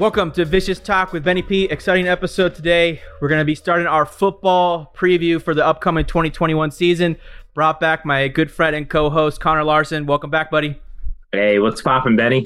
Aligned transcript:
Welcome 0.00 0.32
to 0.32 0.46
Vicious 0.46 0.78
Talk 0.80 1.12
with 1.12 1.24
Benny 1.24 1.42
P. 1.42 1.64
Exciting 1.64 2.08
episode 2.08 2.54
today. 2.54 3.02
We're 3.20 3.28
going 3.28 3.40
to 3.40 3.44
be 3.44 3.54
starting 3.54 3.86
our 3.86 4.06
football 4.06 4.90
preview 4.96 5.42
for 5.42 5.52
the 5.52 5.62
upcoming 5.62 6.06
2021 6.06 6.70
season. 6.70 7.18
Brought 7.52 7.80
back 7.80 8.06
my 8.06 8.26
good 8.28 8.50
friend 8.50 8.74
and 8.74 8.88
co-host 8.88 9.40
Connor 9.40 9.62
Larson. 9.62 10.06
Welcome 10.06 10.30
back, 10.30 10.50
buddy. 10.50 10.80
Hey, 11.32 11.60
what's 11.60 11.80
poppin', 11.80 12.16
Benny? 12.16 12.44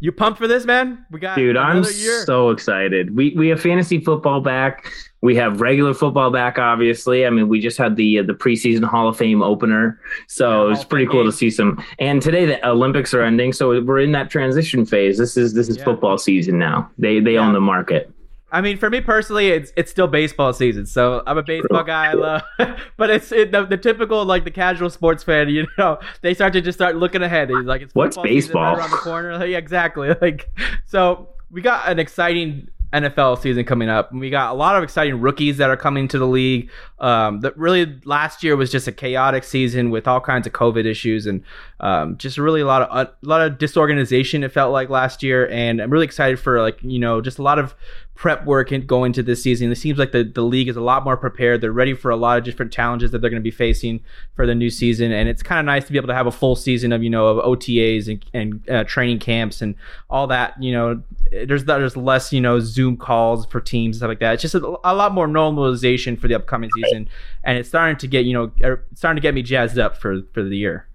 You 0.00 0.12
pumped 0.12 0.38
for 0.38 0.46
this, 0.46 0.64
man? 0.64 1.04
We 1.10 1.20
got 1.20 1.36
dude. 1.36 1.56
I'm 1.56 1.82
year. 1.82 2.24
so 2.24 2.50
excited. 2.50 3.14
We 3.14 3.34
we 3.36 3.48
have 3.48 3.60
fantasy 3.60 4.00
football 4.00 4.40
back. 4.40 4.86
We 5.20 5.34
have 5.36 5.60
regular 5.60 5.92
football 5.92 6.30
back. 6.30 6.58
Obviously, 6.58 7.26
I 7.26 7.30
mean, 7.30 7.48
we 7.48 7.60
just 7.60 7.76
had 7.76 7.96
the 7.96 8.20
uh, 8.20 8.22
the 8.22 8.32
preseason 8.32 8.84
Hall 8.84 9.08
of 9.08 9.16
Fame 9.16 9.42
opener, 9.42 10.00
so 10.28 10.68
yeah, 10.68 10.74
it's 10.74 10.84
pretty 10.84 11.06
cool 11.06 11.24
game. 11.24 11.32
to 11.32 11.36
see 11.36 11.50
some. 11.50 11.84
And 11.98 12.22
today 12.22 12.46
the 12.46 12.66
Olympics 12.66 13.12
are 13.12 13.22
ending, 13.22 13.52
so 13.52 13.82
we're 13.82 13.98
in 13.98 14.12
that 14.12 14.30
transition 14.30 14.86
phase. 14.86 15.18
This 15.18 15.36
is 15.36 15.52
this 15.52 15.68
is 15.68 15.76
yeah. 15.76 15.84
football 15.84 16.16
season 16.16 16.58
now. 16.58 16.90
They 16.96 17.20
they 17.20 17.34
yeah. 17.34 17.40
own 17.40 17.52
the 17.52 17.60
market. 17.60 18.10
I 18.50 18.62
mean, 18.62 18.78
for 18.78 18.88
me 18.88 19.00
personally, 19.00 19.48
it's 19.48 19.72
it's 19.76 19.90
still 19.90 20.06
baseball 20.06 20.52
season, 20.52 20.86
so 20.86 21.22
I'm 21.26 21.36
a 21.36 21.42
baseball 21.42 21.84
guy. 21.84 22.10
I 22.10 22.12
love, 22.14 22.42
but 22.96 23.10
it's 23.10 23.30
it, 23.30 23.52
the, 23.52 23.66
the, 23.66 23.76
typical 23.76 24.24
like 24.24 24.44
the 24.44 24.50
casual 24.50 24.88
sports 24.88 25.22
fan. 25.22 25.48
You 25.50 25.66
know, 25.78 25.98
they 26.22 26.32
start 26.32 26.54
to 26.54 26.62
just 26.62 26.78
start 26.78 26.96
looking 26.96 27.22
ahead. 27.22 27.50
He's 27.50 27.64
like, 27.64 27.82
it's 27.82 27.94
what's 27.94 28.16
baseball 28.16 28.62
right 28.62 28.78
around 28.78 28.90
the 28.90 28.96
corner? 28.96 29.38
Like, 29.38 29.48
yeah, 29.50 29.58
exactly. 29.58 30.14
Like, 30.20 30.50
so 30.86 31.28
we 31.50 31.60
got 31.60 31.88
an 31.88 31.98
exciting 31.98 32.68
NFL 32.92 33.40
season 33.40 33.64
coming 33.64 33.90
up. 33.90 34.12
We 34.12 34.30
got 34.30 34.50
a 34.50 34.54
lot 34.54 34.76
of 34.76 34.82
exciting 34.82 35.20
rookies 35.20 35.58
that 35.58 35.68
are 35.68 35.76
coming 35.76 36.08
to 36.08 36.18
the 36.18 36.26
league. 36.26 36.70
Um, 37.00 37.40
that 37.40 37.56
really 37.58 38.00
last 38.04 38.42
year 38.42 38.56
was 38.56 38.72
just 38.72 38.88
a 38.88 38.92
chaotic 38.92 39.44
season 39.44 39.90
with 39.90 40.08
all 40.08 40.20
kinds 40.20 40.46
of 40.46 40.54
COVID 40.54 40.86
issues 40.86 41.26
and 41.26 41.42
um, 41.80 42.16
just 42.16 42.38
really 42.38 42.62
a 42.62 42.66
lot 42.66 42.82
of 42.82 43.08
a 43.08 43.12
lot 43.22 43.42
of 43.42 43.58
disorganization. 43.58 44.42
It 44.42 44.52
felt 44.52 44.72
like 44.72 44.88
last 44.88 45.22
year, 45.22 45.48
and 45.50 45.82
I'm 45.82 45.90
really 45.90 46.06
excited 46.06 46.40
for 46.40 46.62
like 46.62 46.78
you 46.82 46.98
know 46.98 47.20
just 47.20 47.38
a 47.38 47.42
lot 47.42 47.58
of 47.58 47.74
prep 48.18 48.44
work 48.44 48.72
and 48.72 48.84
going 48.84 49.12
to 49.12 49.22
this 49.22 49.40
season. 49.40 49.70
It 49.70 49.76
seems 49.76 49.96
like 49.96 50.10
the, 50.10 50.24
the 50.24 50.42
league 50.42 50.66
is 50.66 50.76
a 50.76 50.80
lot 50.80 51.04
more 51.04 51.16
prepared. 51.16 51.60
They're 51.60 51.70
ready 51.70 51.94
for 51.94 52.10
a 52.10 52.16
lot 52.16 52.36
of 52.36 52.42
different 52.42 52.72
challenges 52.72 53.12
that 53.12 53.20
they're 53.20 53.30
going 53.30 53.40
to 53.40 53.44
be 53.44 53.52
facing 53.52 54.00
for 54.34 54.44
the 54.44 54.56
new 54.56 54.70
season. 54.70 55.12
And 55.12 55.28
it's 55.28 55.40
kind 55.40 55.60
of 55.60 55.66
nice 55.66 55.84
to 55.84 55.92
be 55.92 55.98
able 55.98 56.08
to 56.08 56.14
have 56.14 56.26
a 56.26 56.32
full 56.32 56.56
season 56.56 56.90
of, 56.90 57.00
you 57.00 57.10
know, 57.10 57.28
of 57.28 57.44
OTAs 57.44 58.08
and, 58.08 58.24
and 58.34 58.68
uh, 58.68 58.82
training 58.82 59.20
camps 59.20 59.62
and 59.62 59.76
all 60.10 60.26
that, 60.26 60.60
you 60.60 60.72
know, 60.72 61.00
there's, 61.30 61.64
there's 61.66 61.96
less, 61.96 62.32
you 62.32 62.40
know, 62.40 62.58
Zoom 62.58 62.96
calls 62.96 63.46
for 63.46 63.60
teams 63.60 63.94
and 63.94 64.00
stuff 64.00 64.08
like 64.08 64.18
that. 64.18 64.32
It's 64.32 64.42
just 64.42 64.56
a, 64.56 64.66
a 64.82 64.96
lot 64.96 65.12
more 65.12 65.28
normalization 65.28 66.18
for 66.18 66.26
the 66.26 66.34
upcoming 66.34 66.70
season. 66.74 67.08
And 67.44 67.56
it's 67.56 67.68
starting 67.68 67.98
to 67.98 68.08
get, 68.08 68.24
you 68.24 68.32
know, 68.34 68.50
er, 68.64 68.84
starting 68.96 69.14
to 69.14 69.22
get 69.22 69.32
me 69.32 69.42
jazzed 69.42 69.78
up 69.78 69.96
for, 69.96 70.22
for 70.34 70.42
the 70.42 70.56
year. 70.56 70.87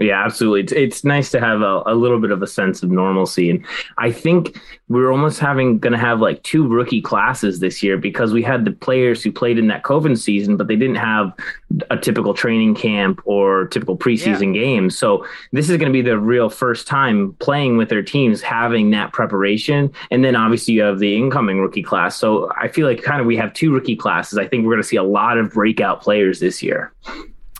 Yeah, 0.00 0.24
absolutely. 0.24 0.60
It's, 0.62 0.72
it's 0.72 1.04
nice 1.04 1.30
to 1.30 1.40
have 1.40 1.60
a, 1.60 1.82
a 1.86 1.94
little 1.94 2.18
bit 2.18 2.32
of 2.32 2.42
a 2.42 2.48
sense 2.48 2.82
of 2.82 2.90
normalcy. 2.90 3.48
And 3.48 3.64
I 3.96 4.10
think 4.10 4.60
we're 4.88 5.12
almost 5.12 5.38
having 5.38 5.78
going 5.78 5.92
to 5.92 5.98
have 5.98 6.20
like 6.20 6.42
two 6.42 6.66
rookie 6.66 7.00
classes 7.00 7.60
this 7.60 7.80
year 7.80 7.96
because 7.96 8.32
we 8.32 8.42
had 8.42 8.64
the 8.64 8.72
players 8.72 9.22
who 9.22 9.30
played 9.30 9.56
in 9.56 9.68
that 9.68 9.84
COVID 9.84 10.18
season, 10.18 10.56
but 10.56 10.66
they 10.66 10.74
didn't 10.74 10.96
have 10.96 11.32
a 11.90 11.96
typical 11.96 12.34
training 12.34 12.74
camp 12.74 13.20
or 13.24 13.68
typical 13.68 13.96
preseason 13.96 14.52
yeah. 14.52 14.62
game. 14.62 14.90
So 14.90 15.24
this 15.52 15.70
is 15.70 15.76
going 15.76 15.92
to 15.92 15.96
be 15.96 16.02
the 16.02 16.18
real 16.18 16.50
first 16.50 16.88
time 16.88 17.32
playing 17.34 17.76
with 17.76 17.88
their 17.88 18.02
teams, 18.02 18.42
having 18.42 18.90
that 18.90 19.12
preparation. 19.12 19.92
And 20.10 20.24
then 20.24 20.34
obviously 20.34 20.74
you 20.74 20.82
have 20.82 20.98
the 20.98 21.16
incoming 21.16 21.60
rookie 21.60 21.84
class. 21.84 22.16
So 22.16 22.50
I 22.60 22.66
feel 22.66 22.88
like 22.88 23.00
kind 23.04 23.20
of 23.20 23.28
we 23.28 23.36
have 23.36 23.52
two 23.54 23.72
rookie 23.72 23.96
classes. 23.96 24.38
I 24.38 24.48
think 24.48 24.64
we're 24.64 24.72
going 24.72 24.82
to 24.82 24.88
see 24.88 24.96
a 24.96 25.04
lot 25.04 25.38
of 25.38 25.50
breakout 25.50 26.02
players 26.02 26.40
this 26.40 26.64
year. 26.64 26.92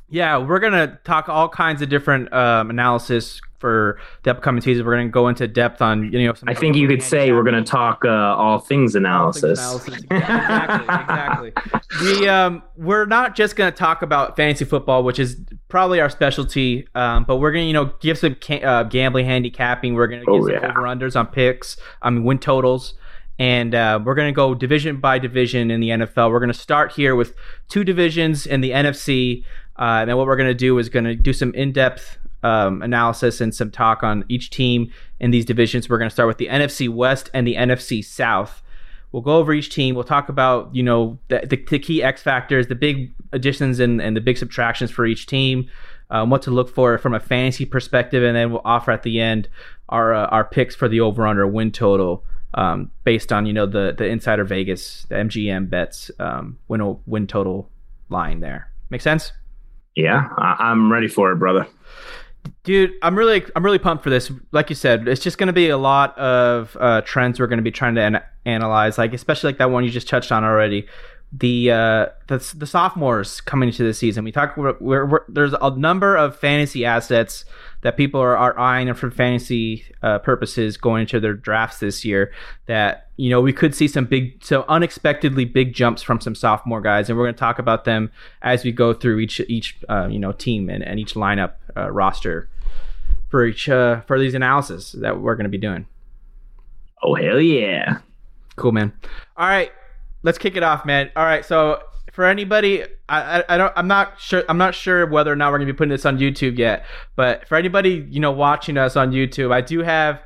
Yeah, 0.08 0.38
we're 0.38 0.60
gonna 0.60 0.98
talk 1.04 1.28
all 1.28 1.48
kinds 1.48 1.82
of 1.82 1.88
different 1.88 2.32
um, 2.32 2.70
analysis 2.70 3.40
for 3.58 3.98
the 4.22 4.30
upcoming 4.30 4.60
season. 4.60 4.84
We're 4.84 4.96
gonna 4.96 5.08
go 5.08 5.28
into 5.28 5.48
depth 5.48 5.80
on 5.80 6.12
you 6.12 6.26
know. 6.26 6.34
I 6.46 6.52
think 6.52 6.76
you 6.76 6.86
could 6.86 7.02
say 7.02 7.32
we're 7.32 7.42
gonna 7.42 7.64
talk 7.64 8.04
uh, 8.04 8.10
all 8.10 8.58
things 8.58 8.94
analysis. 8.94 9.58
All 9.58 9.78
things 9.78 10.04
analysis. 10.10 10.82
exactly, 10.82 11.52
exactly. 11.52 12.20
we 12.20 12.28
um, 12.28 12.62
we're 12.76 13.06
not 13.06 13.34
just 13.34 13.56
gonna 13.56 13.72
talk 13.72 14.02
about 14.02 14.36
fantasy 14.36 14.66
football, 14.66 15.02
which 15.02 15.18
is 15.18 15.40
probably 15.68 16.00
our 16.00 16.10
specialty, 16.10 16.86
um, 16.94 17.24
but 17.24 17.36
we're 17.36 17.52
gonna 17.52 17.64
you 17.64 17.72
know 17.72 17.86
give 18.00 18.18
some 18.18 18.36
ca- 18.36 18.62
uh, 18.62 18.82
gambling 18.82 19.24
handicapping. 19.24 19.94
We're 19.94 20.08
gonna 20.08 20.26
give 20.26 20.34
oh, 20.34 20.46
some 20.46 20.52
yeah. 20.52 20.70
over 20.70 20.82
unders 20.82 21.18
on 21.18 21.28
picks. 21.28 21.78
I 22.02 22.10
mean 22.10 22.24
win 22.24 22.38
totals 22.38 22.94
and 23.38 23.74
uh, 23.74 24.00
we're 24.04 24.14
going 24.14 24.28
to 24.28 24.36
go 24.36 24.54
division 24.54 25.00
by 25.00 25.18
division 25.18 25.70
in 25.70 25.80
the 25.80 25.88
NFL. 25.88 26.30
We're 26.30 26.38
going 26.38 26.52
to 26.52 26.58
start 26.58 26.92
here 26.92 27.16
with 27.16 27.34
two 27.68 27.82
divisions 27.82 28.46
in 28.46 28.60
the 28.60 28.70
NFC. 28.70 29.44
Uh, 29.78 30.00
and 30.00 30.10
then 30.10 30.16
what 30.16 30.26
we're 30.26 30.36
going 30.36 30.48
to 30.48 30.54
do 30.54 30.78
is 30.78 30.88
going 30.88 31.04
to 31.04 31.14
do 31.14 31.32
some 31.32 31.52
in-depth 31.54 32.18
um, 32.44 32.82
analysis 32.82 33.40
and 33.40 33.54
some 33.54 33.70
talk 33.70 34.02
on 34.02 34.24
each 34.28 34.50
team 34.50 34.92
in 35.18 35.30
these 35.30 35.44
divisions. 35.44 35.88
We're 35.88 35.98
going 35.98 36.10
to 36.10 36.14
start 36.14 36.28
with 36.28 36.38
the 36.38 36.46
NFC 36.46 36.88
West 36.88 37.30
and 37.34 37.46
the 37.46 37.56
NFC 37.56 38.04
South. 38.04 38.62
We'll 39.10 39.22
go 39.22 39.36
over 39.36 39.52
each 39.52 39.70
team. 39.70 39.94
We'll 39.94 40.04
talk 40.04 40.28
about 40.28 40.74
you 40.74 40.82
know 40.82 41.18
the, 41.28 41.40
the, 41.46 41.56
the 41.56 41.78
key 41.78 42.02
X 42.02 42.22
factors, 42.22 42.66
the 42.66 42.74
big 42.74 43.12
additions 43.32 43.80
and, 43.80 44.00
and 44.00 44.16
the 44.16 44.20
big 44.20 44.36
subtractions 44.36 44.90
for 44.90 45.06
each 45.06 45.26
team, 45.26 45.70
um, 46.10 46.30
what 46.30 46.42
to 46.42 46.50
look 46.50 46.68
for 46.68 46.98
from 46.98 47.14
a 47.14 47.20
fantasy 47.20 47.64
perspective, 47.64 48.22
and 48.22 48.36
then 48.36 48.50
we'll 48.50 48.62
offer 48.64 48.90
at 48.90 49.04
the 49.04 49.20
end 49.20 49.48
our 49.88 50.12
uh, 50.12 50.26
our 50.26 50.44
picks 50.44 50.74
for 50.74 50.88
the 50.88 51.00
over 51.00 51.26
under 51.26 51.46
win 51.46 51.70
total 51.70 52.24
um, 52.54 52.90
based 53.04 53.32
on 53.32 53.46
you 53.46 53.52
know 53.52 53.66
the 53.66 53.94
the 53.96 54.06
insider 54.06 54.44
Vegas, 54.44 55.06
the 55.08 55.14
MGM 55.14 55.70
bets 55.70 56.10
um, 56.18 56.58
win 56.68 56.98
win 57.06 57.26
total 57.26 57.70
line 58.10 58.40
there. 58.40 58.68
Make 58.90 59.00
sense? 59.00 59.32
Yeah, 59.94 60.28
I- 60.36 60.70
am 60.72 60.90
ready 60.90 61.08
for 61.08 61.32
it, 61.32 61.36
brother. 61.36 61.66
Dude, 62.62 62.92
I'm 63.02 63.16
really, 63.16 63.44
I'm 63.54 63.64
really 63.64 63.78
pumped 63.78 64.04
for 64.04 64.10
this. 64.10 64.30
Like 64.52 64.68
you 64.68 64.76
said, 64.76 65.06
it's 65.08 65.22
just 65.22 65.38
going 65.38 65.46
to 65.46 65.52
be 65.52 65.68
a 65.68 65.78
lot 65.78 66.16
of 66.18 66.76
uh, 66.80 67.00
trends 67.02 67.38
we're 67.40 67.46
going 67.46 67.58
to 67.58 67.62
be 67.62 67.70
trying 67.70 67.94
to 67.94 68.00
an- 68.02 68.22
analyze. 68.44 68.98
Like, 68.98 69.14
especially 69.14 69.48
like 69.48 69.58
that 69.58 69.70
one 69.70 69.84
you 69.84 69.90
just 69.90 70.08
touched 70.08 70.32
on 70.32 70.44
already, 70.44 70.86
the 71.36 71.70
uh, 71.70 72.06
the, 72.28 72.54
the 72.56 72.66
sophomores 72.66 73.40
coming 73.40 73.68
into 73.68 73.82
the 73.82 73.94
season. 73.94 74.24
We 74.24 74.30
talk. 74.30 74.56
We're, 74.56 74.76
we're, 74.78 75.24
there's 75.28 75.54
a 75.60 75.76
number 75.76 76.16
of 76.16 76.38
fantasy 76.38 76.84
assets 76.84 77.44
that 77.80 77.96
people 77.96 78.20
are, 78.20 78.36
are 78.36 78.58
eyeing 78.58 78.92
for 78.94 79.10
fantasy 79.10 79.84
uh, 80.02 80.20
purposes 80.20 80.76
going 80.76 81.02
into 81.02 81.18
their 81.18 81.34
drafts 81.34 81.80
this 81.80 82.04
year 82.04 82.32
that 82.66 83.08
you 83.16 83.30
know 83.30 83.40
we 83.40 83.52
could 83.52 83.74
see 83.74 83.88
some 83.88 84.04
big 84.04 84.42
so 84.44 84.64
unexpectedly 84.68 85.44
big 85.44 85.74
jumps 85.74 86.02
from 86.02 86.20
some 86.20 86.34
sophomore 86.34 86.80
guys 86.80 87.08
and 87.08 87.18
we're 87.18 87.24
going 87.24 87.34
to 87.34 87.38
talk 87.38 87.58
about 87.58 87.84
them 87.84 88.10
as 88.42 88.64
we 88.64 88.72
go 88.72 88.92
through 88.94 89.18
each 89.18 89.40
each 89.48 89.76
uh, 89.88 90.06
you 90.10 90.18
know 90.18 90.32
team 90.32 90.68
and, 90.70 90.82
and 90.84 90.98
each 90.98 91.14
lineup 91.14 91.54
uh, 91.76 91.90
roster 91.90 92.48
for 93.28 93.44
each 93.44 93.68
uh, 93.68 94.00
for 94.02 94.18
these 94.18 94.34
analysis 94.34 94.92
that 94.92 95.20
we're 95.20 95.34
going 95.34 95.44
to 95.44 95.50
be 95.50 95.58
doing 95.58 95.86
oh 97.02 97.14
hell 97.14 97.40
yeah 97.40 97.98
cool 98.56 98.72
man 98.72 98.92
all 99.36 99.46
right 99.46 99.72
let's 100.24 100.38
kick 100.38 100.56
it 100.56 100.64
off 100.64 100.84
man 100.84 101.08
all 101.14 101.24
right 101.24 101.44
so 101.44 101.80
for 102.14 102.24
anybody, 102.26 102.84
I, 103.08 103.40
I, 103.40 103.44
I 103.48 103.58
don't 103.58 103.72
I'm 103.76 103.88
not 103.88 104.20
sure 104.20 104.44
I'm 104.48 104.56
not 104.56 104.74
sure 104.74 105.04
whether 105.04 105.32
or 105.32 105.36
not 105.36 105.50
we're 105.50 105.58
gonna 105.58 105.72
be 105.72 105.76
putting 105.76 105.90
this 105.90 106.06
on 106.06 106.16
YouTube 106.16 106.58
yet. 106.58 106.86
But 107.16 107.46
for 107.48 107.56
anybody 107.56 108.06
you 108.08 108.20
know 108.20 108.30
watching 108.30 108.78
us 108.78 108.96
on 108.96 109.10
YouTube, 109.10 109.52
I 109.52 109.60
do 109.60 109.80
have. 109.80 110.22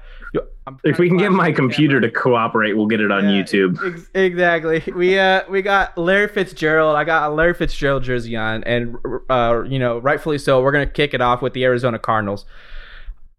If 0.85 0.99
we 0.99 1.09
can 1.09 1.17
get 1.17 1.33
my 1.33 1.51
computer 1.51 1.99
to 1.99 2.11
cooperate, 2.11 2.75
we'll 2.75 2.89
get 2.89 3.01
it 3.01 3.11
on 3.11 3.25
yeah, 3.25 3.43
YouTube. 3.43 3.95
Ex- 3.95 4.11
exactly. 4.13 4.83
We 4.95 5.19
uh 5.19 5.45
we 5.49 5.63
got 5.63 5.97
Larry 5.97 6.29
Fitzgerald. 6.29 6.95
I 6.95 7.05
got 7.05 7.31
a 7.31 7.35
Larry 7.35 7.55
Fitzgerald 7.55 8.03
jersey 8.03 8.37
on, 8.37 8.63
and 8.65 8.99
uh 9.31 9.63
you 9.67 9.79
know 9.79 9.97
rightfully 9.99 10.37
so. 10.37 10.61
We're 10.63 10.73
gonna 10.73 10.87
kick 10.87 11.15
it 11.15 11.23
off 11.23 11.41
with 11.41 11.55
the 11.55 11.65
Arizona 11.65 11.99
Cardinals. 11.99 12.45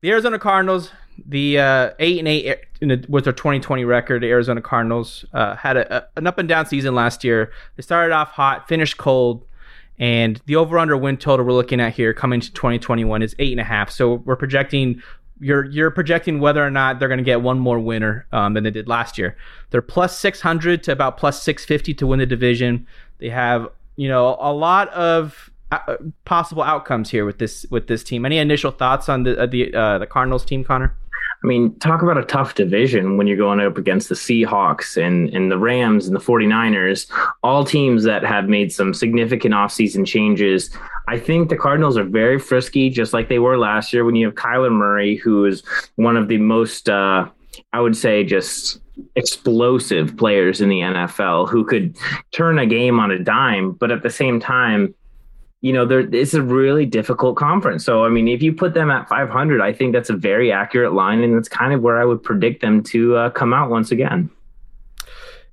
The 0.02 0.12
Arizona 0.12 0.40
Cardinals 0.40 0.92
the 1.28 1.60
uh, 1.60 1.90
eight 2.00 2.20
and 2.20 2.28
eight 2.28 2.60
the, 2.80 3.06
with 3.10 3.26
their 3.26 3.34
2020 3.34 3.86
record, 3.86 4.24
the 4.24 4.30
Arizona 4.30 4.62
Cardinals 4.62 5.26
uh, 5.34 5.56
had 5.56 5.78
a, 5.78 5.98
a, 5.98 6.08
an 6.18 6.28
up 6.28 6.38
and 6.38 6.48
down 6.48 6.66
season 6.66 6.96
last 6.96 7.24
year. 7.24 7.52
They 7.76 7.82
started 7.82 8.14
off 8.14 8.30
hot, 8.30 8.68
finished 8.68 8.98
cold, 8.98 9.46
and 9.98 10.42
the 10.46 10.56
over 10.56 10.78
under 10.78 10.96
win 10.98 11.18
total 11.18 11.46
we're 11.46 11.54
looking 11.54 11.82
at 11.82 11.94
here 11.94 12.14
coming 12.14 12.40
to 12.40 12.52
2021 12.54 13.22
is 13.22 13.36
eight 13.40 13.52
and 13.52 13.62
a 13.62 13.66
half. 13.66 13.92
So 13.92 14.16
we're 14.16 14.36
projecting 14.36 15.02
you're 15.42 15.66
you're 15.66 15.92
projecting 15.92 16.40
whether 16.40 16.66
or 16.66 16.72
not 16.72 17.00
they're 17.00 17.08
going 17.08 17.20
to 17.20 17.24
get 17.24 17.42
one 17.42 17.60
more 17.60 17.80
winner 17.80 18.26
um, 18.32 18.54
than 18.54 18.64
they 18.64 18.72
did 18.72 18.88
last 18.88 19.18
year. 19.18 19.38
They're 19.70 19.82
plus 19.82 20.18
600 20.20 20.84
to 20.84 20.92
about 20.92 21.18
plus 21.18 21.42
650 21.44 21.94
to 21.96 22.08
win 22.08 22.20
the 22.20 22.26
division. 22.26 22.88
They 23.20 23.30
have 23.30 23.70
you 23.96 24.08
know 24.08 24.38
a 24.40 24.54
lot 24.54 24.90
of 24.90 25.50
possible 26.26 26.64
outcomes 26.64 27.10
here 27.10 27.26
with 27.26 27.38
this 27.38 27.66
with 27.70 27.88
this 27.88 28.04
team. 28.04 28.26
Any 28.26 28.38
initial 28.38 28.72
thoughts 28.72 29.10
on 29.10 29.24
the 29.24 29.40
uh, 29.40 29.46
the 29.46 29.74
uh, 29.74 29.98
the 30.00 30.08
Cardinals 30.08 30.46
team, 30.46 30.64
Connor? 30.64 30.96
I 31.42 31.48
mean, 31.48 31.74
talk 31.80 32.02
about 32.02 32.18
a 32.18 32.26
tough 32.26 32.56
division 32.56 33.16
when 33.16 33.26
you're 33.26 33.38
going 33.38 33.62
up 33.62 33.78
against 33.78 34.10
the 34.10 34.16
Seahawks 34.16 35.02
and, 35.02 35.30
and 35.30 35.50
the 35.50 35.58
Rams 35.58 36.06
and 36.06 36.14
the 36.14 36.20
49ers, 36.20 37.10
all 37.44 37.64
teams 37.64 38.04
that 38.04 38.26
have 38.26 38.50
made 38.50 38.74
some 38.74 38.94
significant 38.94 39.54
offseason 39.54 40.06
changes. 40.06 40.70
I 41.08 41.18
think 41.18 41.48
the 41.48 41.56
Cardinals 41.56 41.98
are 41.98 42.04
very 42.04 42.40
frisky, 42.40 42.90
just 42.90 43.14
like 43.14 43.30
they 43.30 43.40
were 43.40 43.58
last 43.58 43.94
year 43.94 44.04
when 44.04 44.16
you 44.16 44.26
have 44.26 44.36
Kyler 44.36 44.72
Murray, 44.72 45.16
who 45.16 45.46
is 45.46 45.64
one 45.96 46.18
of 46.18 46.28
the 46.28 46.38
most, 46.38 46.90
uh, 46.90 47.30
I 47.72 47.80
would 47.80 47.96
say, 47.96 48.26
just 48.26 48.82
explosive 49.16 50.18
players 50.18 50.60
in 50.60 50.68
the 50.68 50.82
NFL 50.82 51.48
who 51.48 51.64
could 51.64 51.96
turn 52.32 52.60
a 52.60 52.66
game 52.66 53.00
on 53.00 53.12
a 53.12 53.20
dime, 53.20 53.72
but 53.72 53.92
at 53.92 54.04
the 54.04 54.10
same 54.10 54.42
time, 54.42 54.94
you 55.62 55.74
know, 55.74 55.86
there 55.86 56.00
it's 56.00 56.34
a 56.34 56.42
really 56.42 56.86
difficult 56.86 57.36
conference. 57.36 57.84
So 57.84 58.06
I 58.06 58.10
mean, 58.10 58.28
if 58.28 58.42
you 58.42 58.54
put 58.54 58.74
them 58.74 58.90
at 58.90 59.10
500, 59.10 59.62
I 59.62 59.74
think 59.74 59.94
that's 59.94 60.10
a 60.10 60.16
very 60.16 60.52
accurate 60.52 60.94
line, 60.94 61.22
and 61.22 61.36
that's 61.36 61.50
kind 61.50 61.74
of 61.74 61.82
where 61.82 62.00
I 62.00 62.06
would 62.06 62.24
predict 62.24 62.62
them 62.62 62.82
to 62.84 63.16
uh, 63.16 63.30
come 63.32 63.54
out 63.54 63.70
once 63.70 63.92
again. 63.92 64.30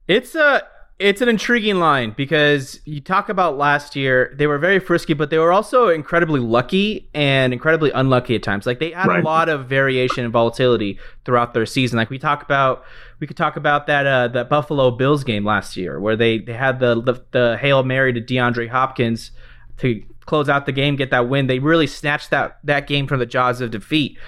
It's 0.07 0.35
a 0.37 0.63
it's 0.99 1.21
an 1.21 1.29
intriguing 1.29 1.77
line 1.77 2.15
because 2.17 2.81
you 2.87 3.03
talk 3.03 3.29
about 3.29 3.59
last 3.59 3.97
year, 3.97 4.35
they 4.39 4.47
were 4.47 4.57
very 4.57 4.79
frisky, 4.79 5.13
but 5.13 5.29
they 5.29 5.37
were 5.37 5.53
also 5.53 5.89
incredibly 5.89 6.41
lucky 6.41 7.11
and 7.13 7.53
incredibly 7.53 7.91
unlucky 7.91 8.35
at 8.35 8.43
times. 8.43 8.65
Like 8.65 8.79
they 8.79 8.93
had 8.93 9.07
right. 9.07 9.21
a 9.21 9.23
lot 9.23 9.51
of 9.51 9.67
variation 9.67 10.25
and 10.25 10.33
volatility 10.33 10.99
throughout 11.27 11.53
their 11.53 11.67
season. 11.67 11.99
Like 11.99 12.09
we 12.09 12.19
talk 12.19 12.43
about, 12.43 12.83
we 13.21 13.27
could 13.27 13.37
talk 13.37 13.57
about 13.57 13.87
that 13.89 14.07
uh, 14.07 14.29
that 14.29 14.49
Buffalo 14.49 14.91
Bills 14.91 15.23
game 15.23 15.45
last 15.45 15.77
year 15.77 16.01
where 16.01 16.17
they 16.17 16.39
they 16.39 16.55
had 16.55 16.81
the 16.81 17.03
the, 17.03 17.23
the 17.33 17.59
hail 17.59 17.83
mary 17.83 18.15
to 18.15 18.21
DeAndre 18.21 18.71
Hopkins 18.71 19.33
to 19.79 20.03
close 20.27 20.49
out 20.49 20.67
the 20.67 20.73
game, 20.73 20.97
get 20.97 21.11
that 21.11 21.29
win. 21.29 21.47
They 21.47 21.59
really 21.59 21.87
snatched 21.87 22.31
that 22.31 22.59
that 22.65 22.87
game 22.87 23.07
from 23.07 23.19
the 23.19 23.27
jaws 23.27 23.61
of 23.61 23.71
defeat. 23.71 24.19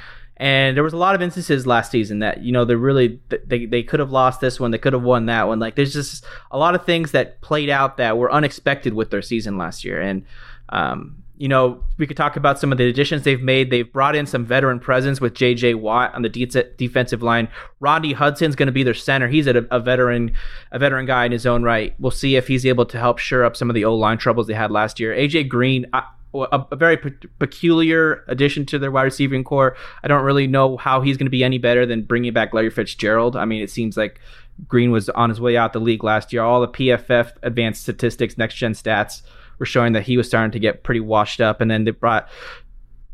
And 0.40 0.76
there 0.76 0.84
was 0.84 0.92
a 0.92 0.98
lot 0.98 1.16
of 1.16 1.22
instances 1.22 1.66
last 1.66 1.90
season 1.90 2.20
that 2.20 2.42
you 2.42 2.52
know 2.52 2.64
they 2.64 2.76
really 2.76 3.20
they 3.46 3.66
they 3.66 3.82
could 3.82 3.98
have 3.98 4.12
lost 4.12 4.40
this 4.40 4.60
one, 4.60 4.70
they 4.70 4.78
could 4.78 4.92
have 4.92 5.02
won 5.02 5.26
that 5.26 5.48
one. 5.48 5.58
Like 5.58 5.74
there's 5.74 5.92
just 5.92 6.24
a 6.52 6.58
lot 6.58 6.76
of 6.76 6.84
things 6.84 7.10
that 7.10 7.40
played 7.40 7.68
out 7.68 7.96
that 7.96 8.16
were 8.16 8.30
unexpected 8.30 8.94
with 8.94 9.10
their 9.10 9.22
season 9.22 9.58
last 9.58 9.84
year, 9.84 10.00
and 10.00 10.24
um, 10.68 11.22
you 11.38 11.46
know, 11.46 11.82
we 11.98 12.06
could 12.06 12.16
talk 12.16 12.36
about 12.36 12.58
some 12.58 12.72
of 12.72 12.78
the 12.78 12.88
additions 12.88 13.22
they've 13.22 13.40
made. 13.40 13.70
They've 13.70 13.90
brought 13.90 14.16
in 14.16 14.26
some 14.26 14.44
veteran 14.44 14.80
presence 14.80 15.20
with 15.20 15.34
J.J. 15.34 15.74
Watt 15.74 16.12
on 16.14 16.22
the 16.22 16.28
de- 16.28 16.46
defensive 16.76 17.22
line. 17.22 17.48
Rodney 17.78 18.12
Hudson's 18.12 18.56
going 18.56 18.66
to 18.66 18.72
be 18.72 18.82
their 18.82 18.92
center. 18.92 19.28
He's 19.28 19.46
a, 19.46 19.64
a, 19.70 19.78
veteran, 19.78 20.32
a 20.72 20.80
veteran 20.80 21.06
guy 21.06 21.26
in 21.26 21.32
his 21.32 21.46
own 21.46 21.62
right. 21.62 21.94
We'll 22.00 22.10
see 22.10 22.34
if 22.34 22.48
he's 22.48 22.66
able 22.66 22.86
to 22.86 22.98
help 22.98 23.18
shore 23.18 23.44
up 23.44 23.56
some 23.56 23.70
of 23.70 23.74
the 23.74 23.84
O 23.84 23.94
line 23.94 24.18
troubles 24.18 24.48
they 24.48 24.54
had 24.54 24.72
last 24.72 24.98
year. 24.98 25.14
A.J. 25.14 25.44
Green, 25.44 25.86
I, 25.92 26.02
a, 26.34 26.64
a 26.72 26.76
very 26.76 26.96
pe- 26.96 27.28
peculiar 27.38 28.24
addition 28.26 28.66
to 28.66 28.78
their 28.80 28.90
wide 28.90 29.04
receiving 29.04 29.44
corps. 29.44 29.76
I 30.02 30.08
don't 30.08 30.24
really 30.24 30.48
know 30.48 30.76
how 30.76 31.02
he's 31.02 31.16
going 31.16 31.26
to 31.26 31.30
be 31.30 31.44
any 31.44 31.58
better 31.58 31.86
than 31.86 32.02
bringing 32.02 32.32
back 32.32 32.52
Larry 32.52 32.70
Fitzgerald. 32.70 33.36
I 33.36 33.44
mean, 33.44 33.62
it 33.62 33.70
seems 33.70 33.96
like 33.96 34.18
Green 34.66 34.90
was 34.90 35.08
on 35.10 35.28
his 35.28 35.40
way 35.40 35.56
out 35.56 35.72
the 35.72 35.78
league 35.78 36.02
last 36.02 36.32
year. 36.32 36.42
All 36.42 36.60
the 36.60 36.68
PFF 36.68 37.32
advanced 37.44 37.82
statistics, 37.82 38.36
next 38.36 38.56
gen 38.56 38.72
stats 38.72 39.22
were 39.58 39.66
showing 39.66 39.92
that 39.92 40.02
he 40.02 40.16
was 40.16 40.26
starting 40.26 40.50
to 40.52 40.58
get 40.58 40.82
pretty 40.82 41.00
washed 41.00 41.40
up. 41.40 41.60
And 41.60 41.70
then 41.70 41.84
they 41.84 41.90
brought 41.90 42.28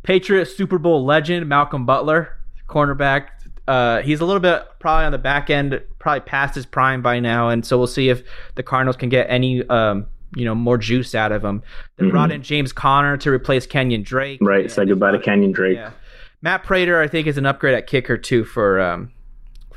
Patriot 0.02 0.46
Super 0.46 0.78
Bowl 0.78 1.04
legend 1.04 1.48
Malcolm 1.48 1.86
Butler, 1.86 2.36
cornerback. 2.68 3.28
Uh, 3.66 4.02
he's 4.02 4.20
a 4.20 4.26
little 4.26 4.40
bit 4.40 4.62
probably 4.78 5.06
on 5.06 5.12
the 5.12 5.18
back 5.18 5.48
end, 5.48 5.80
probably 5.98 6.20
past 6.20 6.54
his 6.54 6.66
prime 6.66 7.00
by 7.00 7.18
now, 7.18 7.48
and 7.48 7.64
so 7.64 7.78
we'll 7.78 7.86
see 7.86 8.10
if 8.10 8.22
the 8.56 8.62
Cardinals 8.62 8.96
can 8.96 9.08
get 9.08 9.26
any 9.30 9.66
um, 9.68 10.06
you 10.36 10.44
know 10.44 10.54
more 10.54 10.76
juice 10.76 11.14
out 11.14 11.32
of 11.32 11.42
him. 11.42 11.62
They 11.96 12.04
mm-hmm. 12.04 12.10
brought 12.10 12.30
in 12.30 12.42
James 12.42 12.74
Conner 12.74 13.16
to 13.16 13.30
replace 13.30 13.66
Kenyon 13.66 14.02
Drake. 14.02 14.38
Right, 14.42 14.70
say 14.70 14.84
goodbye 14.84 15.12
to 15.12 15.18
Kenyon 15.18 15.52
Drake. 15.52 15.76
Yeah. 15.76 15.92
Matt 16.42 16.62
Prater, 16.62 17.00
I 17.00 17.08
think, 17.08 17.26
is 17.26 17.38
an 17.38 17.46
upgrade 17.46 17.74
at 17.74 17.86
kicker 17.86 18.18
too 18.18 18.44
for 18.44 18.78
um, 18.80 19.10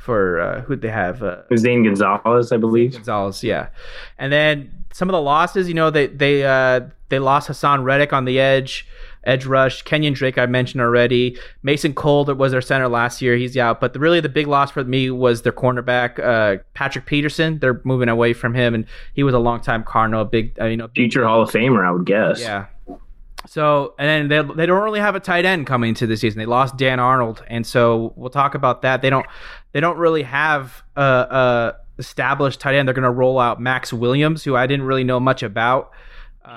for 0.08 0.40
uh, 0.40 0.62
who 0.62 0.74
they 0.74 0.88
have. 0.88 1.22
Uh, 1.22 1.42
Zane 1.54 1.84
Gonzalez, 1.84 2.50
I 2.50 2.56
believe. 2.56 2.94
Gonzalez, 2.94 3.44
yeah. 3.44 3.68
And 4.16 4.32
then 4.32 4.86
some 4.94 5.10
of 5.10 5.12
the 5.12 5.20
losses, 5.20 5.68
you 5.68 5.74
know, 5.74 5.90
they 5.90 6.06
they 6.06 6.44
uh, 6.44 6.80
they 7.10 7.18
lost 7.18 7.50
Haason 7.50 7.84
Reddick 7.84 8.14
on 8.14 8.24
the 8.24 8.40
edge 8.40 8.86
edge 9.24 9.44
rush. 9.44 9.82
Kenyon 9.82 10.14
Drake, 10.14 10.38
I 10.38 10.46
mentioned 10.46 10.80
already. 10.80 11.36
Mason 11.62 11.92
Cole, 11.92 12.24
that 12.24 12.36
was 12.36 12.52
their 12.52 12.62
center 12.62 12.88
last 12.88 13.20
year. 13.20 13.36
He's 13.36 13.54
out. 13.58 13.80
But 13.80 13.92
the, 13.92 13.98
really, 13.98 14.20
the 14.20 14.30
big 14.30 14.46
loss 14.46 14.70
for 14.70 14.82
me 14.82 15.10
was 15.10 15.42
their 15.42 15.52
cornerback, 15.52 16.18
uh, 16.18 16.62
Patrick 16.72 17.04
Peterson. 17.04 17.58
They're 17.58 17.82
moving 17.84 18.08
away 18.08 18.32
from 18.32 18.54
him, 18.54 18.74
and 18.74 18.86
he 19.12 19.22
was 19.22 19.34
a 19.34 19.38
longtime 19.38 19.84
Cardinal, 19.84 20.22
a 20.22 20.24
big, 20.24 20.58
uh, 20.58 20.64
you 20.64 20.78
know, 20.78 20.88
future 20.94 21.26
Hall 21.26 21.42
of 21.42 21.50
Famer, 21.50 21.86
I 21.86 21.90
would 21.90 22.06
guess. 22.06 22.40
Yeah. 22.40 22.66
So, 23.46 23.94
and 23.98 24.30
then 24.30 24.46
they, 24.48 24.54
they 24.54 24.66
don't 24.66 24.82
really 24.82 25.00
have 25.00 25.14
a 25.14 25.20
tight 25.20 25.44
end 25.44 25.66
coming 25.66 25.90
into 25.90 26.06
the 26.06 26.16
season. 26.16 26.38
They 26.38 26.46
lost 26.46 26.76
Dan 26.76 26.98
Arnold, 26.98 27.44
and 27.48 27.66
so 27.66 28.12
we'll 28.16 28.30
talk 28.30 28.54
about 28.54 28.82
that. 28.82 29.00
They 29.00 29.10
don't 29.10 29.26
they 29.72 29.80
don't 29.80 29.98
really 29.98 30.22
have 30.22 30.82
a, 30.96 31.02
a 31.02 31.74
established 31.98 32.60
tight 32.60 32.74
end. 32.74 32.88
They're 32.88 32.94
going 32.94 33.02
to 33.02 33.10
roll 33.10 33.38
out 33.38 33.60
Maxx 33.60 33.92
Williams, 33.92 34.44
who 34.44 34.56
I 34.56 34.66
didn't 34.66 34.86
really 34.86 35.04
know 35.04 35.20
much 35.20 35.42
about 35.42 35.92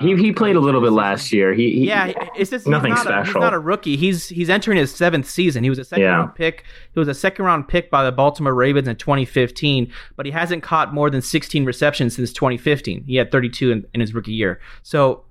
he 0.00 0.16
he 0.16 0.28
um, 0.28 0.34
played 0.34 0.56
a 0.56 0.60
little 0.60 0.80
bit 0.80 0.92
last 0.92 1.32
year. 1.32 1.52
He, 1.52 1.70
he 1.72 1.86
yeah, 1.88 2.12
it's 2.36 2.50
just 2.50 2.66
nothing 2.66 2.92
he's 2.92 3.00
special. 3.02 3.20
A, 3.20 3.24
he's 3.24 3.34
not 3.34 3.52
a 3.52 3.58
rookie. 3.58 3.96
He's 3.96 4.28
he's 4.28 4.48
entering 4.48 4.78
his 4.78 4.94
seventh 4.94 5.28
season. 5.28 5.64
He 5.64 5.70
was 5.70 5.78
a 5.78 5.84
second 5.84 6.04
yeah. 6.04 6.16
round 6.16 6.34
pick. 6.34 6.64
He 6.94 6.98
was 6.98 7.08
a 7.08 7.14
second 7.14 7.44
round 7.44 7.68
pick 7.68 7.90
by 7.90 8.04
the 8.04 8.12
Baltimore 8.12 8.54
Ravens 8.54 8.88
in 8.88 8.96
2015, 8.96 9.92
but 10.16 10.24
he 10.24 10.32
hasn't 10.32 10.62
caught 10.62 10.94
more 10.94 11.10
than 11.10 11.20
16 11.20 11.64
receptions 11.64 12.16
since 12.16 12.32
2015. 12.32 13.04
He 13.04 13.16
had 13.16 13.30
32 13.30 13.70
in, 13.70 13.86
in 13.92 14.00
his 14.00 14.14
rookie 14.14 14.32
year. 14.32 14.60
So 14.82 15.24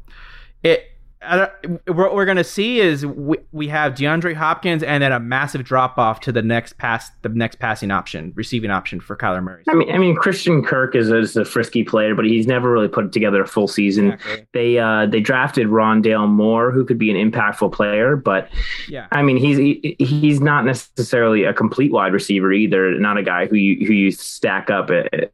it 0.64 0.91
what 1.88 2.16
we're 2.16 2.26
going 2.26 2.38
to 2.38 2.44
see 2.44 2.80
is 2.80 3.06
we, 3.06 3.38
we 3.52 3.68
have 3.68 3.94
DeAndre 3.94 4.34
Hopkins 4.34 4.82
and 4.82 5.04
then 5.04 5.12
a 5.12 5.20
massive 5.20 5.64
drop 5.64 6.00
off 6.00 6.20
to 6.22 6.32
the 6.32 6.42
next 6.42 6.80
pass, 6.80 7.12
the 7.22 7.30
next 7.30 7.60
passing 7.60 7.92
option, 7.92 8.34
receiving 8.36 8.72
option 8.72 9.00
for 9.00 9.16
Kyler 9.16 9.44
Murray. 9.44 9.64
I 9.70 9.76
mean, 9.76 9.92
I 9.92 10.00
mean, 10.00 10.16
Christian 10.16 10.64
Kirk 10.64 10.96
is 10.96 11.12
a, 11.12 11.20
is 11.20 11.38
a 11.38 11.46
frisky 11.46 11.84
player, 11.84 12.16
but 12.16 12.26
he's 12.26 12.48
never 12.48 12.72
really 12.72 12.88
put 12.88 13.12
together 13.12 13.44
a 13.44 13.48
full 13.48 13.68
season. 13.68 14.14
Exactly. 14.14 14.48
They 14.54 14.80
uh, 14.80 15.06
they 15.06 15.20
drafted 15.20 15.68
Rondale 15.68 16.28
Moore, 16.28 16.72
who 16.72 16.84
could 16.84 16.98
be 16.98 17.12
an 17.12 17.32
impactful 17.32 17.72
player, 17.72 18.16
but 18.16 18.50
yeah, 18.90 19.08
I 19.12 19.22
mean, 19.22 19.38
he's 19.38 19.58
he, 19.58 19.96
he's 20.00 20.42
not 20.42 20.66
necessarily 20.66 21.44
a 21.44 21.54
complete 21.54 21.92
wide 21.92 22.14
receiver 22.14 22.52
either. 22.52 22.98
Not 22.98 23.18
a 23.18 23.24
guy 23.24 23.46
who 23.46 23.58
you 23.58 23.86
who 23.86 23.94
you 23.94 24.12
stack 24.12 24.72
up 24.72 24.90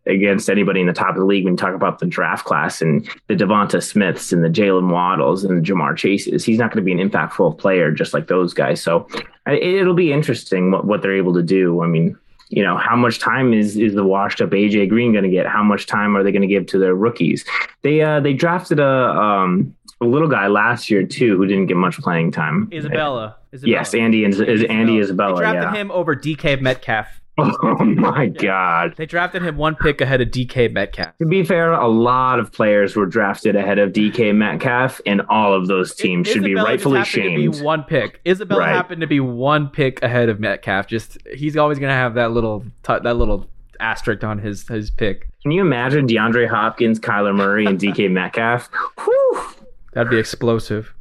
against 0.05 0.49
anybody 0.49 0.81
in 0.81 0.87
the 0.87 0.93
top 0.93 1.11
of 1.11 1.17
the 1.17 1.25
league. 1.25 1.45
When 1.45 1.53
you 1.53 1.57
talk 1.57 1.73
about 1.73 1.99
the 1.99 2.07
draft 2.07 2.45
class 2.45 2.81
and 2.81 3.09
the 3.27 3.35
Devonta 3.35 3.81
Smiths 3.81 4.33
and 4.33 4.43
the 4.43 4.49
Jalen 4.49 4.91
Waddles 4.91 5.45
and 5.45 5.57
the 5.57 5.61
Ja'Marr 5.77 5.95
Chases. 5.95 6.43
He's 6.43 6.57
not 6.57 6.71
going 6.71 6.83
to 6.83 6.85
be 6.85 6.99
an 6.99 7.09
impactful 7.09 7.57
player 7.57 7.91
just 7.91 8.13
like 8.13 8.27
those 8.27 8.53
guys. 8.53 8.81
So 8.81 9.07
it'll 9.47 9.93
be 9.93 10.11
interesting 10.11 10.71
what, 10.71 10.85
what 10.85 11.01
they're 11.01 11.15
able 11.15 11.33
to 11.33 11.43
do. 11.43 11.81
I 11.81 11.87
mean, 11.87 12.17
you 12.49 12.63
know, 12.63 12.77
how 12.77 12.95
much 12.95 13.19
time 13.19 13.53
is 13.53 13.75
is 13.75 13.93
the 13.93 14.05
washed 14.05 14.41
up 14.41 14.51
AJ 14.51 14.89
Green 14.89 15.11
going 15.11 15.23
to 15.23 15.29
get? 15.29 15.47
How 15.47 15.63
much 15.63 15.85
time 15.85 16.15
are 16.15 16.23
they 16.23 16.31
going 16.31 16.41
to 16.41 16.47
give 16.47 16.65
to 16.67 16.79
their 16.79 16.95
rookies? 16.95 17.45
They 17.81 18.01
uh 18.01 18.19
they 18.21 18.33
drafted 18.33 18.79
a 18.79 19.09
um 19.09 19.75
a 19.99 20.05
little 20.05 20.27
guy 20.27 20.47
last 20.47 20.89
year 20.89 21.05
too 21.05 21.37
who 21.37 21.45
didn't 21.45 21.65
get 21.65 21.77
much 21.77 21.97
playing 21.97 22.31
time. 22.31 22.69
Isabella. 22.71 23.35
Isabella. 23.53 23.71
Yes, 23.71 23.93
Andy 23.93 24.23
is, 24.23 24.39
is 24.39 24.63
Andy 24.65 24.99
Isabella. 24.99 25.35
They 25.35 25.41
drafted 25.41 25.63
yeah. 25.63 25.81
him 25.81 25.91
over 25.91 26.15
DK 26.15 26.61
Metcalf 26.61 27.07
Oh 27.63 27.85
my 27.85 28.23
yeah. 28.23 28.41
God. 28.41 28.95
They 28.97 29.05
drafted 29.05 29.43
him 29.43 29.57
one 29.57 29.75
pick 29.75 30.01
ahead 30.01 30.21
of 30.21 30.29
DK 30.29 30.71
Metcalf. 30.71 31.17
To 31.19 31.25
be 31.25 31.43
fair, 31.43 31.71
a 31.71 31.87
lot 31.87 32.39
of 32.39 32.51
players 32.51 32.95
were 32.95 33.05
drafted 33.05 33.55
ahead 33.55 33.77
of 33.77 33.91
DK 33.91 34.33
Metcalf, 34.33 34.99
and 35.05 35.21
all 35.29 35.53
of 35.53 35.67
those 35.67 35.93
teams 35.93 36.27
should 36.27 36.37
Isabella 36.37 36.65
be 36.65 36.71
rightfully 36.71 37.03
shamed. 37.03 37.53
To 37.53 37.59
be 37.59 37.63
one 37.63 37.83
pick. 37.83 38.21
Isabella 38.25 38.61
right. 38.61 38.75
happened 38.75 39.01
to 39.01 39.07
be 39.07 39.19
one 39.19 39.69
pick 39.69 40.01
ahead 40.01 40.29
of 40.29 40.39
Metcalf. 40.39 40.87
Just 40.87 41.17
he's 41.33 41.55
always 41.57 41.77
going 41.77 41.89
to 41.89 41.95
have 41.95 42.15
that 42.15 42.31
little 42.31 42.61
t- 42.83 42.97
that 43.03 43.17
little 43.17 43.49
asterisk 43.79 44.23
on 44.23 44.39
his 44.39 44.67
his 44.67 44.89
pick. 44.89 45.27
Can 45.43 45.51
you 45.51 45.61
imagine 45.61 46.07
DeAndre 46.07 46.47
Hopkins, 46.49 46.99
Kyler 46.99 47.35
Murray, 47.35 47.65
and 47.65 47.79
DK 47.79 48.09
Metcalf? 48.11 48.69
Whew. 49.03 49.43
That'd 49.93 50.09
be 50.09 50.17
explosive. 50.17 50.93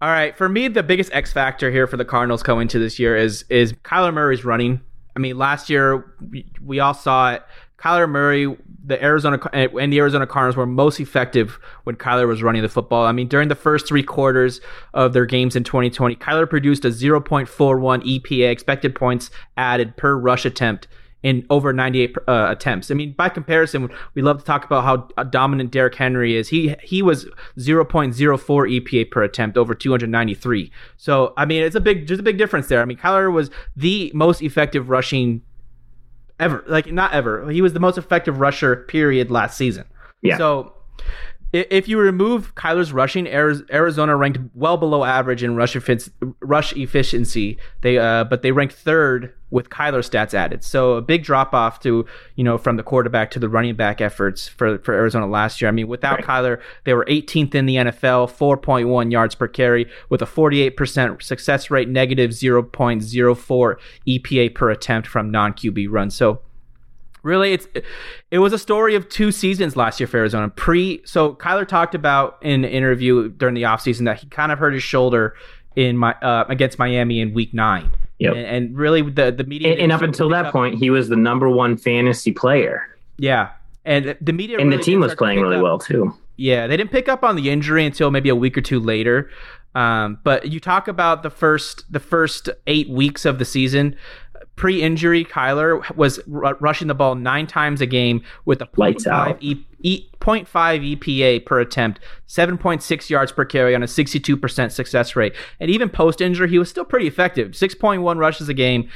All 0.00 0.10
right, 0.10 0.36
for 0.36 0.48
me, 0.48 0.68
the 0.68 0.84
biggest 0.84 1.12
X 1.12 1.32
factor 1.32 1.72
here 1.72 1.86
for 1.88 1.96
the 1.96 2.04
Cardinals 2.04 2.42
coming 2.42 2.62
into 2.62 2.78
this 2.78 2.98
year 2.98 3.16
is 3.16 3.44
is 3.48 3.72
Kyler 3.72 4.12
Murray's 4.12 4.44
running 4.44 4.80
I 5.18 5.20
mean, 5.20 5.36
last 5.36 5.68
year 5.68 6.14
we, 6.30 6.46
we 6.64 6.78
all 6.78 6.94
saw 6.94 7.32
it. 7.32 7.42
Kyler 7.76 8.08
Murray, 8.08 8.56
the 8.84 9.02
Arizona 9.02 9.38
eh, 9.52 9.66
and 9.80 9.92
the 9.92 9.98
Arizona 9.98 10.28
Cardinals 10.28 10.56
were 10.56 10.64
most 10.64 11.00
effective 11.00 11.58
when 11.82 11.96
Kyler 11.96 12.28
was 12.28 12.40
running 12.40 12.62
the 12.62 12.68
football. 12.68 13.04
I 13.04 13.10
mean, 13.10 13.26
during 13.26 13.48
the 13.48 13.56
first 13.56 13.88
three 13.88 14.04
quarters 14.04 14.60
of 14.94 15.12
their 15.12 15.26
games 15.26 15.56
in 15.56 15.64
2020, 15.64 16.14
Kyler 16.16 16.48
produced 16.48 16.84
a 16.84 16.88
0.41 16.88 17.48
EPA 17.48 18.50
expected 18.50 18.94
points 18.94 19.30
added 19.56 19.96
per 19.96 20.16
rush 20.16 20.44
attempt 20.44 20.86
in 21.22 21.44
over 21.50 21.72
98 21.72 22.16
uh, 22.26 22.46
attempts. 22.48 22.90
I 22.90 22.94
mean, 22.94 23.12
by 23.12 23.28
comparison, 23.28 23.90
we 24.14 24.22
love 24.22 24.38
to 24.38 24.44
talk 24.44 24.64
about 24.64 24.84
how 24.84 25.24
dominant 25.24 25.70
Derrick 25.70 25.94
Henry 25.94 26.36
is. 26.36 26.48
He 26.48 26.74
he 26.82 27.02
was 27.02 27.26
0.04 27.58 28.14
EPA 28.16 29.10
per 29.10 29.22
attempt 29.22 29.56
over 29.56 29.74
293. 29.74 30.70
So, 30.96 31.34
I 31.36 31.44
mean, 31.44 31.62
it's 31.62 31.74
a 31.76 31.80
big 31.80 32.06
there's 32.06 32.20
a 32.20 32.24
big 32.24 32.38
difference 32.38 32.68
there. 32.68 32.80
I 32.80 32.84
mean, 32.84 32.98
Kyler 32.98 33.32
was 33.32 33.50
the 33.76 34.12
most 34.14 34.42
effective 34.42 34.90
rushing 34.90 35.42
ever. 36.38 36.64
Like 36.68 36.92
not 36.92 37.12
ever. 37.12 37.50
He 37.50 37.62
was 37.62 37.72
the 37.72 37.80
most 37.80 37.98
effective 37.98 38.38
rusher 38.38 38.76
period 38.76 39.30
last 39.30 39.56
season. 39.56 39.84
Yeah. 40.22 40.38
So, 40.38 40.74
if 41.52 41.88
you 41.88 41.98
remove 41.98 42.54
Kyler's 42.54 42.92
rushing, 42.92 43.26
Arizona 43.26 44.16
ranked 44.16 44.38
well 44.54 44.76
below 44.76 45.04
average 45.04 45.42
in 45.42 45.56
rush, 45.56 45.76
rush 46.40 46.72
efficiency. 46.74 47.56
They 47.80 47.98
uh, 47.98 48.24
but 48.24 48.42
they 48.42 48.52
ranked 48.52 48.74
third 48.74 49.32
with 49.50 49.70
Kyler 49.70 50.00
stats 50.00 50.34
added. 50.34 50.62
So 50.62 50.94
a 50.94 51.02
big 51.02 51.24
drop 51.24 51.54
off 51.54 51.80
to 51.80 52.04
you 52.36 52.44
know 52.44 52.58
from 52.58 52.76
the 52.76 52.82
quarterback 52.82 53.30
to 53.30 53.38
the 53.38 53.48
running 53.48 53.76
back 53.76 54.02
efforts 54.02 54.46
for 54.46 54.78
for 54.78 54.92
Arizona 54.92 55.26
last 55.26 55.62
year. 55.62 55.68
I 55.68 55.72
mean, 55.72 55.88
without 55.88 56.16
right. 56.16 56.24
Kyler, 56.24 56.60
they 56.84 56.92
were 56.92 57.06
18th 57.06 57.54
in 57.54 57.64
the 57.64 57.76
NFL, 57.76 58.30
4.1 58.30 59.10
yards 59.10 59.34
per 59.34 59.48
carry, 59.48 59.90
with 60.10 60.20
a 60.20 60.26
48% 60.26 61.22
success 61.22 61.70
rate, 61.70 61.88
negative 61.88 62.32
0.04 62.32 63.76
EPA 64.06 64.54
per 64.54 64.70
attempt 64.70 65.08
from 65.08 65.30
non 65.30 65.54
QB 65.54 65.86
runs. 65.90 66.14
So 66.14 66.42
really 67.22 67.52
it's 67.52 67.66
it 68.30 68.38
was 68.38 68.52
a 68.52 68.58
story 68.58 68.94
of 68.94 69.08
two 69.08 69.32
seasons 69.32 69.76
last 69.76 70.00
year 70.00 70.06
for 70.06 70.18
Arizona. 70.18 70.48
Pre 70.48 71.02
so 71.04 71.34
Kyler 71.34 71.66
talked 71.66 71.94
about 71.94 72.38
in 72.42 72.64
an 72.64 72.70
interview 72.70 73.28
during 73.28 73.54
the 73.54 73.62
offseason 73.62 74.04
that 74.04 74.20
he 74.20 74.26
kind 74.28 74.52
of 74.52 74.58
hurt 74.58 74.72
his 74.74 74.82
shoulder 74.82 75.34
in 75.76 75.96
my 75.96 76.12
uh, 76.14 76.44
against 76.48 76.78
Miami 76.78 77.20
in 77.20 77.34
week 77.34 77.54
9. 77.54 77.90
Yep. 78.18 78.34
And, 78.34 78.46
and 78.46 78.76
really 78.76 79.02
the 79.02 79.30
the 79.30 79.44
media 79.44 79.72
and, 79.72 79.80
and 79.80 79.92
up 79.92 80.02
until 80.02 80.28
that 80.30 80.46
up, 80.46 80.52
point 80.52 80.76
he 80.76 80.90
was 80.90 81.08
the 81.08 81.16
number 81.16 81.48
1 81.48 81.76
fantasy 81.76 82.32
player. 82.32 82.82
Yeah. 83.18 83.50
And 83.84 84.16
the 84.20 84.32
media 84.32 84.58
And 84.58 84.70
really 84.70 84.78
the 84.78 84.82
team 84.82 85.00
was 85.00 85.14
playing 85.14 85.40
really 85.40 85.56
up. 85.56 85.62
well 85.62 85.78
too. 85.78 86.14
Yeah, 86.36 86.68
they 86.68 86.76
didn't 86.76 86.92
pick 86.92 87.08
up 87.08 87.24
on 87.24 87.34
the 87.34 87.50
injury 87.50 87.84
until 87.84 88.10
maybe 88.12 88.28
a 88.28 88.36
week 88.36 88.56
or 88.56 88.60
two 88.60 88.78
later. 88.78 89.28
Um, 89.74 90.18
but 90.24 90.48
you 90.48 90.60
talk 90.60 90.88
about 90.88 91.22
the 91.22 91.30
first 91.30 91.90
the 91.92 92.00
first 92.00 92.48
eight 92.66 92.88
weeks 92.88 93.24
of 93.24 93.38
the 93.38 93.44
season 93.44 93.96
pre-injury, 94.58 95.24
Kyler 95.24 95.88
was 95.96 96.18
r- 96.32 96.56
rushing 96.60 96.88
the 96.88 96.94
ball 96.94 97.14
nine 97.14 97.46
times 97.46 97.80
a 97.80 97.86
game 97.86 98.22
with 98.44 98.60
a 98.60 98.66
0.5, 98.66 99.38
e- 99.40 99.64
e- 99.80 100.08
0.5 100.20 100.98
EPA 100.98 101.46
per 101.46 101.60
attempt, 101.60 102.00
7.6 102.26 103.08
yards 103.08 103.30
per 103.32 103.44
carry 103.44 103.74
on 103.74 103.82
a 103.82 103.86
62% 103.86 104.72
success 104.72 105.16
rate. 105.16 105.34
And 105.60 105.70
even 105.70 105.88
post-injury, 105.88 106.50
he 106.50 106.58
was 106.58 106.68
still 106.68 106.84
pretty 106.84 107.06
effective. 107.06 107.52
6.1 107.52 108.18
rushes 108.18 108.48
a 108.48 108.54
game, 108.54 108.90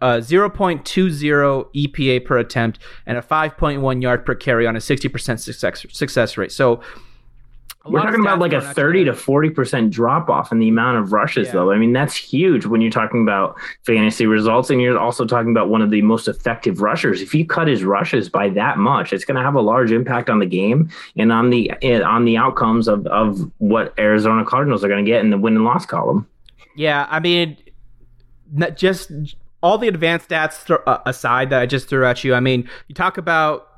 uh, 0.00 0.16
0.20 0.16 0.82
EPA 1.74 2.24
per 2.24 2.38
attempt, 2.38 2.78
and 3.06 3.18
a 3.18 3.22
5.1 3.22 4.02
yard 4.02 4.24
per 4.24 4.34
carry 4.34 4.66
on 4.66 4.74
a 4.74 4.80
60% 4.80 5.38
success, 5.38 5.86
success 5.90 6.38
rate. 6.38 6.50
So 6.50 6.80
we're 7.84 8.00
talking 8.00 8.20
about 8.20 8.38
like 8.38 8.52
a 8.52 8.60
30 8.60 9.06
to 9.06 9.12
40% 9.12 9.90
drop 9.90 10.28
off 10.28 10.52
in 10.52 10.60
the 10.60 10.68
amount 10.68 10.98
of 10.98 11.12
rushes, 11.12 11.48
yeah. 11.48 11.54
though. 11.54 11.72
I 11.72 11.78
mean, 11.78 11.92
that's 11.92 12.14
huge 12.14 12.64
when 12.64 12.80
you're 12.80 12.92
talking 12.92 13.22
about 13.22 13.56
fantasy 13.84 14.26
results. 14.26 14.70
And 14.70 14.80
you're 14.80 14.98
also 14.98 15.24
talking 15.24 15.50
about 15.50 15.68
one 15.68 15.82
of 15.82 15.90
the 15.90 16.02
most 16.02 16.28
effective 16.28 16.80
rushers. 16.80 17.20
If 17.20 17.34
you 17.34 17.44
cut 17.44 17.66
his 17.66 17.82
rushes 17.82 18.28
by 18.28 18.50
that 18.50 18.78
much, 18.78 19.12
it's 19.12 19.24
going 19.24 19.36
to 19.36 19.42
have 19.42 19.54
a 19.54 19.60
large 19.60 19.90
impact 19.90 20.30
on 20.30 20.38
the 20.38 20.46
game 20.46 20.90
and 21.16 21.32
on 21.32 21.50
the 21.50 21.70
on 22.04 22.24
the 22.24 22.36
outcomes 22.36 22.86
of, 22.86 23.06
of 23.08 23.50
what 23.58 23.92
Arizona 23.98 24.44
Cardinals 24.44 24.84
are 24.84 24.88
going 24.88 25.04
to 25.04 25.10
get 25.10 25.24
in 25.24 25.30
the 25.30 25.38
win 25.38 25.56
and 25.56 25.64
loss 25.64 25.84
column. 25.84 26.28
Yeah. 26.76 27.06
I 27.10 27.18
mean, 27.18 27.56
just 28.76 29.10
all 29.62 29.78
the 29.78 29.88
advanced 29.88 30.28
stats 30.28 30.70
uh, 30.86 30.98
aside 31.06 31.50
that 31.50 31.60
I 31.60 31.66
just 31.66 31.88
threw 31.88 32.04
at 32.04 32.22
you, 32.22 32.34
I 32.34 32.40
mean, 32.40 32.68
you 32.86 32.94
talk 32.94 33.18
about 33.18 33.71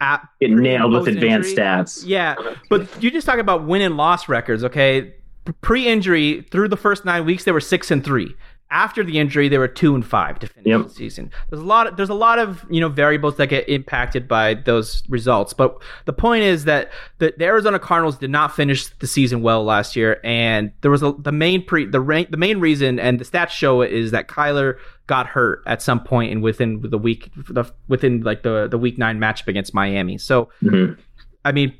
at 0.00 0.26
get 0.40 0.50
nailed 0.50 0.92
with 0.92 1.08
advanced 1.08 1.56
stats. 1.56 2.02
Yeah, 2.06 2.34
but 2.68 2.88
you 3.02 3.10
just 3.10 3.26
talk 3.26 3.38
about 3.38 3.64
win 3.64 3.82
and 3.82 3.96
loss 3.96 4.28
records. 4.28 4.64
Okay, 4.64 5.14
pre-injury 5.60 6.42
through 6.50 6.68
the 6.68 6.76
first 6.76 7.04
nine 7.04 7.24
weeks 7.24 7.44
they 7.44 7.52
were 7.52 7.60
six 7.60 7.90
and 7.90 8.04
three. 8.04 8.34
After 8.72 9.02
the 9.02 9.18
injury, 9.18 9.48
they 9.48 9.58
were 9.58 9.68
two 9.68 9.94
and 9.96 10.06
five 10.06 10.38
to 10.38 10.46
finish 10.46 10.66
yep. 10.66 10.84
the 10.84 10.90
season. 10.90 11.32
There's 11.48 11.60
a 11.60 11.64
lot. 11.64 11.88
Of, 11.88 11.96
there's 11.96 12.08
a 12.08 12.14
lot 12.14 12.38
of 12.38 12.64
you 12.70 12.80
know 12.80 12.88
variables 12.88 13.36
that 13.36 13.48
get 13.48 13.68
impacted 13.68 14.28
by 14.28 14.54
those 14.54 15.02
results. 15.08 15.52
But 15.52 15.82
the 16.04 16.12
point 16.12 16.44
is 16.44 16.64
that 16.66 16.92
the, 17.18 17.34
the 17.36 17.44
Arizona 17.46 17.80
Cardinals 17.80 18.16
did 18.16 18.30
not 18.30 18.54
finish 18.54 18.86
the 18.86 19.08
season 19.08 19.42
well 19.42 19.64
last 19.64 19.96
year, 19.96 20.20
and 20.22 20.72
there 20.82 20.90
was 20.90 21.02
a, 21.02 21.12
the 21.18 21.32
main 21.32 21.64
pre 21.64 21.84
the 21.84 22.26
the 22.30 22.36
main 22.36 22.60
reason, 22.60 23.00
and 23.00 23.18
the 23.18 23.24
stats 23.24 23.50
show 23.50 23.80
it 23.80 23.92
is 23.92 24.12
that 24.12 24.28
Kyler 24.28 24.78
got 25.08 25.26
hurt 25.26 25.64
at 25.66 25.82
some 25.82 25.98
point 26.04 26.30
and 26.30 26.40
within 26.40 26.80
the 26.82 26.96
week 26.96 27.32
the, 27.34 27.64
within 27.88 28.20
like 28.20 28.44
the 28.44 28.68
the 28.68 28.78
week 28.78 28.96
nine 28.96 29.18
matchup 29.18 29.48
against 29.48 29.74
Miami. 29.74 30.16
So, 30.16 30.48
mm-hmm. 30.62 31.00
I 31.44 31.50
mean, 31.50 31.76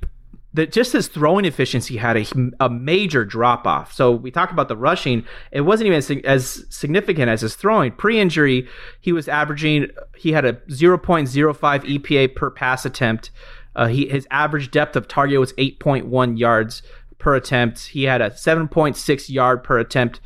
the, 0.53 0.67
just 0.67 0.93
his 0.93 1.07
throwing 1.07 1.45
efficiency 1.45 1.97
had 1.97 2.17
a, 2.17 2.27
a 2.59 2.69
major 2.69 3.25
drop 3.25 3.67
off. 3.67 3.93
So 3.93 4.11
we 4.11 4.31
talk 4.31 4.51
about 4.51 4.69
the 4.69 4.77
rushing; 4.77 5.25
it 5.53 5.61
wasn't 5.61 5.87
even 5.87 5.99
as, 5.99 6.11
as 6.25 6.67
significant 6.71 7.31
as 7.31 7.43
his 7.43 7.55
throwing. 7.55 7.93
Pre-injury, 7.93 8.69
he 9.01 9.13
was 9.13 9.29
averaging 9.29 9.89
he 10.17 10.33
had 10.33 10.45
a 10.45 10.55
0.05 10.55 11.55
EPA 11.55 12.35
per 12.35 12.51
pass 12.51 12.85
attempt. 12.85 13.31
Uh, 13.77 13.87
he 13.87 14.09
his 14.09 14.27
average 14.31 14.71
depth 14.71 14.97
of 14.97 15.07
target 15.07 15.39
was 15.39 15.53
8.1 15.53 16.39
yards 16.39 16.83
per 17.19 17.37
attempt. 17.37 17.87
He 17.87 18.05
had 18.05 18.21
a 18.21 18.31
7.6 18.31 19.31
yard 19.31 19.63
per 19.63 19.79
attempt 19.79 20.21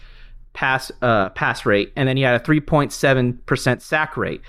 pass 0.54 0.90
uh, 1.02 1.28
pass 1.30 1.66
rate, 1.66 1.92
and 1.96 2.08
then 2.08 2.16
he 2.16 2.22
had 2.22 2.40
a 2.40 2.44
3.7 2.44 3.44
percent 3.44 3.82
sack 3.82 4.16
rate. 4.16 4.40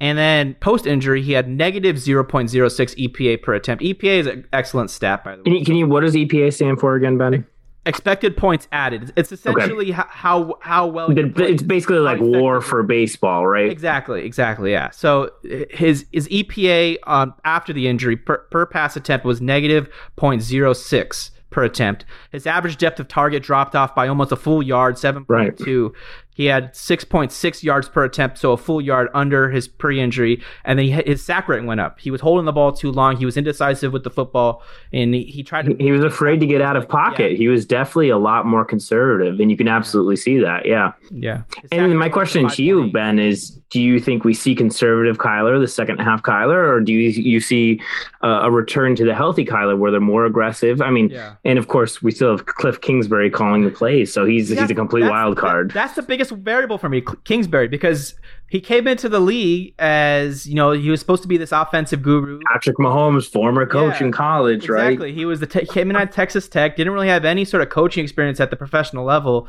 And 0.00 0.18
then 0.18 0.54
post 0.54 0.86
injury, 0.86 1.22
he 1.22 1.32
had 1.32 1.48
negative 1.48 1.96
0.06 1.96 2.50
EPA 2.52 3.42
per 3.42 3.54
attempt. 3.54 3.82
EPA 3.82 4.18
is 4.18 4.26
an 4.26 4.46
excellent 4.52 4.90
stat, 4.90 5.24
by 5.24 5.36
the 5.36 5.38
way. 5.38 5.44
Can 5.44 5.54
you, 5.54 5.64
can 5.64 5.76
you 5.76 5.86
what 5.86 6.00
does 6.00 6.14
EPA 6.14 6.52
stand 6.52 6.80
for 6.80 6.94
again, 6.94 7.16
Benny? 7.16 7.44
Expected 7.86 8.36
points 8.36 8.66
added. 8.72 9.12
It's 9.16 9.30
essentially 9.30 9.92
okay. 9.92 10.02
how 10.08 10.58
how 10.60 10.88
well 10.88 11.06
it's 11.16 11.62
basically 11.62 12.00
like 12.00 12.18
WAR 12.20 12.60
for 12.60 12.82
baseball, 12.82 13.46
right? 13.46 13.70
Exactly, 13.70 14.24
exactly. 14.24 14.72
Yeah. 14.72 14.90
So 14.90 15.30
his 15.70 16.04
his 16.10 16.26
EPA 16.28 16.96
um, 17.06 17.32
after 17.44 17.72
the 17.72 17.86
injury 17.86 18.16
per, 18.16 18.38
per 18.50 18.66
pass 18.66 18.96
attempt 18.96 19.24
was 19.24 19.40
negative 19.40 19.88
0.06 20.16 21.30
per 21.50 21.62
attempt. 21.64 22.04
His 22.32 22.46
average 22.46 22.76
depth 22.76 22.98
of 22.98 23.06
target 23.06 23.42
dropped 23.42 23.76
off 23.76 23.94
by 23.94 24.08
almost 24.08 24.32
a 24.32 24.36
full 24.36 24.62
yard, 24.62 24.96
7.2. 24.96 25.24
Right. 25.28 25.92
He 26.36 26.44
had 26.44 26.74
6.6 26.74 27.62
yards 27.62 27.88
per 27.88 28.04
attempt, 28.04 28.36
so 28.36 28.52
a 28.52 28.58
full 28.58 28.82
yard 28.82 29.08
under 29.14 29.48
his 29.48 29.66
pre-injury, 29.66 30.42
and 30.66 30.78
then 30.78 30.84
he, 30.84 30.92
his 30.92 31.24
sack 31.24 31.48
rate 31.48 31.64
went 31.64 31.80
up. 31.80 31.98
He 31.98 32.10
was 32.10 32.20
holding 32.20 32.44
the 32.44 32.52
ball 32.52 32.72
too 32.72 32.92
long. 32.92 33.16
He 33.16 33.24
was 33.24 33.38
indecisive 33.38 33.90
with 33.90 34.04
the 34.04 34.10
football, 34.10 34.62
and 34.92 35.14
he, 35.14 35.24
he 35.24 35.42
tried 35.42 35.64
to. 35.64 35.74
He 35.82 35.90
was 35.90 36.04
afraid 36.04 36.40
to 36.40 36.46
get 36.46 36.60
out 36.60 36.76
of 36.76 36.90
pocket. 36.90 37.32
Yeah. 37.32 37.38
He 37.38 37.48
was 37.48 37.64
definitely 37.64 38.10
a 38.10 38.18
lot 38.18 38.44
more 38.44 38.66
conservative, 38.66 39.40
and 39.40 39.50
you 39.50 39.56
can 39.56 39.66
absolutely 39.66 40.16
see 40.16 40.38
that. 40.40 40.66
Yeah. 40.66 40.92
Yeah. 41.10 41.42
And 41.72 41.98
my 41.98 42.10
question 42.10 42.46
to 42.50 42.62
you, 42.62 42.90
Ben, 42.92 43.18
is: 43.18 43.52
Do 43.70 43.80
you 43.80 43.98
think 43.98 44.24
we 44.24 44.34
see 44.34 44.54
conservative 44.54 45.16
Kyler 45.16 45.58
the 45.58 45.66
second 45.66 46.00
half 46.00 46.22
Kyler, 46.22 46.68
or 46.68 46.80
do 46.80 46.92
you 46.92 47.08
you 47.08 47.40
see 47.40 47.80
uh, 48.22 48.40
a 48.42 48.50
return 48.50 48.94
to 48.96 49.06
the 49.06 49.14
healthy 49.14 49.46
Kyler 49.46 49.78
where 49.78 49.90
they're 49.90 50.00
more 50.00 50.26
aggressive? 50.26 50.82
I 50.82 50.90
mean, 50.90 51.08
yeah. 51.08 51.36
and 51.46 51.58
of 51.58 51.68
course 51.68 52.02
we 52.02 52.10
still 52.10 52.36
have 52.36 52.44
Cliff 52.44 52.82
Kingsbury 52.82 53.30
calling 53.30 53.64
the 53.64 53.70
plays, 53.70 54.12
so 54.12 54.26
he's 54.26 54.50
yeah, 54.50 54.60
he's 54.60 54.70
a 54.70 54.74
complete 54.74 55.08
wild 55.08 55.38
card. 55.38 55.70
That's 55.70 55.94
the 55.94 56.02
biggest 56.02 56.25
biggest 56.30 56.44
variable 56.44 56.78
for 56.78 56.88
me, 56.88 57.02
Kingsbury, 57.24 57.68
because 57.68 58.14
he 58.48 58.60
came 58.60 58.86
into 58.86 59.08
the 59.08 59.20
league 59.20 59.74
as 59.78 60.46
you 60.46 60.54
know 60.54 60.72
he 60.72 60.90
was 60.90 61.00
supposed 61.00 61.22
to 61.22 61.28
be 61.28 61.36
this 61.36 61.52
offensive 61.52 62.02
guru. 62.02 62.40
Patrick 62.52 62.76
Mahomes, 62.76 63.30
former 63.30 63.66
coach 63.66 64.00
yeah, 64.00 64.06
in 64.06 64.12
college, 64.12 64.64
exactly. 64.64 64.74
right? 64.74 64.92
Exactly. 64.92 65.12
He 65.12 65.24
was 65.24 65.40
the 65.40 65.46
te- 65.46 65.66
came 65.66 65.90
in 65.90 65.96
at 65.96 66.12
Texas 66.12 66.48
Tech, 66.48 66.76
didn't 66.76 66.92
really 66.92 67.08
have 67.08 67.24
any 67.24 67.44
sort 67.44 67.62
of 67.62 67.70
coaching 67.70 68.02
experience 68.02 68.40
at 68.40 68.50
the 68.50 68.56
professional 68.56 69.04
level. 69.04 69.48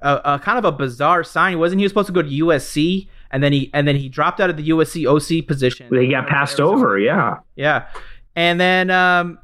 Uh, 0.00 0.20
uh, 0.24 0.38
kind 0.38 0.58
of 0.58 0.64
a 0.64 0.70
bizarre 0.70 1.24
sign. 1.24 1.58
Wasn't 1.58 1.80
he 1.80 1.84
Was 1.84 1.90
supposed 1.90 2.06
to 2.06 2.12
go 2.12 2.22
to 2.22 2.28
USC? 2.28 3.08
And 3.30 3.42
then 3.42 3.52
he 3.52 3.70
and 3.74 3.86
then 3.86 3.96
he 3.96 4.08
dropped 4.08 4.40
out 4.40 4.48
of 4.48 4.56
the 4.56 4.68
USC 4.70 5.06
OC 5.06 5.46
position. 5.46 5.94
He 5.94 6.10
got 6.10 6.28
passed 6.28 6.60
over, 6.60 6.98
yeah, 6.98 7.38
yeah. 7.56 7.88
And 8.34 8.60
then 8.60 8.90
um, 8.90 9.38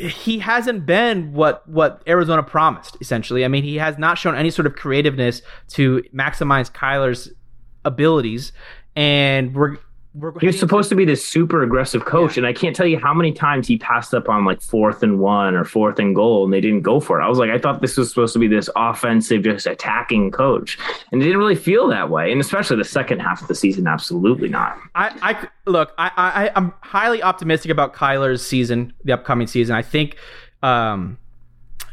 he 0.00 0.38
hasn't 0.38 0.86
been 0.86 1.32
what 1.32 1.68
what 1.68 2.02
Arizona 2.06 2.42
promised. 2.42 2.96
Essentially, 3.00 3.44
I 3.44 3.48
mean, 3.48 3.64
he 3.64 3.76
has 3.76 3.98
not 3.98 4.18
shown 4.18 4.34
any 4.34 4.50
sort 4.50 4.66
of 4.66 4.74
creativeness 4.74 5.42
to 5.68 6.02
maximize 6.14 6.72
Kyler's 6.72 7.30
abilities, 7.84 8.52
and 8.96 9.54
we're 9.54 9.76
we're 10.14 10.36
he 10.40 10.46
was 10.48 10.58
supposed 10.58 10.88
to 10.88 10.96
be 10.96 11.04
this 11.04 11.24
super 11.24 11.62
aggressive 11.62 12.04
coach, 12.04 12.36
yeah. 12.36 12.40
and 12.40 12.46
I 12.46 12.52
can't 12.52 12.74
tell 12.74 12.86
you 12.86 12.98
how 12.98 13.14
many 13.14 13.30
times 13.30 13.68
he 13.68 13.78
passed 13.78 14.12
up 14.12 14.28
on 14.28 14.44
like 14.44 14.60
fourth 14.60 15.04
and 15.04 15.20
one 15.20 15.54
or 15.54 15.64
fourth 15.64 16.00
and 16.00 16.16
goal, 16.16 16.42
and 16.44 16.52
they 16.52 16.60
didn't 16.60 16.82
go 16.82 16.98
for 16.98 17.20
it. 17.20 17.24
I 17.24 17.28
was 17.28 17.38
like, 17.38 17.50
I 17.50 17.58
thought 17.58 17.80
this 17.80 17.96
was 17.96 18.08
supposed 18.08 18.32
to 18.32 18.40
be 18.40 18.48
this 18.48 18.68
offensive, 18.74 19.44
just 19.44 19.68
attacking 19.68 20.32
coach, 20.32 20.78
and 21.12 21.22
it 21.22 21.24
didn't 21.24 21.38
really 21.38 21.54
feel 21.54 21.86
that 21.88 22.10
way. 22.10 22.32
And 22.32 22.40
especially 22.40 22.76
the 22.76 22.84
second 22.84 23.20
half 23.20 23.40
of 23.40 23.46
the 23.46 23.54
season, 23.54 23.86
absolutely 23.86 24.48
not. 24.48 24.76
I, 24.96 25.16
I 25.22 25.48
look, 25.70 25.92
I, 25.96 26.10
I, 26.16 26.50
I'm 26.56 26.74
highly 26.80 27.22
optimistic 27.22 27.70
about 27.70 27.94
Kyler's 27.94 28.44
season, 28.44 28.92
the 29.04 29.12
upcoming 29.12 29.46
season. 29.46 29.76
I 29.76 29.82
think. 29.82 30.16
Um, 30.62 31.18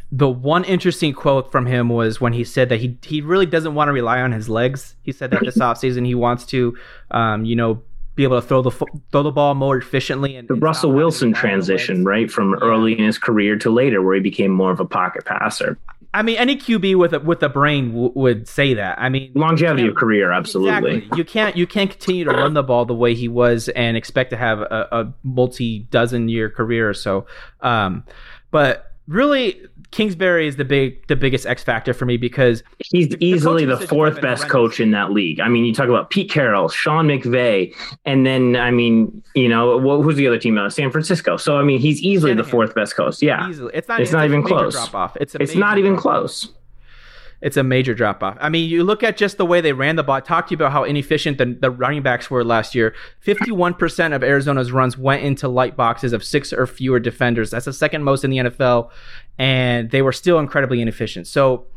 the 0.09 0.29
one 0.29 0.63
interesting 0.63 1.13
quote 1.13 1.51
from 1.51 1.65
him 1.65 1.89
was 1.89 2.21
when 2.21 2.31
he 2.31 2.45
said 2.45 2.69
that 2.69 2.79
he 2.79 2.97
he 3.03 3.19
really 3.19 3.45
doesn't 3.45 3.75
want 3.75 3.89
to 3.89 3.91
rely 3.91 4.21
on 4.21 4.31
his 4.31 4.47
legs. 4.47 4.95
He 5.03 5.11
said 5.11 5.31
that 5.31 5.41
this 5.43 5.57
offseason 5.57 6.05
he 6.05 6.15
wants 6.15 6.45
to, 6.45 6.77
um, 7.11 7.43
you 7.43 7.57
know, 7.57 7.81
be 8.17 8.23
able 8.23 8.41
to 8.41 8.45
throw 8.45 8.61
the 8.61 8.71
throw 9.11 9.23
the 9.23 9.31
ball 9.31 9.53
more 9.53 9.77
efficiently. 9.77 10.35
And 10.35 10.47
the 10.47 10.55
Russell 10.55 10.91
Wilson 10.91 11.31
transition, 11.31 12.03
right, 12.03 12.29
from 12.29 12.51
yeah. 12.51 12.57
early 12.61 12.97
in 12.97 13.05
his 13.05 13.17
career 13.17 13.55
to 13.59 13.69
later, 13.69 14.01
where 14.01 14.15
he 14.15 14.21
became 14.21 14.51
more 14.51 14.71
of 14.71 14.81
a 14.81 14.85
pocket 14.85 15.23
passer. 15.23 15.77
I 16.13 16.23
mean, 16.23 16.37
any 16.37 16.55
QB 16.55 16.95
with 16.95 17.13
a, 17.13 17.19
with 17.19 17.43
a 17.43 17.49
brain 17.49 17.91
w- 17.91 18.11
would 18.15 18.47
say 18.47 18.73
that. 18.73 18.99
I 18.99 19.09
mean, 19.09 19.31
longevity 19.35 19.87
of 19.87 19.95
career, 19.95 20.31
absolutely. 20.31 20.95
Exactly. 20.95 21.17
You 21.17 21.23
can't 21.23 21.55
you 21.55 21.67
can't 21.67 21.91
continue 21.91 22.25
to 22.25 22.31
run 22.31 22.55
the 22.55 22.63
ball 22.63 22.85
the 22.85 22.95
way 22.95 23.13
he 23.13 23.27
was 23.27 23.69
and 23.69 23.95
expect 23.95 24.31
to 24.31 24.37
have 24.37 24.61
a, 24.61 24.87
a 24.91 25.13
multi 25.23 25.79
dozen 25.91 26.27
year 26.27 26.49
career 26.49 26.89
or 26.89 26.95
so. 26.95 27.27
Um, 27.61 28.03
but 28.49 28.93
really, 29.07 29.61
Kingsbury 29.91 30.47
is 30.47 30.57
the 30.57 30.65
big 30.65 31.05
the 31.07 31.15
biggest 31.15 31.45
X 31.45 31.63
factor 31.63 31.93
for 31.93 32.05
me 32.05 32.17
because 32.17 32.61
he's 32.79 33.09
the, 33.09 33.17
easily 33.23 33.65
the, 33.65 33.77
the 33.77 33.87
fourth 33.87 34.15
best 34.21 34.43
horrendous. 34.43 34.51
coach 34.51 34.79
in 34.79 34.91
that 34.91 35.11
league. 35.11 35.39
I 35.39 35.47
mean, 35.47 35.63
you 35.63 35.73
talk 35.73 35.87
about 35.87 36.09
Pete 36.09 36.29
Carroll, 36.29 36.67
Sean 36.67 37.07
McVay, 37.07 37.73
and 38.05 38.25
then 38.25 38.57
I 38.57 38.69
mean, 38.69 39.23
you 39.33 39.47
know, 39.47 39.77
well, 39.77 40.01
who's 40.01 40.15
the 40.15 40.27
other 40.27 40.39
team? 40.39 40.57
Uh, 40.57 40.69
San 40.69 40.91
Francisco. 40.91 41.37
So 41.37 41.57
I 41.57 41.63
mean, 41.63 41.79
he's 41.79 42.01
easily 42.01 42.31
Shanahan. 42.31 42.45
the 42.45 42.51
fourth 42.51 42.75
best 42.75 42.95
coach. 42.95 43.21
Yeah, 43.21 43.49
easily. 43.49 43.71
It's 43.73 43.87
not. 43.87 44.01
It's, 44.01 44.09
it's 44.09 44.13
not 44.13 44.25
even 44.25 44.43
close. 44.43 44.73
Drop 44.73 44.93
off. 44.93 45.17
It's 45.21 45.35
it's 45.35 45.55
not 45.55 45.77
even 45.77 45.95
close. 45.95 46.51
It's 47.41 47.57
a 47.57 47.63
major 47.63 47.93
drop 47.93 48.23
off. 48.23 48.37
I 48.39 48.49
mean, 48.49 48.69
you 48.69 48.83
look 48.83 49.03
at 49.03 49.17
just 49.17 49.37
the 49.37 49.45
way 49.45 49.61
they 49.61 49.73
ran 49.73 49.95
the 49.95 50.03
ball. 50.03 50.15
I 50.15 50.21
talked 50.21 50.49
to 50.49 50.53
you 50.53 50.57
about 50.57 50.71
how 50.71 50.83
inefficient 50.83 51.37
the, 51.37 51.45
the 51.45 51.69
running 51.69 52.01
backs 52.01 52.31
were 52.31 52.43
last 52.43 52.73
year. 52.73 52.95
51% 53.25 54.15
of 54.15 54.23
Arizona's 54.23 54.71
runs 54.71 54.97
went 54.97 55.23
into 55.23 55.47
light 55.47 55.75
boxes 55.75 56.13
of 56.13 56.23
six 56.23 56.51
or 56.51 56.65
fewer 56.65 56.99
defenders. 56.99 57.51
That's 57.51 57.65
the 57.65 57.73
second 57.73 58.03
most 58.03 58.23
in 58.23 58.31
the 58.31 58.37
NFL. 58.37 58.89
And 59.37 59.91
they 59.91 60.01
were 60.01 60.11
still 60.11 60.39
incredibly 60.39 60.81
inefficient. 60.81 61.27
So, 61.27 61.67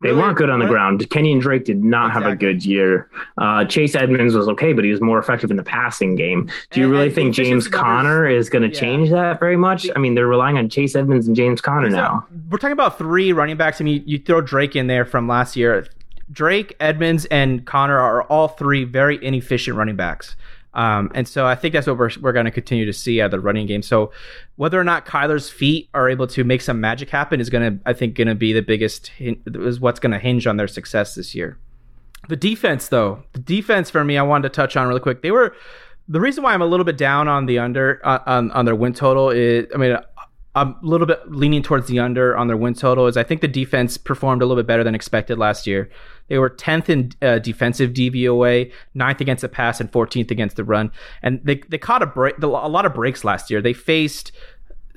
they 0.00 0.10
really, 0.10 0.20
weren't 0.20 0.38
good 0.38 0.48
on 0.48 0.60
the 0.60 0.66
ground. 0.66 1.08
Kenyon 1.10 1.40
Drake 1.40 1.64
did 1.64 1.82
not 1.82 2.08
exactly. 2.08 2.22
have 2.22 2.32
a 2.32 2.36
good 2.36 2.64
year. 2.64 3.10
Uh, 3.36 3.64
Chase 3.64 3.96
Edmonds 3.96 4.34
was 4.34 4.46
okay, 4.48 4.72
but 4.72 4.84
he 4.84 4.90
was 4.90 5.00
more 5.00 5.18
effective 5.18 5.50
in 5.50 5.56
the 5.56 5.62
passing 5.62 6.14
game. 6.14 6.48
Do 6.70 6.80
you 6.80 6.86
and, 6.86 6.92
really 6.92 7.06
and 7.06 7.14
think 7.14 7.34
James 7.34 7.66
Conner 7.66 8.28
is 8.28 8.48
going 8.48 8.62
to 8.62 8.74
yeah. 8.74 8.80
change 8.80 9.10
that 9.10 9.40
very 9.40 9.56
much? 9.56 9.88
I 9.96 9.98
mean, 9.98 10.14
they're 10.14 10.28
relying 10.28 10.56
on 10.56 10.68
Chase 10.68 10.94
Edmonds 10.94 11.26
and 11.26 11.34
James 11.34 11.60
Conner 11.60 11.90
now. 11.90 12.26
We're 12.48 12.58
talking 12.58 12.72
about 12.72 12.96
three 12.96 13.32
running 13.32 13.56
backs. 13.56 13.80
I 13.80 13.84
mean, 13.84 14.02
you 14.06 14.18
throw 14.18 14.40
Drake 14.40 14.76
in 14.76 14.86
there 14.86 15.04
from 15.04 15.26
last 15.26 15.56
year. 15.56 15.86
Drake, 16.30 16.76
Edmonds, 16.78 17.24
and 17.26 17.64
Conner 17.66 17.98
are 17.98 18.22
all 18.24 18.48
three 18.48 18.84
very 18.84 19.22
inefficient 19.24 19.76
running 19.76 19.96
backs. 19.96 20.36
Um, 20.78 21.10
and 21.12 21.26
so 21.26 21.44
I 21.44 21.56
think 21.56 21.74
that's 21.74 21.88
what 21.88 21.98
we're, 21.98 22.10
we're 22.20 22.32
going 22.32 22.44
to 22.44 22.52
continue 22.52 22.86
to 22.86 22.92
see 22.92 23.18
of 23.18 23.32
the 23.32 23.40
running 23.40 23.66
game. 23.66 23.82
So 23.82 24.12
whether 24.54 24.80
or 24.80 24.84
not 24.84 25.06
Kyler's 25.06 25.50
feet 25.50 25.88
are 25.92 26.08
able 26.08 26.28
to 26.28 26.44
make 26.44 26.60
some 26.60 26.80
magic 26.80 27.10
happen 27.10 27.40
is 27.40 27.50
going 27.50 27.78
to, 27.78 27.82
I 27.84 27.92
think, 27.92 28.14
going 28.14 28.28
to 28.28 28.36
be 28.36 28.52
the 28.52 28.62
biggest, 28.62 29.10
is 29.18 29.80
what's 29.80 29.98
going 29.98 30.12
to 30.12 30.20
hinge 30.20 30.46
on 30.46 30.56
their 30.56 30.68
success 30.68 31.16
this 31.16 31.34
year. 31.34 31.58
The 32.28 32.36
defense, 32.36 32.88
though, 32.88 33.24
the 33.32 33.40
defense 33.40 33.90
for 33.90 34.04
me, 34.04 34.18
I 34.18 34.22
wanted 34.22 34.50
to 34.50 34.54
touch 34.54 34.76
on 34.76 34.86
really 34.86 35.00
quick. 35.00 35.22
They 35.22 35.32
were, 35.32 35.56
the 36.06 36.20
reason 36.20 36.44
why 36.44 36.54
I'm 36.54 36.62
a 36.62 36.66
little 36.66 36.84
bit 36.84 36.96
down 36.96 37.26
on 37.26 37.46
the 37.46 37.58
under, 37.58 38.00
uh, 38.04 38.20
on, 38.24 38.52
on 38.52 38.64
their 38.64 38.76
win 38.76 38.94
total 38.94 39.30
is, 39.30 39.66
I 39.74 39.78
mean, 39.78 39.98
I'm 40.54 40.76
a 40.80 40.86
little 40.86 41.08
bit 41.08 41.28
leaning 41.28 41.62
towards 41.64 41.88
the 41.88 41.98
under 41.98 42.36
on 42.36 42.46
their 42.46 42.56
win 42.56 42.74
total 42.74 43.08
is 43.08 43.16
I 43.16 43.24
think 43.24 43.40
the 43.40 43.48
defense 43.48 43.96
performed 43.96 44.42
a 44.42 44.46
little 44.46 44.62
bit 44.62 44.66
better 44.68 44.84
than 44.84 44.94
expected 44.94 45.38
last 45.38 45.66
year. 45.66 45.90
They 46.28 46.38
were 46.38 46.50
10th 46.50 46.88
in 46.88 47.12
uh, 47.22 47.38
defensive 47.38 47.92
DVOA, 47.92 48.72
9th 48.94 49.20
against 49.20 49.42
the 49.42 49.48
pass, 49.48 49.80
and 49.80 49.90
14th 49.90 50.30
against 50.30 50.56
the 50.56 50.64
run. 50.64 50.90
And 51.22 51.40
they, 51.44 51.56
they 51.68 51.78
caught 51.78 52.02
a 52.02 52.06
break, 52.06 52.38
a 52.42 52.46
lot 52.46 52.86
of 52.86 52.94
breaks 52.94 53.24
last 53.24 53.50
year. 53.50 53.60
They 53.60 53.72
faced 53.72 54.32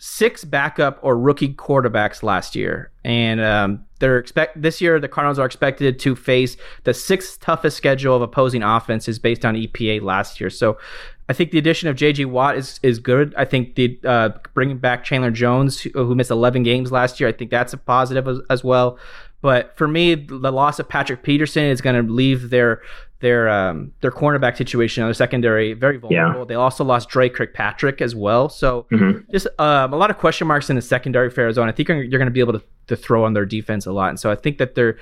six 0.04 0.44
backup 0.44 0.98
or 1.04 1.16
rookie 1.16 1.54
quarterbacks 1.54 2.24
last 2.24 2.56
year, 2.56 2.92
and 3.06 3.40
um, 3.40 3.86
they're 4.00 4.18
expect 4.18 4.60
this 4.60 4.82
year 4.82 5.00
the 5.00 5.08
Cardinals 5.08 5.38
are 5.38 5.46
expected 5.46 6.00
to 6.00 6.16
face 6.16 6.58
the 6.86 6.94
sixth 6.94 7.40
toughest 7.40 7.78
schedule 7.78 8.16
of 8.16 8.24
opposing 8.24 8.64
offenses 8.64 9.20
based 9.20 9.46
on 9.46 9.56
EPA 9.56 10.02
last 10.02 10.42
year. 10.42 10.50
So 10.50 10.80
I 11.30 11.34
think 11.34 11.52
the 11.52 11.60
addition 11.60 11.88
of 11.88 11.96
J.J. 11.96 12.26
Watt 12.26 12.58
is 12.58 12.80
is 12.82 12.98
good. 12.98 13.34
I 13.38 13.46
think 13.46 13.76
the 13.76 14.00
uh, 14.04 14.30
bringing 14.56 14.80
back 14.80 15.04
Chandler 15.04 15.32
Jones, 15.32 15.80
who, 15.80 15.92
who, 15.92 16.16
missed 16.16 16.32
11 16.32 16.64
games 16.64 16.92
last 16.92 17.20
year, 17.20 17.30
I 17.30 17.32
think 17.32 17.52
that's 17.52 17.72
a 17.72 17.78
positive 17.78 18.28
as, 18.28 18.40
as 18.50 18.64
well. 18.64 18.98
But 19.42 19.76
for 19.76 19.88
me, 19.88 20.16
the 20.16 20.52
loss 20.52 20.80
of 20.80 20.88
Patrick 20.88 21.24
Peterson 21.24 21.66
is 21.66 21.82
going 21.82 21.96
to 21.96 22.12
leave 22.12 22.50
their 22.50 22.82
their 23.22 23.50
um, 23.50 23.94
their 24.02 24.12
cornerback 24.12 24.58
situation 24.58 25.04
on 25.04 25.08
their 25.08 25.14
secondary 25.14 25.74
very 25.74 25.98
vulnerable. 25.98 26.42
Yeah. 26.42 26.46
They 26.46 26.56
also 26.56 26.84
lost 26.84 27.10
Dre 27.10 27.30
Kirkpatrick 27.30 28.02
as 28.02 28.16
well. 28.16 28.50
So 28.50 28.88
mm-hmm. 28.92 29.32
just 29.32 29.48
um, 29.60 29.94
a 29.94 29.96
lot 29.96 30.10
of 30.10 30.18
question 30.18 30.48
marks 30.48 30.70
in 30.70 30.76
the 30.76 30.82
secondary 30.82 31.30
for 31.30 31.42
Arizona. 31.42 31.72
I 31.72 31.72
think 31.72 31.90
you're, 31.90 32.04
you're 32.04 32.20
going 32.20 32.28
to 32.28 32.32
be 32.32 32.40
able 32.40 32.54
to, 32.54 32.64
to 32.88 32.96
throw 32.96 33.24
on 33.26 33.34
their 33.34 33.46
defense 33.46 33.86
a 33.86 33.92
lot. 33.92 34.10
And 34.10 34.20
so 34.20 34.32
I 34.32 34.36
think 34.36 34.58
that 34.58 34.76
they're 34.76 34.98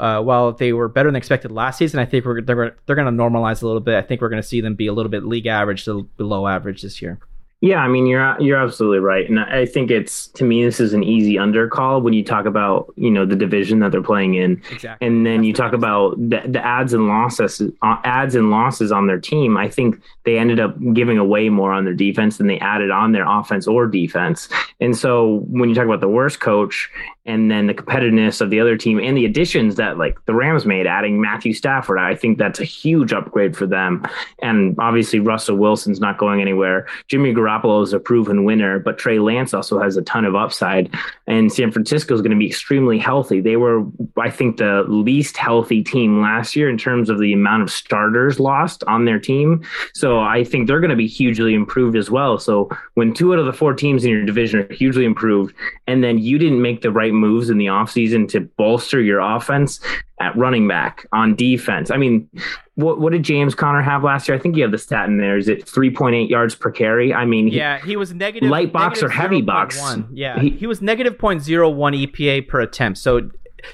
uh, 0.00 0.20
while 0.20 0.52
they 0.52 0.72
were 0.72 0.88
better 0.88 1.08
than 1.08 1.16
expected 1.16 1.52
last 1.52 1.78
season, 1.78 2.00
I 2.00 2.04
think 2.04 2.24
we're, 2.24 2.40
they're 2.40 2.76
they're 2.86 2.96
going 2.96 3.06
to 3.06 3.22
normalize 3.22 3.62
a 3.62 3.66
little 3.66 3.80
bit. 3.80 3.96
I 3.96 4.02
think 4.02 4.20
we're 4.20 4.28
going 4.28 4.42
to 4.42 4.48
see 4.48 4.60
them 4.60 4.74
be 4.74 4.86
a 4.86 4.92
little 4.92 5.10
bit 5.10 5.24
league 5.24 5.46
average 5.46 5.84
to 5.84 6.04
below 6.16 6.46
average 6.46 6.82
this 6.82 7.00
year. 7.02 7.18
Yeah, 7.64 7.78
I 7.78 7.88
mean 7.88 8.06
you're 8.06 8.38
you're 8.42 8.62
absolutely 8.62 8.98
right, 8.98 9.26
and 9.26 9.40
I 9.40 9.64
think 9.64 9.90
it's 9.90 10.26
to 10.28 10.44
me 10.44 10.62
this 10.62 10.80
is 10.80 10.92
an 10.92 11.02
easy 11.02 11.38
under 11.38 11.66
call 11.66 12.02
when 12.02 12.12
you 12.12 12.22
talk 12.22 12.44
about 12.44 12.92
you 12.96 13.10
know 13.10 13.24
the 13.24 13.36
division 13.36 13.78
that 13.78 13.90
they're 13.90 14.02
playing 14.02 14.34
in, 14.34 14.60
exactly. 14.70 15.06
and 15.06 15.24
then 15.24 15.36
That's 15.36 15.46
you 15.46 15.52
talk 15.54 15.72
about 15.72 16.18
the, 16.18 16.42
the 16.44 16.62
ads 16.62 16.92
and 16.92 17.08
losses 17.08 17.62
uh, 17.80 17.96
ads 18.04 18.34
and 18.34 18.50
losses 18.50 18.92
on 18.92 19.06
their 19.06 19.18
team. 19.18 19.56
I 19.56 19.70
think 19.70 19.98
they 20.24 20.36
ended 20.36 20.60
up 20.60 20.76
giving 20.92 21.16
away 21.16 21.48
more 21.48 21.72
on 21.72 21.86
their 21.86 21.94
defense 21.94 22.36
than 22.36 22.48
they 22.48 22.58
added 22.58 22.90
on 22.90 23.12
their 23.12 23.26
offense 23.26 23.66
or 23.66 23.86
defense, 23.86 24.46
and 24.82 24.94
so 24.94 25.46
when 25.48 25.70
you 25.70 25.74
talk 25.74 25.86
about 25.86 26.02
the 26.02 26.08
worst 26.08 26.40
coach 26.40 26.90
and 27.26 27.50
then 27.50 27.66
the 27.66 27.74
competitiveness 27.74 28.40
of 28.40 28.50
the 28.50 28.60
other 28.60 28.76
team 28.76 29.00
and 29.00 29.16
the 29.16 29.24
additions 29.24 29.76
that 29.76 29.96
like 29.96 30.22
the 30.26 30.34
Rams 30.34 30.66
made, 30.66 30.86
adding 30.86 31.20
Matthew 31.20 31.54
Stafford, 31.54 31.98
I 31.98 32.14
think 32.14 32.36
that's 32.36 32.60
a 32.60 32.64
huge 32.64 33.12
upgrade 33.12 33.56
for 33.56 33.66
them. 33.66 34.06
And 34.42 34.76
obviously 34.78 35.20
Russell 35.20 35.56
Wilson's 35.56 36.00
not 36.00 36.18
going 36.18 36.42
anywhere. 36.42 36.86
Jimmy 37.08 37.32
Garoppolo 37.32 37.82
is 37.82 37.94
a 37.94 37.98
proven 37.98 38.44
winner, 38.44 38.78
but 38.78 38.98
Trey 38.98 39.18
Lance 39.18 39.54
also 39.54 39.80
has 39.80 39.96
a 39.96 40.02
ton 40.02 40.26
of 40.26 40.34
upside. 40.34 40.94
And 41.26 41.50
San 41.50 41.70
Francisco 41.72 42.14
is 42.14 42.20
going 42.20 42.32
to 42.32 42.36
be 42.36 42.46
extremely 42.46 42.98
healthy. 42.98 43.40
They 43.40 43.56
were, 43.56 43.84
I 44.18 44.28
think, 44.28 44.58
the 44.58 44.84
least 44.86 45.38
healthy 45.38 45.82
team 45.82 46.20
last 46.20 46.54
year 46.54 46.68
in 46.68 46.76
terms 46.76 47.08
of 47.08 47.18
the 47.18 47.32
amount 47.32 47.62
of 47.62 47.70
starters 47.70 48.38
lost 48.38 48.84
on 48.84 49.06
their 49.06 49.18
team. 49.18 49.64
So 49.94 50.20
I 50.20 50.44
think 50.44 50.66
they're 50.66 50.80
going 50.80 50.90
to 50.90 50.96
be 50.96 51.06
hugely 51.06 51.54
improved 51.54 51.96
as 51.96 52.10
well. 52.10 52.38
So 52.38 52.68
when 52.94 53.14
two 53.14 53.32
out 53.32 53.38
of 53.38 53.46
the 53.46 53.52
four 53.54 53.72
teams 53.72 54.04
in 54.04 54.10
your 54.10 54.24
division 54.26 54.60
are 54.60 54.72
hugely 54.74 55.06
improved, 55.06 55.54
and 55.86 56.04
then 56.04 56.18
you 56.18 56.38
didn't 56.38 56.60
make 56.60 56.82
the 56.82 56.90
right 56.90 57.13
moves 57.14 57.50
in 57.50 57.58
the 57.58 57.66
offseason 57.66 58.28
to 58.28 58.40
bolster 58.40 59.00
your 59.00 59.20
offense 59.20 59.80
at 60.20 60.36
running 60.36 60.68
back 60.68 61.06
on 61.12 61.34
defense. 61.34 61.90
I 61.90 61.96
mean, 61.96 62.28
what 62.74 63.00
what 63.00 63.12
did 63.12 63.22
James 63.22 63.54
Conner 63.54 63.82
have 63.82 64.04
last 64.04 64.28
year? 64.28 64.36
I 64.36 64.40
think 64.40 64.56
you 64.56 64.62
have 64.62 64.72
the 64.72 64.78
stat 64.78 65.08
in 65.08 65.18
there. 65.18 65.36
Is 65.36 65.48
it 65.48 65.64
3.8 65.64 66.28
yards 66.28 66.54
per 66.54 66.70
carry? 66.70 67.12
I 67.12 67.24
mean, 67.24 67.48
he, 67.48 67.56
yeah, 67.56 67.78
he 67.84 67.96
was 67.96 68.12
negative 68.12 68.50
light 68.50 68.72
box 68.72 69.00
negative 69.00 69.10
or 69.10 69.20
heavy 69.20 69.36
0. 69.36 69.46
box. 69.46 69.80
1. 69.80 70.08
Yeah, 70.12 70.40
he, 70.40 70.50
he 70.50 70.66
was 70.66 70.82
negative 70.82 71.18
0.01 71.18 72.06
EPA 72.06 72.48
per 72.48 72.60
attempt. 72.60 72.98
So 72.98 73.30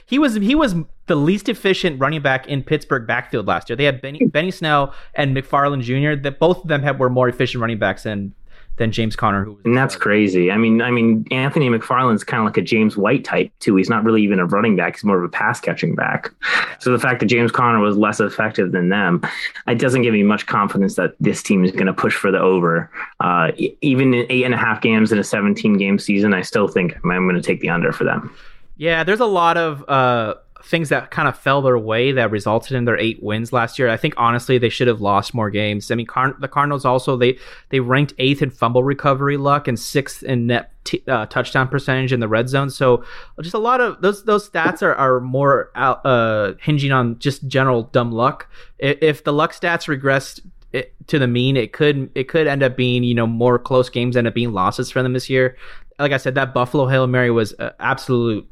he 0.06 0.18
was 0.18 0.34
he 0.34 0.54
was 0.54 0.74
the 1.06 1.16
least 1.16 1.48
efficient 1.48 2.00
running 2.00 2.22
back 2.22 2.46
in 2.46 2.62
Pittsburgh 2.62 3.06
backfield 3.06 3.46
last 3.46 3.68
year. 3.68 3.76
They 3.76 3.84
had 3.84 4.00
Benny, 4.00 4.26
Benny 4.26 4.50
Snell 4.50 4.94
and 5.14 5.36
McFarland 5.36 5.82
Jr. 5.82 6.20
That 6.22 6.38
both 6.38 6.62
of 6.62 6.68
them 6.68 6.82
have, 6.82 7.00
were 7.00 7.10
more 7.10 7.28
efficient 7.28 7.60
running 7.60 7.78
backs 7.78 8.04
than 8.04 8.34
than 8.76 8.92
James 8.92 9.14
Conner, 9.14 9.44
who 9.44 9.60
and 9.64 9.76
that's 9.76 9.94
crazy. 9.94 10.50
I 10.50 10.56
mean, 10.56 10.80
I 10.80 10.90
mean, 10.90 11.26
Anthony 11.30 11.68
McFarland's 11.68 12.24
kind 12.24 12.40
of 12.40 12.46
like 12.46 12.56
a 12.56 12.62
James 12.62 12.96
White 12.96 13.24
type 13.24 13.52
too. 13.60 13.76
He's 13.76 13.90
not 13.90 14.04
really 14.04 14.22
even 14.22 14.38
a 14.38 14.46
running 14.46 14.76
back; 14.76 14.96
he's 14.96 15.04
more 15.04 15.18
of 15.18 15.24
a 15.24 15.28
pass 15.28 15.60
catching 15.60 15.94
back. 15.94 16.32
So 16.78 16.90
the 16.90 16.98
fact 16.98 17.20
that 17.20 17.26
James 17.26 17.52
Conner 17.52 17.78
was 17.78 17.96
less 17.96 18.20
effective 18.20 18.72
than 18.72 18.88
them, 18.88 19.22
it 19.66 19.78
doesn't 19.78 20.02
give 20.02 20.14
me 20.14 20.22
much 20.22 20.46
confidence 20.46 20.94
that 20.96 21.14
this 21.20 21.42
team 21.42 21.64
is 21.64 21.72
going 21.72 21.86
to 21.86 21.92
push 21.92 22.14
for 22.14 22.30
the 22.30 22.40
over. 22.40 22.90
Uh, 23.20 23.52
even 23.82 24.14
in 24.14 24.26
eight 24.30 24.44
and 24.44 24.54
a 24.54 24.58
half 24.58 24.80
games 24.80 25.12
in 25.12 25.18
a 25.18 25.24
17 25.24 25.76
game 25.76 25.98
season, 25.98 26.32
I 26.32 26.42
still 26.42 26.68
think 26.68 26.96
I'm 26.96 27.26
going 27.26 27.34
to 27.34 27.42
take 27.42 27.60
the 27.60 27.68
under 27.68 27.92
for 27.92 28.04
them. 28.04 28.34
Yeah, 28.76 29.04
there's 29.04 29.20
a 29.20 29.26
lot 29.26 29.56
of. 29.56 29.84
Uh 29.88 30.34
things 30.64 30.88
that 30.88 31.10
kind 31.10 31.28
of 31.28 31.38
fell 31.38 31.62
their 31.62 31.78
way 31.78 32.12
that 32.12 32.30
resulted 32.30 32.76
in 32.76 32.84
their 32.84 32.98
eight 32.98 33.22
wins 33.22 33.52
last 33.52 33.78
year. 33.78 33.88
I 33.88 33.96
think 33.96 34.14
honestly 34.16 34.58
they 34.58 34.68
should 34.68 34.88
have 34.88 35.00
lost 35.00 35.34
more 35.34 35.50
games. 35.50 35.90
I 35.90 35.94
mean, 35.94 36.06
Car- 36.06 36.36
the 36.38 36.48
Cardinals 36.48 36.84
also 36.84 37.16
they 37.16 37.38
they 37.70 37.80
ranked 37.80 38.14
eighth 38.18 38.42
in 38.42 38.50
fumble 38.50 38.84
recovery 38.84 39.36
luck 39.36 39.68
and 39.68 39.78
sixth 39.78 40.22
in 40.22 40.46
net 40.46 40.72
t- 40.84 41.02
uh, 41.06 41.26
touchdown 41.26 41.68
percentage 41.68 42.12
in 42.12 42.20
the 42.20 42.28
red 42.28 42.48
zone. 42.48 42.70
So 42.70 43.04
just 43.40 43.54
a 43.54 43.58
lot 43.58 43.80
of 43.80 44.00
those 44.02 44.24
those 44.24 44.48
stats 44.48 44.82
are 44.82 44.94
are 44.94 45.20
more 45.20 45.70
out, 45.74 46.04
uh, 46.04 46.54
hinging 46.60 46.92
on 46.92 47.18
just 47.18 47.46
general 47.46 47.84
dumb 47.84 48.12
luck. 48.12 48.48
If 48.78 49.24
the 49.24 49.32
luck 49.32 49.52
stats 49.52 49.86
regressed 49.86 50.40
it, 50.72 50.94
to 51.08 51.18
the 51.18 51.26
mean, 51.26 51.56
it 51.56 51.72
could 51.72 52.10
it 52.14 52.24
could 52.28 52.46
end 52.46 52.62
up 52.62 52.76
being 52.76 53.04
you 53.04 53.14
know 53.14 53.26
more 53.26 53.58
close 53.58 53.88
games 53.88 54.16
end 54.16 54.26
up 54.26 54.34
being 54.34 54.52
losses 54.52 54.90
for 54.90 55.02
them 55.02 55.12
this 55.12 55.28
year. 55.28 55.56
Like 55.98 56.12
I 56.12 56.16
said, 56.16 56.34
that 56.36 56.54
Buffalo 56.54 56.86
Hail 56.86 57.06
Mary 57.06 57.30
was 57.30 57.54
absolute 57.78 58.48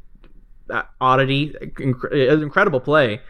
oddity, 1.01 1.55
inc- 1.61 2.11
uh, 2.11 2.41
incredible 2.41 2.79
play. 2.79 3.21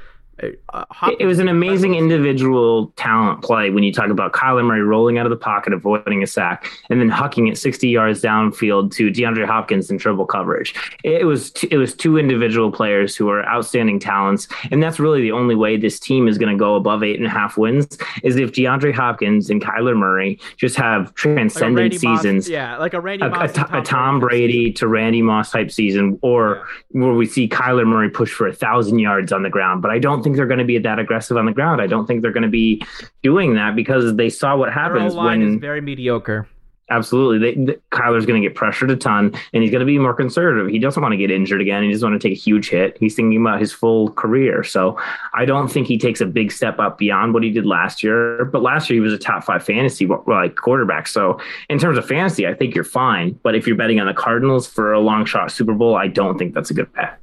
Uh, 0.73 0.85
it 1.19 1.25
was 1.25 1.39
an 1.39 1.47
amazing 1.47 1.95
individual 1.95 2.87
talent 2.95 3.41
play 3.41 3.69
when 3.69 3.83
you 3.83 3.91
talk 3.91 4.09
about 4.09 4.33
Kyler 4.33 4.65
Murray 4.65 4.81
rolling 4.81 5.17
out 5.17 5.25
of 5.25 5.29
the 5.29 5.37
pocket, 5.37 5.73
avoiding 5.73 6.23
a 6.23 6.27
sack, 6.27 6.69
and 6.89 6.99
then 6.99 7.09
hucking 7.09 7.51
it 7.51 7.57
60 7.57 7.87
yards 7.87 8.21
downfield 8.21 8.91
to 8.93 9.09
DeAndre 9.09 9.45
Hopkins 9.45 9.89
in 9.89 9.97
triple 9.97 10.25
coverage. 10.25 10.73
It 11.03 11.25
was 11.25 11.51
t- 11.51 11.67
it 11.71 11.77
was 11.77 11.93
two 11.93 12.17
individual 12.17 12.71
players 12.71 13.15
who 13.15 13.29
are 13.29 13.45
outstanding 13.45 13.99
talents, 13.99 14.47
and 14.71 14.81
that's 14.81 14.99
really 14.99 15.21
the 15.21 15.31
only 15.31 15.55
way 15.55 15.77
this 15.77 15.99
team 15.99 16.27
is 16.27 16.37
going 16.37 16.51
to 16.55 16.59
go 16.59 16.75
above 16.75 17.03
eight 17.03 17.17
and 17.17 17.25
a 17.25 17.29
half 17.29 17.57
wins 17.57 17.97
is 18.23 18.35
if 18.37 18.51
DeAndre 18.51 18.93
Hopkins 18.93 19.49
and 19.49 19.61
Kyler 19.61 19.97
Murray 19.97 20.39
just 20.57 20.75
have 20.75 21.13
transcendent 21.15 21.93
like 21.93 21.99
seasons. 21.99 22.45
Moss, 22.45 22.49
yeah, 22.49 22.77
like 22.77 22.93
a 22.93 23.01
Randy 23.01 23.25
a, 23.25 23.29
Moss, 23.29 23.51
a, 23.51 23.53
Tom, 23.53 23.73
a 23.73 23.81
Tom 23.81 24.19
Brady 24.19 24.71
to 24.73 24.87
Randy 24.87 25.21
Moss 25.21 25.51
type 25.51 25.71
season, 25.71 26.19
or 26.21 26.65
yeah. 26.93 27.01
where 27.01 27.13
we 27.13 27.25
see 27.25 27.47
Kyler 27.47 27.85
Murray 27.85 28.09
push 28.09 28.31
for 28.31 28.47
a 28.47 28.53
thousand 28.53 28.99
yards 28.99 29.31
on 29.31 29.43
the 29.43 29.49
ground. 29.49 29.81
But 29.81 29.91
I 29.91 29.99
don't 29.99 30.23
think 30.23 30.28
think 30.29 30.37
they're 30.37 30.47
going 30.47 30.59
to 30.59 30.65
be 30.65 30.77
that 30.77 30.99
aggressive 30.99 31.37
on 31.37 31.45
the 31.47 31.51
ground. 31.51 31.81
I 31.81 31.87
don't 31.87 32.05
think 32.05 32.21
they're 32.21 32.31
going 32.31 32.43
to 32.43 32.49
be 32.49 32.83
doing 33.23 33.55
that 33.55 33.75
because 33.75 34.15
they 34.15 34.29
saw 34.29 34.55
what 34.55 34.71
happens 34.71 35.15
when 35.15 35.41
is 35.41 35.55
very 35.55 35.81
mediocre. 35.81 36.47
Absolutely, 36.89 37.37
they, 37.37 37.65
the, 37.65 37.79
Kyler's 37.91 38.25
going 38.25 38.41
to 38.41 38.47
get 38.47 38.55
pressured 38.55 38.91
a 38.91 38.95
ton, 38.95 39.33
and 39.53 39.63
he's 39.63 39.71
going 39.71 39.79
to 39.79 39.85
be 39.85 39.97
more 39.99 40.13
conservative. 40.13 40.69
He 40.69 40.79
doesn't 40.79 41.01
want 41.01 41.13
to 41.13 41.17
get 41.17 41.31
injured 41.31 41.61
again. 41.61 41.83
He 41.83 41.91
doesn't 41.91 42.09
want 42.09 42.21
to 42.21 42.27
take 42.27 42.37
a 42.37 42.41
huge 42.41 42.69
hit. 42.69 42.97
He's 42.99 43.15
thinking 43.15 43.39
about 43.39 43.59
his 43.59 43.71
full 43.71 44.11
career. 44.11 44.63
So 44.63 44.99
I 45.33 45.45
don't 45.45 45.67
think 45.67 45.87
he 45.87 45.97
takes 45.97 46.21
a 46.21 46.25
big 46.25 46.51
step 46.51 46.79
up 46.79 46.97
beyond 46.97 47.33
what 47.33 47.43
he 47.43 47.51
did 47.51 47.65
last 47.65 48.03
year. 48.03 48.45
But 48.45 48.61
last 48.61 48.89
year 48.89 48.95
he 48.95 49.01
was 49.01 49.13
a 49.13 49.17
top 49.17 49.43
five 49.43 49.63
fantasy 49.63 50.07
like 50.27 50.55
quarterback. 50.55 51.07
So 51.07 51.39
in 51.69 51.79
terms 51.79 51.97
of 51.97 52.07
fantasy, 52.07 52.47
I 52.47 52.53
think 52.53 52.75
you're 52.75 52.83
fine. 52.83 53.39
But 53.43 53.55
if 53.55 53.67
you're 53.67 53.75
betting 53.75 53.99
on 53.99 54.07
the 54.07 54.13
Cardinals 54.13 54.67
for 54.67 54.93
a 54.93 54.99
long 54.99 55.25
shot 55.25 55.51
Super 55.51 55.73
Bowl, 55.73 55.95
I 55.95 56.07
don't 56.07 56.37
think 56.37 56.53
that's 56.53 56.71
a 56.71 56.73
good 56.73 56.91
bet. 56.93 57.19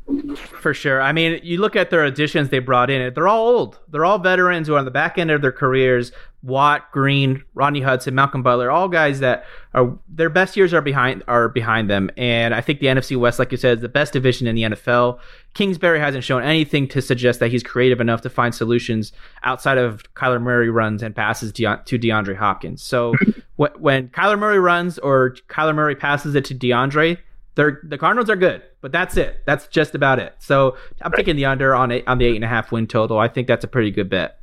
For 0.61 0.73
sure. 0.73 1.03
I 1.03 1.13
mean, 1.13 1.41
you 1.43 1.59
look 1.59 1.77
at 1.77 1.91
their 1.91 2.05
additions 2.05 2.49
they 2.51 2.61
brought 2.61 2.91
in, 2.91 3.13
they're 3.15 3.29
all 3.29 3.49
old. 3.49 3.79
They're 3.89 4.05
all 4.05 4.19
veterans 4.19 4.69
who 4.69 4.75
are 4.75 4.79
on 4.79 4.85
the 4.85 4.91
back 4.91 5.19
end 5.19 5.31
of 5.31 5.43
their 5.43 5.53
careers. 5.53 6.13
Watt, 6.47 6.93
Green, 6.93 7.43
Rodney 7.55 7.81
Hudson, 7.81 8.15
Malcolm 8.15 8.41
Butler, 8.41 8.71
all 8.71 8.89
guys 8.89 9.19
that 9.19 9.45
are 9.75 9.99
their 10.09 10.31
best 10.31 10.57
years 10.57 10.73
are 10.73 10.81
behind 10.81 11.25
are 11.27 11.49
behind 11.49 11.91
them. 11.91 12.09
And 12.17 12.55
I 12.55 12.61
think 12.61 12.79
the 12.79 12.87
NFC 12.87 13.17
West, 13.17 13.41
like 13.41 13.51
you 13.51 13.59
said, 13.59 13.79
is 13.79 13.83
the 13.83 13.89
best 13.89 14.13
division 14.13 14.47
in 14.47 14.55
the 14.55 14.63
NFL. 14.63 15.19
Kingsbury 15.55 15.99
hasn't 15.99 16.23
shown 16.23 16.45
anything 16.45 16.87
to 16.89 17.03
suggest 17.03 17.41
that 17.41 17.51
he's 17.51 17.65
creative 17.65 18.01
enough 18.01 18.23
to 18.23 18.31
find 18.31 18.55
solutions 18.55 19.13
outside 19.43 19.77
of 19.77 20.05
Kyler 20.15 20.41
Murray 20.41 20.71
runs 20.71 21.03
and 21.03 21.17
passes 21.17 21.53
to 21.53 21.65
DeAndre 21.65 22.37
Hopkins. 22.37 22.81
So 22.81 23.15
when 23.57 24.09
Kyler 24.11 24.39
Murray 24.39 24.61
runs 24.61 25.01
or 25.01 25.37
Kyler 25.49 25.75
Murray 25.75 25.97
passes 25.97 26.37
it 26.37 26.45
to 26.45 26.55
DeAndre, 26.55 27.19
they're 27.57 27.81
the 27.83 27.99
Cardinals 27.99 28.31
are 28.31 28.37
good, 28.37 28.63
but 28.83 28.93
that's 28.93 29.17
it. 29.17 29.43
That's 29.47 29.67
just 29.67 29.97
about 29.97 30.21
it. 30.21 30.35
So 30.39 30.77
I'm 31.03 31.11
right. 31.11 31.27
the 31.27 31.45
under 31.47 31.75
on 31.75 31.91
eight, 31.91 32.05
on 32.07 32.19
the 32.19 32.27
eight 32.27 32.37
and 32.37 32.45
a 32.45 32.49
half 32.49 32.71
win 32.71 32.87
total. 32.87 33.19
I 33.19 33.27
think 33.27 33.49
that's 33.49 33.65
a 33.65 33.69
pretty 33.69 33.91
good 33.91 34.09
bet. 34.09 34.39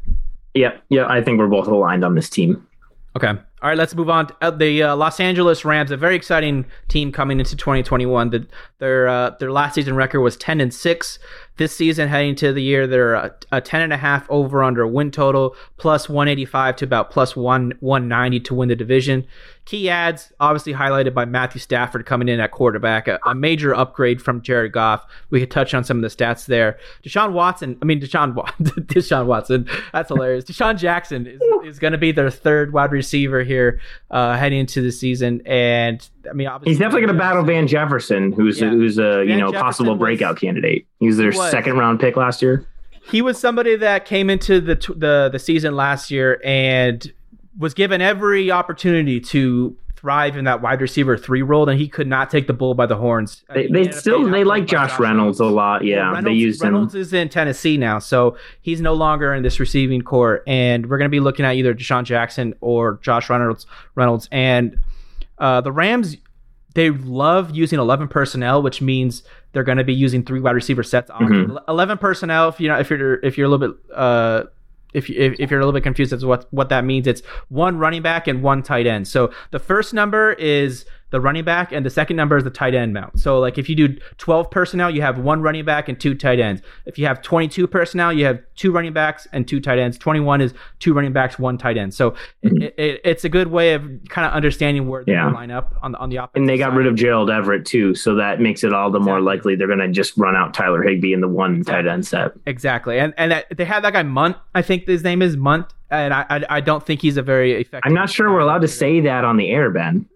Yeah, 0.53 0.77
yeah, 0.89 1.07
I 1.07 1.21
think 1.23 1.39
we're 1.39 1.47
both 1.47 1.67
aligned 1.67 2.03
on 2.03 2.15
this 2.15 2.29
team. 2.29 2.67
Okay. 3.15 3.27
All 3.27 3.69
right, 3.69 3.77
let's 3.77 3.95
move 3.95 4.09
on. 4.09 4.27
Uh, 4.41 4.51
the 4.51 4.83
uh, 4.83 4.95
Los 4.95 5.19
Angeles 5.19 5.63
Rams, 5.63 5.91
a 5.91 5.97
very 5.97 6.15
exciting 6.15 6.65
team 6.87 7.11
coming 7.11 7.39
into 7.39 7.55
2021. 7.55 8.31
The, 8.31 8.47
their 8.79 9.07
uh, 9.07 9.29
their 9.39 9.51
last 9.51 9.75
season 9.75 9.95
record 9.95 10.21
was 10.21 10.35
10 10.35 10.59
and 10.59 10.73
six. 10.73 11.19
This 11.57 11.75
season, 11.75 12.09
heading 12.09 12.35
to 12.35 12.51
the 12.51 12.63
year, 12.63 12.87
they're 12.87 13.13
a, 13.13 13.33
a 13.51 13.61
10 13.61 13.81
and 13.81 13.93
a 13.93 13.97
half 13.97 14.29
over 14.29 14.63
under 14.63 14.85
win 14.87 15.11
total, 15.11 15.55
plus 15.77 16.09
185 16.09 16.75
to 16.77 16.85
about 16.85 17.11
plus 17.11 17.35
one 17.35 17.73
190 17.79 18.39
to 18.41 18.55
win 18.55 18.69
the 18.69 18.75
division. 18.75 19.25
Key 19.65 19.89
ads, 19.89 20.34
obviously 20.41 20.73
highlighted 20.73 21.13
by 21.13 21.23
Matthew 21.23 21.62
Stafford 21.62 22.06
coming 22.06 22.28
in 22.28 22.41
at 22.41 22.52
quarterback, 22.52 23.08
a, 23.08 23.17
a, 23.26 23.34
major 23.34 23.73
upgrade 23.73 24.21
from 24.21 24.41
Jared 24.41 24.73
Goff. 24.73 25.06
We 25.30 25.39
could 25.39 25.52
touch 25.52 25.73
on 25.73 25.86
some 25.86 26.04
of 26.04 26.10
the 26.10 26.10
stats 26.10 26.47
there. 26.47 26.78
Deshaun 27.02 27.32
Watson, 27.32 27.78
I 27.82 27.86
mean 27.86 28.02
Deshaun, 28.02 28.36
Deshaun 28.62 29.26
Watson, 29.26 29.69
that's 29.93 30.10
hilarious. 30.10 30.43
DeSean 30.43 30.78
Jackson 30.78 31.28
is, 31.28 31.41
is 31.65 31.80
going 31.80 31.93
to 31.93 31.97
be 31.97 32.12
their 32.12 32.30
third 32.30 32.73
wide 32.73 32.91
receiver 32.91 33.41
here 33.41 33.80
uh, 34.12 34.36
heading 34.36 34.60
into 34.60 34.82
the 34.82 34.91
season, 34.91 35.41
and 35.45 36.10
I 36.30 36.34
mean, 36.34 36.49
he's 36.65 36.78
definitely 36.78 37.08
going 37.08 37.13
to 37.13 37.19
battle 37.19 37.43
Van 37.43 37.65
Jefferson, 37.65 38.34
who's 38.34 38.60
yeah. 38.60 38.67
a, 38.67 38.69
who's 38.71 38.97
a 38.97 39.02
Van 39.02 39.30
you 39.30 39.38
know 39.38 39.52
Jefferson 39.52 39.62
possible 39.62 39.95
breakout 39.95 40.34
was, 40.34 40.41
candidate. 40.41 40.88
He 40.99 41.08
was 41.08 41.15
their 41.15 41.32
was. 41.32 41.52
second 41.52 41.78
round 41.78 42.02
pick 42.02 42.17
last 42.17 42.41
year. 42.41 42.67
He 43.10 43.21
was 43.21 43.39
somebody 43.39 43.78
that 43.78 44.04
came 44.06 44.30
into 44.30 44.60
the 44.60 44.76
the 44.95 45.30
the 45.32 45.39
season 45.39 45.76
last 45.76 46.12
year 46.12 46.41
and 46.43 47.12
was 47.57 47.73
given 47.73 48.01
every 48.01 48.51
opportunity 48.51 49.19
to 49.19 49.77
thrive 49.95 50.35
in 50.35 50.43
that 50.43 50.61
wide 50.61 50.81
receiver 50.81 51.17
three 51.17 51.41
role, 51.41 51.67
and 51.69 51.79
he 51.79 51.87
could 51.87 52.07
not 52.07 52.29
take 52.29 52.47
the 52.47 52.53
bull 52.53 52.73
by 52.73 52.85
the 52.85 52.95
horns. 52.95 53.43
They, 53.53 53.67
they 53.67 53.89
still 53.91 54.29
they 54.29 54.43
like 54.43 54.65
Josh, 54.65 54.91
Josh 54.91 54.99
Reynolds, 54.99 55.39
Reynolds, 55.39 55.39
a 55.39 55.45
lot. 55.45 55.85
Yeah, 55.85 55.97
well, 55.97 56.05
Reynolds, 56.15 56.25
they 56.25 56.33
use 56.33 56.61
Reynolds 56.61 56.95
him. 56.95 57.01
is 57.01 57.13
in 57.13 57.29
Tennessee 57.29 57.77
now, 57.77 57.99
so 57.99 58.37
he's 58.61 58.81
no 58.81 58.93
longer 58.93 59.33
in 59.33 59.43
this 59.43 59.59
receiving 59.59 60.01
corps, 60.01 60.43
and 60.45 60.87
we're 60.87 60.97
going 60.97 61.09
to 61.09 61.15
be 61.15 61.21
looking 61.21 61.45
at 61.45 61.55
either 61.55 61.73
DeSean 61.73 62.03
Jackson 62.03 62.53
or 62.59 62.99
Josh 63.01 63.29
Reynolds. 63.29 63.65
Reynolds 63.95 64.27
and 64.31 64.77
uh, 65.37 65.61
the 65.61 65.71
Rams 65.71 66.17
they 66.73 66.89
love 66.89 67.55
using 67.55 67.79
11 67.79 68.07
personnel, 68.07 68.61
which 68.61 68.81
means 68.81 69.23
they're 69.51 69.63
going 69.63 69.77
to 69.77 69.83
be 69.83 69.93
using 69.93 70.23
three 70.23 70.39
wide 70.39 70.55
receiver 70.55 70.83
sets. 70.83 71.09
Mm-hmm. 71.11 71.57
11 71.67 71.97
personnel. 71.99 72.49
If 72.49 72.59
you 72.59 72.67
know, 72.67 72.79
if 72.79 72.89
you're 72.89 73.15
if 73.23 73.37
you're 73.37 73.45
a 73.45 73.49
little 73.49 73.69
bit 73.69 73.77
uh, 73.95 74.43
if, 74.93 75.10
if, 75.10 75.36
if 75.39 75.51
you're 75.51 75.60
a 75.60 75.63
little 75.63 75.77
bit 75.77 75.84
confused 75.84 76.13
as 76.13 76.21
to 76.21 76.27
what 76.27 76.47
what 76.51 76.69
that 76.69 76.86
means, 76.86 77.08
it's 77.08 77.21
one 77.49 77.77
running 77.77 78.01
back 78.01 78.27
and 78.27 78.41
one 78.41 78.63
tight 78.63 78.88
end. 78.88 79.08
So 79.08 79.32
the 79.51 79.60
first 79.60 79.93
number 79.93 80.34
is 80.34 80.86
the 81.13 81.21
running 81.21 81.43
back, 81.43 81.71
and 81.71 81.86
the 81.86 81.91
second 81.91 82.17
number 82.17 82.36
is 82.38 82.43
the 82.43 82.49
tight 82.49 82.73
end 82.73 82.91
mount. 82.91 83.19
So, 83.19 83.39
like 83.39 83.60
if 83.60 83.69
you 83.69 83.76
do 83.76 83.95
12 84.17 84.49
personnel, 84.49 84.89
you 84.89 85.04
have 85.04 85.19
one 85.19 85.43
running 85.43 85.63
back 85.63 85.88
and 85.88 85.99
two 85.99 86.15
tight 86.15 86.39
ends. 86.39 86.63
If 86.88 86.97
you 86.97 87.06
have 87.06 87.21
22 87.21 87.67
personnel, 87.67 88.12
you 88.12 88.26
have 88.26 88.41
two 88.56 88.71
running 88.71 88.93
backs 88.93 89.28
and 89.32 89.47
two 89.47 89.62
tight 89.62 89.78
ends. 89.78 89.95
21 89.99 90.41
is 90.41 90.56
two 90.80 90.91
running 90.91 91.13
backs, 91.13 91.38
one 91.38 91.60
tight 91.60 91.78
end. 91.78 91.93
So 91.93 92.12
mm-hmm. 92.43 92.63
it, 92.63 92.73
it, 92.80 93.02
it's 93.06 93.23
a 93.23 93.30
good 93.30 93.49
way 93.49 93.73
of 93.73 93.84
kind 94.10 94.26
of 94.26 94.34
understanding 94.34 94.88
where 94.88 95.06
they 95.06 95.12
yeah. 95.12 95.30
line 95.30 95.52
up 95.52 95.76
on 95.84 95.91
the 95.91 95.99
on 95.99 96.10
the 96.10 96.15
offense. 96.15 96.32
And 96.34 96.49
they 96.49 96.58
got 96.58 96.71
side. 96.71 96.78
rid 96.78 96.88
of 96.88 96.95
Gerald 96.95 97.30
Everett 97.30 97.67
too, 97.67 97.93
so 97.93 98.15
that 98.15 98.41
makes 98.41 98.63
it 98.63 98.73
all 98.73 98.89
the 98.89 98.97
exactly. 98.97 99.12
more 99.12 99.21
likely 99.21 99.56
they're 99.56 99.67
going 99.67 99.78
to 99.78 99.89
just 99.89 100.17
run 100.17 100.36
out 100.36 100.56
Tyler 100.56 100.82
Higbee 100.82 101.13
in 101.13 101.21
the 101.21 101.28
one 101.28 101.58
exactly. 101.58 101.84
tight 101.84 101.93
end 101.93 102.08
set. 102.08 102.32
Exactly, 102.47 102.97
and 102.97 103.13
and 103.17 103.34
that, 103.34 103.56
they 103.56 103.65
have 103.65 103.84
that 103.84 103.93
guy 103.93 104.02
Mundt. 104.02 104.36
I 104.56 104.63
think 104.63 104.88
his 104.88 105.04
name 105.04 105.21
is 105.21 105.38
Mundt 105.38 105.71
and 105.91 106.12
I, 106.12 106.26
I, 106.28 106.43
I 106.49 106.60
don't 106.60 106.84
think 106.84 107.02
he's 107.04 107.17
a 107.17 107.21
very 107.21 107.54
effective. 107.54 107.82
I'm 107.86 107.93
not 107.93 108.10
sure 108.10 108.32
we're 108.32 108.39
allowed 108.39 108.62
to 108.62 108.67
say 108.67 108.99
that 109.02 109.23
on 109.23 109.38
the 109.38 109.52
air, 109.52 109.69
Ben. 109.69 110.08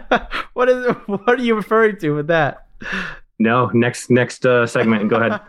what 0.54 0.68
is 0.68 0.86
what 1.06 1.28
are 1.28 1.36
you 1.42 1.54
referring 1.54 1.96
to 1.98 2.10
with 2.12 2.26
that? 2.28 2.66
No, 3.38 3.70
next 3.74 4.10
next 4.10 4.46
uh, 4.46 4.66
segment. 4.66 5.08
Go 5.08 5.16
ahead. 5.16 5.40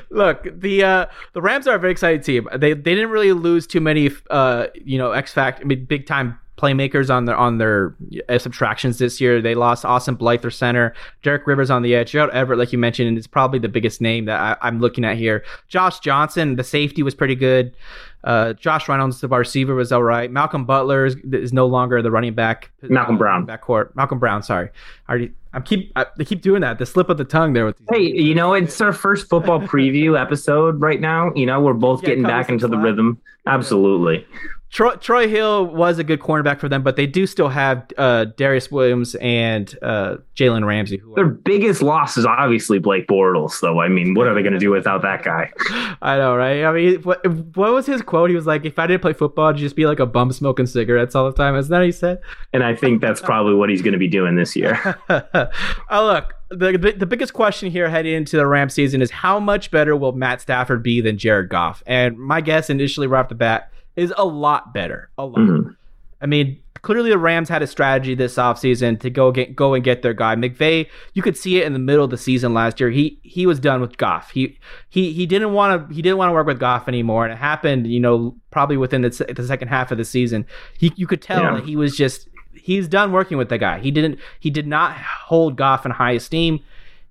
Look, 0.10 0.46
the 0.60 0.84
uh, 0.84 1.06
the 1.32 1.42
Rams 1.42 1.66
are 1.66 1.74
a 1.74 1.78
very 1.78 1.92
exciting 1.92 2.22
team. 2.22 2.48
They 2.52 2.74
they 2.74 2.94
didn't 2.94 3.10
really 3.10 3.32
lose 3.32 3.66
too 3.66 3.80
many 3.80 4.10
uh, 4.30 4.66
you 4.74 4.98
know 4.98 5.12
X 5.12 5.32
fact 5.32 5.60
I 5.60 5.64
mean, 5.64 5.86
big 5.86 6.06
time 6.06 6.38
playmakers 6.60 7.12
on 7.12 7.24
their 7.24 7.36
on 7.36 7.58
their 7.58 7.94
uh, 8.28 8.38
subtractions 8.38 8.98
this 8.98 9.20
year. 9.20 9.40
They 9.40 9.54
lost 9.54 9.84
Austin 9.84 10.14
Blythe, 10.14 10.42
their 10.42 10.50
center, 10.50 10.94
Derek 11.22 11.46
Rivers 11.46 11.70
on 11.70 11.82
the 11.82 11.94
edge, 11.94 12.12
Gerald 12.12 12.30
Everett, 12.32 12.58
like 12.58 12.72
you 12.72 12.78
mentioned, 12.78 13.08
and 13.08 13.16
it's 13.16 13.26
probably 13.26 13.58
the 13.58 13.68
biggest 13.68 14.00
name 14.00 14.26
that 14.26 14.58
I, 14.60 14.68
am 14.68 14.80
looking 14.80 15.04
at 15.04 15.16
here. 15.16 15.44
Josh 15.68 16.00
Johnson, 16.00 16.56
the 16.56 16.64
safety 16.64 17.02
was 17.02 17.14
pretty 17.14 17.34
good. 17.34 17.74
Uh, 18.22 18.52
Josh 18.52 18.88
Reynolds, 18.88 19.20
the 19.20 19.28
receiver, 19.28 19.74
was 19.74 19.92
all 19.92 20.02
right. 20.02 20.30
Malcolm 20.30 20.66
Butler 20.66 21.06
is, 21.06 21.16
is 21.32 21.52
no 21.52 21.66
longer 21.66 22.02
the 22.02 22.10
running 22.10 22.34
back. 22.34 22.70
Malcolm 22.82 23.14
uh, 23.14 23.18
Brown, 23.18 23.46
backcourt. 23.46 23.96
Malcolm 23.96 24.18
Brown, 24.18 24.42
sorry. 24.42 24.68
I 25.08 25.10
already, 25.10 25.32
I'm 25.54 25.62
keep 25.62 25.90
I, 25.96 26.06
they 26.18 26.24
keep 26.24 26.42
doing 26.42 26.60
that. 26.60 26.78
The 26.78 26.86
slip 26.86 27.08
of 27.08 27.16
the 27.16 27.24
tongue 27.24 27.54
there 27.54 27.64
with. 27.64 27.78
These 27.78 27.88
hey, 27.90 28.22
you 28.22 28.34
know, 28.34 28.52
it's 28.52 28.80
our 28.80 28.92
first 28.92 29.28
football 29.28 29.60
preview 29.66 30.20
episode 30.20 30.80
right 30.80 31.00
now. 31.00 31.32
You 31.34 31.46
know, 31.46 31.60
we're 31.60 31.72
both 31.72 32.02
getting 32.02 32.22
back 32.22 32.50
into 32.50 32.68
the 32.68 32.76
rhythm. 32.76 33.18
Absolutely. 33.46 34.26
Troy, 34.70 34.94
Troy, 34.96 35.28
Hill 35.28 35.66
was 35.66 35.98
a 35.98 36.04
good 36.04 36.20
cornerback 36.20 36.60
for 36.60 36.68
them, 36.68 36.84
but 36.84 36.94
they 36.94 37.06
do 37.06 37.26
still 37.26 37.48
have 37.48 37.88
uh, 37.98 38.26
Darious 38.36 38.70
Williams 38.70 39.16
and 39.16 39.76
uh, 39.82 40.18
Jalen 40.36 40.64
Ramsey. 40.64 40.96
Who 40.96 41.12
Their 41.16 41.24
are, 41.24 41.28
biggest 41.28 41.82
loss 41.82 42.16
is 42.16 42.24
obviously 42.24 42.78
Blake 42.78 43.08
Bortles, 43.08 43.60
though. 43.60 43.80
I 43.80 43.88
mean, 43.88 44.14
what 44.14 44.28
are 44.28 44.34
they 44.34 44.42
going 44.42 44.52
to 44.52 44.60
do 44.60 44.70
without 44.70 45.02
that 45.02 45.24
guy? 45.24 45.50
I 46.02 46.18
know, 46.18 46.36
right? 46.36 46.62
I 46.62 46.72
mean, 46.72 47.02
what, 47.02 47.26
what 47.56 47.72
was 47.72 47.86
his 47.86 48.00
quote? 48.00 48.30
He 48.30 48.36
was 48.36 48.46
like, 48.46 48.64
"If 48.64 48.78
I 48.78 48.86
didn't 48.86 49.02
play 49.02 49.12
football, 49.12 49.48
I'd 49.48 49.56
just 49.56 49.74
be 49.74 49.86
like 49.86 49.98
a 49.98 50.06
bum 50.06 50.30
smoking 50.30 50.66
cigarettes 50.66 51.16
all 51.16 51.26
the 51.26 51.36
time." 51.36 51.56
Isn't 51.56 51.70
that 51.70 51.78
what 51.78 51.86
he 51.86 51.92
said? 51.92 52.20
And 52.52 52.62
I 52.62 52.76
think 52.76 53.00
that's 53.00 53.20
probably 53.20 53.54
what 53.54 53.70
he's 53.70 53.82
going 53.82 53.92
to 53.92 53.98
be 53.98 54.08
doing 54.08 54.36
this 54.36 54.54
year. 54.54 54.96
oh, 55.08 55.48
look, 55.90 56.34
the, 56.50 56.94
the 56.96 57.06
biggest 57.06 57.32
question 57.32 57.72
here 57.72 57.88
heading 57.88 58.14
into 58.14 58.36
the 58.36 58.46
Ram 58.46 58.68
season 58.68 59.02
is 59.02 59.10
how 59.10 59.40
much 59.40 59.72
better 59.72 59.96
will 59.96 60.12
Matt 60.12 60.40
Stafford 60.40 60.84
be 60.84 61.00
than 61.00 61.18
Jared 61.18 61.48
Goff? 61.48 61.82
And 61.86 62.16
my 62.16 62.40
guess 62.40 62.70
initially 62.70 63.08
right 63.08 63.20
off 63.20 63.28
the 63.28 63.34
bat 63.34 63.72
is 63.96 64.12
a 64.16 64.24
lot 64.24 64.72
better. 64.72 65.10
A 65.18 65.24
lot. 65.24 65.38
Mm-hmm. 65.38 65.70
I 66.22 66.26
mean, 66.26 66.60
clearly 66.82 67.10
the 67.10 67.18
Rams 67.18 67.48
had 67.48 67.62
a 67.62 67.66
strategy 67.66 68.14
this 68.14 68.36
offseason 68.36 69.00
to 69.00 69.10
go 69.10 69.32
get 69.32 69.54
go 69.54 69.74
and 69.74 69.84
get 69.84 70.02
their 70.02 70.14
guy. 70.14 70.34
McVay, 70.34 70.88
you 71.14 71.22
could 71.22 71.36
see 71.36 71.58
it 71.58 71.66
in 71.66 71.72
the 71.72 71.78
middle 71.78 72.04
of 72.04 72.10
the 72.10 72.18
season 72.18 72.54
last 72.54 72.80
year. 72.80 72.90
He 72.90 73.18
he 73.22 73.46
was 73.46 73.58
done 73.58 73.80
with 73.80 73.96
Goff. 73.96 74.30
He 74.30 74.58
he 74.88 75.12
he 75.12 75.26
didn't 75.26 75.52
want 75.52 75.88
to 75.88 75.94
he 75.94 76.02
didn't 76.02 76.18
want 76.18 76.30
to 76.30 76.34
work 76.34 76.46
with 76.46 76.60
Goff 76.60 76.88
anymore. 76.88 77.24
And 77.24 77.32
it 77.32 77.36
happened, 77.36 77.86
you 77.86 78.00
know, 78.00 78.36
probably 78.50 78.76
within 78.76 79.02
the, 79.02 79.10
the 79.34 79.46
second 79.46 79.68
half 79.68 79.90
of 79.90 79.98
the 79.98 80.04
season. 80.04 80.46
He 80.78 80.92
you 80.96 81.06
could 81.06 81.22
tell 81.22 81.42
yeah. 81.42 81.54
that 81.54 81.64
he 81.64 81.76
was 81.76 81.96
just 81.96 82.28
he's 82.54 82.88
done 82.88 83.12
working 83.12 83.38
with 83.38 83.48
the 83.48 83.58
guy. 83.58 83.78
He 83.78 83.90
didn't 83.90 84.18
he 84.38 84.50
did 84.50 84.66
not 84.66 84.96
hold 84.96 85.56
Goff 85.56 85.84
in 85.84 85.92
high 85.92 86.12
esteem 86.12 86.60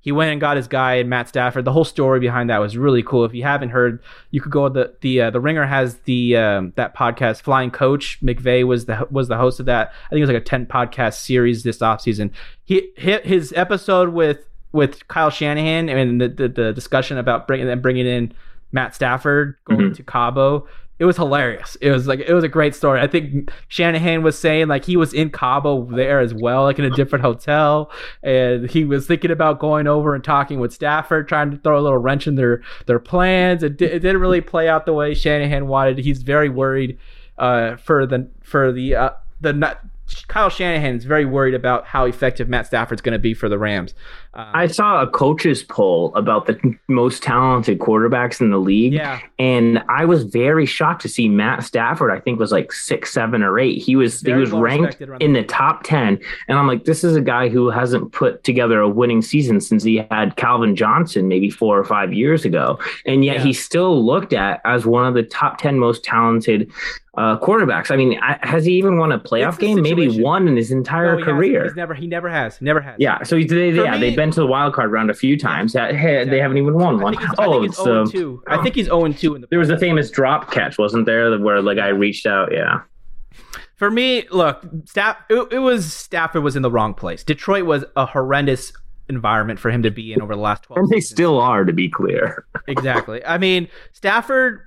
he 0.02 0.12
went 0.12 0.32
and 0.32 0.40
got 0.40 0.58
his 0.58 0.68
guy 0.68 0.96
and 0.96 1.10
Matt 1.10 1.28
Stafford. 1.28 1.66
The 1.66 1.72
whole 1.72 1.84
story 1.86 2.20
behind 2.20 2.50
that 2.50 2.60
was 2.60 2.78
really 2.78 3.04
cool. 3.04 3.26
If 3.26 3.34
you 3.34 3.44
haven't 3.44 3.70
heard, 3.70 4.02
you 4.32 4.42
could 4.42 4.52
go 4.52 4.70
the 4.70 4.96
the 5.02 5.22
uh, 5.22 5.30
the 5.32 5.40
Ringer 5.40 5.66
has 5.66 5.96
the 6.06 6.38
um, 6.38 6.74
that 6.76 6.96
podcast 6.96 7.42
Flying 7.42 7.72
Coach. 7.72 8.20
McVay 8.22 8.66
was 8.66 8.86
the 8.86 9.08
was 9.12 9.28
the 9.28 9.38
host 9.38 9.60
of 9.60 9.66
that. 9.66 9.92
I 10.06 10.10
think 10.10 10.20
it 10.20 10.22
was 10.22 10.30
like 10.30 10.42
a 10.42 10.46
ten 10.46 10.66
podcast 10.66 11.16
series 11.16 11.64
this 11.64 11.80
offseason. 11.80 12.32
He 12.64 12.92
hit 12.96 13.26
his 13.26 13.54
episode 13.56 14.10
with 14.10 14.46
with 14.72 15.08
Kyle 15.08 15.30
Shanahan 15.30 15.90
and 15.90 16.22
the 16.22 16.30
the, 16.30 16.48
the 16.48 16.74
discussion 16.74 17.18
about 17.18 17.48
bringing 17.48 17.68
them 17.68 17.82
bringing 17.82 18.08
in 18.08 18.34
Matt 18.72 18.96
Stafford 18.96 19.58
going 19.66 19.80
mm-hmm. 19.80 19.94
to 19.94 20.04
Cabo 20.04 20.68
it 21.00 21.06
was 21.06 21.16
hilarious. 21.16 21.78
It 21.80 21.92
was 21.92 22.08
like 22.08 22.20
it 22.20 22.34
was 22.34 22.44
a 22.44 22.50
great 22.50 22.76
story. 22.76 23.00
I 23.00 23.08
think 23.08 23.50
Shanahan 23.70 24.22
was 24.22 24.38
saying 24.38 24.68
like 24.68 24.84
he 24.84 24.98
was 24.98 25.14
in 25.14 25.30
Cabo 25.30 25.86
there 25.86 26.20
as 26.20 26.34
well, 26.34 26.64
like 26.64 26.78
in 26.78 26.84
a 26.86 26.90
different 26.90 27.24
hotel, 27.24 27.90
and 28.22 28.70
he 28.70 28.84
was 28.84 29.08
thinking 29.08 29.32
about 29.32 29.60
going 29.60 29.88
over 29.88 30.14
and 30.14 30.24
talking 30.24 30.60
with 30.60 30.74
Stafford, 30.74 31.30
trying 31.30 31.52
to 31.52 31.58
throw 31.58 31.80
a 31.80 31.82
little 31.82 31.98
wrench 31.98 32.28
in 32.28 32.36
their 32.36 32.62
their 32.86 33.00
plans. 33.00 33.64
It, 33.64 33.82
it 33.82 34.00
didn't 34.00 34.20
really 34.20 34.42
play 34.42 34.68
out 34.68 34.86
the 34.86 34.94
way 34.94 35.14
Shanahan 35.14 35.68
wanted. 35.68 36.00
He's 36.00 36.22
very 36.22 36.50
worried 36.50 37.00
uh, 37.38 37.78
for 37.78 38.06
the 38.06 38.30
for 38.44 38.74
the 38.74 38.96
uh, 38.96 39.10
the 39.40 39.78
Kyle 40.28 40.50
Shanahan 40.50 40.96
is 40.96 41.06
very 41.06 41.26
worried 41.26 41.54
about 41.54 41.86
how 41.86 42.06
effective 42.06 42.50
Matt 42.50 42.68
Stafford's 42.68 43.02
going 43.02 43.14
to 43.14 43.20
be 43.20 43.34
for 43.34 43.48
the 43.48 43.58
Rams. 43.58 43.94
Um, 44.36 44.48
I 44.54 44.68
saw 44.68 45.02
a 45.02 45.08
coaches 45.08 45.64
poll 45.64 46.14
about 46.16 46.46
the 46.46 46.78
most 46.88 47.24
talented 47.24 47.80
quarterbacks 47.80 48.40
in 48.40 48.52
the 48.52 48.60
league, 48.60 48.94
yeah. 48.94 49.20
and 49.40 49.84
I 49.90 50.06
was 50.06 50.24
very 50.24 50.68
shocked 50.68 51.02
to 51.02 51.10
see 51.10 51.28
Matt 51.28 51.64
Stafford. 51.64 52.12
I 52.12 52.20
think 52.20 52.40
was 52.40 52.52
like 52.52 52.72
six, 52.72 53.12
seven, 53.12 53.42
or 53.42 53.58
eight. 53.58 53.82
He 53.82 53.96
was 53.96 54.22
very 54.22 54.38
he 54.38 54.42
was 54.42 54.52
ranked 54.52 55.02
in 55.20 55.34
the 55.34 55.44
top 55.44 55.82
ten, 55.82 56.20
and 56.48 56.60
I'm 56.60 56.68
like, 56.68 56.86
this 56.86 57.04
is 57.04 57.16
a 57.16 57.22
guy 57.22 57.50
who 57.50 57.72
hasn't 57.72 58.12
put 58.12 58.44
together 58.44 58.80
a 58.80 58.88
winning 58.88 59.24
season 59.24 59.62
since 59.62 59.84
he 59.84 60.06
had 60.12 60.36
Calvin 60.36 60.76
Johnson 60.76 61.28
maybe 61.28 61.50
four 61.50 61.80
or 61.80 61.84
five 61.84 62.14
years 62.14 62.46
ago, 62.46 62.78
and 63.08 63.26
yet 63.26 63.38
yeah. 63.38 63.44
he's 63.46 63.64
still 63.64 64.06
looked 64.06 64.34
at 64.34 64.62
as 64.64 64.86
one 64.86 65.08
of 65.08 65.16
the 65.16 65.24
top 65.24 65.58
ten 65.58 65.80
most 65.80 66.04
talented 66.04 66.72
uh, 67.20 67.38
quarterbacks. 67.38 67.92
I 67.92 67.98
mean, 67.98 68.18
I, 68.22 68.40
has 68.44 68.64
he 68.64 68.74
even 68.74 68.98
won 68.98 69.12
a 69.12 69.20
playoff 69.20 69.60
game? 69.60 69.82
Maybe 69.82 70.22
one 70.22 70.48
in 70.48 70.56
his 70.56 70.72
entire 70.72 71.18
no, 71.18 71.26
career. 71.26 71.66
He's 71.66 71.76
never. 71.76 71.94
He 71.94 72.08
never 72.08 72.30
has. 72.30 72.62
Never 72.62 72.80
has. 72.80 72.96
Yeah. 72.98 73.24
So 73.24 73.36
he's, 73.36 73.50
they, 73.50 73.72
yeah, 73.72 73.94
me, 73.94 74.00
they've 74.00 74.16
been 74.20 74.32
to 74.32 74.42
the 74.42 74.48
wild 74.48 74.74
card 74.74 74.92
round 74.92 75.10
a 75.10 75.14
few 75.14 75.38
times. 75.38 75.72
They 75.72 75.94
haven't 75.94 76.58
even 76.58 76.74
won 76.74 77.00
one. 77.00 77.16
oh, 77.38 77.64
it's 77.64 77.80
um, 77.80 78.12
two. 78.12 78.44
I 78.48 78.62
think 78.62 78.76
he's 78.76 78.86
zero 78.88 79.06
and 79.06 79.18
two 79.18 79.34
in 79.34 79.42
the. 79.42 79.48
There 79.48 79.60
was 79.60 79.70
a 79.70 79.78
famous 79.78 80.12
drop 80.12 80.52
catch, 80.52 80.78
wasn't 80.78 81.06
there, 81.06 81.40
where 81.40 81.62
the 81.62 81.74
guy 81.74 81.88
reached 81.88 82.26
out? 82.26 82.52
Yeah. 82.52 82.82
For 83.78 83.90
me, 83.90 84.28
look, 84.30 84.66
Staff. 84.86 85.18
It, 85.30 85.54
it 85.54 85.60
was 85.60 85.94
Stafford 85.94 86.44
was 86.44 86.58
in 86.58 86.64
the 86.64 86.70
wrong 86.72 86.94
place. 86.94 87.24
Detroit 87.24 87.66
was 87.66 87.86
a 87.96 88.06
horrendous 88.06 88.74
environment 89.08 89.58
for 89.58 89.72
him 89.72 89.84
to 89.84 89.90
be 89.90 90.12
in 90.12 90.22
over 90.22 90.36
the 90.36 90.42
last 90.42 90.64
12 90.64 90.78
and 90.78 90.90
they 90.90 90.98
seasons. 90.98 91.16
still 91.16 91.40
are 91.40 91.66
to 91.66 91.74
be 91.74 91.90
clear 91.90 92.46
exactly 92.68 93.26
i 93.26 93.40
mean 93.40 93.68
stafford 93.92 94.62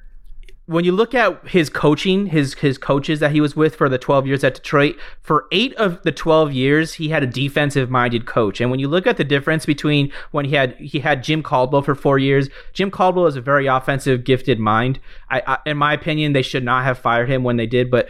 when 0.66 0.85
you 0.85 0.92
look 0.92 1.12
at 1.12 1.48
his 1.48 1.68
coaching, 1.68 2.27
his 2.27 2.55
his 2.55 2.79
coaches 2.79 3.18
that 3.20 3.33
he 3.33 3.40
was 3.40 3.57
with 3.57 3.75
for 3.75 3.88
the 3.88 3.98
12 3.98 4.27
years 4.27 4.44
at 4.44 4.55
Detroit, 4.55 4.96
for 5.20 5.46
8 5.51 5.75
of 5.75 6.03
the 6.03 6.12
12 6.12 6.53
years 6.53 6.94
he 6.94 7.09
had 7.09 7.22
a 7.22 7.27
defensive 7.27 7.90
minded 7.90 8.27
coach. 8.27 8.61
And 8.61 8.70
when 8.70 8.79
you 8.79 8.87
look 8.87 9.07
at 9.07 9.16
the 9.16 9.25
difference 9.25 9.66
between 9.66 10.12
when 10.31 10.44
he 10.44 10.55
had 10.55 10.77
he 10.77 11.01
had 11.01 11.25
Jim 11.25 11.42
Caldwell 11.42 11.83
for 11.83 11.94
4 11.94 12.18
years, 12.18 12.48
Jim 12.72 12.90
Caldwell 12.90 13.27
is 13.27 13.37
a 13.37 13.40
very 13.40 13.66
offensive 13.66 14.25
gifted 14.25 14.61
mind. 14.61 15.01
I, 15.31 15.42
I 15.46 15.59
in 15.66 15.77
my 15.77 15.92
opinion 15.92 16.33
they 16.33 16.42
should 16.42 16.64
not 16.64 16.85
have 16.85 16.98
fired 16.98 17.29
him 17.29 17.42
when 17.42 17.57
they 17.57 17.66
did, 17.66 17.90
but 17.90 18.09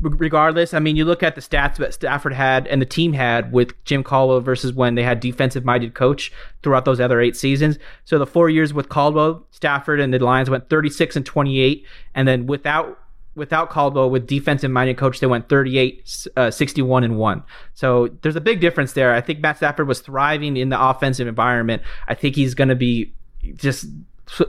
regardless, 0.00 0.74
I 0.74 0.78
mean, 0.78 0.96
you 0.96 1.04
look 1.04 1.22
at 1.22 1.34
the 1.34 1.40
stats 1.40 1.76
that 1.76 1.94
Stafford 1.94 2.32
had 2.32 2.66
and 2.68 2.80
the 2.80 2.86
team 2.86 3.12
had 3.12 3.52
with 3.52 3.72
Jim 3.84 4.02
Caldwell 4.02 4.40
versus 4.40 4.72
when 4.72 4.94
they 4.94 5.02
had 5.02 5.20
defensive 5.20 5.64
minded 5.64 5.94
coach 5.94 6.32
throughout 6.62 6.84
those 6.84 7.00
other 7.00 7.20
eight 7.20 7.36
seasons. 7.36 7.78
So 8.04 8.18
the 8.18 8.26
four 8.26 8.48
years 8.48 8.72
with 8.72 8.88
Caldwell, 8.88 9.46
Stafford 9.50 10.00
and 10.00 10.12
the 10.12 10.18
Lions 10.18 10.50
went 10.50 10.70
36 10.70 11.16
and 11.16 11.26
28, 11.26 11.86
and 12.14 12.26
then 12.26 12.46
without 12.46 12.98
without 13.36 13.68
Caldwell 13.68 14.10
with 14.10 14.28
defensive 14.28 14.70
minded 14.70 14.96
coach, 14.96 15.18
they 15.18 15.26
went 15.26 15.48
38, 15.48 16.28
uh, 16.36 16.50
61 16.52 17.02
and 17.02 17.18
one. 17.18 17.42
So 17.74 18.08
there's 18.22 18.36
a 18.36 18.40
big 18.40 18.60
difference 18.60 18.92
there. 18.92 19.12
I 19.12 19.20
think 19.20 19.40
Matt 19.40 19.56
Stafford 19.56 19.88
was 19.88 20.00
thriving 20.00 20.56
in 20.56 20.68
the 20.68 20.80
offensive 20.80 21.26
environment. 21.26 21.82
I 22.06 22.14
think 22.14 22.36
he's 22.36 22.54
going 22.54 22.68
to 22.68 22.76
be 22.76 23.12
just 23.54 23.86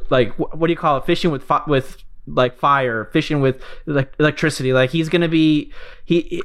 like 0.09 0.31
what 0.37 0.67
do 0.67 0.71
you 0.71 0.77
call 0.77 0.97
it, 0.97 1.05
fishing 1.05 1.31
with 1.31 1.49
with 1.67 2.04
like 2.27 2.57
fire, 2.57 3.05
fishing 3.11 3.41
with 3.41 3.61
like 3.85 4.13
electricity. 4.19 4.73
Like 4.73 4.89
he's 4.89 5.09
gonna 5.09 5.29
be 5.29 5.71
he. 6.05 6.41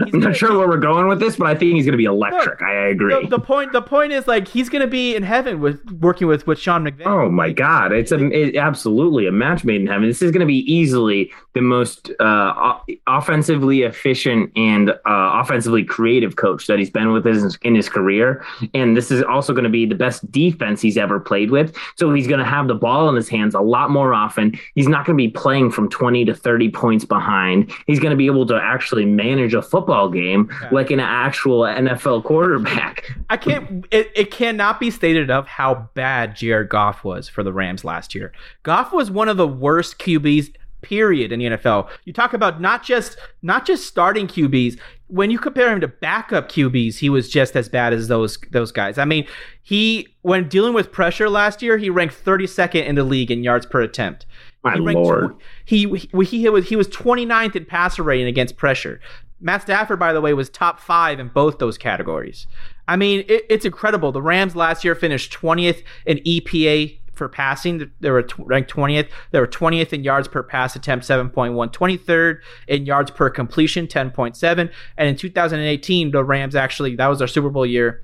I'm 0.00 0.20
not 0.20 0.34
sure 0.34 0.56
where 0.58 0.66
we're 0.66 0.78
going 0.78 1.06
with 1.06 1.20
this, 1.20 1.36
but 1.36 1.46
I 1.46 1.54
think 1.54 1.74
he's 1.74 1.84
gonna 1.84 1.96
be 1.96 2.04
electric. 2.04 2.60
No, 2.60 2.66
I 2.66 2.88
agree. 2.88 3.22
The, 3.22 3.28
the, 3.28 3.38
point 3.38 3.72
the 3.72 3.82
point 3.82 4.12
is 4.12 4.26
like 4.26 4.48
he's 4.48 4.68
gonna 4.68 4.86
be 4.86 5.14
in 5.14 5.22
heaven 5.22 5.60
with 5.60 5.80
working 6.00 6.26
with 6.26 6.46
with 6.46 6.58
Sean 6.58 6.84
McVay. 6.84 7.06
Oh 7.06 7.30
my 7.30 7.52
god, 7.52 7.92
it's 7.92 8.10
a 8.10 8.24
it, 8.30 8.56
absolutely 8.56 9.26
a 9.26 9.32
match 9.32 9.64
made 9.64 9.80
in 9.80 9.86
heaven. 9.86 10.08
This 10.08 10.22
is 10.22 10.32
gonna 10.32 10.46
be 10.46 10.60
easily 10.72 11.30
the 11.54 11.60
most 11.60 12.10
uh, 12.18 12.78
offensively 13.06 13.82
efficient 13.82 14.50
and 14.56 14.90
uh, 14.90 14.94
offensively 15.04 15.84
creative 15.84 16.36
coach 16.36 16.66
that 16.66 16.78
he's 16.78 16.88
been 16.88 17.12
with 17.12 17.26
his, 17.26 17.58
in 17.60 17.74
his 17.74 17.90
career, 17.90 18.42
and 18.72 18.96
this 18.96 19.10
is 19.10 19.22
also 19.22 19.52
going 19.52 19.64
to 19.64 19.68
be 19.68 19.84
the 19.84 19.94
best 19.94 20.30
defense 20.32 20.80
he's 20.80 20.96
ever 20.96 21.20
played 21.20 21.50
with. 21.50 21.76
So 21.96 22.14
he's 22.14 22.26
going 22.26 22.38
to 22.38 22.46
have 22.46 22.68
the 22.68 22.74
ball 22.74 23.10
in 23.10 23.16
his 23.16 23.28
hands 23.28 23.54
a 23.54 23.60
lot 23.60 23.90
more 23.90 24.14
often. 24.14 24.58
He's 24.74 24.88
not 24.88 25.04
going 25.04 25.12
going 25.12 25.28
to 25.28 25.32
be 25.32 25.40
playing 25.40 25.70
from 25.70 25.88
20 25.88 26.24
to 26.26 26.34
30 26.34 26.70
points 26.70 27.04
behind. 27.04 27.70
He's 27.86 28.00
going 28.00 28.10
to 28.10 28.16
be 28.16 28.26
able 28.26 28.46
to 28.46 28.54
actually 28.54 28.91
manage 29.00 29.54
a 29.54 29.62
football 29.62 30.08
game 30.08 30.50
yeah. 30.60 30.68
like 30.70 30.90
an 30.90 31.00
actual 31.00 31.60
NFL 31.60 32.24
quarterback. 32.24 33.10
I 33.30 33.36
can't, 33.36 33.86
it, 33.90 34.10
it 34.14 34.30
cannot 34.30 34.78
be 34.78 34.90
stated 34.90 35.24
enough 35.24 35.46
how 35.46 35.88
bad 35.94 36.36
Jared 36.36 36.68
Goff 36.68 37.04
was 37.04 37.28
for 37.28 37.42
the 37.42 37.52
Rams 37.52 37.84
last 37.84 38.14
year. 38.14 38.32
Goff 38.62 38.92
was 38.92 39.10
one 39.10 39.28
of 39.28 39.36
the 39.36 39.48
worst 39.48 39.98
QBs 39.98 40.54
period 40.82 41.32
in 41.32 41.38
the 41.38 41.46
NFL. 41.46 41.88
You 42.04 42.12
talk 42.12 42.34
about 42.34 42.60
not 42.60 42.82
just 42.84 43.16
not 43.40 43.64
just 43.64 43.86
starting 43.86 44.26
QBs. 44.26 44.78
When 45.06 45.30
you 45.30 45.38
compare 45.38 45.72
him 45.72 45.80
to 45.80 45.88
backup 45.88 46.48
QBs, 46.50 46.98
he 46.98 47.08
was 47.08 47.30
just 47.30 47.56
as 47.56 47.68
bad 47.68 47.92
as 47.92 48.08
those 48.08 48.38
those 48.50 48.72
guys. 48.72 48.98
I 48.98 49.04
mean, 49.04 49.26
he 49.62 50.08
when 50.22 50.48
dealing 50.48 50.74
with 50.74 50.92
pressure 50.92 51.30
last 51.30 51.62
year, 51.62 51.78
he 51.78 51.88
ranked 51.88 52.22
32nd 52.22 52.84
in 52.84 52.96
the 52.96 53.04
league 53.04 53.30
in 53.30 53.42
yards 53.42 53.64
per 53.64 53.80
attempt. 53.80 54.26
My 54.64 54.74
lord. 54.76 55.34
he, 55.34 55.38
he 55.64 55.86
he 56.24 56.48
was 56.48 56.68
he 56.68 56.76
was 56.76 56.88
29th 56.88 57.56
in 57.56 57.64
passer 57.64 58.02
rating 58.02 58.26
against 58.26 58.56
pressure. 58.56 59.00
Matt 59.40 59.62
Stafford, 59.62 59.98
by 59.98 60.12
the 60.12 60.20
way, 60.20 60.32
was 60.34 60.48
top 60.48 60.78
five 60.78 61.18
in 61.18 61.28
both 61.28 61.58
those 61.58 61.76
categories. 61.76 62.46
I 62.86 62.96
mean, 62.96 63.24
it, 63.28 63.44
it's 63.48 63.64
incredible. 63.64 64.12
The 64.12 64.22
Rams 64.22 64.54
last 64.54 64.84
year 64.84 64.94
finished 64.94 65.32
20th 65.32 65.82
in 66.06 66.18
EPA 66.18 66.98
for 67.12 67.28
passing. 67.28 67.90
They 68.00 68.10
were 68.10 68.26
ranked 68.38 68.72
20th. 68.72 69.08
They 69.30 69.40
were 69.40 69.46
20th 69.46 69.92
in 69.92 70.04
yards 70.04 70.28
per 70.28 70.42
pass 70.42 70.76
attempt, 70.76 71.06
7.1. 71.06 71.72
23rd 71.72 72.38
in 72.68 72.86
yards 72.86 73.10
per 73.10 73.30
completion, 73.30 73.86
10.7. 73.86 74.70
And 74.96 75.08
in 75.08 75.16
2018, 75.16 76.10
the 76.10 76.24
Rams 76.24 76.54
actually, 76.54 76.96
that 76.96 77.08
was 77.08 77.18
their 77.18 77.28
Super 77.28 77.50
Bowl 77.50 77.66
year. 77.66 78.02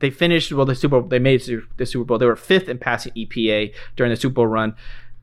They 0.00 0.10
finished, 0.10 0.52
well, 0.52 0.66
the 0.66 0.74
Super 0.74 1.00
Bowl, 1.00 1.08
they 1.08 1.18
made 1.18 1.42
the 1.76 1.86
Super 1.86 2.04
Bowl. 2.04 2.18
They 2.18 2.26
were 2.26 2.36
fifth 2.36 2.68
in 2.68 2.78
passing 2.78 3.12
EPA 3.12 3.74
during 3.96 4.10
the 4.10 4.16
Super 4.16 4.34
Bowl 4.34 4.46
run. 4.46 4.74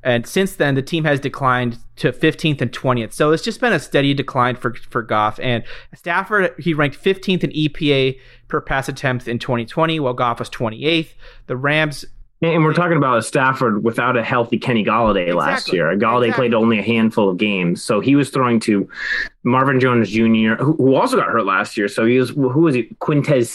And 0.03 0.27
since 0.27 0.55
then, 0.55 0.75
the 0.75 0.81
team 0.81 1.03
has 1.05 1.19
declined 1.19 1.79
to 1.97 2.11
15th 2.11 2.61
and 2.61 2.71
20th. 2.71 3.13
So 3.13 3.31
it's 3.31 3.43
just 3.43 3.59
been 3.59 3.73
a 3.73 3.79
steady 3.79 4.13
decline 4.13 4.55
for, 4.55 4.73
for 4.75 5.01
Goff. 5.01 5.39
And 5.41 5.63
Stafford, 5.95 6.53
he 6.59 6.73
ranked 6.73 7.01
15th 7.01 7.43
in 7.43 7.51
EPA 7.51 8.19
per 8.47 8.61
pass 8.61 8.87
attempt 8.87 9.27
in 9.27 9.39
2020, 9.39 9.99
while 9.99 10.13
Goff 10.13 10.39
was 10.39 10.49
28th. 10.49 11.13
The 11.47 11.57
Rams 11.57 12.05
and 12.41 12.63
we're 12.63 12.73
talking 12.73 12.97
about 12.97 13.17
a 13.17 13.23
Stafford 13.23 13.83
without 13.83 14.15
a 14.15 14.23
healthy 14.23 14.59
Kenny 14.59 14.83
Golladay 14.83 15.27
exactly. 15.27 15.33
last 15.33 15.73
year. 15.73 15.85
Golladay 15.97 16.27
exactly. 16.27 16.31
played 16.31 16.53
only 16.53 16.79
a 16.79 16.83
handful 16.83 17.29
of 17.29 17.37
games, 17.37 17.83
so 17.83 17.99
he 17.99 18.15
was 18.15 18.29
throwing 18.29 18.59
to 18.61 18.87
Marvin 19.43 19.79
Jones 19.79 20.09
Jr., 20.09 20.55
who, 20.55 20.95
also 20.95 21.17
got 21.17 21.27
hurt 21.27 21.45
last 21.45 21.77
year. 21.77 21.87
So 21.87 22.05
he 22.05 22.19
was 22.19 22.29
who 22.29 22.61
was 22.61 22.75
he? 22.75 22.95
Quintez 23.01 23.47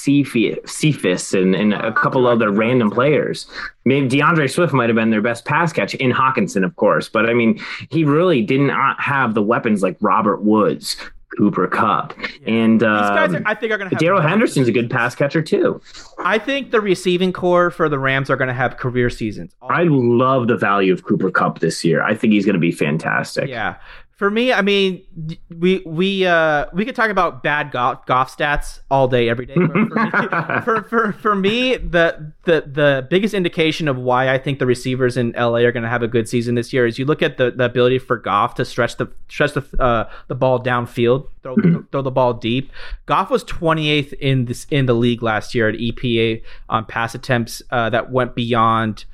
Cephus 0.66 1.32
and, 1.32 1.54
and 1.54 1.74
a 1.74 1.92
couple 1.92 2.26
other 2.26 2.50
random 2.50 2.90
players. 2.90 3.46
Maybe 3.84 4.08
D'Andre 4.08 4.48
Swift 4.48 4.72
might 4.72 4.88
have 4.88 4.96
been 4.96 5.10
their 5.10 5.22
best 5.22 5.44
pass 5.44 5.72
catch 5.72 5.94
in 5.94 6.10
Hockenson, 6.10 6.64
of 6.64 6.74
course. 6.76 7.08
But 7.08 7.28
I 7.28 7.34
mean, 7.34 7.60
he 7.90 8.04
really 8.04 8.42
did 8.42 8.60
not 8.60 9.00
have 9.00 9.34
the 9.34 9.42
weapons 9.42 9.82
like 9.82 9.96
Robert 10.00 10.42
Woods, 10.42 10.96
Cooper 11.36 11.66
Kupp. 11.66 12.14
Yeah. 12.18 12.26
And 12.46 12.82
um, 12.82 13.00
these 13.00 13.10
guys, 13.10 13.34
are, 13.34 13.42
I 13.46 13.54
think, 13.54 13.72
are 13.72 13.78
going 13.78 13.90
to. 13.90 13.96
Darrell 13.96 14.20
Henderson's 14.20 14.68
a 14.68 14.72
good 14.72 14.90
pass 14.90 15.14
catcher 15.14 15.42
too. 15.42 15.80
I 16.18 16.38
think 16.38 16.70
the 16.70 16.80
receiving 16.80 17.32
corps 17.32 17.70
for 17.70 17.88
the 17.88 17.98
Rams 17.98 18.30
are 18.30 18.36
going 18.36 18.48
to 18.48 18.54
have 18.54 18.76
career 18.76 19.10
seasons. 19.10 19.54
I 19.62 19.84
love 19.84 20.48
the 20.48 20.56
value 20.56 20.92
of 20.92 21.04
Cooper 21.04 21.30
Kupp 21.30 21.60
this 21.60 21.84
year. 21.84 22.02
I 22.02 22.14
think 22.14 22.32
he's 22.32 22.44
going 22.44 22.54
to 22.54 22.60
be 22.60 22.72
fantastic. 22.72 23.48
Yeah, 23.48 23.76
for 24.22 24.30
me, 24.30 24.52
I 24.52 24.62
mean, 24.62 25.02
we 25.50 25.82
we 25.84 26.24
uh, 26.24 26.66
we 26.72 26.84
could 26.84 26.94
talk 26.94 27.10
about 27.10 27.42
bad 27.42 27.72
Goff, 27.72 28.06
Goff 28.06 28.36
stats 28.36 28.78
all 28.88 29.08
day, 29.08 29.28
every 29.28 29.46
day. 29.46 29.54
For, 29.54 29.66
for, 29.66 29.84
me, 29.96 30.10
for, 30.64 30.82
for, 30.84 31.12
for, 31.12 31.34
me, 31.34 31.76
the 31.76 32.32
the 32.44 32.62
the 32.64 33.06
biggest 33.10 33.34
indication 33.34 33.88
of 33.88 33.98
why 33.98 34.32
I 34.32 34.38
think 34.38 34.60
the 34.60 34.66
receivers 34.66 35.16
in 35.16 35.32
LA 35.32 35.62
are 35.62 35.72
going 35.72 35.82
to 35.82 35.88
have 35.88 36.04
a 36.04 36.06
good 36.06 36.28
season 36.28 36.54
this 36.54 36.72
year 36.72 36.86
is 36.86 37.00
you 37.00 37.04
look 37.04 37.20
at 37.20 37.36
the, 37.36 37.50
the 37.50 37.64
ability 37.64 37.98
for 37.98 38.16
Goff 38.16 38.54
to 38.54 38.64
stretch 38.64 38.96
the 38.96 39.10
stretch 39.26 39.54
the 39.54 39.64
uh, 39.80 40.08
the 40.28 40.36
ball 40.36 40.62
downfield, 40.62 41.26
throw 41.42 41.56
throw 41.90 42.02
the 42.02 42.12
ball 42.12 42.32
deep. 42.32 42.70
Goff 43.06 43.28
was 43.28 43.42
28th 43.42 44.12
in 44.12 44.44
this 44.44 44.68
in 44.70 44.86
the 44.86 44.94
league 44.94 45.24
last 45.24 45.52
year 45.52 45.68
at 45.68 45.74
EPA 45.74 46.44
on 46.68 46.84
pass 46.84 47.16
attempts 47.16 47.60
uh, 47.72 47.90
that 47.90 48.12
went 48.12 48.36
beyond. 48.36 49.04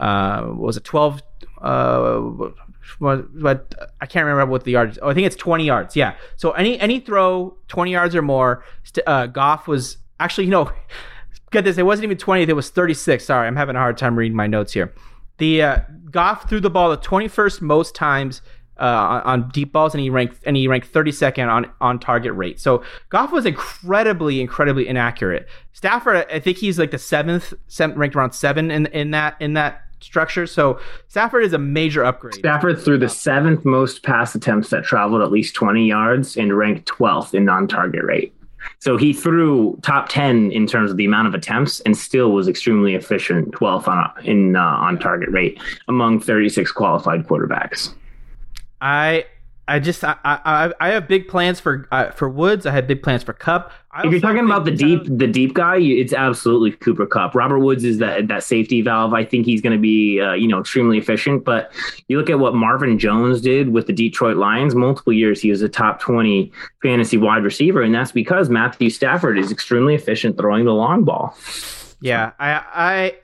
Uh, 0.00 0.50
was 0.56 0.76
it 0.76 0.82
12? 0.82 1.22
But 3.00 3.92
I 4.00 4.06
can't 4.06 4.26
remember 4.26 4.50
what 4.50 4.64
the 4.64 4.72
yards. 4.72 4.98
Oh, 5.02 5.10
I 5.10 5.14
think 5.14 5.26
it's 5.26 5.36
20 5.36 5.64
yards. 5.64 5.96
Yeah. 5.96 6.14
So 6.36 6.52
any 6.52 6.78
any 6.80 7.00
throw 7.00 7.56
20 7.68 7.92
yards 7.92 8.14
or 8.14 8.22
more, 8.22 8.64
uh, 9.06 9.26
Goff 9.26 9.68
was 9.68 9.98
actually 10.20 10.44
you 10.44 10.50
know 10.50 10.72
get 11.50 11.64
this. 11.64 11.78
It 11.78 11.84
wasn't 11.84 12.04
even 12.04 12.16
20. 12.16 12.42
It 12.42 12.52
was 12.52 12.70
36. 12.70 13.24
Sorry, 13.24 13.46
I'm 13.46 13.56
having 13.56 13.76
a 13.76 13.80
hard 13.80 13.98
time 13.98 14.16
reading 14.16 14.36
my 14.36 14.46
notes 14.46 14.72
here. 14.72 14.92
The 15.38 15.62
uh, 15.62 15.78
Goff 16.10 16.48
threw 16.48 16.60
the 16.60 16.70
ball 16.70 16.90
the 16.90 16.98
21st 16.98 17.60
most 17.60 17.94
times 17.94 18.40
uh, 18.78 18.84
on, 18.84 19.22
on, 19.22 19.48
deep 19.50 19.72
balls, 19.72 19.94
and 19.94 20.00
he 20.02 20.10
ranked 20.10 20.38
and 20.44 20.56
he 20.56 20.68
ranked 20.68 20.92
32nd 20.92 21.48
on 21.48 21.70
on 21.80 21.98
target 21.98 22.34
rate. 22.34 22.60
So 22.60 22.82
Goff 23.08 23.32
was 23.32 23.46
incredibly, 23.46 24.40
incredibly 24.40 24.86
inaccurate. 24.86 25.48
Stafford, 25.72 26.26
I 26.30 26.40
think 26.40 26.58
he's 26.58 26.78
like 26.78 26.90
the 26.90 26.98
seventh, 26.98 27.54
seventh 27.68 27.98
ranked 27.98 28.16
around 28.16 28.32
seven 28.32 28.70
in 28.70 28.86
in 28.86 29.12
that 29.12 29.36
in 29.40 29.54
that 29.54 29.82
structure. 30.06 30.46
So 30.46 30.78
Stafford 31.08 31.44
is 31.44 31.52
a 31.52 31.58
major 31.58 32.04
upgrade. 32.04 32.36
Stafford 32.36 32.80
threw 32.80 32.96
the 32.96 33.08
seventh 33.08 33.64
most 33.64 34.02
pass 34.02 34.34
attempts 34.34 34.70
that 34.70 34.84
traveled 34.84 35.20
at 35.20 35.30
least 35.30 35.54
20 35.54 35.86
yards 35.86 36.36
and 36.36 36.56
ranked 36.56 36.88
12th 36.88 37.34
in 37.34 37.44
non-target 37.44 38.04
rate. 38.04 38.32
So 38.78 38.96
he 38.96 39.12
threw 39.12 39.78
top 39.82 40.08
10 40.08 40.50
in 40.52 40.66
terms 40.66 40.90
of 40.90 40.96
the 40.96 41.04
amount 41.04 41.28
of 41.28 41.34
attempts 41.34 41.80
and 41.80 41.96
still 41.96 42.32
was 42.32 42.48
extremely 42.48 42.94
efficient, 42.94 43.52
12th 43.52 43.88
on 43.88 44.10
in 44.24 44.56
uh, 44.56 44.60
on 44.60 44.98
target 44.98 45.28
rate 45.30 45.60
among 45.88 46.20
36 46.20 46.72
qualified 46.72 47.26
quarterbacks. 47.26 47.92
I 48.80 49.24
I 49.68 49.80
just 49.80 50.04
I, 50.04 50.16
I 50.24 50.72
I 50.78 50.88
have 50.90 51.08
big 51.08 51.26
plans 51.26 51.58
for 51.58 51.88
uh, 51.90 52.10
for 52.12 52.28
Woods. 52.28 52.66
I 52.66 52.70
have 52.70 52.86
big 52.86 53.02
plans 53.02 53.24
for 53.24 53.32
Kupp. 53.32 53.72
if 54.04 54.12
you're 54.12 54.20
talking 54.20 54.44
about 54.44 54.64
the 54.64 54.70
deep 54.70 55.02
the 55.06 55.26
deep 55.26 55.54
guy, 55.54 55.78
it's 55.78 56.12
absolutely 56.12 56.70
Cooper 56.70 57.04
Kupp. 57.04 57.34
Robert 57.34 57.58
Woods 57.58 57.82
is 57.82 57.98
that 57.98 58.28
that 58.28 58.44
safety 58.44 58.80
valve. 58.80 59.12
I 59.12 59.24
think 59.24 59.44
he's 59.44 59.60
going 59.60 59.72
to 59.72 59.80
be 59.80 60.20
uh, 60.20 60.34
you 60.34 60.46
know 60.46 60.60
extremely 60.60 60.98
efficient. 60.98 61.44
But 61.44 61.72
you 62.06 62.16
look 62.16 62.30
at 62.30 62.38
what 62.38 62.54
Marvin 62.54 62.96
Jones 62.96 63.40
did 63.40 63.70
with 63.70 63.88
the 63.88 63.92
Detroit 63.92 64.36
Lions. 64.36 64.76
Multiple 64.76 65.12
years 65.12 65.40
he 65.42 65.50
was 65.50 65.62
a 65.62 65.68
top 65.68 65.98
twenty 65.98 66.52
fantasy 66.80 67.16
wide 67.16 67.42
receiver, 67.42 67.82
and 67.82 67.92
that's 67.92 68.12
because 68.12 68.48
Matthew 68.48 68.88
Stafford 68.90 69.36
is 69.36 69.50
extremely 69.50 69.96
efficient 69.96 70.38
throwing 70.38 70.64
the 70.64 70.74
long 70.74 71.02
ball. 71.02 71.36
Yeah, 72.00 72.32
I, 72.38 72.62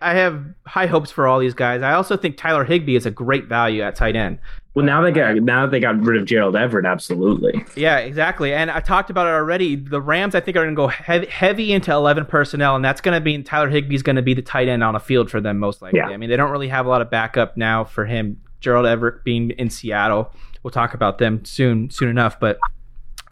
I 0.00 0.10
I 0.10 0.14
have 0.14 0.44
high 0.66 0.86
hopes 0.86 1.10
for 1.10 1.26
all 1.26 1.38
these 1.38 1.54
guys. 1.54 1.82
I 1.82 1.92
also 1.92 2.16
think 2.16 2.36
Tyler 2.36 2.64
Higbee 2.64 2.96
is 2.96 3.04
a 3.04 3.10
great 3.10 3.46
value 3.46 3.82
at 3.82 3.96
tight 3.96 4.16
end. 4.16 4.38
Well, 4.74 4.86
now 4.86 5.02
they 5.02 5.12
got 5.12 5.36
now 5.36 5.66
that 5.66 5.70
they 5.70 5.80
got 5.80 6.00
rid 6.00 6.18
of 6.18 6.26
Gerald 6.26 6.56
Everett, 6.56 6.86
absolutely. 6.86 7.62
Yeah, 7.76 7.98
exactly. 7.98 8.54
And 8.54 8.70
I 8.70 8.80
talked 8.80 9.10
about 9.10 9.26
it 9.26 9.30
already. 9.30 9.76
The 9.76 10.00
Rams, 10.00 10.34
I 10.34 10.40
think, 10.40 10.56
are 10.56 10.62
going 10.62 10.74
to 10.74 10.76
go 10.76 10.88
heavy, 10.88 11.26
heavy 11.26 11.72
into 11.72 11.92
eleven 11.92 12.24
personnel, 12.24 12.74
and 12.74 12.82
that's 12.82 13.02
going 13.02 13.18
to 13.18 13.22
mean 13.22 13.44
Tyler 13.44 13.70
Higbee's 13.70 14.02
going 14.02 14.16
to 14.16 14.22
be 14.22 14.32
the 14.32 14.40
tight 14.40 14.68
end 14.68 14.82
on 14.82 14.96
a 14.96 15.00
field 15.00 15.30
for 15.30 15.42
them 15.42 15.58
most 15.58 15.82
likely. 15.82 15.98
Yeah. 15.98 16.08
I 16.08 16.16
mean, 16.16 16.30
they 16.30 16.36
don't 16.36 16.50
really 16.50 16.68
have 16.68 16.86
a 16.86 16.88
lot 16.88 17.02
of 17.02 17.10
backup 17.10 17.56
now 17.58 17.84
for 17.84 18.06
him. 18.06 18.40
Gerald 18.60 18.86
Everett 18.86 19.24
being 19.24 19.50
in 19.50 19.68
Seattle, 19.68 20.32
we'll 20.62 20.70
talk 20.70 20.94
about 20.94 21.18
them 21.18 21.44
soon, 21.44 21.90
soon 21.90 22.08
enough. 22.08 22.40
But 22.40 22.58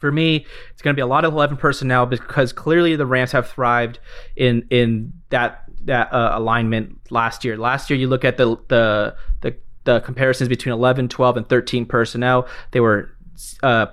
for 0.01 0.11
me, 0.11 0.47
it's 0.71 0.83
going 0.83 0.95
to 0.95 0.99
be 0.99 1.03
a 1.03 1.07
lot 1.07 1.25
of 1.25 1.33
eleven 1.33 1.57
personnel 1.57 2.07
because 2.07 2.53
clearly 2.53 2.97
the 2.97 3.07
Rams 3.07 3.33
have 3.33 3.49
thrived 3.49 3.99
in 4.35 4.67
in 4.71 5.13
that 5.29 5.65
that 5.85 6.13
uh, 6.13 6.33
alignment 6.35 6.99
last 7.11 7.45
year. 7.45 7.57
Last 7.57 7.91
year, 7.91 7.99
you 7.99 8.09
look 8.09 8.25
at 8.25 8.37
the 8.37 8.57
the 8.69 9.15
the 9.43 9.57
the 9.85 10.01
comparisons 10.01 10.49
between 10.49 10.75
11, 10.75 11.09
12, 11.09 11.37
and 11.39 11.49
13 11.49 11.87
personnel. 11.87 12.47
They 12.73 12.81
were 12.81 13.17
uh, 13.63 13.87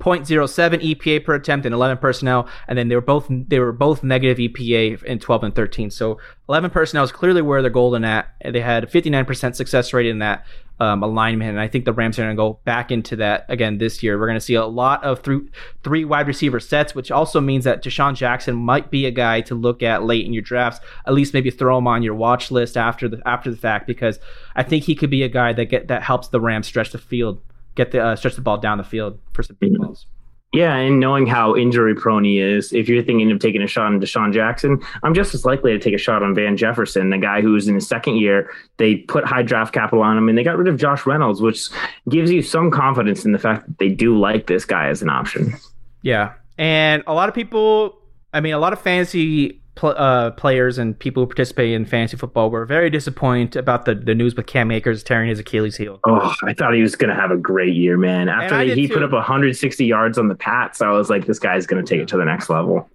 0.07 0.00 0.94
EPA 0.94 1.24
per 1.24 1.34
attempt 1.34 1.66
and 1.66 1.74
11 1.74 1.98
personnel, 1.98 2.48
and 2.66 2.78
then 2.78 2.88
they 2.88 2.94
were 2.94 3.02
both 3.02 3.26
they 3.28 3.58
were 3.58 3.72
both 3.72 4.02
negative 4.02 4.38
EPA 4.38 5.02
in 5.04 5.18
12 5.18 5.44
and 5.44 5.54
13. 5.54 5.90
So 5.90 6.18
11 6.48 6.70
personnel 6.70 7.04
is 7.04 7.12
clearly 7.12 7.42
where 7.42 7.60
they're 7.60 7.70
golden 7.70 8.04
at. 8.04 8.34
They 8.42 8.60
had 8.60 8.90
59% 8.90 9.54
success 9.54 9.92
rate 9.92 10.06
in 10.06 10.20
that 10.20 10.46
um, 10.80 11.02
alignment, 11.02 11.50
and 11.50 11.60
I 11.60 11.68
think 11.68 11.84
the 11.84 11.92
Rams 11.92 12.18
are 12.18 12.22
going 12.22 12.34
to 12.34 12.40
go 12.40 12.58
back 12.64 12.90
into 12.90 13.16
that 13.16 13.46
again 13.48 13.78
this 13.78 14.02
year. 14.02 14.18
We're 14.18 14.26
going 14.26 14.36
to 14.36 14.44
see 14.44 14.54
a 14.54 14.66
lot 14.66 15.04
of 15.04 15.20
three 15.20 15.40
three 15.82 16.04
wide 16.04 16.26
receiver 16.26 16.60
sets, 16.60 16.94
which 16.94 17.10
also 17.10 17.40
means 17.40 17.64
that 17.64 17.82
DeSean 17.82 18.14
Jackson 18.14 18.56
might 18.56 18.90
be 18.90 19.06
a 19.06 19.10
guy 19.10 19.40
to 19.42 19.54
look 19.54 19.82
at 19.82 20.04
late 20.04 20.26
in 20.26 20.32
your 20.32 20.42
drafts. 20.42 20.84
At 21.06 21.14
least 21.14 21.34
maybe 21.34 21.50
throw 21.50 21.78
him 21.78 21.86
on 21.86 22.02
your 22.02 22.14
watch 22.14 22.50
list 22.50 22.76
after 22.76 23.08
the 23.08 23.22
after 23.26 23.50
the 23.50 23.56
fact 23.56 23.86
because 23.86 24.18
I 24.56 24.62
think 24.62 24.84
he 24.84 24.94
could 24.94 25.10
be 25.10 25.22
a 25.22 25.28
guy 25.28 25.52
that 25.52 25.66
get 25.66 25.88
that 25.88 26.02
helps 26.02 26.28
the 26.28 26.40
Rams 26.40 26.66
stretch 26.66 26.90
the 26.90 26.98
field 26.98 27.40
get 27.74 27.90
the 27.90 28.02
uh, 28.02 28.16
stretch 28.16 28.34
the 28.34 28.42
ball 28.42 28.58
down 28.58 28.78
the 28.78 28.84
field 28.84 29.18
for 29.32 29.42
some 29.42 29.56
big 29.60 29.76
balls. 29.78 30.06
Yeah, 30.54 30.76
and 30.76 31.00
knowing 31.00 31.26
how 31.26 31.56
injury 31.56 31.96
prone 31.96 32.22
he 32.22 32.38
is, 32.38 32.72
if 32.72 32.88
you're 32.88 33.02
thinking 33.02 33.32
of 33.32 33.40
taking 33.40 33.60
a 33.60 33.66
shot 33.66 33.86
on 33.86 34.00
DeSean 34.00 34.32
Jackson, 34.32 34.80
I'm 35.02 35.12
just 35.12 35.34
as 35.34 35.44
likely 35.44 35.72
to 35.72 35.80
take 35.80 35.94
a 35.94 35.98
shot 35.98 36.22
on 36.22 36.32
Van 36.32 36.56
Jefferson, 36.56 37.10
the 37.10 37.18
guy 37.18 37.40
who's 37.40 37.66
in 37.66 37.74
his 37.74 37.88
second 37.88 38.18
year. 38.18 38.48
They 38.76 38.96
put 38.96 39.24
high 39.24 39.42
draft 39.42 39.74
capital 39.74 40.04
on 40.04 40.16
him 40.16 40.28
and 40.28 40.38
they 40.38 40.44
got 40.44 40.56
rid 40.56 40.68
of 40.68 40.76
Josh 40.76 41.06
Reynolds, 41.06 41.40
which 41.40 41.70
gives 42.08 42.30
you 42.30 42.40
some 42.40 42.70
confidence 42.70 43.24
in 43.24 43.32
the 43.32 43.38
fact 43.38 43.66
that 43.66 43.78
they 43.78 43.88
do 43.88 44.16
like 44.16 44.46
this 44.46 44.64
guy 44.64 44.86
as 44.86 45.02
an 45.02 45.10
option. 45.10 45.54
Yeah. 46.02 46.34
And 46.56 47.02
a 47.08 47.14
lot 47.14 47.28
of 47.28 47.34
people, 47.34 47.98
I 48.32 48.40
mean, 48.40 48.54
a 48.54 48.60
lot 48.60 48.72
of 48.72 48.80
fantasy 48.80 49.60
pl- 49.74 49.94
uh, 49.96 50.30
players 50.32 50.78
and 50.78 50.98
people 50.98 51.22
who 51.22 51.26
participate 51.26 51.72
in 51.72 51.84
fantasy 51.84 52.16
football 52.16 52.50
were 52.50 52.64
very 52.64 52.90
disappointed 52.90 53.56
about 53.56 53.84
the, 53.84 53.94
the 53.94 54.14
news 54.14 54.34
with 54.34 54.46
Cam 54.46 54.70
Akers 54.70 55.02
tearing 55.02 55.28
his 55.28 55.38
Achilles 55.38 55.76
heel. 55.76 56.00
Oh, 56.04 56.34
I 56.44 56.54
thought 56.54 56.74
he 56.74 56.82
was 56.82 56.96
going 56.96 57.14
to 57.14 57.20
have 57.20 57.30
a 57.30 57.36
great 57.36 57.74
year, 57.74 57.96
man. 57.96 58.28
After 58.28 58.60
he 58.62 58.88
put 58.88 59.02
up 59.02 59.12
160 59.12 59.84
yards 59.84 60.18
on 60.18 60.28
the 60.28 60.34
Pats, 60.34 60.80
I 60.80 60.90
was 60.90 61.10
like, 61.10 61.26
this 61.26 61.38
guy's 61.38 61.66
going 61.66 61.84
to 61.84 61.88
take 61.88 62.00
it 62.00 62.08
to 62.08 62.16
the 62.16 62.24
next 62.24 62.48
level. 62.50 62.88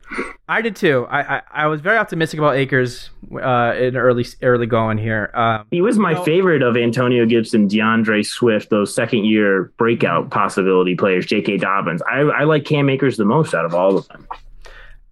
I 0.48 0.62
did 0.62 0.76
too. 0.76 1.06
I, 1.10 1.38
I, 1.38 1.42
I 1.52 1.68
was 1.68 1.82
very 1.82 1.98
optimistic 1.98 2.40
about 2.40 2.56
Akers 2.56 3.12
uh, 3.32 3.76
in 3.78 3.96
early 3.96 4.26
early 4.42 4.66
going 4.66 4.98
here. 4.98 5.30
Um, 5.36 5.68
he 5.70 5.82
was 5.82 6.00
my 6.00 6.12
you 6.12 6.18
know, 6.18 6.24
favorite 6.24 6.62
of 6.64 6.76
Antonio 6.76 7.28
Gibson, 7.28 7.68
D'Andre 7.68 8.24
Swift, 8.24 8.72
those 8.72 8.94
second 8.94 9.26
year 9.26 9.72
breakout 9.78 10.32
possibility 10.32 10.96
players, 10.96 11.28
J.K. 11.28 11.58
Dobbins. 11.58 12.02
I, 12.12 12.22
I 12.22 12.44
like 12.46 12.66
Cam 12.66 12.90
Akers 12.90 13.18
the 13.18 13.26
most 13.26 13.54
out 13.54 13.66
of 13.66 13.76
all 13.76 13.98
of 13.98 14.08
them. 14.08 14.28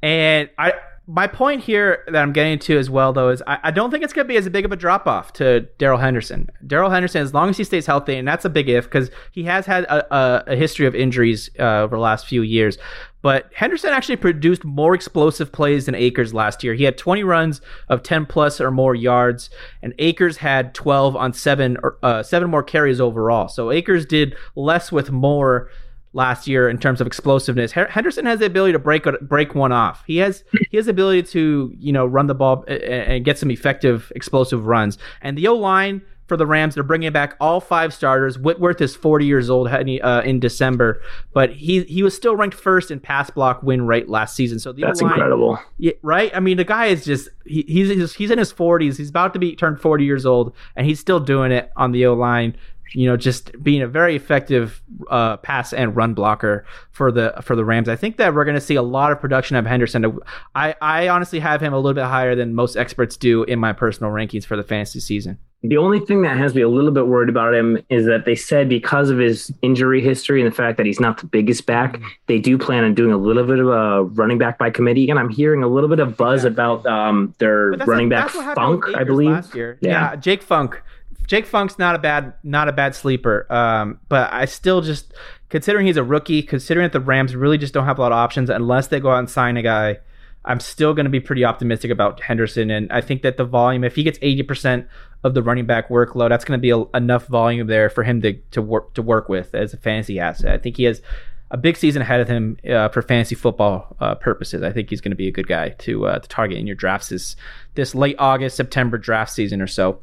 And 0.01 0.49
I 0.57 0.73
my 1.09 1.25
point 1.25 1.63
here 1.63 2.03
that 2.07 2.21
I'm 2.21 2.33
getting 2.33 2.59
to 2.59 2.77
as 2.77 2.89
well, 2.89 3.13
though, 3.13 3.29
is 3.29 3.41
I, 3.47 3.59
I 3.63 3.71
don't 3.71 3.91
think 3.91 4.03
it's 4.03 4.11
going 4.11 4.25
to 4.25 4.29
be 4.29 4.35
as 4.35 4.47
big 4.49 4.65
of 4.65 4.73
a 4.73 4.75
drop 4.75 5.07
off 5.07 5.31
to 5.33 5.61
Darrell 5.77 5.99
Henderson. 5.99 6.49
Darrell 6.65 6.89
Henderson, 6.89 7.21
as 7.21 7.33
long 7.33 7.49
as 7.49 7.55
he 7.55 7.63
stays 7.63 7.85
healthy, 7.85 8.15
and 8.15 8.27
that's 8.27 8.43
a 8.43 8.49
big 8.49 8.67
if 8.67 8.83
because 8.83 9.09
he 9.31 9.43
has 9.43 9.65
had 9.65 9.85
a, 9.85 10.13
a, 10.13 10.43
a 10.47 10.55
history 10.57 10.85
of 10.85 10.93
injuries 10.93 11.49
uh, 11.59 11.79
over 11.79 11.95
the 11.95 12.01
last 12.01 12.27
few 12.27 12.41
years. 12.41 12.77
But 13.21 13.49
Henderson 13.55 13.91
actually 13.91 14.17
produced 14.17 14.65
more 14.65 14.93
explosive 14.93 15.51
plays 15.51 15.85
than 15.85 15.95
Akers 15.95 16.33
last 16.33 16.61
year. 16.61 16.73
He 16.73 16.83
had 16.83 16.97
20 16.97 17.23
runs 17.23 17.61
of 17.87 18.03
10 18.03 18.25
plus 18.25 18.59
or 18.59 18.69
more 18.69 18.93
yards, 18.93 19.49
and 19.81 19.93
Akers 19.99 20.37
had 20.37 20.73
12 20.73 21.15
on 21.15 21.31
seven 21.31 21.77
uh, 22.03 22.21
seven 22.21 22.49
more 22.49 22.63
carries 22.63 22.99
overall. 22.99 23.47
So 23.47 23.71
Akers 23.71 24.05
did 24.05 24.35
less 24.55 24.91
with 24.91 25.09
more 25.09 25.69
last 26.17 26.47
year 26.47 26.67
in 26.67 26.79
terms 26.79 26.99
of 26.99 27.07
explosiveness. 27.07 27.71
Henderson 27.71 28.25
has 28.25 28.39
the 28.39 28.47
ability 28.47 28.73
to 28.73 28.79
break 28.79 29.05
break 29.21 29.55
one 29.55 29.71
off. 29.71 30.03
He 30.07 30.17
has 30.17 30.43
he 30.71 30.75
has 30.75 30.87
the 30.87 30.91
ability 30.91 31.23
to 31.23 31.71
you 31.77 31.93
know 31.93 32.05
run 32.05 32.27
the 32.27 32.35
ball 32.35 32.65
and 32.67 33.23
get 33.23 33.37
some 33.37 33.51
effective 33.51 34.11
explosive 34.15 34.65
runs. 34.65 34.97
And 35.21 35.37
the 35.37 35.47
O 35.47 35.53
line 35.55 36.01
for 36.27 36.35
the 36.35 36.45
Rams, 36.45 36.73
they're 36.73 36.83
bringing 36.83 37.11
back 37.13 37.35
all 37.39 37.61
five 37.61 37.93
starters. 37.93 38.37
Whitworth 38.37 38.81
is 38.81 38.95
40 38.95 39.25
years 39.25 39.49
old 39.49 39.67
uh, 39.69 40.21
in 40.25 40.39
December, 40.39 41.01
but 41.33 41.53
he 41.53 41.83
he 41.83 42.03
was 42.03 42.15
still 42.15 42.35
ranked 42.35 42.57
first 42.57 42.91
in 42.91 42.99
pass 42.99 43.29
block 43.29 43.61
win 43.63 43.85
rate 43.85 44.09
last 44.09 44.35
season. 44.35 44.59
So 44.59 44.73
the 44.73 44.81
that's 44.81 45.01
O-line, 45.01 45.13
incredible, 45.13 45.59
yeah, 45.77 45.93
right? 46.01 46.35
I 46.35 46.39
mean, 46.39 46.57
the 46.57 46.65
guy 46.65 46.87
is 46.87 47.05
just 47.05 47.29
he, 47.45 47.63
he's 47.67 48.15
he's 48.15 48.31
in 48.31 48.39
his 48.39 48.51
40s. 48.51 48.97
He's 48.97 49.09
about 49.09 49.33
to 49.33 49.39
be 49.39 49.55
turned 49.55 49.79
40 49.79 50.03
years 50.03 50.25
old, 50.25 50.53
and 50.75 50.85
he's 50.87 50.99
still 50.99 51.19
doing 51.19 51.51
it 51.51 51.71
on 51.77 51.91
the 51.91 52.07
O 52.07 52.15
line 52.15 52.57
you 52.93 53.07
know, 53.07 53.17
just 53.17 53.51
being 53.63 53.81
a 53.81 53.87
very 53.87 54.15
effective 54.15 54.81
uh, 55.09 55.37
pass 55.37 55.73
and 55.73 55.95
run 55.95 56.13
blocker 56.13 56.65
for 56.91 57.11
the 57.11 57.33
for 57.41 57.55
the 57.55 57.65
Rams. 57.65 57.89
I 57.89 57.95
think 57.95 58.17
that 58.17 58.33
we're 58.33 58.45
going 58.45 58.55
to 58.55 58.61
see 58.61 58.75
a 58.75 58.81
lot 58.81 59.11
of 59.11 59.19
production 59.19 59.55
of 59.55 59.65
Henderson. 59.65 60.19
I 60.55 60.75
I 60.81 61.07
honestly 61.09 61.39
have 61.39 61.61
him 61.61 61.73
a 61.73 61.77
little 61.77 61.93
bit 61.93 62.05
higher 62.05 62.35
than 62.35 62.53
most 62.55 62.75
experts 62.75 63.17
do 63.17 63.43
in 63.43 63.59
my 63.59 63.73
personal 63.73 64.11
rankings 64.11 64.45
for 64.45 64.55
the 64.55 64.63
fantasy 64.63 64.99
season. 64.99 65.39
The 65.63 65.77
only 65.77 65.99
thing 65.99 66.21
that 66.21 66.37
has 66.37 66.53
me 66.53 66.61
a 66.61 66.69
little 66.69 66.91
bit 66.91 67.07
worried 67.07 67.29
about 67.29 67.55
him 67.55 67.79
is 67.89 68.05
that 68.05 68.25
they 68.25 68.35
said 68.35 68.69
because 68.69 69.09
of 69.09 69.17
his 69.17 69.51
injury 69.63 70.01
history 70.01 70.39
and 70.39 70.49
the 70.49 70.55
fact 70.55 70.77
that 70.77 70.85
he's 70.85 70.99
not 70.99 71.17
the 71.17 71.25
biggest 71.25 71.65
back, 71.65 71.99
they 72.27 72.37
do 72.37 72.59
plan 72.59 72.83
on 72.83 72.93
doing 72.93 73.11
a 73.11 73.17
little 73.17 73.43
bit 73.43 73.57
of 73.57 73.67
a 73.67 74.03
running 74.03 74.37
back 74.37 74.59
by 74.59 74.69
committee. 74.69 75.09
And 75.09 75.17
I'm 75.17 75.29
hearing 75.29 75.63
a 75.63 75.67
little 75.67 75.89
bit 75.89 75.99
of 75.99 76.15
buzz 76.15 76.43
yeah. 76.43 76.51
about 76.51 76.85
um, 76.85 77.33
their 77.39 77.71
running 77.71 78.07
back 78.07 78.29
Funk, 78.29 78.85
I 78.95 79.03
believe. 79.03 79.53
Yeah. 79.55 79.73
yeah, 79.81 80.15
Jake 80.15 80.43
Funk 80.43 80.79
Jake 81.25 81.45
Funk's 81.45 81.79
not 81.79 81.95
a 81.95 81.99
bad 81.99 82.33
not 82.43 82.69
a 82.69 82.71
bad 82.71 82.95
sleeper. 82.95 83.51
Um, 83.51 83.99
but 84.07 84.31
I 84.31 84.45
still 84.45 84.81
just 84.81 85.13
considering 85.49 85.87
he's 85.87 85.97
a 85.97 86.03
rookie, 86.03 86.43
considering 86.43 86.85
that 86.85 86.93
the 86.93 86.99
Rams 86.99 87.35
really 87.35 87.57
just 87.57 87.73
don't 87.73 87.85
have 87.85 87.97
a 87.97 88.01
lot 88.01 88.11
of 88.11 88.17
options 88.17 88.49
unless 88.49 88.87
they 88.87 88.99
go 88.99 89.11
out 89.11 89.19
and 89.19 89.29
sign 89.29 89.57
a 89.57 89.61
guy. 89.61 89.99
I'm 90.45 90.61
still 90.61 90.93
going 90.93 91.03
to 91.03 91.09
be 91.09 91.19
pretty 91.19 91.43
optimistic 91.43 91.91
about 91.91 92.21
Henderson, 92.21 92.71
and 92.71 92.89
I 92.89 93.01
think 93.01 93.21
that 93.23 93.35
the 93.35 93.43
volume, 93.43 93.83
if 93.83 93.95
he 93.95 94.03
gets 94.03 94.17
80% 94.19 94.87
of 95.25 95.33
the 95.33 95.43
running 95.43 95.65
back 95.65 95.89
workload, 95.89 96.29
that's 96.29 96.45
going 96.45 96.57
to 96.57 96.61
be 96.61 96.69
a, 96.69 96.83
enough 96.97 97.27
volume 97.27 97.67
there 97.67 97.89
for 97.89 98.03
him 98.03 98.21
to 98.21 98.33
to 98.51 98.61
work 98.61 98.93
to 98.93 99.01
work 99.01 99.27
with 99.27 99.53
as 99.53 99.73
a 99.73 99.77
fantasy 99.77 100.19
asset. 100.19 100.53
I 100.53 100.57
think 100.57 100.77
he 100.77 100.83
has 100.85 101.01
a 101.49 101.57
big 101.57 101.77
season 101.77 102.01
ahead 102.01 102.19
of 102.19 102.27
him 102.27 102.57
uh, 102.69 102.89
for 102.89 103.01
fantasy 103.01 103.35
football 103.35 103.95
uh, 103.99 104.15
purposes. 104.15 104.63
I 104.63 104.71
think 104.71 104.89
he's 104.89 105.01
going 105.01 105.11
to 105.11 105.17
be 105.17 105.27
a 105.27 105.31
good 105.31 105.47
guy 105.47 105.69
to 105.69 106.07
uh, 106.07 106.19
to 106.19 106.27
target 106.29 106.57
in 106.57 106.67
your 106.67 106.75
drafts 106.75 107.09
this 107.09 107.35
this 107.75 107.95
late 107.95 108.15
August 108.19 108.57
September 108.57 108.97
draft 108.97 109.31
season 109.31 109.61
or 109.61 109.67
so. 109.67 109.99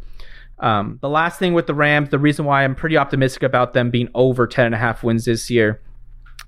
Um, 0.59 0.99
the 1.01 1.09
last 1.09 1.39
thing 1.39 1.53
with 1.53 1.67
the 1.67 1.75
Rams, 1.75 2.11
the 2.11 2.19
reason 2.19 2.45
why 2.45 2.65
I'm 2.65 2.75
pretty 2.75 2.97
optimistic 2.97 3.43
about 3.43 3.73
them 3.73 3.91
being 3.91 4.09
over 4.15 4.47
10 4.47 4.67
and 4.67 4.75
a 4.75 4.79
half 4.79 5.03
wins 5.03 5.25
this 5.25 5.51
year, 5.51 5.81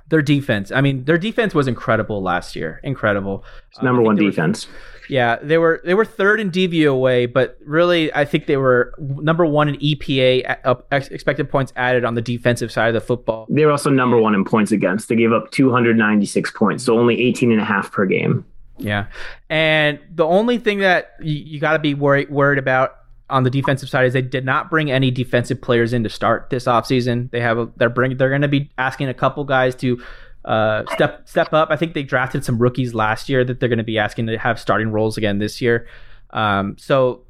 their 0.08 0.22
defense. 0.22 0.70
I 0.70 0.80
mean, 0.80 1.04
their 1.04 1.18
defense 1.18 1.54
was 1.54 1.66
incredible 1.66 2.22
last 2.22 2.54
year. 2.54 2.80
Incredible. 2.84 3.44
It's 3.70 3.82
number 3.82 4.00
um, 4.00 4.06
one 4.06 4.16
defense. 4.16 4.68
Yeah, 5.08 5.36
they 5.40 5.58
were 5.58 5.80
they 5.84 5.94
were 5.94 6.04
third 6.04 6.40
in 6.40 6.50
DVOA, 6.50 7.32
but 7.32 7.58
really, 7.64 8.12
I 8.12 8.24
think 8.24 8.46
they 8.46 8.56
were 8.56 8.92
number 8.98 9.46
one 9.46 9.68
in 9.68 9.76
EPA 9.76 10.58
uh, 10.64 10.74
expected 10.90 11.48
points 11.48 11.72
added 11.76 12.04
on 12.04 12.14
the 12.14 12.22
defensive 12.22 12.72
side 12.72 12.88
of 12.88 12.94
the 12.94 13.00
football. 13.00 13.46
They 13.48 13.64
were 13.64 13.72
also 13.72 13.90
number 13.90 14.18
one 14.20 14.34
in 14.34 14.44
points 14.44 14.72
against. 14.72 15.08
They 15.08 15.16
gave 15.16 15.32
up 15.32 15.50
296 15.52 16.50
points, 16.52 16.84
so 16.84 16.98
only 16.98 17.20
18 17.20 17.52
and 17.52 17.60
a 17.60 17.64
half 17.64 17.92
per 17.92 18.06
game. 18.06 18.44
Yeah, 18.78 19.06
and 19.48 20.00
the 20.12 20.24
only 20.24 20.58
thing 20.58 20.80
that 20.80 21.12
you, 21.20 21.34
you 21.34 21.60
got 21.60 21.74
to 21.74 21.78
be 21.78 21.94
worried 21.94 22.30
worried 22.30 22.58
about 22.58 22.96
on 23.28 23.42
the 23.42 23.50
defensive 23.50 23.88
side 23.88 24.06
is 24.06 24.12
they 24.12 24.22
did 24.22 24.44
not 24.44 24.70
bring 24.70 24.90
any 24.90 25.10
defensive 25.10 25.60
players 25.60 25.92
in 25.92 26.02
to 26.04 26.08
start 26.08 26.48
this 26.50 26.64
offseason. 26.64 27.30
They 27.30 27.40
have 27.40 27.58
a, 27.58 27.68
they're 27.76 27.88
bring 27.88 28.16
they're 28.16 28.28
going 28.28 28.42
to 28.42 28.48
be 28.48 28.70
asking 28.78 29.08
a 29.08 29.14
couple 29.14 29.44
guys 29.44 29.74
to 29.76 30.00
uh, 30.44 30.84
step 30.92 31.28
step 31.28 31.52
up. 31.52 31.70
I 31.70 31.76
think 31.76 31.94
they 31.94 32.04
drafted 32.04 32.44
some 32.44 32.58
rookies 32.58 32.94
last 32.94 33.28
year 33.28 33.44
that 33.44 33.58
they're 33.58 33.68
going 33.68 33.78
to 33.78 33.84
be 33.84 33.98
asking 33.98 34.26
to 34.28 34.38
have 34.38 34.60
starting 34.60 34.90
roles 34.90 35.16
again 35.16 35.38
this 35.38 35.60
year. 35.60 35.88
Um, 36.30 36.76
so 36.78 37.22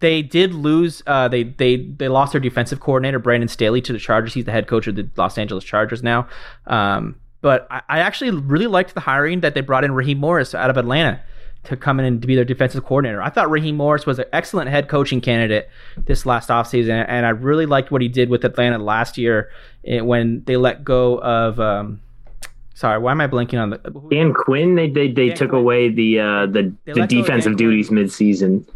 they 0.00 0.22
did 0.22 0.54
lose. 0.54 1.02
Uh, 1.06 1.28
they 1.28 1.42
they 1.44 1.76
they 1.76 2.08
lost 2.08 2.32
their 2.32 2.40
defensive 2.40 2.80
coordinator 2.80 3.18
Brandon 3.18 3.48
Staley 3.48 3.82
to 3.82 3.92
the 3.92 3.98
Chargers. 3.98 4.32
He's 4.32 4.46
the 4.46 4.52
head 4.52 4.66
coach 4.66 4.86
of 4.86 4.96
the 4.96 5.08
Los 5.16 5.36
Angeles 5.36 5.64
Chargers 5.64 6.02
now. 6.02 6.28
Um, 6.66 7.16
but 7.42 7.66
I, 7.70 7.82
I, 7.88 7.98
actually 7.98 8.30
really 8.30 8.66
liked 8.66 8.94
the 8.94 9.00
hiring 9.00 9.40
that 9.40 9.54
they 9.54 9.60
brought 9.60 9.84
in 9.84 9.92
Raheem 9.92 10.18
Morris 10.18 10.54
out 10.54 10.70
of 10.70 10.78
Atlanta 10.78 11.20
to 11.66 11.76
come 11.76 11.98
in 12.00 12.06
and 12.06 12.20
to 12.22 12.26
be 12.26 12.34
their 12.34 12.44
defensive 12.44 12.84
coordinator. 12.84 13.22
I 13.22 13.30
thought 13.30 13.50
Raheem 13.50 13.76
Morris 13.76 14.06
was 14.06 14.18
an 14.18 14.26
excellent 14.32 14.70
head 14.70 14.88
coaching 14.88 15.20
candidate 15.20 15.68
this 16.04 16.26
last 16.26 16.48
offseason, 16.48 17.04
and 17.08 17.26
I 17.26 17.30
really 17.30 17.66
liked 17.66 17.90
what 17.90 18.02
he 18.02 18.08
did 18.08 18.30
with 18.30 18.44
Atlanta 18.44 18.78
last 18.78 19.18
year 19.18 19.50
eh, 19.84 20.00
when 20.00 20.42
they 20.44 20.56
let 20.56 20.84
go 20.84 21.18
of. 21.18 21.60
Um, 21.60 22.00
sorry, 22.74 22.98
why 22.98 23.12
am 23.12 23.20
I 23.20 23.26
blinking 23.26 23.58
on 23.58 23.70
the 23.70 23.78
Dan 24.10 24.32
Quinn? 24.32 24.74
They 24.74 24.88
they, 24.88 25.10
they 25.10 25.30
took 25.30 25.50
Quinn. 25.50 25.60
away 25.60 25.88
the 25.88 26.20
uh, 26.20 26.46
the, 26.46 26.72
the 26.84 27.06
defensive 27.06 27.56
duties 27.56 27.88
Quinn. 27.88 28.04
midseason. 28.04 28.68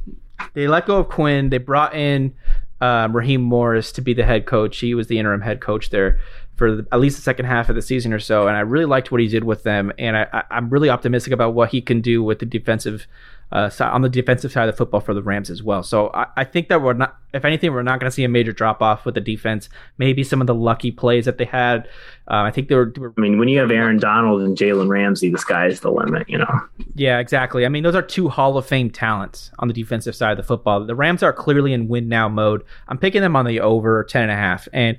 They 0.55 0.69
let 0.69 0.87
go 0.87 0.99
of 0.99 1.09
Quinn. 1.09 1.51
They 1.51 1.59
brought 1.59 1.95
in 1.95 2.35
um, 2.81 3.15
Raheem 3.15 3.43
Morris 3.43 3.93
to 3.93 4.01
be 4.01 4.15
the 4.15 4.25
head 4.25 4.47
coach. 4.47 4.79
He 4.79 4.95
was 4.95 5.07
the 5.07 5.19
interim 5.19 5.43
head 5.43 5.61
coach 5.61 5.91
there 5.91 6.19
for 6.61 6.77
the, 6.77 6.87
at 6.93 7.01
least 7.01 7.17
the 7.17 7.23
second 7.23 7.47
half 7.47 7.71
of 7.71 7.75
the 7.75 7.81
season 7.81 8.13
or 8.13 8.19
so, 8.19 8.47
and 8.47 8.55
I 8.55 8.61
really 8.61 8.85
liked 8.85 9.11
what 9.11 9.23
he 9.23 9.29
did 9.29 9.45
with 9.45 9.63
them. 9.63 9.93
And 9.99 10.15
I, 10.15 10.45
am 10.51 10.69
really 10.69 10.91
optimistic 10.91 11.33
about 11.33 11.55
what 11.55 11.71
he 11.71 11.81
can 11.81 12.03
do 12.03 12.23
with 12.23 12.39
the 12.39 12.45
defensive 12.45 13.07
uh, 13.51 13.71
side, 13.71 13.91
on 13.93 14.03
the 14.03 14.11
defensive 14.11 14.53
side 14.53 14.69
of 14.69 14.75
the 14.75 14.77
football 14.77 15.01
for 15.01 15.15
the 15.15 15.23
Rams 15.23 15.49
as 15.49 15.63
well. 15.63 15.83
So 15.83 16.11
I, 16.13 16.27
I 16.37 16.45
think 16.45 16.69
that 16.69 16.83
we're 16.83 16.93
not, 16.93 17.17
if 17.33 17.47
anything, 17.47 17.73
we're 17.73 17.83
not 17.83 17.99
going 17.99 18.11
to 18.11 18.15
see 18.15 18.25
a 18.25 18.29
major 18.29 18.53
drop 18.53 18.83
off 18.83 19.07
with 19.07 19.15
the 19.15 19.23
defense. 19.23 19.71
Maybe 19.97 20.23
some 20.23 20.43
of 20.43 20.47
the 20.47 20.55
lucky 20.55 20.91
plays 20.91 21.25
that 21.25 21.39
they 21.39 21.47
had. 21.47 21.89
Uh, 22.31 22.43
I 22.43 22.51
think 22.51 22.69
they 22.69 22.75
were, 22.75 22.93
were, 22.99 23.15
I 23.17 23.21
mean, 23.23 23.39
when 23.39 23.49
you 23.49 23.59
have 23.59 23.71
Aaron 23.71 23.99
Donald 23.99 24.43
and 24.43 24.55
Jalen 24.55 24.91
Ramsey, 24.91 25.31
the 25.31 25.39
sky 25.39 25.67
is 25.67 25.81
the 25.81 25.91
limit. 25.91 26.29
You 26.29 26.37
know. 26.37 26.61
Yeah, 26.95 27.21
exactly. 27.21 27.65
I 27.65 27.71
mean, 27.71 27.85
those 27.85 27.95
are 27.95 28.03
two 28.03 28.29
Hall 28.29 28.59
of 28.59 28.67
Fame 28.67 28.91
talents 28.91 29.51
on 29.61 29.67
the 29.67 29.73
defensive 29.73 30.15
side 30.15 30.33
of 30.33 30.37
the 30.37 30.43
football. 30.43 30.85
The 30.85 30.95
Rams 30.95 31.23
are 31.23 31.33
clearly 31.33 31.73
in 31.73 31.89
win 31.89 32.11
now 32.11 32.29
mode. 32.29 32.65
I'm 32.87 32.99
picking 32.99 33.23
them 33.23 33.35
on 33.35 33.47
the 33.47 33.61
over 33.61 34.05
ten 34.05 34.25
and 34.25 34.33
a 34.33 34.37
half 34.37 34.69
and. 34.75 34.99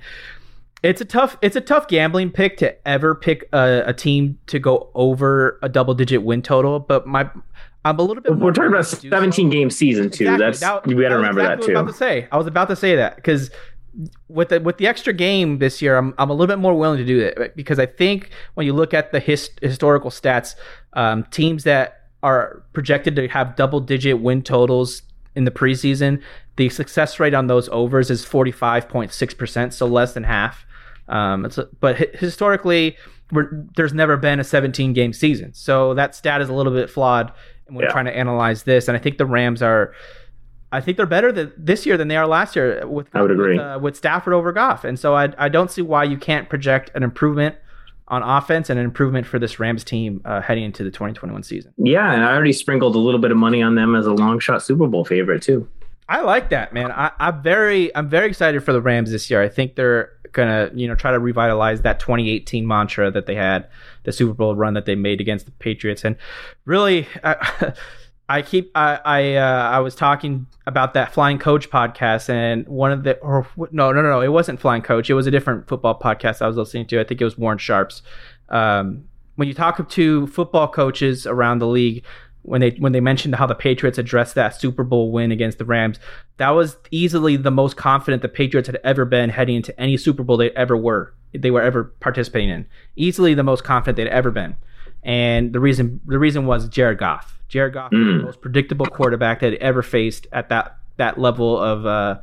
It's 0.82 1.00
a 1.00 1.04
tough 1.04 1.36
it's 1.42 1.56
a 1.56 1.60
tough 1.60 1.86
gambling 1.86 2.30
pick 2.30 2.56
to 2.58 2.88
ever 2.88 3.14
pick 3.14 3.48
a, 3.52 3.84
a 3.86 3.92
team 3.92 4.38
to 4.48 4.58
go 4.58 4.90
over 4.94 5.58
a 5.62 5.68
double 5.68 5.94
digit 5.94 6.22
win 6.22 6.42
total, 6.42 6.80
but 6.80 7.06
my 7.06 7.30
I'm 7.84 7.98
a 7.98 8.02
little 8.02 8.22
bit. 8.22 8.36
We're 8.36 8.52
talking 8.52 8.70
about 8.70 8.86
17 8.86 9.50
game 9.50 9.70
season 9.70 10.10
too. 10.10 10.24
Exactly. 10.24 10.44
That's 10.44 10.60
that, 10.60 10.88
you 10.88 11.00
got 11.00 11.08
to 11.08 11.16
remember 11.16 11.40
exactly 11.40 11.66
that 11.66 11.72
too. 11.72 11.78
I 11.78 11.82
was 11.82 11.90
about 11.90 11.92
to 11.92 11.98
say. 11.98 12.28
I 12.30 12.36
was 12.36 12.46
about 12.46 12.68
to 12.68 12.76
say 12.76 12.96
that 12.96 13.16
because 13.16 13.50
with 14.28 14.48
the 14.48 14.60
with 14.60 14.78
the 14.78 14.86
extra 14.86 15.12
game 15.12 15.58
this 15.58 15.82
year, 15.82 15.96
I'm 15.96 16.14
I'm 16.18 16.30
a 16.30 16.32
little 16.32 16.46
bit 16.46 16.60
more 16.60 16.74
willing 16.74 16.98
to 16.98 17.04
do 17.04 17.20
that 17.20 17.56
because 17.56 17.78
I 17.78 17.86
think 17.86 18.30
when 18.54 18.66
you 18.66 18.72
look 18.72 18.94
at 18.94 19.12
the 19.12 19.20
his, 19.20 19.50
historical 19.60 20.10
stats, 20.10 20.54
um, 20.92 21.24
teams 21.30 21.64
that 21.64 22.08
are 22.22 22.62
projected 22.72 23.16
to 23.16 23.28
have 23.28 23.56
double 23.56 23.80
digit 23.80 24.20
win 24.20 24.42
totals 24.42 25.02
in 25.34 25.44
the 25.44 25.50
preseason, 25.50 26.22
the 26.56 26.68
success 26.68 27.18
rate 27.18 27.34
on 27.34 27.48
those 27.48 27.68
overs 27.70 28.10
is 28.10 28.24
45.6 28.24 29.36
percent, 29.38 29.74
so 29.74 29.86
less 29.86 30.14
than 30.14 30.24
half. 30.24 30.64
Um, 31.08 31.44
a, 31.44 31.66
but 31.80 31.96
historically, 32.14 32.96
there's 33.76 33.92
never 33.92 34.16
been 34.16 34.40
a 34.40 34.44
17 34.44 34.92
game 34.92 35.12
season, 35.12 35.54
so 35.54 35.94
that 35.94 36.14
stat 36.14 36.40
is 36.40 36.48
a 36.48 36.54
little 36.54 36.72
bit 36.72 36.90
flawed 36.90 37.32
when 37.66 37.84
yeah. 37.84 37.92
trying 37.92 38.04
to 38.06 38.16
analyze 38.16 38.64
this. 38.64 38.88
And 38.88 38.96
I 38.96 39.00
think 39.00 39.18
the 39.18 39.26
Rams 39.26 39.62
are, 39.62 39.94
I 40.70 40.80
think 40.80 40.96
they're 40.96 41.06
better 41.06 41.32
than, 41.32 41.52
this 41.56 41.86
year 41.86 41.96
than 41.96 42.08
they 42.08 42.16
are 42.16 42.26
last 42.26 42.56
year. 42.56 42.86
With 42.86 43.08
I 43.14 43.22
would 43.22 43.30
agree 43.30 43.56
with, 43.56 43.66
uh, 43.66 43.78
with 43.80 43.96
Stafford 43.96 44.34
over 44.34 44.52
Goff, 44.52 44.84
and 44.84 44.98
so 44.98 45.14
I 45.14 45.32
I 45.38 45.48
don't 45.48 45.70
see 45.70 45.82
why 45.82 46.04
you 46.04 46.16
can't 46.16 46.48
project 46.48 46.90
an 46.94 47.02
improvement 47.02 47.56
on 48.08 48.22
offense 48.22 48.68
and 48.68 48.78
an 48.78 48.84
improvement 48.84 49.26
for 49.26 49.38
this 49.38 49.58
Rams 49.58 49.84
team 49.84 50.20
uh, 50.24 50.40
heading 50.40 50.64
into 50.64 50.84
the 50.84 50.90
2021 50.90 51.42
season. 51.44 51.72
Yeah, 51.78 52.12
and 52.12 52.22
I 52.22 52.34
already 52.34 52.52
sprinkled 52.52 52.94
a 52.94 52.98
little 52.98 53.20
bit 53.20 53.30
of 53.30 53.38
money 53.38 53.62
on 53.62 53.74
them 53.74 53.94
as 53.94 54.06
a 54.06 54.12
long 54.12 54.38
shot 54.38 54.62
Super 54.62 54.86
Bowl 54.86 55.04
favorite 55.04 55.42
too. 55.42 55.68
I 56.08 56.20
like 56.20 56.50
that, 56.50 56.74
man. 56.74 56.90
I, 56.92 57.10
am 57.18 57.42
very 57.42 57.94
I'm 57.96 58.08
very 58.08 58.28
excited 58.28 58.62
for 58.62 58.72
the 58.72 58.82
Rams 58.82 59.10
this 59.10 59.30
year. 59.30 59.42
I 59.42 59.48
think 59.48 59.76
they're 59.76 60.12
gonna 60.32 60.70
you 60.74 60.88
know 60.88 60.94
try 60.94 61.12
to 61.12 61.18
revitalize 61.18 61.82
that 61.82 62.00
2018 62.00 62.66
mantra 62.66 63.10
that 63.10 63.26
they 63.26 63.34
had, 63.34 63.68
the 64.04 64.12
Super 64.12 64.34
Bowl 64.34 64.56
run 64.56 64.74
that 64.74 64.86
they 64.86 64.94
made 64.94 65.20
against 65.20 65.46
the 65.46 65.52
Patriots, 65.52 66.04
and 66.04 66.16
really. 66.64 67.06
I, 67.22 67.74
I 68.28 68.40
keep 68.40 68.70
I 68.74 68.98
I, 69.04 69.34
uh, 69.34 69.70
I 69.70 69.80
was 69.80 69.94
talking 69.94 70.46
about 70.66 70.94
that 70.94 71.12
Flying 71.12 71.38
Coach 71.38 71.68
podcast 71.68 72.30
and 72.30 72.66
one 72.66 72.90
of 72.90 73.02
the 73.02 73.18
or 73.18 73.46
no 73.56 73.92
no 73.92 74.00
no 74.00 74.08
no 74.08 74.20
it 74.22 74.28
wasn't 74.28 74.58
Flying 74.58 74.80
Coach 74.80 75.10
it 75.10 75.14
was 75.14 75.26
a 75.26 75.30
different 75.30 75.68
football 75.68 75.98
podcast 75.98 76.40
I 76.40 76.46
was 76.46 76.56
listening 76.56 76.86
to 76.86 77.00
I 77.00 77.04
think 77.04 77.20
it 77.20 77.24
was 77.24 77.36
Warren 77.36 77.58
Sharp's. 77.58 78.00
Um, 78.48 79.04
when 79.36 79.48
you 79.48 79.54
talk 79.54 79.86
to 79.86 80.26
football 80.28 80.68
coaches 80.68 81.26
around 81.26 81.58
the 81.58 81.66
league, 81.66 82.04
when 82.42 82.60
they 82.60 82.70
when 82.70 82.92
they 82.92 83.00
mentioned 83.00 83.34
how 83.36 83.46
the 83.46 83.54
Patriots 83.54 83.98
addressed 83.98 84.34
that 84.34 84.60
Super 84.60 84.84
Bowl 84.84 85.12
win 85.12 85.32
against 85.32 85.58
the 85.58 85.64
Rams, 85.64 85.98
that 86.36 86.50
was 86.50 86.76
easily 86.90 87.36
the 87.36 87.50
most 87.50 87.76
confident 87.76 88.22
the 88.22 88.28
Patriots 88.28 88.66
had 88.66 88.78
ever 88.84 89.04
been 89.04 89.30
heading 89.30 89.56
into 89.56 89.78
any 89.80 89.96
Super 89.96 90.22
Bowl 90.22 90.36
they 90.36 90.50
ever 90.50 90.76
were 90.76 91.14
they 91.32 91.50
were 91.50 91.62
ever 91.62 91.84
participating 92.00 92.50
in. 92.50 92.66
Easily 92.96 93.34
the 93.34 93.42
most 93.42 93.64
confident 93.64 93.96
they'd 93.96 94.08
ever 94.08 94.30
been. 94.30 94.56
And 95.02 95.52
the 95.52 95.60
reason 95.60 96.00
the 96.06 96.18
reason 96.18 96.46
was 96.46 96.68
Jared 96.68 96.98
Goff. 96.98 97.38
Jared 97.48 97.74
Goff 97.74 97.92
mm. 97.92 97.98
was 97.98 98.14
the 98.14 98.20
mm. 98.20 98.24
most 98.24 98.40
predictable 98.40 98.86
quarterback 98.86 99.40
that 99.40 99.54
ever 99.54 99.82
faced 99.82 100.26
at 100.32 100.48
that 100.48 100.78
that 100.96 101.18
level 101.18 101.58
of 101.58 101.86
uh, 101.86 102.18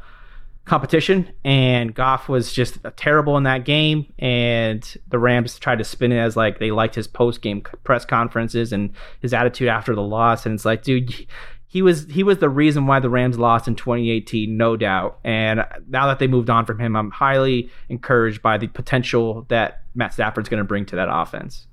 competition, 0.70 1.32
and 1.44 1.94
Goff 1.94 2.30
was 2.30 2.54
just 2.54 2.78
terrible 2.96 3.36
in 3.36 3.44
that 3.44 3.66
game. 3.66 4.12
And 4.20 4.86
the 5.08 5.20
Rams 5.20 5.60
tried 5.60 5.80
to 5.80 5.84
spin 5.84 6.12
it 6.12 6.20
as 6.20 6.38
like 6.38 6.60
they 6.60 6.72
liked 6.72 6.96
his 6.96 7.08
post 7.08 7.42
game 7.42 7.62
press 7.84 8.06
conferences 8.06 8.72
and 8.72 8.92
his 9.22 9.34
attitude 9.34 9.68
after 9.68 9.96
the 9.96 10.02
loss. 10.02 10.46
And 10.46 10.56
it's 10.56 10.66
like, 10.66 10.84
dude, 10.84 11.28
he 11.68 11.82
was 11.82 12.06
he 12.06 12.24
was 12.24 12.38
the 12.38 12.50
reason 12.50 12.88
why 12.88 13.00
the 13.00 13.10
Rams 13.10 13.38
lost 13.38 13.68
in 13.68 13.76
2018, 13.76 14.56
no 14.56 14.78
doubt. 14.78 15.20
And 15.24 15.66
now 15.88 16.08
that 16.08 16.20
they 16.20 16.28
moved 16.28 16.50
on 16.50 16.66
from 16.66 16.80
him, 16.80 16.96
I'm 16.96 17.12
highly 17.12 17.70
encouraged 17.90 18.42
by 18.42 18.58
the 18.58 18.68
potential 18.68 19.46
that 19.50 19.84
Matt 19.96 20.14
Stafford's 20.14 20.50
going 20.50 20.60
to 20.60 20.68
bring 20.68 20.86
to 20.88 20.96
that 20.96 21.10
offense. 21.12 21.68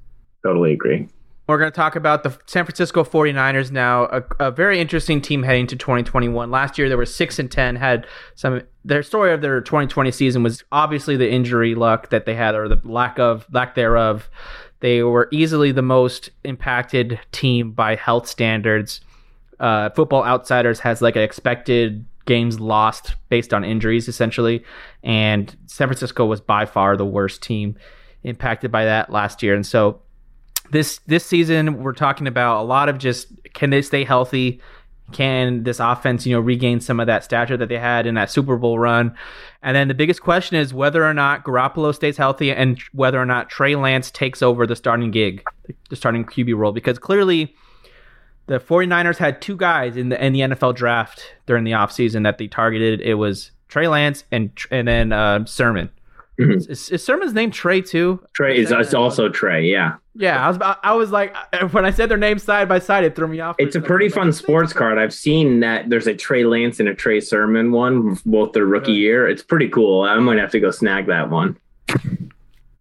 Totally 0.44 0.72
agree. 0.72 1.08
We're 1.46 1.58
going 1.58 1.70
to 1.70 1.76
talk 1.76 1.94
about 1.94 2.24
the 2.24 2.36
San 2.46 2.64
Francisco 2.64 3.04
49ers 3.04 3.70
now, 3.70 4.06
a, 4.06 4.22
a, 4.40 4.50
very 4.50 4.80
interesting 4.80 5.20
team 5.20 5.44
heading 5.44 5.68
to 5.68 5.76
2021. 5.76 6.50
Last 6.50 6.76
year 6.76 6.88
they 6.88 6.96
were 6.96 7.06
6 7.06 7.38
and 7.38 7.50
10, 7.50 7.76
had 7.76 8.06
some 8.34 8.62
their 8.84 9.04
story 9.04 9.32
of 9.32 9.42
their 9.42 9.60
2020 9.60 10.10
season 10.10 10.42
was 10.42 10.64
obviously 10.72 11.16
the 11.16 11.30
injury 11.30 11.76
luck 11.76 12.10
that 12.10 12.26
they 12.26 12.34
had 12.34 12.56
or 12.56 12.68
the 12.68 12.80
lack 12.82 13.20
of 13.20 13.46
lack 13.52 13.76
thereof. 13.76 14.28
They 14.80 15.04
were 15.04 15.28
easily 15.30 15.70
the 15.70 15.82
most 15.82 16.30
impacted 16.42 17.20
team 17.30 17.70
by 17.70 17.94
health 17.94 18.26
standards. 18.26 19.00
Uh, 19.60 19.90
Football 19.90 20.24
Outsiders 20.24 20.80
has 20.80 21.00
like 21.00 21.14
an 21.14 21.22
expected 21.22 22.04
games 22.24 22.58
lost 22.58 23.14
based 23.28 23.54
on 23.54 23.62
injuries 23.64 24.08
essentially, 24.08 24.64
and 25.04 25.56
San 25.66 25.86
Francisco 25.86 26.26
was 26.26 26.40
by 26.40 26.66
far 26.66 26.96
the 26.96 27.06
worst 27.06 27.40
team 27.40 27.76
impacted 28.24 28.72
by 28.72 28.84
that 28.84 29.10
last 29.10 29.44
year. 29.44 29.54
And 29.54 29.64
so 29.64 30.00
this 30.70 30.98
this 31.06 31.24
season 31.24 31.82
we're 31.82 31.92
talking 31.92 32.26
about 32.26 32.60
a 32.60 32.64
lot 32.64 32.88
of 32.88 32.98
just 32.98 33.28
can 33.54 33.70
they 33.70 33.82
stay 33.82 34.04
healthy? 34.04 34.60
Can 35.12 35.62
this 35.62 35.78
offense 35.78 36.26
you 36.26 36.34
know 36.34 36.40
regain 36.40 36.80
some 36.80 36.98
of 37.00 37.06
that 37.06 37.24
stature 37.24 37.56
that 37.56 37.68
they 37.68 37.78
had 37.78 38.06
in 38.06 38.14
that 38.14 38.30
super 38.30 38.56
bowl 38.56 38.78
run? 38.78 39.14
And 39.62 39.76
then 39.76 39.88
the 39.88 39.94
biggest 39.94 40.22
question 40.22 40.56
is 40.56 40.74
whether 40.74 41.04
or 41.04 41.14
not 41.14 41.44
garoppolo 41.44 41.94
stays 41.94 42.16
healthy 42.16 42.52
and 42.52 42.80
whether 42.92 43.20
or 43.20 43.26
not 43.26 43.48
trey 43.48 43.76
lance 43.76 44.10
takes 44.10 44.42
over 44.42 44.66
the 44.66 44.76
starting 44.76 45.10
gig 45.10 45.42
the 45.88 45.96
starting 45.96 46.24
qb 46.24 46.56
role. 46.56 46.72
Because 46.72 46.98
clearly 46.98 47.54
the 48.46 48.60
49ers 48.60 49.16
had 49.18 49.40
two 49.42 49.56
guys 49.56 49.96
in 49.96 50.08
the 50.08 50.24
in 50.24 50.32
the 50.32 50.40
nfl 50.40 50.74
draft 50.74 51.34
during 51.46 51.64
the 51.64 51.72
offseason 51.72 52.24
that 52.24 52.38
they 52.38 52.48
targeted. 52.48 53.00
It 53.00 53.14
was 53.14 53.52
trey 53.68 53.88
lance 53.88 54.24
and 54.30 54.50
and 54.70 54.86
then 54.86 55.12
uh, 55.12 55.44
sermon 55.44 55.90
Mm-hmm. 56.38 56.70
Is, 56.70 56.90
is, 56.90 57.04
Sermon's 57.04 57.32
name 57.32 57.50
Trey 57.50 57.80
too? 57.80 58.22
Trey 58.34 58.58
is 58.58 58.70
it's 58.70 58.92
also 58.92 59.28
Trey. 59.28 59.64
Yeah. 59.64 59.96
Yeah, 60.18 60.44
I 60.44 60.48
was 60.48 60.76
I 60.82 60.94
was 60.94 61.10
like 61.10 61.36
when 61.72 61.84
I 61.84 61.90
said 61.90 62.08
their 62.08 62.16
names 62.16 62.42
side 62.42 62.68
by 62.68 62.78
side, 62.78 63.04
it 63.04 63.14
threw 63.14 63.28
me 63.28 63.40
off. 63.40 63.56
It's 63.58 63.76
a 63.76 63.80
pretty 63.80 64.08
fun 64.08 64.32
sports 64.32 64.72
card. 64.72 64.96
I've 64.96 65.12
seen 65.12 65.60
that 65.60 65.90
there's 65.90 66.06
a 66.06 66.14
Trey 66.14 66.44
Lance 66.44 66.80
and 66.80 66.88
a 66.88 66.94
Trey 66.94 67.20
Sermon 67.20 67.70
one, 67.70 68.18
both 68.24 68.52
their 68.52 68.64
rookie 68.64 68.92
yeah. 68.92 68.98
year. 68.98 69.28
It's 69.28 69.42
pretty 69.42 69.68
cool. 69.68 70.04
I 70.04 70.18
might 70.18 70.38
have 70.38 70.50
to 70.52 70.60
go 70.60 70.70
snag 70.70 71.06
that 71.08 71.28
one. 71.28 71.58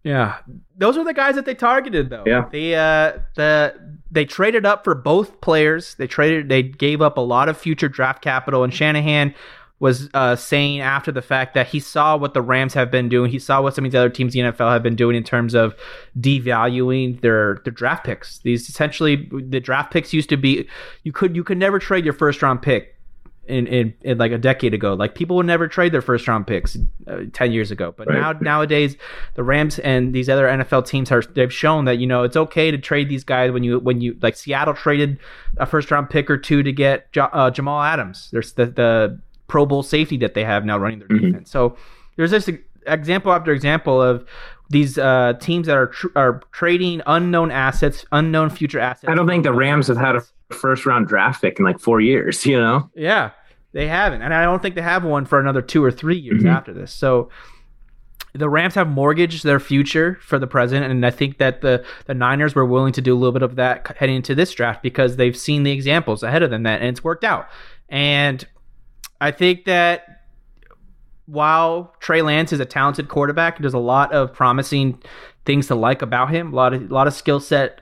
Yeah, 0.02 0.38
those 0.78 0.96
are 0.96 1.04
the 1.04 1.12
guys 1.12 1.34
that 1.34 1.44
they 1.44 1.54
targeted 1.54 2.08
though. 2.08 2.24
Yeah, 2.24 2.48
they 2.50 2.74
uh 2.74 3.18
the 3.34 3.74
they 4.10 4.24
traded 4.24 4.64
up 4.64 4.84
for 4.84 4.94
both 4.94 5.40
players. 5.40 5.94
They 5.96 6.06
traded 6.06 6.48
they 6.48 6.62
gave 6.62 7.02
up 7.02 7.18
a 7.18 7.22
lot 7.22 7.50
of 7.50 7.58
future 7.58 7.88
draft 7.88 8.22
capital, 8.22 8.64
and 8.64 8.72
Shanahan 8.72 9.34
was 9.78 10.08
uh, 10.14 10.36
saying 10.36 10.80
after 10.80 11.12
the 11.12 11.22
fact 11.22 11.54
that 11.54 11.68
he 11.68 11.80
saw 11.80 12.16
what 12.16 12.32
the 12.32 12.40
Rams 12.40 12.74
have 12.74 12.90
been 12.90 13.08
doing. 13.08 13.30
He 13.30 13.38
saw 13.38 13.60
what 13.60 13.74
some 13.74 13.84
of 13.84 13.90
these 13.90 13.98
other 13.98 14.08
teams 14.08 14.34
in 14.34 14.44
the 14.44 14.52
NFL 14.52 14.72
have 14.72 14.82
been 14.82 14.96
doing 14.96 15.16
in 15.16 15.24
terms 15.24 15.54
of 15.54 15.74
devaluing 16.18 17.20
their 17.20 17.60
their 17.64 17.72
draft 17.72 18.04
picks. 18.04 18.38
These 18.38 18.68
essentially 18.68 19.28
the 19.32 19.60
draft 19.60 19.92
picks 19.92 20.12
used 20.12 20.30
to 20.30 20.36
be 20.36 20.66
you 21.02 21.12
could 21.12 21.36
you 21.36 21.44
could 21.44 21.58
never 21.58 21.78
trade 21.78 22.04
your 22.04 22.14
first 22.14 22.42
round 22.42 22.62
pick 22.62 22.94
in, 23.48 23.66
in, 23.66 23.94
in, 24.02 24.18
like 24.18 24.32
a 24.32 24.38
decade 24.38 24.74
ago. 24.74 24.94
Like 24.94 25.14
people 25.14 25.36
would 25.36 25.46
never 25.46 25.68
trade 25.68 25.92
their 25.92 26.02
first 26.02 26.26
round 26.26 26.46
picks 26.46 26.76
uh, 27.06 27.20
ten 27.32 27.52
years 27.52 27.70
ago, 27.70 27.94
but 27.96 28.08
right. 28.08 28.18
now 28.18 28.32
nowadays 28.32 28.96
the 29.34 29.42
Rams 29.42 29.78
and 29.80 30.14
these 30.14 30.28
other 30.28 30.46
NFL 30.46 30.86
teams 30.86 31.12
are 31.12 31.22
they've 31.22 31.52
shown 31.52 31.84
that 31.84 31.98
you 31.98 32.06
know 32.06 32.22
it's 32.22 32.36
okay 32.36 32.70
to 32.70 32.78
trade 32.78 33.08
these 33.08 33.24
guys 33.24 33.52
when 33.52 33.62
you 33.62 33.78
when 33.78 34.00
you 34.00 34.16
like 34.22 34.36
Seattle 34.36 34.74
traded 34.74 35.18
a 35.58 35.66
first 35.66 35.90
round 35.90 36.10
pick 36.10 36.30
or 36.30 36.38
two 36.38 36.62
to 36.62 36.72
get 36.72 37.08
uh, 37.16 37.50
Jamal 37.50 37.82
Adams. 37.82 38.30
There's 38.32 38.52
the 38.54 38.66
the 38.66 39.20
Pro 39.46 39.66
Bowl 39.66 39.82
safety 39.82 40.16
that 40.18 40.34
they 40.34 40.44
have 40.44 40.64
now 40.64 40.78
running 40.78 41.00
their 41.00 41.08
mm-hmm. 41.08 41.26
defense. 41.26 41.50
So 41.50 41.76
there's 42.16 42.30
this 42.30 42.48
example 42.86 43.32
after 43.32 43.52
example 43.52 44.00
of 44.00 44.26
these 44.68 44.98
uh, 44.98 45.34
teams 45.40 45.66
that 45.66 45.76
are 45.76 45.86
tr- 45.88 46.08
are 46.16 46.40
trading 46.52 47.02
unknown 47.06 47.50
assets, 47.50 48.04
unknown 48.12 48.50
future 48.50 48.80
assets. 48.80 49.10
I 49.10 49.14
don't 49.14 49.26
think 49.26 49.44
the 49.44 49.52
Rams 49.52 49.86
have 49.88 49.96
had 49.96 50.16
a 50.16 50.22
first 50.54 50.86
round 50.86 51.06
draft 51.06 51.42
pick 51.42 51.58
in 51.58 51.64
like 51.64 51.78
four 51.78 52.00
years. 52.00 52.44
You 52.56 52.60
know? 52.60 52.90
Yeah, 52.94 53.30
they 53.72 53.86
haven't, 53.86 54.22
and 54.22 54.32
I 54.32 54.42
don't 54.42 54.62
think 54.62 54.74
they 54.74 54.82
have 54.82 55.04
one 55.04 55.24
for 55.24 55.38
another 55.40 55.62
two 55.62 55.84
or 55.84 55.90
three 55.90 56.18
years 56.18 56.38
mm-hmm. 56.38 56.48
after 56.48 56.72
this. 56.72 56.92
So 56.92 57.30
the 58.34 58.48
Rams 58.48 58.74
have 58.74 58.88
mortgaged 58.88 59.44
their 59.44 59.60
future 59.60 60.18
for 60.20 60.38
the 60.38 60.46
present, 60.46 60.84
and 60.84 61.04
I 61.04 61.10
think 61.10 61.38
that 61.38 61.60
the 61.60 61.84
the 62.06 62.14
Niners 62.14 62.54
were 62.54 62.66
willing 62.66 62.92
to 62.94 63.02
do 63.02 63.14
a 63.14 63.18
little 63.18 63.32
bit 63.32 63.42
of 63.42 63.56
that 63.56 63.96
heading 63.96 64.16
into 64.16 64.34
this 64.34 64.52
draft 64.52 64.82
because 64.82 65.16
they've 65.16 65.36
seen 65.36 65.62
the 65.62 65.72
examples 65.72 66.22
ahead 66.22 66.42
of 66.42 66.50
them 66.50 66.64
that, 66.64 66.80
and 66.80 66.88
it's 66.88 67.04
worked 67.04 67.24
out. 67.24 67.48
And 67.88 68.46
I 69.20 69.30
think 69.30 69.64
that 69.64 70.22
while 71.26 71.94
Trey 72.00 72.22
Lance 72.22 72.52
is 72.52 72.60
a 72.60 72.64
talented 72.64 73.08
quarterback, 73.08 73.58
there's 73.58 73.74
a 73.74 73.78
lot 73.78 74.12
of 74.12 74.32
promising 74.32 75.02
things 75.44 75.66
to 75.68 75.74
like 75.74 76.02
about 76.02 76.30
him. 76.30 76.52
A 76.52 76.56
lot 76.56 76.74
of 76.74 76.90
a 76.90 76.94
lot 76.94 77.06
of 77.06 77.14
skill 77.14 77.40
set 77.40 77.80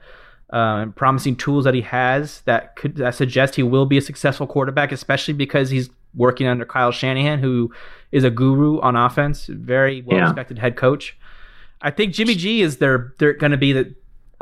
uh, 0.53 0.82
and 0.82 0.97
promising 0.97 1.37
tools 1.37 1.64
that 1.64 1.74
he 1.74 1.82
has 1.82 2.41
that 2.43 2.76
could 2.76 2.97
that 2.97 3.14
suggest 3.14 3.55
he 3.55 3.62
will 3.62 3.87
be 3.87 3.99
a 3.99 4.03
successful 4.03 4.47
quarterback, 4.47 4.93
especially 4.93 5.35
because 5.35 5.70
he's 5.70 5.91
working 6.14 6.47
under 6.47 6.64
Kyle 6.64 6.93
Shanahan, 6.93 7.41
who 7.41 7.72
is 8.12 8.24
a 8.24 8.30
guru 8.30 8.80
on 8.80 8.97
offense, 8.97 9.47
very 9.47 10.03
well 10.03 10.20
respected 10.20 10.57
yeah. 10.57 10.62
head 10.62 10.76
coach. 10.76 11.16
I 11.82 11.91
think 11.91 12.14
Jimmy 12.14 12.35
G 12.35 12.62
is 12.62 12.78
their 12.78 13.14
they're 13.18 13.35
going 13.35 13.53
to 13.53 13.59
be 13.59 13.72
the 13.72 13.95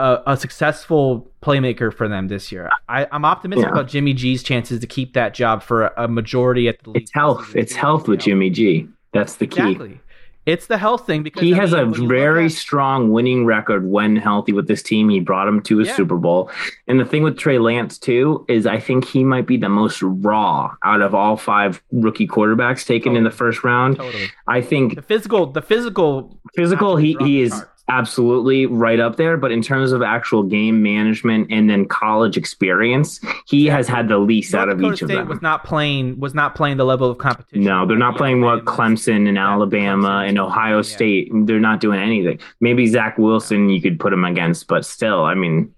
a, 0.03 0.23
a, 0.33 0.37
successful 0.37 1.31
playmaker 1.43 1.95
for 1.95 2.09
them 2.09 2.29
this 2.29 2.51
year. 2.51 2.69
I, 2.89 3.07
am 3.13 3.25
optimistic 3.25 3.67
yeah. 3.67 3.73
about 3.73 3.89
Jimmy 3.89 4.15
G's 4.15 4.43
chances 4.43 4.81
to 4.81 4.87
keep 4.87 5.15
that 5.15 5.33
job 5.33 5.63
for 5.63 5.87
a, 5.87 6.05
a 6.05 6.09
majority 6.09 6.69
at 6.69 6.83
the. 6.83 6.91
League. 6.91 7.03
It's 7.03 7.13
health. 7.13 7.55
It's 7.55 7.73
health 7.73 8.09
with 8.09 8.21
Jimmy 8.21 8.51
G. 8.51 8.89
That's 9.13 9.37
the 9.37 9.47
key. 9.47 9.61
Exactly. 9.61 10.01
It's 10.45 10.67
the 10.67 10.77
health 10.77 11.07
thing 11.07 11.23
because 11.23 11.43
he 11.43 11.55
I 11.55 11.57
has 11.59 11.71
mean, 11.71 11.83
a 11.83 12.07
very 12.09 12.51
strong 12.51 13.13
winning 13.13 13.47
record 13.47 13.87
when 13.89 14.17
healthy 14.17 14.53
with 14.53 14.67
this 14.67 14.83
team. 14.83 15.09
He 15.09 15.21
brought 15.21 15.47
him 15.47 15.63
to 15.63 15.81
a 15.81 15.85
yeah. 15.85 15.95
Super 15.95 16.17
Bowl. 16.17 16.51
And 16.89 16.99
the 16.99 17.05
thing 17.05 17.23
with 17.23 17.39
Trey 17.39 17.61
Lance 17.61 17.97
too 17.97 18.45
is 18.49 18.67
I 18.67 18.81
think 18.81 19.05
he 19.05 19.23
might 19.23 19.47
be 19.47 19.57
the 19.57 19.69
most 19.69 20.03
raw 20.03 20.75
out 20.83 21.01
of 21.01 21.15
all 21.15 21.37
five 21.37 21.81
rookie 21.93 22.27
quarterbacks 22.27 22.85
taken 22.85 23.11
totally. 23.13 23.19
in 23.19 23.25
the 23.25 23.31
first 23.31 23.63
round. 23.63 23.99
Totally. 23.99 24.31
I 24.49 24.63
think 24.63 24.97
the 24.97 25.03
physical, 25.03 25.47
the 25.47 25.63
physical, 25.63 26.37
physical. 26.57 26.97
He 26.97 27.17
he 27.21 27.43
is 27.43 27.63
absolutely 27.89 28.67
right 28.67 29.01
up 29.01 29.17
there. 29.17 29.37
But 29.37 29.53
in 29.53 29.63
terms 29.63 29.93
of 29.93 30.03
actual 30.03 30.43
game 30.43 30.83
management 30.83 31.49
and 31.51 31.69
then 31.69 31.87
college 31.87 32.37
experience, 32.37 33.21
he 33.47 33.67
has 33.67 33.89
had 33.89 34.09
the 34.09 34.19
least 34.19 34.53
North 34.53 34.63
out 34.63 34.69
of 34.69 34.79
Dakota 34.79 34.93
each 34.93 34.99
State 34.99 35.11
of 35.11 35.19
them. 35.19 35.29
Was 35.29 35.43
not 35.43 35.65
playing 35.65 36.19
was 36.19 36.35
not 36.35 36.55
playing 36.55 36.77
the 36.77 36.85
level 36.85 37.11
of 37.11 37.19
competition. 37.19 37.65
No, 37.65 37.87
they're 37.87 37.97
not 37.97 38.17
playing 38.17 38.41
what 38.41 38.65
Clemson 38.65 39.29
and 39.29 39.39
Alabama 39.39 40.09
Clemson, 40.09 40.29
and 40.29 40.39
Ohio 40.39 40.77
yeah. 40.77 40.83
State. 40.83 41.31
They're 41.33 41.61
not 41.61 41.81
doing 41.81 42.01
anything. 42.01 42.39
Maybe 42.61 42.87
Zach 42.87 43.19
Wilson 43.19 43.69
you 43.69 43.81
could 43.81 43.99
put 43.99 44.13
him 44.13 44.25
against, 44.25 44.69
but 44.69 44.85
still, 44.85 45.25
I 45.25 45.35
mean. 45.35 45.75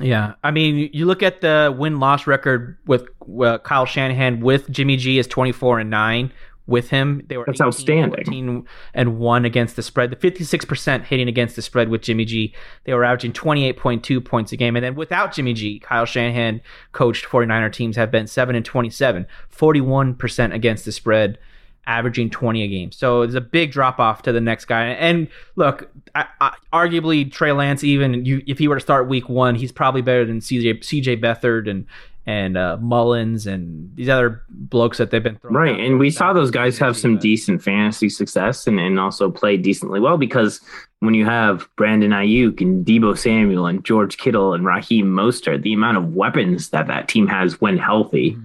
Yeah, 0.00 0.34
I 0.42 0.50
mean, 0.50 0.90
you 0.92 1.06
look 1.06 1.22
at 1.22 1.40
the 1.40 1.72
win 1.76 2.00
loss 2.00 2.26
record 2.26 2.76
with 2.84 3.06
uh, 3.40 3.58
Kyle 3.58 3.86
Shanahan 3.86 4.40
with 4.40 4.68
Jimmy 4.68 4.96
G 4.96 5.18
is 5.18 5.28
twenty 5.28 5.52
four 5.52 5.78
and 5.78 5.88
nine 5.88 6.32
with 6.66 6.90
him. 6.90 7.22
They 7.28 7.36
were 7.36 7.44
That's 7.46 7.60
18, 7.60 7.66
outstanding. 7.66 8.24
14 8.24 8.66
and 8.94 9.18
1 9.18 9.44
against 9.44 9.76
the 9.76 9.82
spread. 9.82 10.10
The 10.10 10.16
56% 10.16 11.04
hitting 11.04 11.28
against 11.28 11.56
the 11.56 11.62
spread 11.62 11.88
with 11.88 12.02
Jimmy 12.02 12.24
G. 12.24 12.54
They 12.84 12.94
were 12.94 13.04
averaging 13.04 13.32
28.2 13.32 14.24
points 14.24 14.52
a 14.52 14.56
game. 14.56 14.76
And 14.76 14.84
then 14.84 14.94
without 14.94 15.32
Jimmy 15.32 15.52
G, 15.52 15.78
Kyle 15.78 16.06
Shanahan 16.06 16.60
coached 16.92 17.26
49er 17.26 17.72
teams 17.72 17.96
have 17.96 18.10
been 18.10 18.26
7 18.26 18.56
and 18.56 18.64
27, 18.64 19.26
41% 19.54 20.54
against 20.54 20.84
the 20.84 20.92
spread, 20.92 21.38
averaging 21.86 22.30
20 22.30 22.62
a 22.62 22.68
game. 22.68 22.92
So 22.92 23.22
it's 23.22 23.34
a 23.34 23.42
big 23.42 23.70
drop 23.70 23.98
off 23.98 24.22
to 24.22 24.32
the 24.32 24.40
next 24.40 24.64
guy. 24.64 24.86
And 24.86 25.28
look, 25.56 25.90
I, 26.14 26.26
I, 26.40 26.54
arguably 26.72 27.30
Trey 27.30 27.52
Lance, 27.52 27.84
even 27.84 28.24
you, 28.24 28.42
if 28.46 28.58
he 28.58 28.68
were 28.68 28.76
to 28.76 28.80
start 28.80 29.06
week 29.06 29.28
one, 29.28 29.54
he's 29.54 29.72
probably 29.72 30.00
better 30.00 30.24
than 30.24 30.40
CJ, 30.40 30.80
CJ 30.80 31.22
Beathard 31.22 31.68
and 31.68 31.86
and 32.26 32.56
uh, 32.56 32.78
Mullens 32.80 33.46
and 33.46 33.94
these 33.96 34.08
other 34.08 34.42
blokes 34.48 34.98
that 34.98 35.10
they've 35.10 35.22
been 35.22 35.36
throwing. 35.36 35.54
Right, 35.54 35.80
and 35.80 35.98
we 35.98 36.10
saw 36.10 36.32
those 36.32 36.50
guys 36.50 36.78
have 36.78 36.96
some 36.96 37.18
decent 37.18 37.62
fantasy 37.62 38.08
success 38.08 38.66
and, 38.66 38.80
and 38.80 38.98
also 38.98 39.30
play 39.30 39.56
decently 39.56 40.00
well 40.00 40.16
because 40.16 40.60
when 41.00 41.14
you 41.14 41.26
have 41.26 41.68
Brandon 41.76 42.12
Aiyuk 42.12 42.60
and 42.60 42.84
Deebo 42.84 43.16
Samuel 43.16 43.66
and 43.66 43.84
George 43.84 44.16
Kittle 44.16 44.54
and 44.54 44.64
Raheem 44.64 45.06
Mostert, 45.06 45.62
the 45.62 45.74
amount 45.74 45.98
of 45.98 46.14
weapons 46.14 46.70
that 46.70 46.86
that 46.86 47.08
team 47.08 47.26
has 47.26 47.60
when 47.60 47.76
healthy, 47.76 48.32
mm-hmm. 48.32 48.44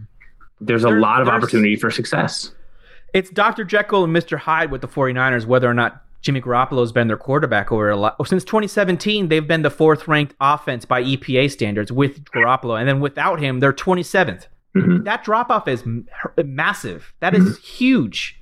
there's 0.59 0.83
a 0.83 0.89
lot 0.89 1.21
of 1.21 1.29
opportunity 1.29 1.77
for 1.77 1.89
success. 1.89 2.51
It's 3.13 3.29
Dr. 3.29 3.63
Jekyll 3.63 4.03
and 4.03 4.15
Mr. 4.15 4.37
Hyde 4.37 4.71
with 4.71 4.81
the 4.81 4.87
49ers, 4.87 5.45
whether 5.45 5.69
or 5.69 5.73
not 5.73 6.03
Jimmy 6.21 6.41
Garoppolo's 6.41 6.91
been 6.91 7.07
their 7.07 7.17
quarterback 7.17 7.71
over 7.71 7.89
a 7.89 7.95
lot. 7.95 8.15
Since 8.27 8.43
2017, 8.43 9.29
they've 9.29 9.47
been 9.47 9.61
the 9.61 9.69
fourth 9.69 10.07
ranked 10.07 10.35
offense 10.41 10.85
by 10.85 11.01
EPA 11.01 11.51
standards 11.51 11.91
with 11.91 12.25
Garoppolo. 12.25 12.77
And 12.77 12.87
then 12.87 12.99
without 12.99 13.39
him, 13.39 13.59
they're 13.59 13.73
27th. 13.73 14.47
Mm-hmm. 14.75 15.03
That 15.03 15.23
drop 15.23 15.49
off 15.49 15.67
is 15.67 15.83
massive. 16.37 17.13
That 17.21 17.33
is 17.33 17.43
mm-hmm. 17.43 17.61
huge. 17.61 18.35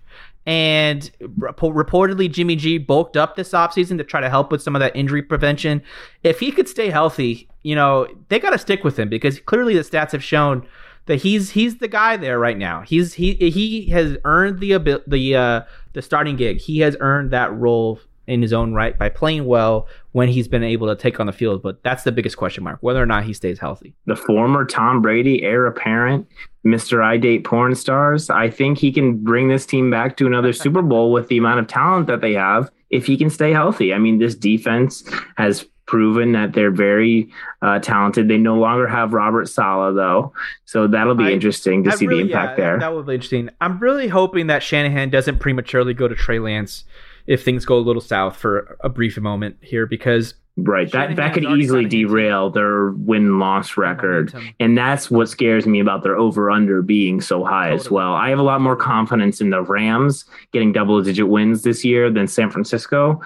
And 0.46 1.12
reportedly, 1.22 2.32
Jimmy 2.32 2.56
G 2.56 2.78
bulked 2.78 3.18
up 3.18 3.36
this 3.36 3.52
offseason 3.52 3.98
to 3.98 4.04
try 4.06 4.22
to 4.22 4.30
help 4.30 4.50
with 4.50 4.62
some 4.62 4.76
of 4.76 4.80
that 4.80 4.96
injury 4.96 5.22
prevention. 5.22 5.84
If 6.24 6.40
he 6.40 6.52
could 6.54 6.70
stay 6.70 6.90
healthy, 6.90 7.50
you 7.64 7.76
know, 7.76 8.08
they 8.30 8.40
got 8.40 8.52
to 8.52 8.58
stick 8.58 8.86
with 8.86 8.98
him 8.98 9.10
because 9.10 9.42
clearly 9.42 9.76
the 9.76 9.82
stats 9.82 10.14
have 10.14 10.24
shown 10.24 10.66
that 11.08 11.18
he's 11.18 11.52
he's 11.52 11.78
the 11.78 11.88
guy 11.88 12.18
there 12.18 12.40
right 12.40 12.58
now. 12.58 12.82
He's 12.82 13.14
he 13.14 13.34
he 13.36 13.88
has 13.88 14.18
earned 14.24 14.60
the 14.60 15.02
the 15.08 15.36
uh, 15.36 15.62
the 15.94 16.02
starting 16.02 16.36
gig. 16.36 16.60
He 16.60 16.80
has 16.80 16.96
earned 17.00 17.32
that 17.32 17.54
role 17.54 18.00
in 18.28 18.42
his 18.42 18.54
own 18.54 18.74
right 18.74 18.98
by 18.98 19.10
playing 19.10 19.46
well 19.46 19.88
when 20.12 20.28
he's 20.28 20.48
been 20.48 20.64
able 20.64 20.88
to 20.88 20.96
take 20.96 21.20
on 21.20 21.26
the 21.26 21.32
field. 21.32 21.64
But 21.64 21.82
that's 21.84 22.04
the 22.04 22.12
biggest 22.12 22.38
question 22.38 22.64
mark, 22.64 22.80
whether 22.82 23.02
or 23.02 23.06
not 23.06 23.24
he 23.24 23.34
stays 23.34 23.58
healthy. 23.58 23.96
The 24.06 24.16
former 24.16 24.66
Tom 24.66 25.02
Brady 25.02 25.44
heir 25.44 25.66
apparent, 25.66 26.28
Mr. 26.66 27.04
I 27.04 27.18
date 27.18 27.46
porn 27.46 27.74
stars. 27.74 28.30
I 28.30 28.50
think 28.50 28.78
he 28.78 28.92
can 28.92 29.24
bring 29.24 29.48
this 29.48 29.66
team 29.66 29.90
back 29.90 30.18
to 30.18 30.28
another 30.28 30.54
Super 30.54 30.82
Bowl 30.82 31.12
with 31.12 31.30
the 31.30 31.38
amount 31.38 31.62
of 31.62 31.68
talent 31.68 32.08
that 32.08 32.22
they 32.22 32.34
have 32.34 32.70
if 32.90 33.06
he 33.06 33.18
can 33.18 33.30
stay 33.30 33.52
healthy. 33.52 33.94
I 33.94 33.98
mean, 33.98 34.20
this 34.20 34.36
defense 34.36 35.10
has 35.38 35.66
proven 35.88 36.34
that 36.34 36.54
they're 36.54 36.72
very 36.72 37.30
uh, 37.62 37.80
talented. 37.80 38.28
They 38.28 38.38
no 38.38 38.56
longer 38.56 38.88
have 38.88 39.14
Robert 39.14 39.50
Saleh 39.50 39.96
though, 39.96 40.34
so 40.66 40.88
that'll 40.88 41.16
be 41.16 41.26
I, 41.26 41.32
interesting 41.32 41.84
to 41.86 41.92
I 41.92 41.96
see 41.96 42.08
really, 42.08 42.24
the 42.24 42.30
impact 42.30 42.60
yeah, 42.60 42.66
there. 42.66 42.80
That, 42.80 42.94
will 42.94 43.04
be 43.04 43.16
interesting. 43.16 43.50
I'm 43.60 43.80
really 43.80 44.08
hoping 44.08 44.48
that 44.48 44.62
Shanahan 44.62 45.10
doesn't 45.10 45.40
prematurely 45.40 45.94
go 45.94 46.08
to 46.08 46.16
Trey 46.16 46.40
Lance 46.40 46.84
if 47.26 47.44
things 47.44 47.66
go 47.66 47.78
a 47.78 47.80
little 47.80 48.02
south 48.02 48.38
for 48.38 48.78
a 48.82 48.90
brief 48.90 49.18
moment 49.18 49.58
here 49.62 49.86
because 49.86 50.36
Right. 50.60 50.92
That 50.92 51.16
that 51.18 51.36
could 51.36 51.44
easily 51.44 51.86
derail 51.86 52.50
their 52.50 52.90
win 52.90 53.38
loss 53.38 53.78
record. 53.78 54.34
Momentum. 54.34 54.56
And 54.60 54.76
that's 54.76 55.12
what 55.12 55.30
scares 55.30 55.68
me 55.68 55.80
about 55.80 56.02
their 56.02 56.18
over 56.18 56.50
under 56.50 56.82
being 56.82 57.22
so 57.22 57.44
high 57.44 57.70
totally. 57.70 57.80
as 57.80 57.92
well. 57.92 58.14
I 58.16 58.30
have 58.30 58.40
a 58.40 58.44
lot 58.44 58.60
more 58.60 58.76
confidence 58.76 59.40
in 59.40 59.52
the 59.52 59.62
Rams 59.62 60.26
getting 60.54 60.72
double 60.72 61.00
digit 61.04 61.28
wins 61.28 61.62
this 61.62 61.86
year 61.86 62.10
than 62.10 62.28
San 62.28 62.50
Francisco. 62.50 63.22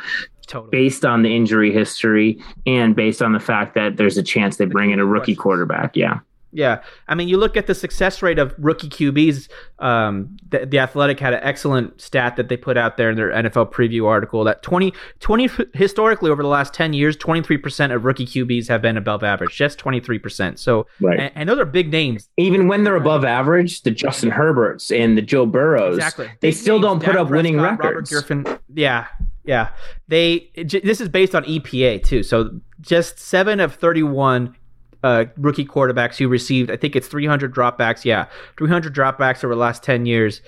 Totally. 0.52 0.70
Based 0.70 1.06
on 1.06 1.22
the 1.22 1.34
injury 1.34 1.72
history 1.72 2.38
and 2.66 2.94
based 2.94 3.22
on 3.22 3.32
the 3.32 3.40
fact 3.40 3.74
that 3.76 3.96
there's 3.96 4.18
a 4.18 4.24
chance 4.24 4.58
they 4.58 4.66
bring 4.66 4.92
in 4.92 5.00
a 5.00 5.06
rookie 5.06 5.34
quarterback. 5.34 5.96
Yeah. 5.96 6.20
Yeah, 6.54 6.84
I 7.08 7.16
mean, 7.16 7.30
you 7.30 7.38
look 7.38 7.56
at 7.56 7.68
the 7.68 7.74
success 7.74 8.22
rate 8.22 8.38
of 8.38 8.54
rookie 8.58 8.90
QBs. 8.90 9.48
Um, 9.80 10.36
the, 10.50 10.66
the, 10.66 10.80
Athletic 10.80 11.18
had 11.18 11.34
an 11.34 11.40
excellent 11.42 12.02
stat 12.02 12.36
that 12.36 12.50
they 12.50 12.58
put 12.58 12.76
out 12.76 12.98
there 12.98 13.10
in 13.10 13.16
their 13.16 13.30
NFL 13.30 13.72
preview 13.72 14.06
article 14.06 14.44
that 14.44 14.62
20, 14.62 14.94
20 15.22 15.50
historically 15.74 16.30
over 16.30 16.44
the 16.44 16.50
last 16.50 16.74
10 16.74 16.92
years, 16.92 17.16
23% 17.16 17.96
of 17.96 18.04
rookie 18.04 18.26
QBs 18.26 18.68
have 18.68 18.82
been 18.82 18.98
above 18.98 19.24
average, 19.24 19.56
just 19.56 19.80
23%. 19.80 20.60
So, 20.60 20.88
right. 21.00 21.18
and, 21.18 21.32
and 21.36 21.50
those 21.50 21.58
are 21.58 21.64
big 21.64 21.90
names. 21.90 22.28
Even 22.36 22.68
when 22.68 22.84
they're 22.84 22.98
above 22.98 23.24
average, 23.24 23.84
the 23.84 23.92
Justin 23.92 24.30
Herberts 24.30 24.92
and 24.92 25.18
the 25.18 25.22
Joe 25.22 25.46
Burrows, 25.46 25.96
exactly. 25.96 26.28
they 26.42 26.50
big 26.50 26.56
still 26.56 26.80
names, 26.80 26.84
don't 26.84 27.00
put 27.00 27.14
Dak 27.14 27.22
up 27.22 27.28
Prescott, 27.30 27.38
winning 27.38 27.62
records. 27.62 28.12
Robert 28.12 28.28
Griffin, 28.28 28.60
yeah, 28.74 29.08
yeah. 29.44 29.70
They 30.08 30.50
this 30.56 31.02
is 31.02 31.10
based 31.10 31.36
on 31.36 31.44
EPA 31.44 32.04
too. 32.04 32.24
So 32.24 32.60
just 32.80 33.20
seven 33.20 33.60
of 33.60 33.76
31 33.76 34.56
uh, 35.04 35.26
rookie 35.38 35.66
quarterbacks 35.66 36.18
who 36.18 36.28
received, 36.28 36.70
I 36.70 36.78
think 36.78 36.96
it's 36.96 37.08
300 37.08 37.54
dropbacks. 37.54 38.06
Yeah, 38.06 38.28
300 38.58 38.94
dropbacks 38.94 39.44
over 39.44 39.54
the 39.54 39.60
last 39.60 39.84
10 39.84 40.06
years. 40.06 40.42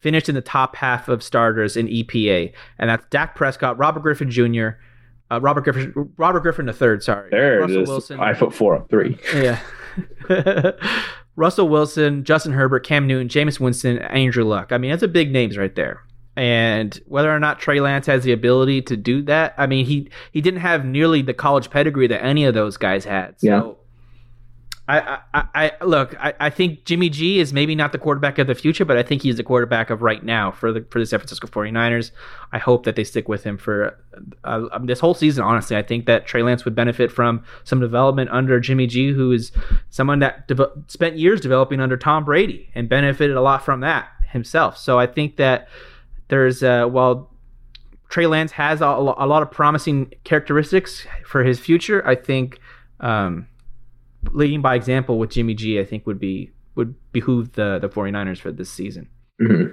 Finished 0.00 0.28
in 0.28 0.34
the 0.34 0.42
top 0.42 0.76
half 0.76 1.08
of 1.08 1.22
starters 1.22 1.76
in 1.76 1.88
EPA, 1.88 2.52
and 2.78 2.90
that's 2.90 3.04
Dak 3.10 3.34
Prescott, 3.34 3.76
Robert 3.78 4.00
Griffin 4.00 4.30
Jr., 4.30 4.68
uh, 5.30 5.40
Robert 5.40 5.64
Griffin, 5.64 6.12
Robert 6.16 6.40
Griffin 6.40 6.66
the 6.66 6.72
third. 6.72 7.02
Sorry, 7.02 7.28
there 7.30 7.60
Russell 7.60 7.78
it 7.78 7.82
is. 7.82 7.88
Wilson, 7.88 8.18
five 8.18 8.38
foot 8.38 8.54
four, 8.54 8.86
three. 8.88 9.18
Yeah. 9.34 9.60
Russell 11.36 11.68
Wilson, 11.68 12.24
Justin 12.24 12.52
Herbert, 12.52 12.86
Cam 12.86 13.06
Newton, 13.06 13.28
Jameis 13.28 13.58
Winston, 13.58 13.98
Andrew 13.98 14.44
Luck. 14.44 14.70
I 14.70 14.78
mean, 14.78 14.90
that's 14.90 15.02
a 15.02 15.08
big 15.08 15.32
names 15.32 15.58
right 15.58 15.74
there. 15.74 16.02
And 16.36 17.00
whether 17.06 17.34
or 17.34 17.40
not 17.40 17.58
Trey 17.58 17.80
Lance 17.80 18.06
has 18.06 18.22
the 18.24 18.32
ability 18.32 18.82
to 18.82 18.96
do 18.96 19.22
that, 19.22 19.54
I 19.56 19.66
mean, 19.66 19.86
he 19.86 20.10
he 20.32 20.40
didn't 20.42 20.60
have 20.60 20.84
nearly 20.84 21.22
the 21.22 21.34
college 21.34 21.70
pedigree 21.70 22.08
that 22.08 22.22
any 22.22 22.44
of 22.44 22.54
those 22.54 22.76
guys 22.76 23.06
had. 23.06 23.40
So 23.40 23.46
yeah. 23.46 23.72
I, 24.88 25.18
I, 25.34 25.44
I 25.54 25.84
look. 25.84 26.14
I, 26.20 26.34
I 26.38 26.50
think 26.50 26.84
Jimmy 26.84 27.08
G 27.08 27.40
is 27.40 27.52
maybe 27.52 27.74
not 27.74 27.90
the 27.90 27.98
quarterback 27.98 28.38
of 28.38 28.46
the 28.46 28.54
future, 28.54 28.84
but 28.84 28.96
I 28.96 29.02
think 29.02 29.22
he's 29.22 29.36
the 29.36 29.42
quarterback 29.42 29.90
of 29.90 30.00
right 30.00 30.22
now 30.22 30.52
for 30.52 30.72
the 30.72 30.86
for 30.90 31.00
the 31.00 31.06
San 31.06 31.18
Francisco 31.18 31.48
49ers. 31.48 32.12
I 32.52 32.58
hope 32.58 32.84
that 32.84 32.94
they 32.94 33.02
stick 33.02 33.28
with 33.28 33.42
him 33.42 33.58
for 33.58 33.98
uh, 34.44 34.66
um, 34.72 34.86
this 34.86 35.00
whole 35.00 35.14
season. 35.14 35.42
Honestly, 35.42 35.76
I 35.76 35.82
think 35.82 36.06
that 36.06 36.26
Trey 36.26 36.42
Lance 36.42 36.64
would 36.64 36.76
benefit 36.76 37.10
from 37.10 37.42
some 37.64 37.80
development 37.80 38.30
under 38.30 38.60
Jimmy 38.60 38.86
G, 38.86 39.10
who 39.10 39.32
is 39.32 39.50
someone 39.90 40.20
that 40.20 40.46
de- 40.46 40.70
spent 40.86 41.16
years 41.18 41.40
developing 41.40 41.80
under 41.80 41.96
Tom 41.96 42.24
Brady 42.24 42.70
and 42.74 42.88
benefited 42.88 43.36
a 43.36 43.40
lot 43.40 43.64
from 43.64 43.80
that 43.80 44.08
himself. 44.28 44.78
So 44.78 45.00
I 45.00 45.06
think 45.06 45.36
that 45.36 45.66
there's 46.28 46.62
uh, 46.62 46.86
while 46.86 47.32
Trey 48.08 48.26
Lance 48.26 48.52
has 48.52 48.80
a, 48.80 48.86
a 48.86 49.26
lot 49.26 49.42
of 49.42 49.50
promising 49.50 50.12
characteristics 50.24 51.06
for 51.24 51.44
his 51.44 51.58
future, 51.58 52.06
I 52.06 52.14
think. 52.14 52.58
Um, 53.00 53.48
leading 54.32 54.62
by 54.62 54.74
example 54.74 55.18
with 55.18 55.30
Jimmy 55.30 55.54
G, 55.54 55.78
I 55.78 55.84
think 55.84 56.06
would 56.06 56.18
be 56.18 56.50
would 56.74 56.94
behoove 57.12 57.52
the 57.52 57.78
the 57.78 57.88
49ers 57.88 58.38
for 58.38 58.52
this 58.52 58.70
season. 58.70 59.08
Mm-hmm. 59.40 59.72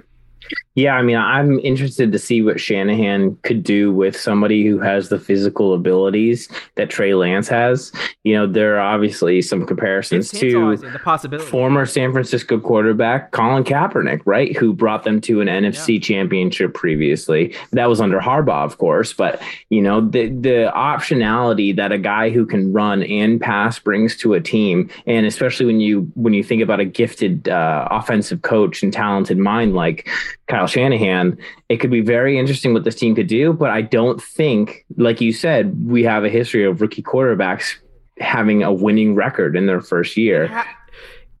Yeah, 0.76 0.94
I 0.96 1.02
mean, 1.02 1.16
I'm 1.16 1.60
interested 1.60 2.10
to 2.10 2.18
see 2.18 2.42
what 2.42 2.58
Shanahan 2.58 3.36
could 3.42 3.62
do 3.62 3.92
with 3.92 4.18
somebody 4.18 4.66
who 4.66 4.80
has 4.80 5.08
the 5.08 5.20
physical 5.20 5.72
abilities 5.72 6.48
that 6.74 6.90
Trey 6.90 7.14
Lance 7.14 7.46
has. 7.46 7.92
You 8.24 8.34
know, 8.34 8.46
there 8.48 8.76
are 8.76 8.80
obviously 8.80 9.40
some 9.40 9.66
comparisons 9.66 10.30
to 10.32 10.76
the 10.76 10.98
possibility. 10.98 11.48
former 11.48 11.86
San 11.86 12.10
Francisco 12.10 12.58
quarterback 12.58 13.30
Colin 13.30 13.62
Kaepernick, 13.62 14.22
right, 14.24 14.56
who 14.56 14.72
brought 14.72 15.04
them 15.04 15.20
to 15.22 15.40
an 15.40 15.46
NFC 15.46 15.94
yeah. 15.94 16.00
championship 16.00 16.74
previously. 16.74 17.54
That 17.70 17.88
was 17.88 18.00
under 18.00 18.18
Harbaugh, 18.18 18.64
of 18.64 18.78
course, 18.78 19.12
but 19.12 19.40
you 19.70 19.80
know, 19.80 20.00
the 20.00 20.26
the 20.30 20.72
optionality 20.74 21.74
that 21.76 21.92
a 21.92 21.98
guy 21.98 22.30
who 22.30 22.46
can 22.46 22.72
run 22.72 23.04
and 23.04 23.40
pass 23.40 23.78
brings 23.78 24.16
to 24.16 24.34
a 24.34 24.40
team, 24.40 24.90
and 25.06 25.24
especially 25.24 25.66
when 25.66 25.78
you 25.78 26.10
when 26.16 26.34
you 26.34 26.42
think 26.42 26.62
about 26.62 26.80
a 26.80 26.84
gifted 26.84 27.48
uh, 27.48 27.86
offensive 27.92 28.42
coach 28.42 28.82
and 28.82 28.92
talented 28.92 29.38
mind 29.38 29.76
like 29.76 30.08
Kyle 30.48 30.66
Shanahan, 30.66 31.38
it 31.68 31.78
could 31.78 31.90
be 31.90 32.00
very 32.00 32.38
interesting 32.38 32.72
what 32.72 32.84
this 32.84 32.94
team 32.94 33.14
could 33.14 33.26
do. 33.26 33.52
But 33.52 33.70
I 33.70 33.82
don't 33.82 34.22
think, 34.22 34.84
like 34.96 35.20
you 35.20 35.32
said, 35.32 35.86
we 35.86 36.02
have 36.04 36.24
a 36.24 36.28
history 36.28 36.64
of 36.64 36.80
rookie 36.80 37.02
quarterbacks 37.02 37.74
having 38.18 38.62
a 38.62 38.72
winning 38.72 39.14
record 39.14 39.56
in 39.56 39.66
their 39.66 39.80
first 39.80 40.16
year. 40.16 40.48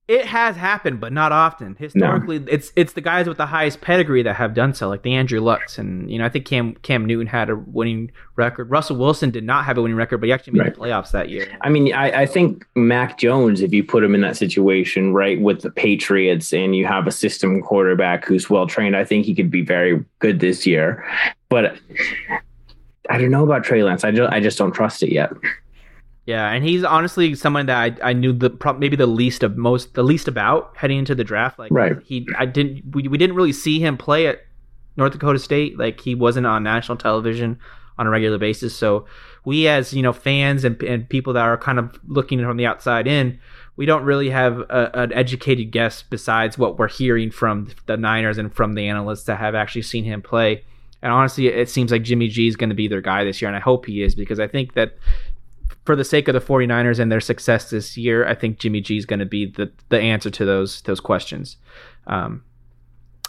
It 0.06 0.26
has 0.26 0.54
happened, 0.56 1.00
but 1.00 1.14
not 1.14 1.32
often. 1.32 1.76
Historically, 1.76 2.38
no. 2.38 2.46
it's 2.50 2.72
it's 2.76 2.92
the 2.92 3.00
guys 3.00 3.26
with 3.26 3.38
the 3.38 3.46
highest 3.46 3.80
pedigree 3.80 4.22
that 4.22 4.36
have 4.36 4.52
done 4.52 4.74
so, 4.74 4.86
like 4.86 5.02
the 5.02 5.14
Andrew 5.14 5.40
Lucks, 5.40 5.78
and 5.78 6.10
you 6.10 6.18
know 6.18 6.26
I 6.26 6.28
think 6.28 6.44
Cam 6.44 6.74
Cam 6.74 7.06
Newton 7.06 7.26
had 7.26 7.48
a 7.48 7.56
winning 7.56 8.10
record. 8.36 8.70
Russell 8.70 8.96
Wilson 8.96 9.30
did 9.30 9.44
not 9.44 9.64
have 9.64 9.78
a 9.78 9.82
winning 9.82 9.96
record, 9.96 10.18
but 10.18 10.26
he 10.26 10.32
actually 10.34 10.58
made 10.58 10.60
right. 10.60 10.74
the 10.74 10.80
playoffs 10.80 11.12
that 11.12 11.30
year. 11.30 11.56
I 11.62 11.70
mean, 11.70 11.94
I, 11.94 12.22
I 12.22 12.26
think 12.26 12.66
Mac 12.74 13.16
Jones, 13.16 13.62
if 13.62 13.72
you 13.72 13.82
put 13.82 14.04
him 14.04 14.14
in 14.14 14.20
that 14.20 14.36
situation, 14.36 15.14
right, 15.14 15.40
with 15.40 15.62
the 15.62 15.70
Patriots, 15.70 16.52
and 16.52 16.76
you 16.76 16.84
have 16.84 17.06
a 17.06 17.12
system 17.12 17.62
quarterback 17.62 18.26
who's 18.26 18.50
well 18.50 18.66
trained, 18.66 18.96
I 18.96 19.06
think 19.06 19.24
he 19.24 19.34
could 19.34 19.50
be 19.50 19.62
very 19.62 20.04
good 20.18 20.40
this 20.40 20.66
year. 20.66 21.02
But 21.48 21.78
I 23.08 23.16
don't 23.16 23.30
know 23.30 23.44
about 23.44 23.64
Trey 23.64 23.82
Lance. 23.82 24.04
I 24.04 24.10
just 24.10 24.30
I 24.30 24.40
just 24.40 24.58
don't 24.58 24.72
trust 24.72 25.02
it 25.02 25.12
yet. 25.12 25.32
Yeah, 26.26 26.50
and 26.50 26.64
he's 26.64 26.84
honestly 26.84 27.34
someone 27.34 27.66
that 27.66 28.00
I, 28.02 28.10
I 28.10 28.12
knew 28.14 28.32
the 28.32 28.50
maybe 28.78 28.96
the 28.96 29.06
least 29.06 29.42
of 29.42 29.58
most 29.58 29.94
the 29.94 30.02
least 30.02 30.26
about 30.26 30.74
heading 30.76 30.98
into 30.98 31.14
the 31.14 31.24
draft. 31.24 31.58
Like 31.58 31.70
right. 31.70 31.96
he 32.04 32.26
I 32.38 32.46
didn't 32.46 32.94
we, 32.94 33.08
we 33.08 33.18
didn't 33.18 33.36
really 33.36 33.52
see 33.52 33.78
him 33.78 33.98
play 33.98 34.26
at 34.26 34.44
North 34.96 35.12
Dakota 35.12 35.38
State. 35.38 35.78
Like 35.78 36.00
he 36.00 36.14
wasn't 36.14 36.46
on 36.46 36.62
national 36.62 36.96
television 36.96 37.58
on 37.98 38.06
a 38.06 38.10
regular 38.10 38.38
basis. 38.38 38.74
So 38.74 39.06
we 39.44 39.68
as 39.68 39.92
you 39.92 40.02
know 40.02 40.14
fans 40.14 40.64
and 40.64 40.82
and 40.82 41.06
people 41.08 41.34
that 41.34 41.42
are 41.42 41.58
kind 41.58 41.78
of 41.78 41.98
looking 42.06 42.42
from 42.42 42.56
the 42.56 42.64
outside 42.64 43.06
in, 43.06 43.38
we 43.76 43.84
don't 43.84 44.04
really 44.04 44.30
have 44.30 44.60
a, 44.60 44.90
an 44.94 45.12
educated 45.12 45.72
guess 45.72 46.02
besides 46.02 46.56
what 46.56 46.78
we're 46.78 46.88
hearing 46.88 47.30
from 47.30 47.68
the 47.84 47.98
Niners 47.98 48.38
and 48.38 48.54
from 48.54 48.72
the 48.72 48.88
analysts 48.88 49.24
that 49.24 49.38
have 49.38 49.54
actually 49.54 49.82
seen 49.82 50.04
him 50.04 50.22
play. 50.22 50.64
And 51.02 51.12
honestly, 51.12 51.48
it 51.48 51.68
seems 51.68 51.92
like 51.92 52.02
Jimmy 52.02 52.28
G 52.28 52.48
is 52.48 52.56
going 52.56 52.70
to 52.70 52.74
be 52.74 52.88
their 52.88 53.02
guy 53.02 53.24
this 53.24 53.42
year, 53.42 53.48
and 53.50 53.56
I 53.56 53.60
hope 53.60 53.84
he 53.84 54.02
is 54.02 54.14
because 54.14 54.40
I 54.40 54.48
think 54.48 54.72
that 54.72 54.96
for 55.84 55.94
the 55.94 56.04
sake 56.04 56.28
of 56.28 56.34
the 56.34 56.40
49ers 56.40 56.98
and 56.98 57.12
their 57.12 57.20
success 57.20 57.70
this 57.70 57.96
year, 57.96 58.26
I 58.26 58.34
think 58.34 58.58
Jimmy 58.58 58.80
G 58.80 58.96
is 58.96 59.06
going 59.06 59.20
to 59.20 59.26
be 59.26 59.46
the, 59.46 59.70
the 59.90 60.00
answer 60.00 60.30
to 60.30 60.44
those 60.44 60.82
those 60.82 61.00
questions. 61.00 61.56
Um, 62.06 62.42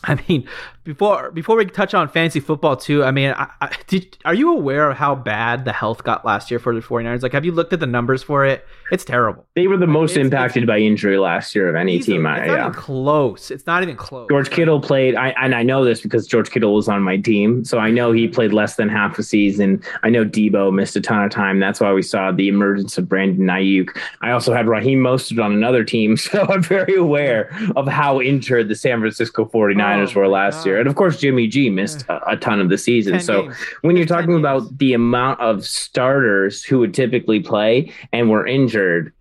I 0.07 0.23
mean, 0.27 0.47
before 0.83 1.31
before 1.31 1.57
we 1.57 1.65
touch 1.65 1.95
on 1.95 2.07
fantasy 2.07 2.39
football 2.39 2.77
too, 2.77 3.03
I 3.03 3.09
mean, 3.09 3.31
I, 3.31 3.49
I, 3.59 3.75
did, 3.87 4.17
are 4.23 4.35
you 4.35 4.55
aware 4.55 4.91
of 4.91 4.97
how 4.97 5.15
bad 5.15 5.65
the 5.65 5.73
health 5.73 6.03
got 6.03 6.23
last 6.23 6.51
year 6.51 6.59
for 6.59 6.75
the 6.75 6.79
49ers? 6.79 7.23
Like, 7.23 7.33
have 7.33 7.43
you 7.43 7.51
looked 7.51 7.73
at 7.73 7.79
the 7.79 7.87
numbers 7.87 8.21
for 8.21 8.45
it? 8.45 8.65
It's 8.91 9.03
terrible. 9.03 9.43
They 9.55 9.65
were 9.65 9.77
the 9.77 9.87
most 9.87 10.11
it's, 10.11 10.19
impacted 10.19 10.63
it's, 10.63 10.67
by 10.67 10.77
injury 10.77 11.17
last 11.17 11.55
year 11.55 11.67
of 11.67 11.75
any 11.75 11.97
team. 11.99 12.27
It's 12.27 12.41
I, 12.41 12.45
not 12.45 12.55
yeah. 12.55 12.67
even 12.67 12.73
close. 12.73 13.49
It's 13.49 13.65
not 13.65 13.81
even 13.81 13.95
close. 13.95 14.27
George 14.29 14.51
Kittle 14.51 14.79
played, 14.79 15.15
I, 15.15 15.29
and 15.41 15.55
I 15.55 15.63
know 15.63 15.83
this 15.83 16.01
because 16.01 16.27
George 16.27 16.51
Kittle 16.51 16.75
was 16.75 16.87
on 16.87 17.01
my 17.01 17.17
team, 17.17 17.65
so 17.65 17.79
I 17.79 17.89
know 17.89 18.11
he 18.11 18.27
played 18.27 18.53
less 18.53 18.75
than 18.75 18.87
half 18.87 19.17
a 19.17 19.23
season. 19.23 19.81
I 20.03 20.09
know 20.09 20.23
Deebo 20.23 20.71
missed 20.71 20.95
a 20.95 21.01
ton 21.01 21.23
of 21.23 21.31
time. 21.31 21.59
That's 21.59 21.79
why 21.79 21.91
we 21.93 22.03
saw 22.03 22.31
the 22.31 22.47
emergence 22.47 22.95
of 22.99 23.09
Brandon 23.09 23.47
Aiyuk. 23.47 23.97
I 24.21 24.29
also 24.29 24.53
had 24.53 24.67
Raheem 24.67 24.99
Mostert 24.99 25.43
on 25.43 25.51
another 25.51 25.83
team, 25.83 26.15
so 26.25 26.45
I'm 26.47 26.61
very 26.61 26.95
aware 26.95 27.49
of 27.75 27.87
how 27.87 28.21
injured 28.21 28.69
the 28.69 28.75
San 28.75 28.99
Francisco 28.99 29.45
49ers 29.45 29.94
oh, 29.95 30.19
were 30.19 30.27
last 30.27 30.57
God. 30.57 30.65
year. 30.65 30.79
And 30.79 30.87
of 30.87 30.95
course, 30.95 31.19
Jimmy 31.19 31.47
G 31.47 31.69
missed 31.69 32.05
a, 32.09 32.31
a 32.31 32.37
ton 32.37 32.59
of 32.59 32.69
the 32.69 32.77
season. 32.77 33.19
So 33.19 33.43
games. 33.43 33.55
when 33.81 33.97
you're 33.97 34.05
talking 34.05 34.35
about 34.35 34.77
the 34.77 34.93
amount 34.93 35.39
of 35.39 35.65
starters 35.65 36.63
who 36.63 36.79
would 36.79 36.93
typically 36.93 37.39
play 37.39 37.91
and 38.11 38.29
were 38.29 38.45
injured, 38.45 39.13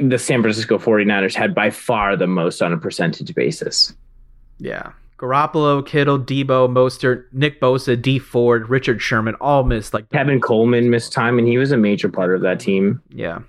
the 0.00 0.18
San 0.18 0.42
Francisco 0.42 0.78
49ers 0.78 1.34
had 1.34 1.54
by 1.54 1.70
far 1.70 2.16
the 2.16 2.26
most 2.26 2.62
on 2.62 2.72
a 2.72 2.78
percentage 2.78 3.34
basis. 3.34 3.94
Yeah. 4.58 4.92
Garoppolo, 5.18 5.84
Kittle, 5.84 6.18
Deebo, 6.18 6.68
Mostert, 6.70 7.26
Nick 7.32 7.60
Bosa, 7.60 8.00
Dee 8.00 8.18
Ford, 8.18 8.70
Richard 8.70 9.02
Sherman 9.02 9.34
all 9.34 9.64
missed 9.64 9.92
like 9.92 10.08
Tevin 10.08 10.40
Coleman 10.40 10.88
missed 10.88 11.12
time 11.12 11.38
and 11.38 11.46
he 11.46 11.58
was 11.58 11.72
a 11.72 11.76
major 11.76 12.08
part 12.08 12.34
of 12.34 12.40
that 12.40 12.58
team. 12.58 13.02
Yeah. 13.10 13.40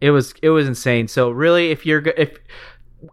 It 0.00 0.10
was 0.10 0.34
it 0.42 0.50
was 0.50 0.68
insane. 0.68 1.08
So 1.08 1.30
really 1.30 1.70
if 1.70 1.84
you're 1.84 2.00
if 2.16 2.38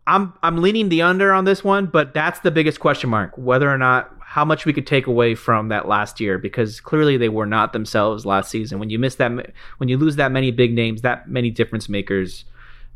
I'm 0.08 0.34
I'm 0.44 0.58
leaning 0.62 0.90
the 0.90 1.02
under 1.02 1.34
on 1.34 1.46
this 1.46 1.64
one, 1.64 1.86
but 1.86 2.14
that's 2.14 2.40
the 2.40 2.52
biggest 2.52 2.80
question 2.80 3.10
mark 3.10 3.32
whether 3.38 3.70
or 3.70 3.78
not 3.78 4.12
how 4.32 4.46
much 4.46 4.66
we 4.66 4.72
could 4.72 4.88
take 4.88 5.08
away 5.08 5.36
from 5.36 5.68
that 5.68 5.90
last 5.90 6.22
year 6.22 6.38
because 6.38 6.80
clearly 6.80 7.18
they 7.18 7.28
were 7.28 7.46
not 7.46 7.74
themselves 7.74 8.26
last 8.26 8.50
season. 8.50 8.80
When 8.80 8.90
you 8.90 8.98
miss 8.98 9.16
that, 9.16 9.52
when 9.78 9.90
you 9.90 9.98
lose 9.98 10.16
that 10.16 10.32
many 10.32 10.52
big 10.52 10.74
names, 10.74 11.02
that 11.02 11.28
many 11.28 11.50
difference 11.50 11.90
makers, 11.90 12.46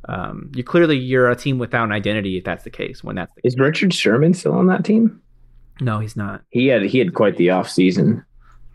um, 0.07 0.49
you 0.55 0.63
clearly 0.63 0.97
you're 0.97 1.29
a 1.29 1.35
team 1.35 1.57
without 1.57 1.83
an 1.83 1.91
identity. 1.91 2.37
If 2.37 2.45
that's 2.45 2.63
the 2.63 2.69
case, 2.69 3.03
when 3.03 3.17
that's 3.17 3.33
the 3.33 3.41
is 3.43 3.57
Richard 3.57 3.93
Sherman 3.93 4.33
still 4.33 4.53
on 4.53 4.67
that 4.67 4.85
team? 4.85 5.21
No, 5.81 5.99
he's 5.99 6.15
not. 6.15 6.41
He 6.51 6.67
had 6.67 6.83
he 6.83 6.99
had 6.99 7.13
quite 7.13 7.35
the 7.35 7.49
off 7.49 7.69
season. 7.69 8.23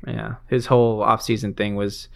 Yeah, 0.06 0.34
his 0.48 0.66
whole 0.66 1.02
off 1.02 1.22
season 1.22 1.54
thing 1.54 1.76
was 1.76 2.08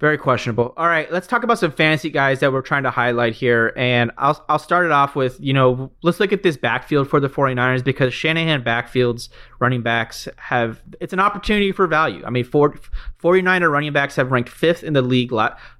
very 0.00 0.16
questionable. 0.16 0.72
All 0.78 0.86
right, 0.86 1.12
let's 1.12 1.26
talk 1.26 1.42
about 1.44 1.58
some 1.58 1.70
fantasy 1.70 2.08
guys 2.08 2.40
that 2.40 2.54
we're 2.54 2.62
trying 2.62 2.84
to 2.84 2.90
highlight 2.90 3.34
here. 3.34 3.74
And 3.76 4.10
I'll, 4.16 4.42
I'll 4.48 4.58
start 4.58 4.86
it 4.86 4.92
off 4.92 5.14
with, 5.14 5.38
you 5.38 5.52
know, 5.52 5.92
let's 6.02 6.18
look 6.18 6.32
at 6.32 6.42
this 6.42 6.56
backfield 6.56 7.08
for 7.08 7.20
the 7.20 7.28
49ers 7.28 7.84
because 7.84 8.14
Shanahan 8.14 8.64
backfields, 8.64 9.28
running 9.58 9.82
backs 9.82 10.26
have, 10.36 10.82
it's 11.00 11.12
an 11.12 11.20
opportunity 11.20 11.70
for 11.70 11.86
value. 11.86 12.24
I 12.24 12.30
mean, 12.30 12.44
40, 12.44 12.80
49er 13.22 13.70
running 13.70 13.92
backs 13.92 14.16
have 14.16 14.32
ranked 14.32 14.48
fifth 14.48 14.82
in 14.82 14.94
the 14.94 15.02
league. 15.02 15.32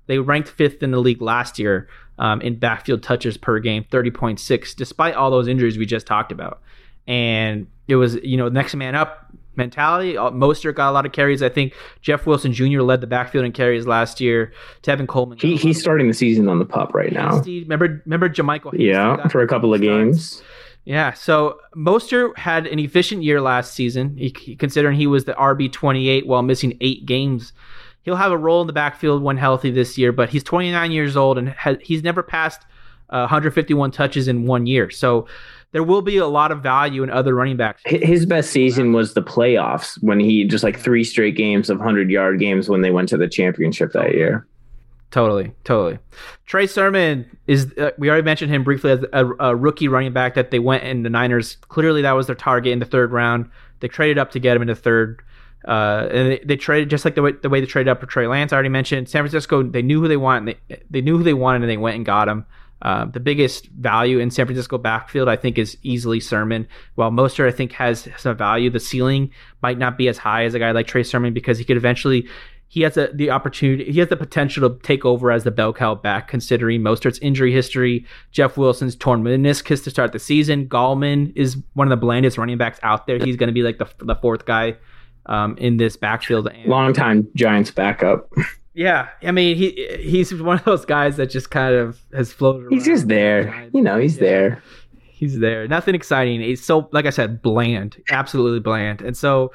They 0.07 0.19
ranked 0.19 0.51
fifth 0.51 0.83
in 0.83 0.91
the 0.91 1.01
league 1.01 1.23
last 1.23 1.59
year 1.59 1.89
um, 2.19 2.43
in 2.43 2.59
backfield 2.59 3.03
touches 3.03 3.39
per 3.39 3.59
game, 3.59 3.85
30.6, 3.91 4.77
despite 4.77 5.15
all 5.15 5.31
those 5.31 5.49
injuries 5.49 5.79
we 5.79 5.87
just 5.87 6.07
talked 6.07 6.31
about. 6.31 6.61
And 7.09 7.69
it 7.89 7.97
was, 7.97 8.17
you 8.17 8.37
know, 8.37 8.51
next 8.51 8.77
man 8.77 8.95
up 8.95 9.33
mentality. 9.57 10.17
Uh, 10.17 10.31
Mostert 10.31 10.75
got 10.75 10.91
a 10.91 10.93
lot 10.93 11.07
of 11.07 11.13
carries. 11.13 11.43
I 11.43 11.49
think 11.49 11.75
Jeff 12.01 12.27
Wilson 12.27 12.53
Jr. 12.53 12.83
led 12.83 13.01
the 13.01 13.07
backfield 13.07 13.45
in 13.45 13.53
carries 13.53 13.87
last 13.87 14.21
year. 14.21 14.53
Tevin 14.83 15.07
Coleman. 15.07 15.39
He, 15.39 15.57
he's 15.57 15.81
starting 15.81 16.09
the 16.09 16.15
season 16.15 16.49
on 16.49 16.59
the 16.59 16.65
pup 16.65 16.95
right 16.95 17.13
now. 17.13 17.41
Steve, 17.41 17.65
remember, 17.65 18.03
remember 18.05 18.29
JaMycal? 18.29 18.73
Yeah, 18.79 19.29
for 19.29 19.43
a 19.43 19.49
couple 19.49 19.75
of 19.75 19.81
games. 19.81 20.43
Yeah, 20.85 21.13
so 21.13 21.59
Mostert 21.77 22.37
had 22.39 22.67
an 22.67 22.79
efficient 22.79 23.23
year 23.23 23.41
last 23.41 23.75
season, 23.75 24.17
he, 24.17 24.57
considering 24.57 24.97
he 24.97 25.07
was 25.07 25.25
the 25.25 25.35
RB 25.35 25.71
28 25.71 26.27
while 26.27 26.43
missing 26.43 26.77
eight 26.81 27.05
games. 27.05 27.53
He'll 28.03 28.17
have 28.17 28.33
a 28.33 28.39
role 28.39 28.63
in 28.63 28.67
the 28.67 28.73
backfield 28.73 29.23
when 29.23 29.37
healthy 29.37 29.71
this 29.71 29.99
year, 29.99 30.11
but 30.11 30.31
he's 30.31 30.43
29 30.43 30.91
years 30.91 31.17
old 31.17 31.37
and 31.37 31.51
has, 31.51 31.77
he's 31.83 32.03
never 32.03 32.23
passed 32.23 32.63
uh, 33.11 33.29
151 33.29 33.91
touches 33.91 34.27
in 34.27 34.47
one 34.47 34.67
year. 34.67 34.89
So 34.91 35.27
there 35.73 35.83
will 35.83 36.03
be 36.03 36.17
a 36.17 36.27
lot 36.27 36.51
of 36.51 36.63
value 36.63 37.03
in 37.03 37.11
other 37.11 37.35
running 37.35 37.57
backs. 37.57 37.83
His 37.87 38.27
best 38.27 38.51
season 38.51 38.93
was 38.93 39.15
the 39.15 39.23
playoffs 39.23 40.03
when 40.03 40.19
he 40.19 40.45
just 40.45 40.65
like 40.65 40.79
three 40.79 41.05
straight 41.05 41.37
games 41.37 41.71
of 41.71 41.79
100 41.79 42.11
yard 42.11 42.41
games 42.41 42.69
when 42.69 42.81
they 42.83 42.91
went 42.91 43.09
to 43.11 43.17
the 43.17 43.29
championship 43.29 43.93
that 43.93 44.15
year. 44.15 44.47
Totally, 45.11 45.53
totally. 45.65 45.99
Trey 46.47 46.67
Sermon 46.69 47.29
is. 47.49 47.73
Uh, 47.77 47.91
we 47.99 48.09
already 48.09 48.25
mentioned 48.25 48.53
him 48.53 48.63
briefly 48.63 48.93
as 48.93 49.05
a, 49.13 49.27
a, 49.41 49.57
rookie 49.57 49.89
running 49.89 50.13
back 50.13 50.35
that 50.35 50.53
they 50.53 50.61
went 50.61 50.85
in 50.85 51.03
the 51.03 51.11
Niners. 51.11 51.57
Clearly, 51.69 52.03
that 52.03 52.13
was 52.13 52.29
their 52.29 52.37
target 52.37 52.73
in 52.73 52.79
the 52.79 52.85
third 52.85 53.11
round. 53.11 53.51
They 53.81 53.89
traded 53.89 54.19
up 54.19 54.31
to 54.33 54.39
get 54.39 54.55
him 54.55 54.63
in 54.63 54.69
the 54.69 54.77
third. 54.77 55.21
Uh, 55.67 56.09
and 56.13 56.33
they, 56.33 56.39
they, 56.45 56.57
traded 56.57 56.89
just 56.89 57.05
like 57.05 57.17
the 57.17 57.23
way 57.23 57.33
the 57.33 57.49
way 57.49 57.61
they 57.61 57.67
traded 57.67 57.91
up 57.91 58.01
for 58.01 58.07
Trey 58.07 58.29
Lance. 58.29 58.53
I 58.53 58.57
already 58.57 58.69
mentioned 58.69 59.09
San 59.09 59.23
Francisco. 59.23 59.65
They 59.65 59.83
knew 59.83 60.01
who 60.01 60.07
they 60.07 60.17
wanted. 60.17 60.57
They, 60.69 60.83
they 60.91 61.01
knew 61.01 61.19
who 61.19 61.25
they 61.25 61.35
wanted, 61.35 61.63
and 61.63 61.71
they 61.71 61.77
went 61.77 61.97
and 61.97 62.07
got 62.07 62.29
him. 62.29 62.47
Uh, 62.83 63.05
the 63.05 63.21
biggest 63.21 63.67
value 63.67 64.19
in 64.19 64.31
San 64.31 64.47
Francisco 64.47 64.79
backfield, 64.79 65.29
I 65.29 65.37
think, 65.37 65.59
is 65.59 65.77
easily 65.83 66.21
Sermon. 66.21 66.67
While 66.95 67.11
Mostert, 67.11 67.49
I 67.49 67.53
think, 67.53 67.73
has 67.73 68.09
some 68.17 68.37
value, 68.37 68.71
the 68.71 68.81
ceiling 68.81 69.31
might 69.63 69.79
not 69.79 69.99
be 69.99 70.09
as 70.09 70.19
high 70.19 70.45
as 70.45 70.55
a 70.55 70.59
guy 70.59 70.71
like 70.71 70.87
Trey 70.87 71.03
Sermon 71.03 71.35
because 71.35 71.59
he 71.59 71.65
could 71.65 71.77
eventually 71.77 72.29
he 72.71 72.83
has 72.83 72.97
a, 72.97 73.11
the 73.13 73.31
opportunity, 73.31 73.91
he 73.91 73.99
has 73.99 74.11
the 74.11 74.17
potential 74.17 74.71
to 74.71 74.79
take 74.83 75.05
over 75.05 75.33
as 75.33 75.43
the 75.43 75.51
bell 75.51 75.73
cow 75.73 75.97
back, 75.97 76.29
considering 76.29 76.83
Mostert's 76.83 77.19
injury 77.19 77.53
history, 77.53 78.07
Jeff 78.31 78.57
Wilson's 78.57 78.95
torn 78.95 79.25
meniscus 79.25 79.83
to 79.83 79.91
start 79.91 80.13
the 80.13 80.21
season. 80.21 80.69
Gallman 80.69 81.33
is 81.35 81.57
one 81.75 81.89
of 81.89 81.91
the 81.91 81.97
blandest 81.97 82.39
running 82.39 82.59
backs 82.59 82.79
out 82.85 83.09
there. 83.09 83.19
He's 83.19 83.35
going 83.35 83.49
to 83.49 83.53
be 83.53 83.65
like 83.65 83.79
the, 83.79 83.89
the 83.99 84.15
fourth 84.15 84.47
guy 84.47 84.77
um, 85.27 85.57
in 85.59 85.79
this 85.79 85.97
backfield. 85.97 86.49
Long 86.65 86.93
time 86.93 87.27
Giants 87.35 87.73
backup. 87.73 88.33
Yeah, 88.75 89.09
I 89.23 89.33
mean 89.33 89.57
he 89.57 89.89
he's 90.01 90.33
one 90.35 90.59
of 90.59 90.65
those 90.65 90.85
guys 90.85 91.17
that 91.17 91.29
just 91.29 91.51
kind 91.51 91.75
of 91.75 92.01
has 92.13 92.33
floated. 92.33 92.69
He's 92.71 92.85
just 92.85 93.09
there, 93.09 93.69
you 93.73 93.83
know. 93.83 93.99
He's 93.99 94.17
yeah. 94.17 94.23
there. 94.23 94.63
He's 95.21 95.39
there. 95.39 95.69
Nothing 95.69 95.95
exciting. 95.95 96.41
He's 96.41 96.65
so, 96.65 96.89
like 96.93 97.05
I 97.05 97.11
said, 97.11 97.43
bland, 97.43 98.03
absolutely 98.11 98.61
bland. 98.61 99.03
And 99.03 99.15
so 99.15 99.53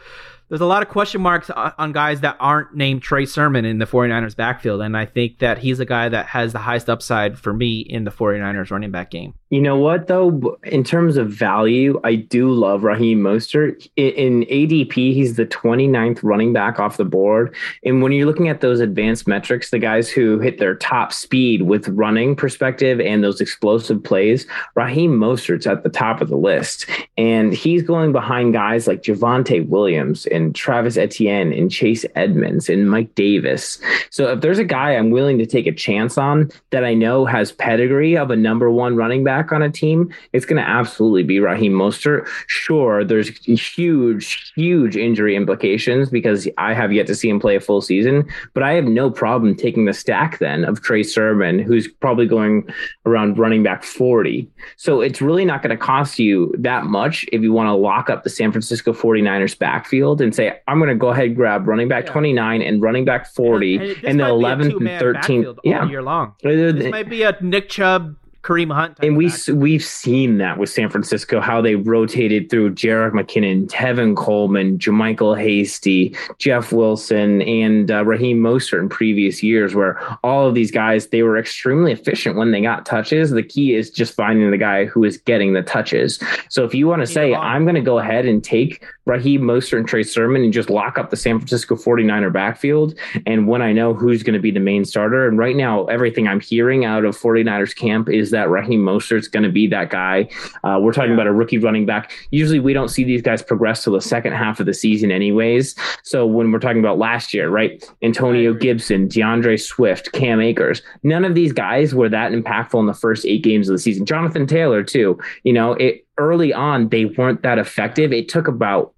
there's 0.50 0.62
a 0.62 0.66
lot 0.66 0.84
of 0.84 0.90
question 0.90 1.22
marks 1.22 1.50
on 1.50 1.92
guys 1.92 2.22
that 2.22 2.38
aren't 2.40 2.76
named 2.76 3.02
Trey 3.02 3.26
Sermon 3.26 3.66
in 3.66 3.80
the 3.80 3.86
49ers 3.86 4.36
backfield. 4.36 4.82
And 4.82 4.96
I 4.96 5.06
think 5.06 5.40
that 5.40 5.58
he's 5.58 5.80
a 5.80 5.86
guy 5.86 6.10
that 6.10 6.28
has 6.28 6.54
the 6.54 6.60
highest 6.60 6.90
upside 6.90 7.40
for 7.40 7.54
me 7.54 7.80
in 7.80 8.04
the 8.04 8.12
49ers 8.12 8.70
running 8.70 8.92
back 8.92 9.10
game. 9.10 9.34
You 9.50 9.62
know 9.62 9.78
what, 9.78 10.08
though? 10.08 10.58
In 10.64 10.84
terms 10.84 11.18
of 11.18 11.30
value, 11.30 12.00
I 12.04 12.16
do 12.16 12.52
love 12.52 12.84
Raheem 12.84 13.20
Mostert. 13.20 13.88
In 13.96 14.42
ADP, 14.44 14.94
he's 14.94 15.36
the 15.36 15.46
29th 15.46 16.20
running 16.24 16.54
back 16.54 16.80
off 16.80 16.98
the 16.98 17.06
board. 17.06 17.56
And 17.84 18.02
when 18.02 18.12
you're 18.12 18.26
looking 18.26 18.50
at 18.50 18.62
those 18.62 18.80
advanced 18.80 19.28
metrics, 19.28 19.70
the 19.70 19.80
guys 19.80 20.10
who 20.10 20.40
hit 20.40 20.58
their 20.58 20.76
top 20.76 21.14
speed 21.14 21.64
with 21.64 21.88
running 21.88 22.36
perspective 22.36 23.00
and 23.00 23.24
those 23.24 23.40
explosive 23.42 24.04
plays, 24.04 24.46
Raheem 24.76 25.18
Mostert's 25.18 25.68
at 25.68 25.84
the 25.84 25.90
top 25.90 26.22
of 26.22 26.30
the 26.30 26.38
list. 26.38 26.86
And 27.18 27.54
he's 27.54 27.82
going 27.82 28.12
behind 28.12 28.54
guys 28.54 28.88
like 28.88 29.04
Javonte 29.04 29.68
Williams 29.68 30.26
and 30.36 30.54
Travis 30.54 30.98
Etienne 30.98 31.54
and 31.54 31.72
Chase 31.72 32.06
Edmonds 32.16 32.70
and 32.70 32.92
Mike 32.92 33.16
Davis. 33.16 33.80
So 34.10 34.32
if 34.32 34.42
there's 34.42 34.60
a 34.60 34.66
guy 34.66 34.92
I'm 34.92 35.10
willing 35.10 35.38
to 35.40 35.46
take 35.46 35.66
a 35.66 35.72
chance 35.72 36.18
on 36.18 36.52
that 36.72 36.84
I 36.84 36.94
know 36.94 37.26
has 37.26 37.52
pedigree 37.52 38.18
of 38.18 38.30
a 38.30 38.36
number 38.36 38.70
one 38.70 38.96
running 38.96 39.24
back 39.24 39.52
on 39.52 39.62
a 39.62 39.72
team, 39.72 40.14
it's 40.34 40.46
going 40.46 40.62
to 40.62 40.70
absolutely 40.70 41.24
be 41.24 41.40
Raheem 41.40 41.74
Mostert. 41.74 42.28
Sure, 42.48 43.04
there's 43.04 43.30
huge, 43.46 44.52
huge 44.56 44.98
injury 44.98 45.36
implications 45.36 46.10
because 46.10 46.48
I 46.58 46.74
have 46.74 46.92
yet 46.92 47.08
to 47.08 47.16
see 47.16 47.30
him 47.30 47.40
play 47.40 47.56
a 47.56 47.62
full 47.62 47.82
season, 47.82 48.28
but 48.54 48.64
I 48.64 48.74
have 48.74 48.86
no 48.86 49.10
problem 49.10 49.56
taking 49.56 49.86
the 49.86 49.94
stack 49.94 50.40
then 50.40 50.66
of 50.66 50.82
Trey 50.82 51.04
Sermon, 51.04 51.60
who's 51.60 51.88
probably 51.88 52.28
going 52.28 52.68
around 53.06 53.38
running 53.38 53.64
back 53.64 53.84
40. 53.84 54.50
So 54.78 55.02
it's 55.02 55.22
really 55.22 55.46
not 55.46 55.62
going 55.62 55.76
to 55.76 55.84
cost 55.84 56.20
you 56.20 56.54
that 56.58 56.86
much 56.86 57.26
if 57.32 57.42
you 57.42 57.54
want 57.54 57.68
to 57.68 57.74
lock 57.74 58.10
up 58.10 58.24
the 58.24 58.30
San 58.30 58.52
Francisco 58.52 58.94
49ers 58.94 59.58
backfield 59.58 60.22
and 60.22 60.34
say, 60.34 60.60
I'm 60.68 60.80
going 60.80 60.90
to 60.90 60.96
go 60.96 61.10
ahead 61.10 61.26
and 61.26 61.36
grab 61.36 61.68
running 61.68 61.88
back 61.88 62.06
yeah. 62.06 62.14
29 62.14 62.62
and 62.62 62.82
running 62.82 63.06
back 63.06 63.28
40 63.28 63.76
and, 63.76 64.06
and 64.06 64.20
the 64.20 64.26
11th 64.26 64.78
and 64.78 64.88
13th. 64.88 65.58
Yeah. 65.64 65.86
year 65.88 66.02
long. 66.02 66.34
This 66.42 66.92
might 66.92 67.10
be 67.10 67.24
a 67.24 67.38
Nick 67.42 67.70
Chubb 67.70 68.16
Kareem 68.46 68.72
Hunt. 68.72 69.00
And 69.02 69.18
we 69.18 69.32
we've 69.52 69.84
seen 69.84 70.38
that 70.38 70.60
with 70.60 70.70
San 70.70 70.90
Francisco, 70.90 71.42
how 71.42 71.62
they 71.62 71.76
rotated 71.76 72.52
through 72.52 72.76
Jerick 72.76 73.14
McKinnon, 73.14 73.68
Tevin 73.68 74.16
Coleman, 74.16 74.78
JaMycal 74.78 75.36
Hasty, 75.38 76.16
Jeff 76.38 76.72
Wilson, 76.72 77.42
and 77.42 77.90
uh, 77.90 78.06
Raheem 78.06 78.40
Mostert 78.40 78.82
in 78.82 78.90
previous 78.90 79.42
years, 79.42 79.74
where 79.74 80.00
all 80.24 80.48
of 80.48 80.54
these 80.54 80.70
guys 80.70 81.08
they 81.08 81.24
were 81.24 81.38
extremely 81.38 81.92
efficient 81.92 82.36
when 82.36 82.52
they 82.52 82.62
got 82.62 82.86
touches. 82.86 83.32
The 83.32 83.42
key 83.42 83.74
is 83.74 83.90
just 83.90 84.14
finding 84.14 84.52
the 84.52 84.58
guy 84.58 84.86
who 84.86 85.04
is 85.04 85.18
getting 85.18 85.54
the 85.54 85.64
touches. 85.64 86.22
So 86.50 86.64
if 86.64 86.76
you 86.76 86.88
want 86.88 87.02
to 87.02 87.08
say, 87.08 87.34
I'm 87.34 87.64
going 87.64 87.76
to 87.76 87.82
go 87.82 87.98
ahead 87.98 88.28
and 88.28 88.44
take 88.44 88.86
Raheem 89.06 89.42
Mostert 89.42 89.80
and 89.80 89.88
Trey 89.88 90.04
Sermon 90.04 90.44
and 90.44 90.54
just 90.54 90.70
lock 90.70 90.98
up 90.98 91.10
the 91.10 91.18
San 91.18 91.38
Francisco 91.40 91.76
49er 91.76 92.34
backfield, 92.34 92.96
and 93.26 93.48
when 93.48 93.62
I 93.62 93.72
know 93.72 93.94
who's 93.94 94.24
going 94.24 94.34
to 94.34 94.40
be 94.40 94.52
the 94.52 94.60
main 94.60 94.86
starter, 94.86 95.28
and 95.28 95.38
right 95.38 95.56
now 95.56 95.86
everything 95.86 96.28
I'm 96.28 96.40
hearing 96.40 96.86
out 96.86 97.06
of 97.06 97.18
49ers 97.18 97.76
camp 97.76 98.10
is 98.10 98.32
that 98.32 98.50
Raheem 98.50 98.82
Mostert's 98.82 99.28
going 99.28 99.44
to 99.44 99.52
be 99.52 99.68
that 99.68 99.90
guy. 99.90 100.30
Uh, 100.64 100.80
we're 100.82 100.92
talking 100.92 101.12
yeah. 101.12 101.16
about 101.16 101.28
a 101.28 101.34
rookie 101.34 101.58
running 101.58 101.86
back. 101.86 102.12
Usually 102.32 102.60
we 102.60 102.74
don't 102.74 102.90
see 102.90 103.04
these 103.04 103.22
guys 103.22 103.42
progress 103.42 103.84
till 103.84 103.94
the 103.94 104.02
second 104.02 104.34
half 104.34 104.60
of 104.60 104.66
the 104.66 104.74
season, 104.74 105.12
anyways. 105.12 105.76
So 106.04 106.26
when 106.26 106.52
we're 106.52 106.60
talking 106.60 106.80
about 106.80 106.98
last 106.98 107.34
year, 107.34 107.50
right? 107.50 107.84
Antonio 108.02 108.54
Gibson, 108.54 109.08
D'Andre 109.08 109.58
Swift, 109.58 110.12
Cam 110.14 110.42
Akers, 110.42 110.82
none 111.04 111.26
of 111.26 111.36
these 111.36 111.54
guys 111.54 111.94
were 111.94 112.10
that 112.10 112.32
impactful 112.32 112.80
in 112.80 112.86
the 112.88 112.94
first 112.94 113.26
eight 113.26 113.44
games 113.44 113.70
of 113.70 113.74
the 113.74 113.80
season. 113.80 114.06
Jonathan 114.06 114.48
Taylor, 114.48 114.84
too. 114.84 115.20
You 115.44 115.54
know, 115.54 115.74
it 115.74 116.06
early 116.18 116.54
on, 116.54 116.90
they 116.90 117.06
weren't 117.06 117.44
that 117.44 117.60
effective. 117.60 118.14
It 118.14 118.30
took 118.30 118.48
about 118.48 118.95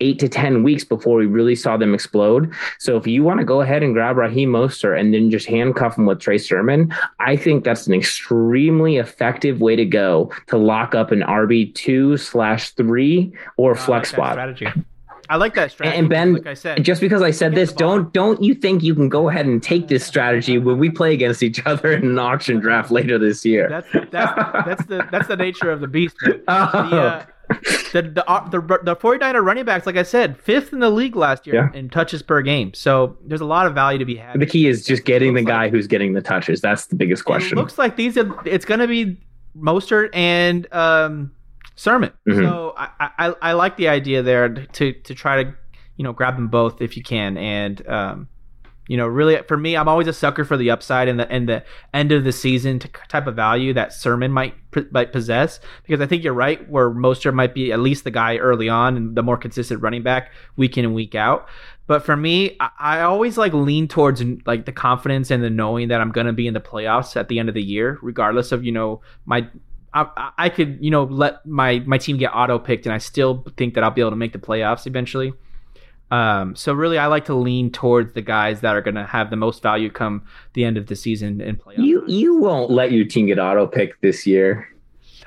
eight 0.00 0.18
to 0.20 0.28
10 0.28 0.62
weeks 0.62 0.84
before 0.84 1.16
we 1.16 1.26
really 1.26 1.54
saw 1.54 1.76
them 1.76 1.94
explode. 1.94 2.52
So 2.78 2.96
if 2.96 3.06
you 3.06 3.22
want 3.22 3.40
to 3.40 3.44
go 3.44 3.60
ahead 3.60 3.82
and 3.82 3.94
grab 3.94 4.16
Raheem 4.16 4.50
Mostert 4.50 4.98
and 4.98 5.12
then 5.12 5.30
just 5.30 5.46
handcuff 5.46 5.98
him 5.98 6.06
with 6.06 6.20
Trey 6.20 6.38
Sermon, 6.38 6.94
I 7.18 7.36
think 7.36 7.64
that's 7.64 7.86
an 7.86 7.94
extremely 7.94 8.96
effective 8.96 9.60
way 9.60 9.76
to 9.76 9.84
go 9.84 10.32
to 10.48 10.56
lock 10.56 10.94
up 10.94 11.10
an 11.12 11.20
RB2 11.20 12.18
slash 12.20 12.70
three 12.70 13.32
or 13.56 13.74
flex 13.74 13.88
like 13.88 14.06
spot. 14.06 14.32
Strategy. 14.34 14.68
I 15.28 15.36
like 15.36 15.54
that 15.54 15.70
strategy. 15.70 15.98
And 15.98 16.08
Ben, 16.08 16.34
like 16.34 16.46
I 16.46 16.54
said, 16.54 16.84
just 16.84 17.00
because 17.00 17.22
I 17.22 17.30
said 17.30 17.54
this, 17.54 17.72
don't 17.72 18.12
don't 18.12 18.42
you 18.42 18.54
think 18.54 18.82
you 18.82 18.94
can 18.94 19.08
go 19.08 19.28
ahead 19.28 19.46
and 19.46 19.62
take 19.62 19.88
this 19.88 20.04
strategy 20.12 20.58
when 20.58 20.78
we 20.78 20.90
play 20.90 21.14
against 21.14 21.42
each 21.42 21.64
other 21.66 21.92
in 21.92 22.04
an 22.04 22.18
auction 22.18 22.60
draft 22.60 22.90
later 22.90 23.18
this 23.18 23.44
year? 23.44 23.68
That's 23.68 24.10
that's 24.10 24.66
that's 24.66 24.84
the 24.86 25.08
that's 25.10 25.28
the 25.28 25.36
nature 25.36 25.70
of 25.70 25.80
the 25.80 25.88
beast. 25.88 26.16
Oh. 26.48 26.70
The, 26.84 27.00
uh, 27.00 27.24
the 27.92 28.02
the, 28.02 28.24
uh, 28.28 28.48
the 28.48 28.60
the 28.82 28.96
49er 28.96 29.44
running 29.44 29.64
backs, 29.64 29.86
like 29.86 29.96
I 29.96 30.02
said, 30.02 30.38
fifth 30.38 30.72
in 30.72 30.80
the 30.80 30.90
league 30.90 31.16
last 31.16 31.46
year 31.46 31.70
yeah. 31.72 31.78
in 31.78 31.88
touches 31.88 32.22
per 32.22 32.42
game. 32.42 32.74
So 32.74 33.16
there's 33.24 33.40
a 33.40 33.46
lot 33.46 33.66
of 33.66 33.74
value 33.74 33.98
to 33.98 34.04
be 34.04 34.16
had. 34.16 34.40
The 34.40 34.46
key 34.46 34.66
is 34.66 34.84
just 34.84 35.04
getting 35.04 35.34
the 35.34 35.42
guy 35.42 35.64
like, 35.64 35.72
who's 35.72 35.86
getting 35.86 36.12
the 36.14 36.22
touches. 36.22 36.60
That's 36.60 36.86
the 36.86 36.96
biggest 36.96 37.24
question. 37.24 37.58
It 37.58 37.60
looks 37.60 37.78
like 37.78 37.96
these 37.96 38.16
are. 38.16 38.34
It's 38.46 38.64
going 38.64 38.80
to 38.80 38.88
be 38.88 39.20
Mostert 39.56 40.10
and 40.12 40.72
um, 40.72 41.32
Sermon. 41.76 42.12
Mm-hmm. 42.28 42.42
So 42.42 42.74
I, 42.76 42.88
I 43.00 43.34
I 43.42 43.52
like 43.52 43.76
the 43.76 43.88
idea 43.88 44.22
there 44.22 44.48
to 44.48 44.92
to 44.92 45.14
try 45.14 45.44
to 45.44 45.54
you 45.96 46.04
know 46.04 46.12
grab 46.12 46.36
them 46.36 46.48
both 46.48 46.80
if 46.80 46.96
you 46.96 47.02
can 47.02 47.36
and 47.36 47.86
um, 47.88 48.28
you 48.86 48.96
know, 48.96 49.06
really 49.06 49.38
for 49.48 49.56
me, 49.56 49.76
I'm 49.76 49.88
always 49.88 50.06
a 50.06 50.12
sucker 50.12 50.44
for 50.44 50.56
the 50.56 50.70
upside 50.70 51.08
and 51.08 51.18
the 51.18 51.30
and 51.30 51.48
the 51.48 51.64
end 51.94 52.12
of 52.12 52.24
the 52.24 52.32
season 52.32 52.78
type 52.78 53.26
of 53.26 53.34
value 53.34 53.72
that 53.72 53.92
Sermon 53.92 54.30
might 54.30 54.54
might 54.90 55.12
possess 55.12 55.58
because 55.82 56.00
I 56.02 56.06
think 56.06 56.22
you're 56.22 56.34
right 56.34 56.68
where 56.68 56.90
Mostert 56.90 57.34
might 57.34 57.54
be 57.54 57.72
at 57.72 57.80
least 57.80 58.04
the 58.04 58.10
guy 58.10 58.36
early 58.36 58.68
on 58.68 58.96
and 58.96 59.16
the 59.16 59.22
more 59.22 59.38
consistent 59.38 59.80
running 59.80 60.02
back 60.02 60.32
week 60.56 60.76
in 60.76 60.84
and 60.84 60.94
week 60.94 61.14
out. 61.14 61.48
But 61.86 62.04
for 62.04 62.16
me, 62.16 62.56
I, 62.60 62.70
I 62.78 63.00
always 63.00 63.38
like 63.38 63.54
lean 63.54 63.88
towards 63.88 64.22
like 64.44 64.66
the 64.66 64.72
confidence 64.72 65.30
and 65.30 65.42
the 65.42 65.50
knowing 65.50 65.88
that 65.88 66.00
I'm 66.00 66.12
going 66.12 66.26
to 66.26 66.32
be 66.32 66.46
in 66.46 66.54
the 66.54 66.60
playoffs 66.60 67.16
at 67.16 67.28
the 67.28 67.38
end 67.38 67.48
of 67.48 67.54
the 67.54 67.62
year, 67.62 67.98
regardless 68.02 68.52
of 68.52 68.64
you 68.64 68.72
know 68.72 69.00
my 69.24 69.48
I, 69.94 70.32
I, 70.36 70.48
could, 70.48 70.78
you 70.80 70.90
know, 70.90 71.04
let 71.04 71.46
my 71.46 71.78
my 71.86 71.98
team 71.98 72.18
get 72.18 72.34
auto 72.34 72.58
picked, 72.58 72.84
and 72.84 72.92
I 72.92 72.98
still 72.98 73.44
think 73.56 73.74
that 73.74 73.84
I'll 73.84 73.92
be 73.92 74.00
able 74.00 74.10
to 74.10 74.16
make 74.16 74.32
the 74.32 74.40
playoffs 74.40 74.88
eventually. 74.88 75.32
Um, 76.14 76.54
so 76.54 76.72
really, 76.72 76.96
I 76.96 77.08
like 77.08 77.24
to 77.24 77.34
lean 77.34 77.72
towards 77.72 78.12
the 78.12 78.22
guys 78.22 78.60
that 78.60 78.76
are 78.76 78.80
going 78.80 78.94
to 78.94 79.04
have 79.04 79.30
the 79.30 79.36
most 79.36 79.62
value 79.62 79.90
come 79.90 80.22
the 80.52 80.64
end 80.64 80.76
of 80.76 80.86
the 80.86 80.94
season 80.94 81.40
and 81.40 81.58
play. 81.58 81.74
You 81.76 82.04
you 82.06 82.36
won't 82.36 82.70
let 82.70 82.92
your 82.92 83.04
team 83.04 83.26
get 83.26 83.40
auto 83.40 83.66
picked 83.66 84.00
this 84.00 84.24
year. 84.24 84.68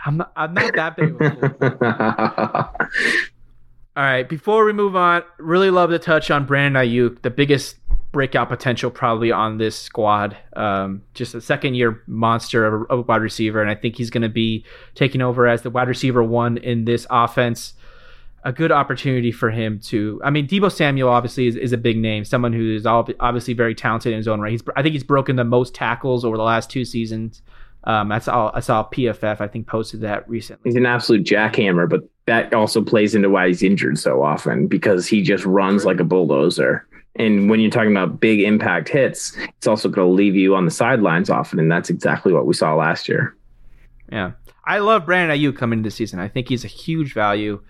I'm 0.06 0.16
not. 0.16 0.32
I'm 0.38 0.54
not 0.54 0.74
that 0.76 0.96
big. 0.96 1.22
All 3.98 4.04
right. 4.04 4.30
Before 4.30 4.64
we 4.64 4.72
move 4.72 4.96
on, 4.96 5.24
really 5.40 5.72
love 5.72 5.90
to 5.90 6.00
touch 6.00 6.32
on 6.32 6.46
Brandon 6.46 6.82
Aiyuk, 6.82 7.22
the 7.22 7.32
biggest 7.32 7.76
breakout 8.14 8.48
potential 8.48 8.90
probably 8.90 9.30
on 9.30 9.58
this 9.58 9.76
squad. 9.76 10.38
Um, 10.56 11.02
just 11.14 11.36
a 11.36 11.42
second 11.42 11.76
year 11.76 12.02
monster 12.08 12.66
of 12.66 12.74
a, 12.74 12.86
of 12.86 13.00
a 13.00 13.02
wide 13.02 13.22
receiver, 13.22 13.62
and 13.62 13.70
I 13.70 13.76
think 13.76 13.98
he's 13.98 14.10
going 14.10 14.22
to 14.22 14.30
be 14.30 14.64
taking 14.96 15.22
over 15.22 15.48
as 15.48 15.64
the 15.64 15.70
wide 15.70 15.90
receiver 15.90 16.24
one 16.24 16.56
in 16.56 16.86
this 16.86 17.06
offense 17.10 17.74
a 18.44 18.54
good 18.54 18.72
opportunity 18.72 19.32
for 19.32 19.50
him 19.50 19.80
to. 19.80 20.22
I 20.24 20.30
mean, 20.30 20.48
Deebo 20.48 20.72
Samuel 20.72 21.10
obviously 21.10 21.48
is, 21.48 21.56
is 21.56 21.74
a 21.74 21.78
big 21.78 21.98
name, 21.98 22.24
someone 22.24 22.54
who 22.54 22.76
is 22.76 22.86
obviously 22.86 23.54
very 23.54 23.76
talented 23.76 24.14
in 24.14 24.18
his 24.18 24.28
own 24.28 24.40
right. 24.40 24.52
He's, 24.52 24.64
I 24.76 24.84
think 24.84 24.94
he's 24.94 25.04
broken 25.04 25.36
the 25.36 25.44
most 25.44 25.74
tackles 25.74 26.24
over 26.24 26.38
the 26.38 26.44
last 26.44 26.70
two 26.70 26.86
seasons. 26.86 27.42
Um, 27.84 28.10
that's 28.10 28.28
all 28.28 28.52
I 28.54 28.60
saw. 28.60 28.88
PFF 28.90 29.40
I 29.40 29.48
think 29.48 29.68
posted 29.68 30.02
that 30.02 30.28
recently. 30.30 30.70
He's 30.70 30.76
an 30.76 30.86
absolute 30.86 31.26
jackhammer, 31.26 31.90
but 31.90 32.02
that 32.26 32.54
also 32.54 32.84
plays 32.84 33.16
into 33.16 33.30
why 33.30 33.48
he's 33.48 33.64
injured 33.64 33.98
so 33.98 34.22
often 34.22 34.68
because 34.68 35.08
he 35.08 35.22
just 35.22 35.46
runs 35.46 35.86
like 35.86 36.00
a 36.00 36.04
bulldozer 36.04 36.86
And 37.16 37.50
when 37.50 37.62
you're 37.62 37.72
talking 37.72 37.92
about 37.92 38.20
big 38.20 38.42
impact 38.42 38.90
hits, 38.90 39.36
it's 39.58 39.68
also 39.68 39.90
going 39.90 40.08
to 40.08 40.14
leave 40.14 40.36
you 40.36 40.54
on 40.56 40.66
the 40.66 40.72
sidelines 40.72 41.30
often. 41.30 41.60
And 41.60 41.72
that's 41.72 41.90
exactly 41.90 42.34
what 42.34 42.46
we 42.46 42.54
saw 42.54 42.76
last 42.76 43.08
year. 43.08 43.36
Yeah. 44.12 44.34
I 44.66 44.80
love 44.80 45.06
Brandon 45.06 45.38
Aiyuk 45.38 45.56
coming 45.56 45.80
into 45.80 45.88
the 45.88 45.96
season. 45.96 46.20
I 46.20 46.28
think 46.28 46.50
he's 46.50 46.66
a 46.66 46.68
huge 46.68 47.14
value. 47.14 47.62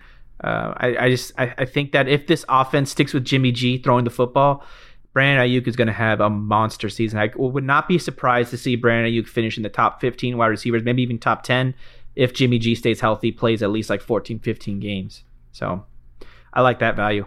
Uh, 0.42 0.72
I, 0.76 0.96
I, 0.98 1.10
just 1.10 1.32
I, 1.38 1.54
I, 1.58 1.64
think 1.64 1.92
that 1.92 2.06
if 2.06 2.28
this 2.28 2.44
offense 2.48 2.92
sticks 2.92 3.12
with 3.12 3.24
Jimmy 3.24 3.50
G 3.50 3.78
throwing 3.78 4.04
the 4.04 4.10
football, 4.10 4.64
Brandon 5.12 5.44
Aiyuk 5.44 5.66
is 5.66 5.74
going 5.74 5.88
to 5.88 5.92
have 5.92 6.20
a 6.20 6.30
monster 6.30 6.88
season. 6.88 7.18
I 7.18 7.30
would 7.34 7.64
not 7.64 7.88
be 7.88 7.98
surprised 7.98 8.50
to 8.50 8.56
see 8.56 8.76
Brandon 8.76 9.12
Aiyuk 9.12 9.26
finish 9.26 9.56
in 9.56 9.64
the 9.64 9.68
top 9.68 10.00
15 10.00 10.36
wide 10.36 10.46
receivers, 10.46 10.84
maybe 10.84 11.02
even 11.02 11.18
top 11.18 11.42
10 11.42 11.74
if 12.18 12.32
Jimmy 12.32 12.58
G 12.58 12.74
stays 12.74 13.00
healthy, 13.00 13.30
plays 13.30 13.62
at 13.62 13.70
least 13.70 13.88
like 13.88 14.00
14, 14.00 14.40
15 14.40 14.80
games. 14.80 15.22
So 15.52 15.84
I 16.52 16.62
like 16.62 16.80
that 16.80 16.96
value. 16.96 17.24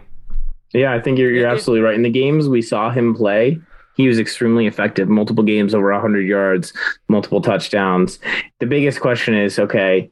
Yeah, 0.74 0.92
I 0.92 1.00
think 1.00 1.18
you're, 1.18 1.30
you're 1.30 1.48
absolutely 1.48 1.82
right. 1.82 1.94
In 1.94 2.02
the 2.02 2.10
games 2.10 2.46
we 2.46 2.60
saw 2.60 2.90
him 2.90 3.14
play, 3.14 3.58
he 3.96 4.06
was 4.06 4.18
extremely 4.18 4.66
effective. 4.66 5.08
Multiple 5.08 5.44
games 5.44 5.74
over 5.74 5.92
100 5.92 6.20
yards, 6.26 6.74
multiple 7.08 7.40
touchdowns. 7.40 8.18
The 8.60 8.66
biggest 8.66 9.00
question 9.00 9.34
is 9.34 9.58
okay, 9.58 10.10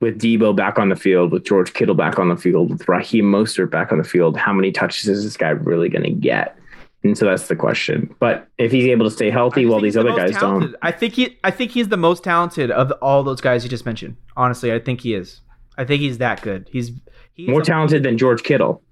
with 0.00 0.20
Deebo 0.20 0.54
back 0.54 0.78
on 0.78 0.88
the 0.88 0.96
field, 0.96 1.32
with 1.32 1.44
George 1.44 1.72
Kittle 1.72 1.94
back 1.94 2.18
on 2.18 2.28
the 2.28 2.36
field, 2.36 2.70
with 2.70 2.88
Raheem 2.88 3.24
Mostert 3.24 3.70
back 3.70 3.90
on 3.90 3.98
the 3.98 4.04
field, 4.04 4.36
how 4.36 4.52
many 4.52 4.70
touches 4.70 5.08
is 5.08 5.24
this 5.24 5.36
guy 5.36 5.50
really 5.50 5.88
going 5.88 6.04
to 6.04 6.10
get? 6.10 6.56
And 7.04 7.16
so 7.16 7.26
that's 7.26 7.48
the 7.48 7.56
question. 7.56 8.14
But 8.18 8.48
if 8.58 8.72
he's 8.72 8.86
able 8.86 9.06
to 9.06 9.10
stay 9.10 9.30
healthy 9.30 9.66
while 9.66 9.80
these 9.80 9.94
the 9.94 10.00
other 10.00 10.14
guys 10.14 10.32
talented. 10.32 10.72
don't, 10.72 10.80
I 10.82 10.90
think 10.90 11.14
he, 11.14 11.38
I 11.44 11.50
think 11.50 11.70
he's 11.70 11.88
the 11.88 11.96
most 11.96 12.24
talented 12.24 12.70
of 12.70 12.92
all 13.02 13.22
those 13.22 13.40
guys 13.40 13.62
you 13.64 13.70
just 13.70 13.86
mentioned. 13.86 14.16
Honestly, 14.36 14.72
I 14.72 14.78
think 14.78 15.00
he 15.00 15.14
is. 15.14 15.40
I 15.76 15.84
think 15.84 16.00
he's 16.00 16.18
that 16.18 16.42
good. 16.42 16.68
He's, 16.70 16.90
he's 17.34 17.48
more 17.48 17.62
talented 17.62 18.02
than 18.02 18.18
George 18.18 18.42
Kittle. 18.42 18.82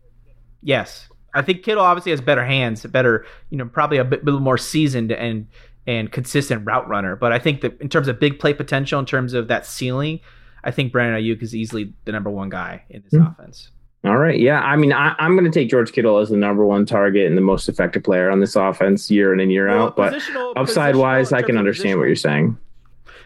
Yes, 0.63 1.09
I 1.35 1.43
think 1.43 1.63
Kittle 1.63 1.85
obviously 1.85 2.13
has 2.13 2.21
better 2.21 2.45
hands, 2.45 2.85
better, 2.87 3.27
you 3.51 3.59
know, 3.59 3.67
probably 3.67 3.99
a 3.99 4.05
bit, 4.05 4.25
bit 4.25 4.35
more 4.35 4.59
seasoned 4.59 5.13
and 5.13 5.47
and 5.87 6.11
consistent 6.11 6.67
route 6.67 6.89
runner. 6.89 7.15
But 7.15 7.33
I 7.33 7.39
think 7.39 7.61
that 7.61 7.81
in 7.81 7.89
terms 7.89 8.09
of 8.09 8.19
big 8.19 8.41
play 8.41 8.53
potential, 8.53 8.99
in 8.99 9.07
terms 9.07 9.35
of 9.35 9.47
that 9.49 9.67
ceiling, 9.67 10.19
I 10.67 10.73
think 10.73 10.93
Brandon 10.93 11.23
Aiyuk 11.23 11.43
is 11.43 11.55
easily 11.55 11.93
the 12.05 12.13
number 12.13 12.29
one 12.29 12.49
guy 12.49 12.83
in 12.91 13.03
this 13.03 13.15
mm-hmm. 13.15 13.41
offense. 13.41 13.71
All 14.05 14.19
right. 14.19 14.39
Yeah. 14.39 14.61
I 14.61 14.77
mean, 14.77 14.93
I, 14.93 15.15
am 15.19 15.37
going 15.37 15.51
to 15.51 15.61
take 15.61 15.71
George 15.71 15.93
Kittle 15.93 16.19
as 16.19 16.29
the 16.29 16.37
number 16.37 16.65
one 16.67 16.87
target 16.87 17.27
and 17.27 17.37
the 17.37 17.43
most 17.43 17.69
effective 17.69 18.03
player 18.03 18.31
on 18.31 18.41
this 18.41 18.55
offense 18.57 19.11
year 19.11 19.33
in 19.33 19.41
and 19.41 19.51
year 19.51 19.69
well, 19.69 19.87
out. 19.87 19.97
But 19.97 20.21
upside 20.57 20.97
wise, 20.97 21.33
I 21.33 21.43
can 21.43 21.57
understand 21.57 21.99
what 21.99 22.07
you're 22.07 22.17
saying. 22.17 22.59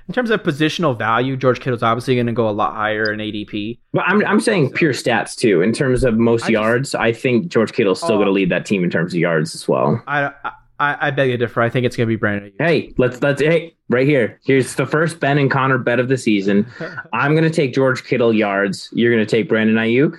In 0.09 0.15
terms 0.15 0.31
of 0.31 0.43
positional 0.43 0.97
value, 0.97 1.37
George 1.37 1.61
Kittle's 1.61 1.83
obviously 1.83 2.15
going 2.15 2.27
to 2.27 2.33
go 2.33 2.49
a 2.49 2.51
lot 2.51 2.75
higher 2.75 3.13
in 3.13 3.21
ADP. 3.21 3.79
But 3.93 4.05
I'm, 4.07 4.25
I'm 4.27 4.41
saying 4.41 4.73
pure 4.73 4.93
stats 4.93 5.37
too. 5.37 5.63
In 5.63 5.73
terms 5.73 6.03
of 6.05 6.19
most 6.19 6.47
I 6.47 6.49
yards, 6.49 6.91
just, 6.91 7.01
I 7.01 7.13
think 7.13 7.49
George 7.49 7.73
Kittle's 7.73 7.99
still 7.99 8.13
oh, 8.13 8.17
going 8.17 8.27
to 8.27 8.33
lead 8.33 8.51
that 8.51 8.67
team 8.67 8.85
in 8.85 8.91
terms 8.91 9.15
of 9.15 9.21
yards 9.21 9.55
as 9.55 9.69
well. 9.69 10.03
I, 10.07 10.33
I, 10.81 11.09
I 11.09 11.11
beg 11.11 11.31
to 11.31 11.37
differ. 11.37 11.61
I 11.61 11.69
think 11.69 11.85
it's 11.85 11.95
going 11.95 12.07
to 12.07 12.11
be 12.13 12.17
Brandon. 12.17 12.53
Hey, 12.59 12.93
let's 12.97 13.21
let's 13.23 13.41
hey 13.43 13.77
right 13.91 14.07
here. 14.07 14.41
Here's 14.45 14.75
the 14.75 14.87
first 14.87 15.21
Ben 15.21 15.37
and 15.37 15.51
Connor 15.51 15.77
bet 15.77 16.01
of 16.01 16.09
the 16.09 16.17
season. 16.17 16.67
I'm 17.13 17.33
going 17.33 17.45
to 17.45 17.51
take 17.51 17.75
George 17.75 18.05
Kittle 18.05 18.33
yards. 18.33 18.89
You're 18.93 19.13
going 19.15 19.25
to 19.25 19.31
take 19.31 19.49
Brandon 19.49 19.77
Aiyuk. 19.77 20.17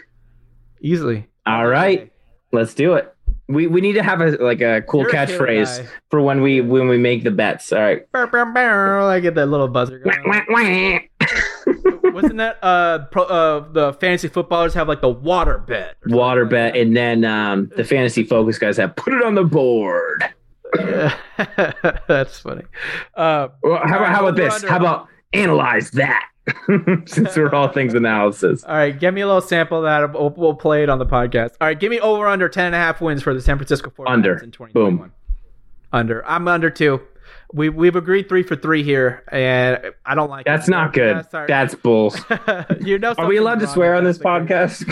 Easily. 0.82 1.28
All 1.47 1.68
right, 1.68 2.12
let's 2.51 2.76
do 2.76 2.93
it. 2.93 3.14
We 3.47 3.66
we 3.66 3.82
need 3.82 3.93
to 3.93 4.03
have 4.03 4.22
a 4.22 4.32
like 4.38 4.62
a 4.62 4.84
cool 4.84 5.01
You're 5.01 5.09
catchphrase 5.09 5.84
a 5.84 5.88
for 6.12 6.22
when 6.22 6.41
we 6.41 6.62
when 6.62 6.88
we 6.88 6.97
make 6.97 7.24
the 7.24 7.32
bets. 7.32 7.74
All 7.74 7.82
right. 7.82 8.09
Burr, 8.12 8.28
burr, 8.28 8.45
burr, 8.45 9.01
I 9.01 9.20
get 9.20 9.34
that 9.36 9.47
little 9.47 9.68
buzzer 9.68 9.97
going. 9.97 10.24
Wasn't 12.14 12.38
that 12.38 12.59
uh, 12.62 13.05
pro, 13.05 13.24
uh 13.24 13.72
the 13.72 13.93
fantasy 13.93 14.28
footballers 14.28 14.74
have 14.76 14.88
like 14.88 15.01
the 15.01 15.09
water 15.09 15.57
bet? 15.57 15.95
Water 16.05 16.45
bet, 16.45 16.78
and 16.78 16.95
then 16.95 17.26
um 17.26 17.72
the 17.76 17.84
fantasy 17.84 18.24
focus 18.24 18.59
guys 18.59 18.78
have 18.78 18.95
put 18.95 19.14
it 19.14 19.24
on 19.24 19.36
the 19.36 19.43
board. 19.43 20.24
That's 22.07 22.39
funny. 22.39 22.63
Uh, 23.15 23.49
well, 23.63 23.82
how 23.86 23.97
about 23.97 24.09
how 24.09 24.28
about 24.28 24.36
this? 24.36 24.63
How 24.63 24.78
about 24.78 25.07
analyze 25.34 25.91
that? 25.91 26.28
Since 27.05 27.36
we're 27.36 27.53
all 27.53 27.67
things 27.67 27.93
analysis. 27.93 28.63
All 28.63 28.76
right, 28.76 28.97
give 28.97 29.13
me 29.13 29.22
a 29.22 29.28
little 29.28 29.41
sample 29.41 29.80
of 29.80 29.84
that. 29.84 30.13
We'll, 30.13 30.32
we'll, 30.32 30.55
play 30.55 30.82
it 30.84 30.89
on 30.89 30.97
the 30.97 31.05
podcast. 31.05 31.51
All 31.61 31.67
right, 31.67 31.80
give 31.80 31.91
me 31.91 31.99
over 31.99 32.26
under 32.28 32.49
10 32.49 32.67
and 32.67 32.76
a 32.76 32.78
half 32.80 32.99
wins 32.99 33.22
for 33.22 33.34
the 33.34 33.41
San 33.41 33.57
Francisco 33.57 33.91
49ers 33.91 34.07
under. 34.07 34.34
in 34.39 34.51
2021. 34.51 34.97
Boom. 34.97 35.11
Under. 35.93 36.26
I'm 36.26 36.47
under 36.47 36.69
two. 36.69 37.01
We 37.54 37.70
we've 37.70 37.95
agreed 37.95 38.30
three 38.30 38.43
for 38.43 38.56
three 38.56 38.84
here, 38.84 39.24
and 39.30 39.93
I 40.06 40.16
don't 40.16 40.30
like. 40.30 40.45
That's 40.45 40.68
it. 40.68 40.72
not 40.72 40.93
good. 40.93 41.26
That's 41.32 41.76
bull. 41.76 42.14
you 42.82 42.97
know, 42.97 43.14
are 43.18 43.28
we 43.28 43.38
allowed 43.38 43.60
to 43.60 43.68
swear 43.68 43.95
on 43.95 44.04
this 44.04 44.18
podcast? 44.18 44.88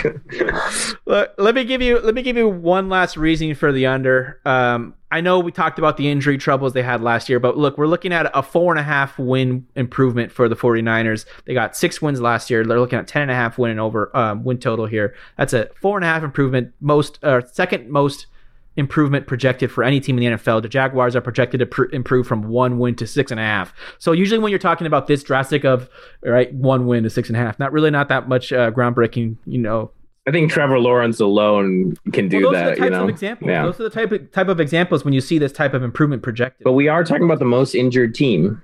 Look, 1.06 1.34
let 1.38 1.56
me 1.56 1.64
give 1.64 1.82
you 1.82 2.00
let 2.00 2.14
me 2.16 2.22
give 2.22 2.38
you 2.38 2.50
one 2.50 2.90
last 2.90 3.18
reason 3.18 3.56
for 3.56 3.72
the 3.72 3.86
under. 3.86 4.40
Um, 4.46 4.96
I 5.12 5.22
know 5.22 5.40
we 5.40 5.52
talked 5.52 5.80
about 5.80 5.98
the 5.98 6.10
injury 6.10 6.38
troubles 6.38 6.74
they 6.74 6.84
had 6.84 7.02
last 7.02 7.30
year, 7.30 7.40
but 7.40 7.58
look, 7.58 7.80
we're 7.80 7.88
looking 7.88 8.14
at 8.14 8.30
a 8.34 8.44
four 8.44 8.72
and 8.72 8.80
a 8.80 8.84
half 8.84 9.18
win 9.18 9.66
improvement 9.76 10.32
for 10.32 10.48
the 10.48 10.56
49ers. 10.56 11.26
They 11.46 11.56
got 11.56 11.76
six 11.76 12.00
wins 12.00 12.22
last 12.22 12.52
year. 12.52 12.64
They're 12.64 12.80
looking 12.80 13.00
at 13.00 13.08
10 13.08 13.28
and 13.28 13.58
win 13.58 13.72
and 13.72 13.80
over 13.80 14.16
um, 14.16 14.44
win 14.44 14.60
total 14.60 14.86
here. 14.86 15.16
That's 15.36 15.54
a 15.54 15.70
four 15.82 15.98
and 15.98 16.06
a 16.06 16.08
half 16.08 16.22
improvement, 16.22 16.74
most 16.80 17.24
uh, 17.24 17.42
second 17.48 17.90
most 17.90 18.28
improvement 18.76 19.28
projected 19.28 19.72
for 19.72 19.84
any 19.84 20.00
team 20.00 20.18
in 20.18 20.32
the 20.32 20.38
NFL. 20.38 20.62
The 20.62 20.70
Jaguars 20.70 21.16
are 21.16 21.22
projected 21.22 21.60
to 21.60 21.66
pr- 21.66 21.90
improve 21.92 22.28
from 22.28 22.44
one 22.44 22.80
win 22.80 22.96
to 22.96 23.08
six 23.08 23.32
and 23.32 23.40
a 23.40 23.44
half. 23.44 23.74
So 23.98 24.12
usually 24.12 24.40
when 24.40 24.52
you're 24.52 24.60
talking 24.60 24.88
about 24.88 25.08
this 25.08 25.24
drastic 25.24 25.66
of 25.66 25.90
right 26.24 26.54
one 26.54 26.88
win 26.88 27.04
to 27.04 27.10
six 27.10 27.30
and 27.30 27.36
a 27.36 27.40
half, 27.40 27.60
not 27.60 27.72
really 27.72 27.92
not 27.92 28.10
that 28.10 28.30
much 28.30 28.54
uh, 28.54 28.72
groundbreaking, 28.72 29.38
you 29.46 29.58
know. 29.58 29.92
I 30.28 30.32
think 30.32 30.52
Trevor 30.52 30.80
Lawrence 30.80 31.20
alone 31.20 31.96
can 32.14 32.30
do 32.30 32.44
well, 32.44 32.52
that. 32.52 32.78
you 32.78 32.90
know, 32.90 33.08
examples. 33.08 33.50
Yeah. 33.50 33.64
Those 33.64 33.80
are 33.80 33.84
the 33.84 33.90
type 33.90 34.12
of, 34.12 34.32
type 34.32 34.48
of 34.48 34.60
examples 34.60 35.04
when 35.04 35.14
you 35.14 35.22
see 35.22 35.40
this 35.40 35.52
type 35.52 35.74
of 35.74 35.82
improvement 35.82 36.22
projected. 36.22 36.64
But 36.64 36.74
we 36.74 36.88
are 36.88 37.04
talking 37.04 37.24
about 37.24 37.40
the 37.40 37.46
most 37.46 37.74
injured 37.74 38.14
team. 38.14 38.62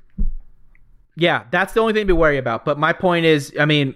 Yeah, 1.18 1.45
that's 1.49 1.74
the 1.74 1.80
only 1.80 1.93
thing 1.93 2.01
to 2.01 2.08
be 2.08 2.14
worried 2.14 2.38
about. 2.38 2.66
But 2.66 2.78
my 2.78 2.93
point 2.93 3.26
is, 3.26 3.53
I 3.60 3.66
mean, 3.66 3.95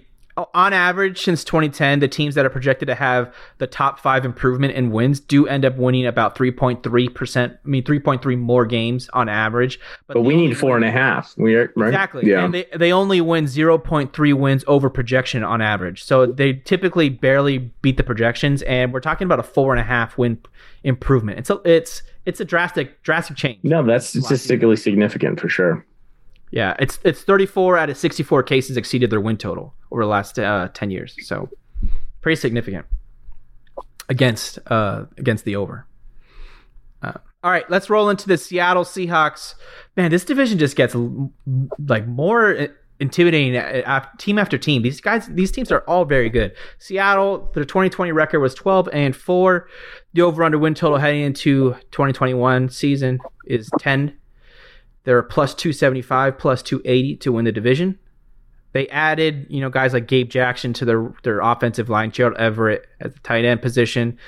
on 0.54 0.74
average 0.74 1.22
since 1.24 1.44
2010 1.44 2.00
the 2.00 2.08
teams 2.08 2.36
that 2.36 2.46
are 2.46 2.50
projected 2.50 2.88
to 2.88 2.96
have 2.96 3.34
the 3.58 3.68
top 3.68 4.00
five 4.00 4.26
improvement 4.26 4.74
in 4.74 4.92
wins 4.92 5.20
do 5.20 5.48
end 5.48 5.66
up 5.66 5.78
winning 5.78 6.06
about 6.06 6.36
3.3% 6.36 7.52
i 7.52 7.58
mean 7.68 7.84
3.3 7.84 8.38
more 8.38 8.66
games 8.66 9.10
on 9.14 9.30
average. 9.30 9.80
But, 10.08 10.16
but 10.16 10.22
we 10.22 10.36
need 10.36 10.58
four 10.58 10.76
and 10.76 10.86
a 10.86 10.92
half. 10.92 11.34
We 11.38 11.56
are 11.56 11.72
right? 11.76 11.90
Exactly. 11.90 12.30
Yeah. 12.30 12.46
And 12.46 12.54
they, 12.54 12.66
they 12.76 12.92
only 12.92 13.22
win 13.22 13.46
0.3 13.46 14.34
wins 14.34 14.64
over 14.68 14.90
projection 14.90 15.44
on 15.44 15.62
average. 15.62 16.04
So 16.04 16.26
they 16.26 16.54
typically 16.54 17.10
barely 17.10 17.58
beat 17.58 17.98
the 17.98 18.04
projections 18.04 18.62
and 18.64 18.94
we're 18.94 19.00
talking 19.00 19.26
about 19.26 19.40
a 19.40 19.44
four 19.44 19.74
and 19.74 19.80
a 19.80 19.84
half 19.84 20.18
win 20.18 20.40
improvement. 20.84 21.40
It's 21.40 21.50
a, 21.50 21.60
it's 21.66 22.04
it's 22.26 22.40
a 22.40 22.46
drastic 22.46 23.02
drastic 23.04 23.38
change. 23.38 23.60
No 23.64 23.84
that's 23.84 24.08
statistically 24.08 24.76
significant 24.76 25.40
for 25.40 25.50
sure 25.50 25.86
yeah, 26.52 26.76
it's 26.80 27.00
it's 27.04 27.22
34 27.24 27.78
out 27.78 27.90
of 27.90 27.98
64 27.98 28.44
cases 28.44 28.78
exceeded 28.78 29.10
their 29.10 29.22
win 29.22 29.38
total 29.38 29.76
over 29.92 30.04
the 30.04 30.08
last 30.08 30.40
uh, 30.40 30.70
10 30.74 30.92
years. 30.92 31.16
So 31.22 31.50
pretty 32.22 32.36
significant 32.36 32.86
against 34.08 34.60
uh, 34.68 35.06
against 35.18 35.46
the 35.46 35.56
over. 35.56 35.86
Uh, 37.02 37.14
all 37.44 37.52
right, 37.52 37.70
let's 37.70 37.90
roll 37.90 38.10
into 38.10 38.28
the 38.28 38.38
Seattle 38.38 38.84
Seahawks. 38.84 39.56
Man, 39.96 40.12
this 40.12 40.26
division 40.26 40.58
just 40.58 40.76
gets 40.76 40.96
like 41.88 42.08
more 42.08 42.70
intimidating 43.00 43.54
team 44.18 44.38
after 44.38 44.58
team. 44.58 44.82
These 44.82 45.00
guys, 45.00 45.28
these 45.28 45.52
teams 45.52 45.72
are 45.72 45.82
all 45.82 46.04
very 46.04 46.30
good. 46.30 46.54
Seattle, 46.80 47.50
their 47.54 47.64
2020 47.64 48.12
record 48.12 48.40
was 48.40 48.54
12 48.56 48.90
and 48.92 49.16
4. 49.16 49.70
The 50.14 50.22
over 50.22 50.44
under 50.44 50.58
win 50.58 50.74
total 50.74 50.98
heading 50.98 51.22
into 51.22 51.76
2021 51.92 52.70
season 52.70 53.20
is 53.46 53.70
10 53.80 54.18
they're 55.10 55.24
plus 55.24 55.56
275, 55.56 56.38
plus 56.38 56.62
280 56.62 57.16
to 57.16 57.32
win 57.32 57.46
the 57.46 57.52
division. 57.52 57.98
They 58.74 58.88
added, 58.90 59.48
you 59.50 59.60
know, 59.60 59.72
guys 59.72 59.92
like 59.92 60.06
Gabe 60.06 60.30
Jackson 60.30 60.72
to 60.74 60.86
their 60.86 61.12
their 61.24 61.40
offensive 61.40 61.90
line, 61.90 62.12
Gerald 62.12 62.38
Everett 62.38 62.86
at 63.00 63.16
the 63.16 63.20
tight 63.22 63.44
end 63.44 63.60
position. 63.60 64.20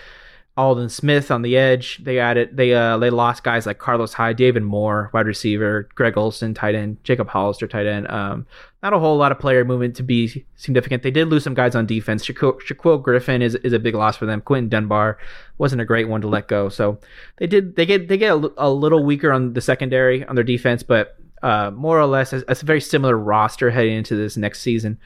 Aldon 0.57 0.89
Smith 0.89 1.29
on 1.29 1.43
the 1.43 1.55
edge. 1.55 1.99
They 2.03 2.17
added 2.17 2.57
they 2.57 2.73
uh 2.73 2.97
they 2.97 3.11
lost 3.11 3.43
guys 3.43 3.67
like 3.67 3.77
Carlos 3.77 4.13
Hyde, 4.13 4.37
David 4.37 4.63
Moore, 4.63 5.11
wide 5.13 5.27
receiver, 5.27 5.87
Greg 5.93 6.17
Olsen, 6.17 6.55
tight 6.55 6.73
end, 6.73 6.97
Jacob 7.03 7.27
Hollister, 7.27 7.67
tight 7.67 7.85
end. 7.85 8.09
Um, 8.09 8.47
not 8.83 8.93
a 8.93 8.99
whole 8.99 9.17
lot 9.17 9.31
of 9.31 9.39
player 9.39 9.63
movement 9.63 9.95
to 9.97 10.03
be 10.03 10.43
significant. 10.55 11.03
They 11.03 11.11
did 11.11 11.27
lose 11.27 11.43
some 11.43 11.53
guys 11.53 11.75
on 11.75 11.85
defense. 11.85 12.25
Shaquill, 12.25 13.01
Griffin 13.01 13.41
is, 13.41 13.55
is 13.55 13.73
a 13.73 13.79
big 13.79 13.93
loss 13.93 14.17
for 14.17 14.25
them. 14.25 14.41
Quinton 14.41 14.69
Dunbar 14.69 15.19
wasn't 15.59 15.81
a 15.81 15.85
great 15.85 16.09
one 16.09 16.21
to 16.21 16.27
let 16.27 16.47
go. 16.47 16.69
So 16.69 16.99
they 17.37 17.47
did 17.47 17.75
they 17.75 17.85
get 17.85 18.07
they 18.07 18.17
get 18.17 18.31
a, 18.31 18.51
a 18.57 18.69
little 18.69 19.03
weaker 19.03 19.31
on 19.31 19.53
the 19.53 19.61
secondary 19.61 20.25
on 20.25 20.35
their 20.35 20.43
defense, 20.43 20.81
but 20.81 21.17
uh, 21.43 21.71
more 21.71 21.99
or 21.99 22.05
less 22.05 22.33
a, 22.33 22.43
a 22.47 22.55
very 22.55 22.81
similar 22.81 23.17
roster 23.17 23.69
heading 23.69 23.95
into 23.95 24.15
this 24.15 24.37
next 24.37 24.61
season. 24.61 24.99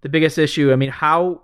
The 0.00 0.08
biggest 0.08 0.38
issue, 0.38 0.72
I 0.72 0.76
mean, 0.76 0.90
how 0.90 1.42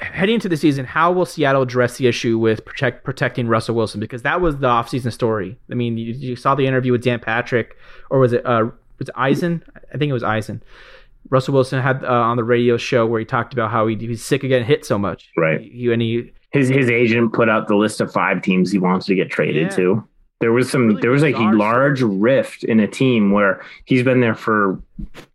heading 0.00 0.34
into 0.34 0.48
the 0.48 0.56
season, 0.56 0.84
how 0.84 1.12
will 1.12 1.26
Seattle 1.26 1.62
address 1.62 1.96
the 1.96 2.06
issue 2.06 2.38
with 2.38 2.64
protect, 2.64 3.04
protecting 3.04 3.48
Russell 3.48 3.74
Wilson? 3.74 4.00
Because 4.00 4.22
that 4.22 4.40
was 4.40 4.58
the 4.58 4.68
offseason 4.68 5.12
story. 5.12 5.58
I 5.70 5.74
mean, 5.74 5.98
you, 5.98 6.12
you, 6.12 6.36
saw 6.36 6.54
the 6.54 6.66
interview 6.66 6.92
with 6.92 7.02
Dan 7.02 7.20
Patrick, 7.20 7.76
or 8.10 8.18
was 8.18 8.32
it 8.32 8.44
uh, 8.46 8.70
was 8.98 9.10
Eisen? 9.14 9.62
I 9.92 9.98
think 9.98 10.10
it 10.10 10.14
was 10.14 10.22
Eisen. 10.22 10.62
Russell 11.30 11.54
Wilson 11.54 11.82
had 11.82 12.04
uh, 12.04 12.08
on 12.08 12.36
the 12.36 12.44
radio 12.44 12.76
show 12.76 13.06
where 13.06 13.18
he 13.18 13.26
talked 13.26 13.52
about 13.52 13.70
how 13.70 13.86
he, 13.86 13.96
he's 13.96 14.24
sick 14.24 14.44
of 14.44 14.48
getting 14.48 14.66
hit 14.66 14.84
so 14.84 14.98
much. 14.98 15.28
Right. 15.36 15.60
He, 15.60 15.92
and 15.92 16.02
he 16.02 16.32
his 16.52 16.68
his 16.68 16.90
agent 16.90 17.32
put 17.32 17.48
out 17.48 17.68
the 17.68 17.76
list 17.76 18.00
of 18.00 18.12
five 18.12 18.42
teams 18.42 18.70
he 18.70 18.78
wants 18.78 19.06
to 19.06 19.14
get 19.14 19.30
traded 19.30 19.70
yeah. 19.70 19.76
to. 19.76 20.08
There 20.38 20.52
was 20.52 20.70
some 20.70 20.88
really 20.88 21.00
there 21.00 21.10
was 21.10 21.22
like 21.22 21.34
a 21.34 21.50
large 21.56 22.02
rift 22.02 22.62
in 22.62 22.78
a 22.78 22.86
team 22.86 23.30
where 23.30 23.64
he's 23.86 24.02
been 24.02 24.20
there 24.20 24.34
for 24.34 24.80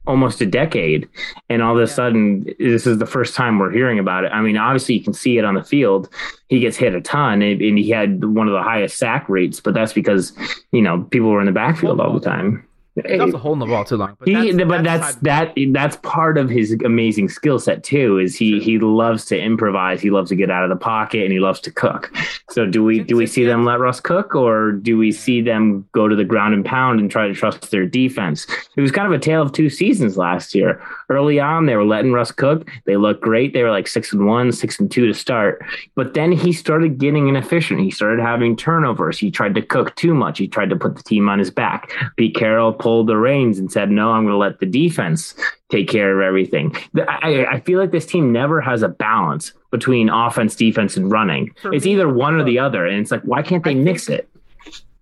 almost 0.05 0.41
a 0.41 0.45
decade 0.45 1.09
and 1.49 1.62
all 1.62 1.74
of 1.74 1.78
a 1.78 1.82
yeah. 1.82 1.93
sudden 1.93 2.43
this 2.59 2.86
is 2.86 2.99
the 2.99 3.05
first 3.07 3.36
time 3.36 3.57
we're 3.57 3.72
hearing 3.72 3.97
about 3.97 4.26
it. 4.26 4.32
I 4.32 4.41
mean, 4.41 4.57
obviously 4.57 4.95
you 4.95 5.03
can 5.03 5.14
see 5.14 5.39
it 5.39 5.45
on 5.45 5.55
the 5.55 5.64
field. 5.64 6.07
He 6.49 6.59
gets 6.59 6.78
hit 6.78 6.93
a 6.93 7.01
ton 7.01 7.41
and, 7.41 7.62
and 7.62 7.78
he 7.80 7.89
had 7.89 8.24
one 8.24 8.47
of 8.47 8.53
the 8.53 8.62
highest 8.62 8.97
sack 8.97 9.28
rates, 9.28 9.59
but 9.59 9.74
that's 9.74 9.93
because, 9.93 10.34
you 10.72 10.82
know, 10.82 11.01
people 11.09 11.30
were 11.30 11.39
in 11.39 11.47
the 11.47 11.51
backfield 11.51 11.99
all 11.99 12.14
the 12.14 12.24
time. 12.24 12.64
He's 13.08 13.22
also 13.22 13.38
holding 13.38 13.60
the 13.60 13.68
ball 13.68 13.86
too 13.86 13.96
long. 13.96 14.18
But 14.20 14.28
he, 14.28 14.52
that's, 14.52 14.68
but 14.68 14.84
that's, 14.84 15.16
that's 15.16 15.54
that 15.56 15.72
that's 15.72 15.96
part 15.98 16.38
of 16.38 16.50
his 16.50 16.76
amazing 16.84 17.30
skill 17.30 17.58
set 17.58 17.86
too. 17.86 18.18
Is 18.20 18.36
he 18.36 18.60
he 18.60 18.80
loves 18.80 19.24
to 19.26 19.39
improvise. 19.39 20.02
He 20.02 20.10
loves 20.10 20.28
to 20.30 20.36
get 20.36 20.52
out 20.52 20.64
of 20.64 20.70
the 20.70 20.76
pocket 20.76 21.24
and 21.24 21.32
he 21.32 21.39
loves 21.39 21.62
to 21.62 21.72
cook. 21.72 22.14
So 22.50 22.66
do 22.66 22.84
we 22.84 23.00
do 23.00 23.16
we 23.16 23.28
see 23.28 23.46
them 23.46 23.64
let 23.64 23.80
Russ 23.80 24.02
cook 24.02 24.36
or 24.36 24.74
do 24.74 24.98
we 24.98 25.14
see 25.14 25.42
mm. 25.42 25.46
them 25.46 25.88
go 25.94 26.10
to 26.10 26.18
the 26.18 26.26
ground 26.26 26.54
and 26.54 26.66
pound 26.66 27.00
and 27.00 27.10
try 27.10 27.30
to 27.30 27.34
trust 27.34 27.72
their 27.72 27.86
defense? 27.86 28.46
It 28.76 28.82
was 28.82 28.92
kind 28.92 29.08
of 29.08 29.14
a 29.14 29.20
tale 29.20 29.42
of 29.42 29.54
two 29.54 29.70
seasons 29.70 30.18
last 30.18 30.54
year. 30.54 30.84
Early 31.10 31.39
on, 31.39 31.68
they 31.68 31.78
were 31.78 31.86
letting 31.86 32.12
Russ 32.12 32.32
cook. 32.32 32.70
They 32.86 32.98
looked 32.98 33.22
great. 33.22 33.54
They 33.54 33.64
were 33.64 33.72
like 33.72 33.88
six 33.88 34.12
and 34.12 34.28
one, 34.28 34.52
six 34.52 34.82
and 34.82 34.92
two 34.92 35.08
to 35.08 35.14
start. 35.14 35.64
But 35.96 36.14
then 36.14 36.34
he 36.34 36.52
started 36.52 36.98
getting 36.98 37.30
inefficient. 37.30 37.80
He 37.80 37.92
started 37.92 38.22
having 38.22 38.58
turnovers. 38.58 39.18
He 39.18 39.32
tried 39.32 39.56
to 39.56 39.62
cook 39.62 39.96
too 39.96 40.14
much. 40.14 40.39
He 40.39 40.48
tried 40.50 40.70
to 40.72 40.76
put 40.76 40.98
the 40.98 41.04
team 41.04 41.30
on 41.30 41.39
his 41.39 41.52
back. 41.52 41.94
Pete 42.18 42.36
Carroll 42.36 42.74
pulled 42.82 43.08
the 43.08 43.18
reins 43.18 43.60
and 43.60 43.72
said, 43.72 43.90
"No, 43.92 44.12
I'm 44.12 44.24
going 44.24 44.34
to 44.34 44.38
let 44.38 44.60
the 44.60 44.66
defense 44.66 45.36
take 45.70 45.88
care 45.88 46.20
of 46.20 46.26
everything." 46.26 46.76
I, 47.08 47.46
I, 47.46 47.60
feel 47.62 47.80
like 47.80 47.92
this 47.92 48.06
team 48.06 48.32
never 48.32 48.60
has 48.62 48.84
a 48.84 48.90
balance 48.90 49.54
between 49.70 50.10
offense, 50.10 50.56
defense, 50.56 50.98
and 50.98 51.12
running. 51.12 51.54
For 51.62 51.74
it's 51.74 51.86
me, 51.86 51.94
either 51.94 52.12
one 52.12 52.36
or 52.36 52.44
the 52.44 52.60
other, 52.60 52.86
and 52.86 53.00
it's 53.00 53.12
like, 53.12 53.24
why 53.24 53.42
can't 53.42 53.64
they 53.64 53.76
mix 53.76 54.10
it? 54.10 54.28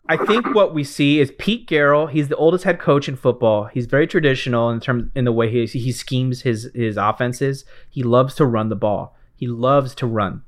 I 0.10 0.18
think 0.18 0.56
what 0.56 0.74
we 0.74 0.84
see 0.84 1.20
is 1.20 1.32
Pete 1.38 1.68
Carroll. 1.68 2.08
He's 2.08 2.30
the 2.30 2.36
oldest 2.36 2.64
head 2.64 2.80
coach 2.80 3.08
in 3.08 3.16
football. 3.16 3.66
He's 3.66 3.86
very 3.86 4.08
traditional 4.08 4.72
in 4.72 4.80
terms 4.80 5.12
in 5.16 5.26
the 5.26 5.32
way 5.32 5.52
he 5.52 5.66
he 5.68 5.92
schemes 5.92 6.42
his 6.42 6.72
his 6.74 6.98
offenses. 6.98 7.64
He 7.90 8.02
loves 8.02 8.34
to 8.36 8.46
run 8.46 8.70
the 8.70 8.76
ball. 8.76 9.16
He 9.36 9.48
loves 9.48 9.94
to 9.96 10.08
run. 10.08 10.44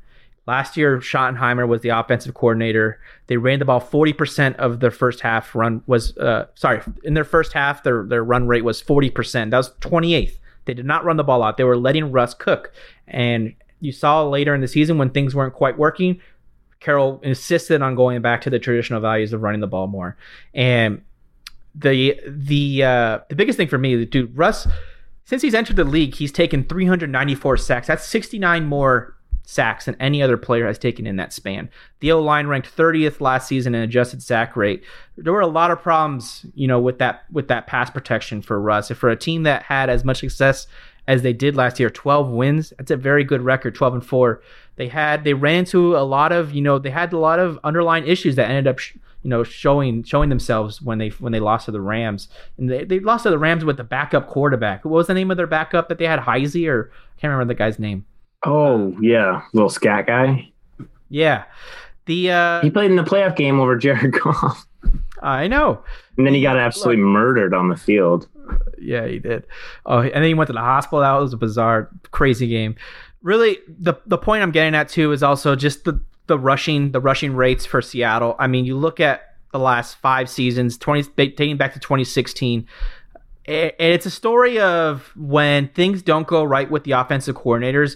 Last 0.52 0.76
year, 0.76 0.97
Schottenheimer 0.97 1.66
was 1.66 1.80
the 1.80 1.89
offensive 1.97 2.34
coordinator. 2.34 2.99
They 3.28 3.38
ran 3.38 3.60
the 3.60 3.64
ball 3.64 3.80
40% 3.80 4.58
of 4.58 4.82
their 4.82 4.91
first 4.91 5.22
half 5.22 5.56
run 5.56 5.82
was 5.88 6.18
uh, 6.18 6.47
sorry, 6.56 6.82
in 7.06 7.14
their 7.14 7.24
first 7.24 7.54
half, 7.54 7.84
their 7.84 8.04
their 8.04 8.22
run 8.22 8.47
rate 8.47 8.66
was 8.66 8.84
40%. 8.84 9.52
That 9.52 9.56
was 9.56 9.70
28th. 9.76 10.39
They 10.66 10.74
did 10.74 10.86
not 10.86 11.06
run 11.06 11.16
the 11.16 11.24
ball 11.24 11.41
out. 11.41 11.56
They 11.56 11.64
were 11.64 11.78
letting 11.78 12.12
Russ 12.12 12.34
cook. 12.34 12.74
And 13.08 13.56
you 13.80 13.93
saw 13.93 14.28
later 14.28 14.54
in 14.54 14.60
the 14.60 14.68
season 14.68 14.97
when 14.97 15.12
things 15.12 15.34
weren't 15.34 15.54
quite 15.54 15.78
working, 15.78 16.20
Carroll 16.82 17.22
insisted 17.24 17.82
on 17.82 17.95
going 17.95 18.22
back 18.22 18.41
to 18.41 18.49
the 18.49 18.60
traditional 18.60 18.99
values 18.99 19.32
of 19.32 19.41
running 19.41 19.62
the 19.62 19.68
ball 19.68 19.88
more. 19.88 20.18
And 20.54 21.02
the 21.74 22.20
the 22.28 22.84
uh, 22.84 23.20
the 23.30 23.36
biggest 23.38 23.56
thing 23.56 23.70
for 23.70 23.78
me, 23.78 24.04
dude, 24.04 24.38
Russ, 24.38 24.68
since 25.24 25.43
he's 25.43 25.54
entered 25.54 25.78
the 25.78 25.86
league, 25.86 26.16
he's 26.16 26.34
taken 26.34 26.66
394 26.66 27.56
sacks. 27.56 27.88
That's 27.88 28.06
69 28.06 28.66
more 28.66 29.16
sacks 29.44 29.86
than 29.86 29.96
any 30.00 30.22
other 30.22 30.38
player 30.38 30.68
has 30.68 30.78
taken 30.78 31.06
in 31.06 31.16
that 31.18 31.34
span. 31.34 31.70
The 32.00 32.12
O 32.12 32.22
line 32.22 32.48
ranked 32.48 32.76
30th 32.76 33.22
last 33.22 33.48
season 33.48 33.76
in 33.76 33.82
adjusted 33.82 34.24
sack 34.24 34.56
rate. 34.56 34.84
There 35.18 35.34
were 35.34 35.42
a 35.42 35.48
lot 35.48 35.72
of 35.72 35.82
problems, 35.82 36.46
you 36.56 36.68
know, 36.68 36.80
with 36.80 37.00
that 37.00 37.24
with 37.32 37.48
that 37.50 37.68
pass 37.68 37.89
protection 37.89 38.42
for 38.42 38.60
Russ. 38.60 38.92
If 38.92 38.98
for 38.98 39.10
a 39.10 39.16
team 39.16 39.44
that 39.44 39.64
had 39.64 39.89
as 39.89 40.04
much 40.04 40.20
success 40.20 40.68
as 41.08 41.22
they 41.24 41.34
did 41.34 41.56
last 41.56 41.80
year, 41.80 41.89
12 41.89 42.30
wins, 42.30 42.74
that's 42.78 42.92
a 42.92 42.98
very 42.98 43.24
good 43.24 43.42
record, 43.42 43.76
12 43.76 43.94
and 43.96 44.06
4. 44.06 44.42
They 44.76 44.88
had 44.88 45.24
they 45.24 45.34
ran 45.34 45.60
into 45.60 45.96
a 45.96 46.00
lot 46.00 46.32
of, 46.32 46.54
you 46.54 46.62
know, 46.62 46.80
they 46.80 46.92
had 46.92 47.12
a 47.14 47.18
lot 47.18 47.39
of 47.39 47.60
underlying 47.64 48.08
issues 48.08 48.36
that 48.36 48.50
ended 48.50 48.68
up 48.68 48.80
sh- 48.80 48.94
you 49.24 49.30
know 49.30 49.44
showing 49.44 50.04
showing 50.04 50.30
themselves 50.30 50.82
when 50.82 50.98
they 50.98 51.10
when 51.10 51.32
they 51.32 51.39
lost 51.39 51.66
to 51.66 51.72
the 51.72 51.82
Rams 51.82 52.28
and 52.58 52.70
they, 52.70 52.84
they 52.84 53.00
lost 53.00 53.24
to 53.24 53.30
the 53.30 53.38
Rams 53.38 53.64
with 53.64 53.78
the 53.78 53.84
backup 53.84 54.28
quarterback. 54.28 54.84
What 54.84 54.92
was 54.92 55.08
the 55.08 55.14
name 55.14 55.32
of 55.32 55.38
their 55.38 55.48
backup 55.48 55.89
that 55.89 55.98
they 55.98 56.06
had? 56.06 56.20
Heisey 56.20 56.68
or 56.68 56.92
I 57.18 57.22
can't 57.22 57.32
remember 57.32 57.54
the 57.54 57.58
guy's 57.58 57.78
name. 57.80 58.06
Oh 58.44 58.96
yeah, 59.00 59.44
little 59.54 59.70
scat 59.70 60.08
guy. 60.08 60.52
Yeah, 61.10 61.44
the 62.06 62.32
uh, 62.32 62.62
he 62.62 62.72
played 62.72 62.89
in 62.89 62.98
the 62.98 63.04
playoff 63.04 63.36
game 63.36 63.60
over 63.60 63.76
Jared 63.78 64.14
Goff. 64.14 64.66
I 65.22 65.48
know. 65.48 65.84
And 66.18 66.26
then 66.26 66.34
he 66.34 66.42
got 66.42 66.58
absolutely 66.58 67.04
Look, 67.04 67.12
murdered 67.12 67.54
on 67.54 67.70
the 67.70 67.78
field. 67.78 68.28
Yeah, 68.80 69.06
he 69.06 69.20
did. 69.20 69.46
Oh, 69.86 70.00
and 70.00 70.14
then 70.14 70.24
he 70.24 70.34
went 70.34 70.48
to 70.48 70.54
the 70.54 70.60
hospital. 70.60 71.02
That 71.02 71.14
was 71.14 71.34
a 71.34 71.38
bizarre, 71.38 71.89
crazy 72.10 72.48
game. 72.48 72.76
Really, 73.22 73.60
the 73.68 73.94
the 74.08 74.18
point 74.18 74.42
I'm 74.42 74.52
getting 74.52 74.74
at 74.74 74.89
too 74.89 75.12
is 75.12 75.22
also 75.22 75.56
just 75.56 75.84
the 75.84 76.02
the 76.28 76.39
rushing 76.39 76.92
the 76.92 77.00
rushing 77.00 77.36
rates 77.36 77.66
for 77.66 77.82
Seattle. 77.82 78.36
I 78.39 78.48
mean, 78.48 78.66
you 78.66 78.76
look 78.76 79.00
at 79.00 79.36
the 79.52 79.60
last 79.60 79.96
five 79.98 80.30
seasons, 80.30 80.78
twenty 80.78 81.04
dating 81.16 81.58
back 81.58 81.74
to 81.74 81.80
2016 81.80 82.68
and 83.46 83.74
it's 83.80 84.06
a 84.06 84.12
story 84.12 84.60
of 84.60 85.12
when 85.16 85.68
things 85.70 86.02
don't 86.02 86.28
go 86.28 86.44
right 86.44 86.70
with 86.70 86.84
the 86.84 86.92
offensive 86.92 87.36
coordinators, 87.36 87.96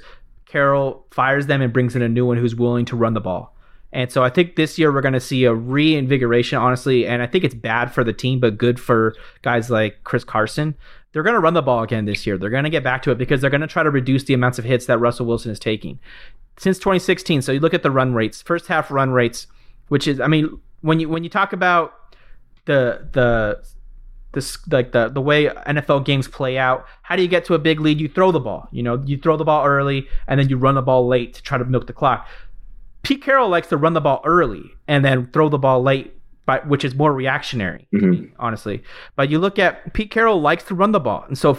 Carroll 0.55 1.05
fires 1.11 1.47
them 1.47 1.61
and 1.61 1.73
brings 1.73 1.97
in 1.97 2.01
a 2.01 2.07
new 2.07 2.25
one 2.25 2.37
who's 2.37 2.55
willing 2.55 2.85
to 2.85 2.95
run 2.95 3.13
the 3.13 3.19
ball. 3.19 3.53
And 3.91 4.09
so 4.09 4.23
I 4.23 4.29
think 4.29 4.55
this 4.55 4.79
year 4.79 4.89
we're 4.89 5.01
going 5.01 5.13
to 5.13 5.19
see 5.19 5.43
a 5.43 5.53
reinvigoration, 5.53 6.57
honestly. 6.57 7.05
And 7.05 7.21
I 7.21 7.27
think 7.27 7.43
it's 7.43 7.53
bad 7.53 7.91
for 7.91 8.05
the 8.05 8.13
team, 8.13 8.39
but 8.39 8.57
good 8.57 8.79
for 8.79 9.17
guys 9.41 9.69
like 9.69 10.05
Chris 10.05 10.23
Carson. 10.23 10.75
They're 11.11 11.23
going 11.23 11.33
to 11.33 11.41
run 11.41 11.55
the 11.55 11.61
ball 11.61 11.83
again 11.83 12.05
this 12.05 12.25
year. 12.25 12.37
They're 12.37 12.49
going 12.49 12.63
to 12.63 12.69
get 12.69 12.85
back 12.85 13.01
to 13.01 13.11
it 13.11 13.17
because 13.17 13.41
they're 13.41 13.49
going 13.49 13.59
to 13.59 13.67
try 13.67 13.83
to 13.83 13.91
reduce 13.91 14.23
the 14.23 14.33
amounts 14.33 14.57
of 14.57 14.63
hits 14.63 14.85
that 14.85 14.97
Russell 14.97 15.25
Wilson 15.25 15.51
is 15.51 15.59
taking. 15.59 15.99
Since 16.55 16.79
2016, 16.79 17.41
so 17.41 17.51
you 17.51 17.59
look 17.59 17.73
at 17.73 17.83
the 17.83 17.91
run 17.91 18.13
rates, 18.13 18.41
first 18.41 18.67
half 18.67 18.89
run 18.89 19.11
rates, 19.11 19.47
which 19.89 20.07
is, 20.07 20.21
I 20.21 20.27
mean, 20.27 20.57
when 20.79 21.01
you 21.01 21.09
when 21.09 21.25
you 21.25 21.29
talk 21.29 21.51
about 21.51 22.15
the 22.63 23.09
the 23.11 23.61
this 24.35 24.57
like 24.71 24.91
the 24.91 25.09
the 25.09 25.21
way 25.21 25.47
NFL 25.47 26.05
games 26.05 26.27
play 26.27 26.57
out. 26.57 26.85
How 27.01 27.15
do 27.15 27.23
you 27.23 27.27
get 27.27 27.45
to 27.45 27.55
a 27.55 27.59
big 27.59 27.79
lead? 27.79 27.99
You 27.99 28.07
throw 28.07 28.31
the 28.31 28.39
ball. 28.39 28.67
You 28.71 28.83
know, 28.83 29.01
you 29.05 29.17
throw 29.17 29.37
the 29.37 29.43
ball 29.43 29.65
early 29.65 30.07
and 30.27 30.39
then 30.39 30.49
you 30.49 30.57
run 30.57 30.75
the 30.75 30.83
ball 30.83 31.07
late 31.07 31.33
to 31.33 31.41
try 31.41 31.57
to 31.57 31.65
milk 31.65 31.87
the 31.87 31.93
clock. 31.93 32.27
Pete 33.01 33.21
Carroll 33.21 33.49
likes 33.49 33.67
to 33.69 33.77
run 33.77 33.93
the 33.93 34.01
ball 34.01 34.21
early 34.25 34.63
and 34.87 35.03
then 35.03 35.29
throw 35.31 35.47
the 35.47 35.57
ball 35.57 35.81
late, 35.81 36.13
but 36.45 36.67
which 36.67 36.83
is 36.83 36.95
more 36.95 37.13
reactionary, 37.13 37.87
mm-hmm. 37.93 38.33
honestly. 38.39 38.83
But 39.15 39.29
you 39.29 39.39
look 39.39 39.59
at 39.59 39.93
Pete 39.93 40.11
Carroll 40.11 40.41
likes 40.41 40.63
to 40.65 40.75
run 40.75 40.91
the 40.91 40.99
ball, 40.99 41.23
and 41.27 41.37
so 41.37 41.53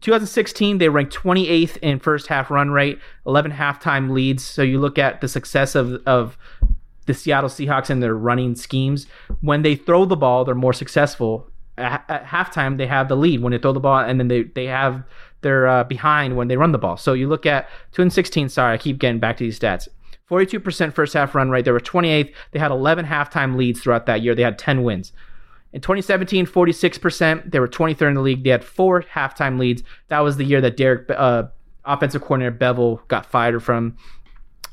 2016 0.00 0.78
they 0.78 0.88
ranked 0.88 1.14
28th 1.14 1.76
in 1.78 1.98
first 1.98 2.28
half 2.28 2.50
run 2.50 2.70
rate, 2.70 2.98
11 3.26 3.52
halftime 3.52 4.10
leads. 4.10 4.44
So 4.44 4.62
you 4.62 4.78
look 4.78 4.98
at 4.98 5.20
the 5.20 5.28
success 5.28 5.74
of 5.74 6.00
of 6.06 6.38
the 7.06 7.14
Seattle 7.14 7.50
Seahawks 7.50 7.90
and 7.90 8.02
their 8.02 8.14
running 8.14 8.54
schemes. 8.54 9.06
When 9.40 9.62
they 9.62 9.74
throw 9.74 10.04
the 10.04 10.16
ball, 10.16 10.44
they're 10.44 10.54
more 10.54 10.74
successful 10.74 11.50
at, 11.78 12.24
halftime 12.24 12.76
they 12.76 12.86
have 12.86 13.08
the 13.08 13.16
lead 13.16 13.40
when 13.40 13.52
they 13.52 13.58
throw 13.58 13.72
the 13.72 13.80
ball, 13.80 13.98
and 13.98 14.18
then 14.18 14.28
they 14.28 14.42
they 14.42 14.66
have 14.66 15.02
they're 15.40 15.66
uh, 15.66 15.84
behind 15.84 16.36
when 16.36 16.48
they 16.48 16.56
run 16.56 16.72
the 16.72 16.78
ball. 16.78 16.96
So 16.96 17.12
you 17.12 17.28
look 17.28 17.46
at 17.46 17.68
2016. 17.92 18.48
Sorry, 18.48 18.74
I 18.74 18.78
keep 18.78 18.98
getting 18.98 19.20
back 19.20 19.36
to 19.38 19.44
these 19.44 19.58
stats. 19.58 19.88
42% 20.30 20.92
first 20.92 21.14
half 21.14 21.34
run 21.34 21.50
rate. 21.50 21.64
They 21.64 21.70
were 21.70 21.80
28th. 21.80 22.34
They 22.50 22.58
had 22.58 22.70
11 22.70 23.06
halftime 23.06 23.56
leads 23.56 23.80
throughout 23.80 24.06
that 24.06 24.20
year. 24.20 24.34
They 24.34 24.42
had 24.42 24.58
10 24.58 24.82
wins. 24.82 25.12
In 25.72 25.80
2017, 25.80 26.46
46%. 26.46 27.50
They 27.50 27.60
were 27.60 27.68
23rd 27.68 28.08
in 28.08 28.14
the 28.14 28.20
league. 28.20 28.44
They 28.44 28.50
had 28.50 28.64
four 28.64 29.02
halftime 29.02 29.58
leads. 29.58 29.82
That 30.08 30.20
was 30.20 30.36
the 30.36 30.44
year 30.44 30.60
that 30.60 30.76
Derek, 30.76 31.08
uh, 31.10 31.44
offensive 31.84 32.22
coordinator 32.22 32.56
Bevell, 32.56 33.06
got 33.08 33.24
fired 33.24 33.62
from 33.62 33.96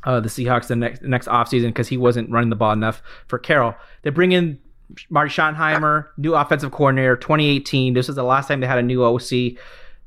uh, 0.03 0.19
the 0.19 0.29
Seahawks 0.29 0.67
the 0.67 0.75
next, 0.75 1.01
the 1.01 1.07
next 1.07 1.27
offseason 1.27 1.67
because 1.67 1.87
he 1.87 1.97
wasn't 1.97 2.29
running 2.29 2.49
the 2.49 2.55
ball 2.55 2.71
enough 2.71 3.01
for 3.27 3.39
Carroll. 3.39 3.75
They 4.03 4.09
bring 4.09 4.31
in 4.31 4.59
Marty 5.09 5.29
Schottenheimer, 5.29 6.07
new 6.17 6.35
offensive 6.35 6.71
coordinator, 6.71 7.15
2018. 7.15 7.93
This 7.93 8.09
is 8.09 8.15
the 8.15 8.23
last 8.23 8.47
time 8.47 8.59
they 8.59 8.67
had 8.67 8.77
a 8.77 8.83
new 8.83 9.03
OC. 9.03 9.57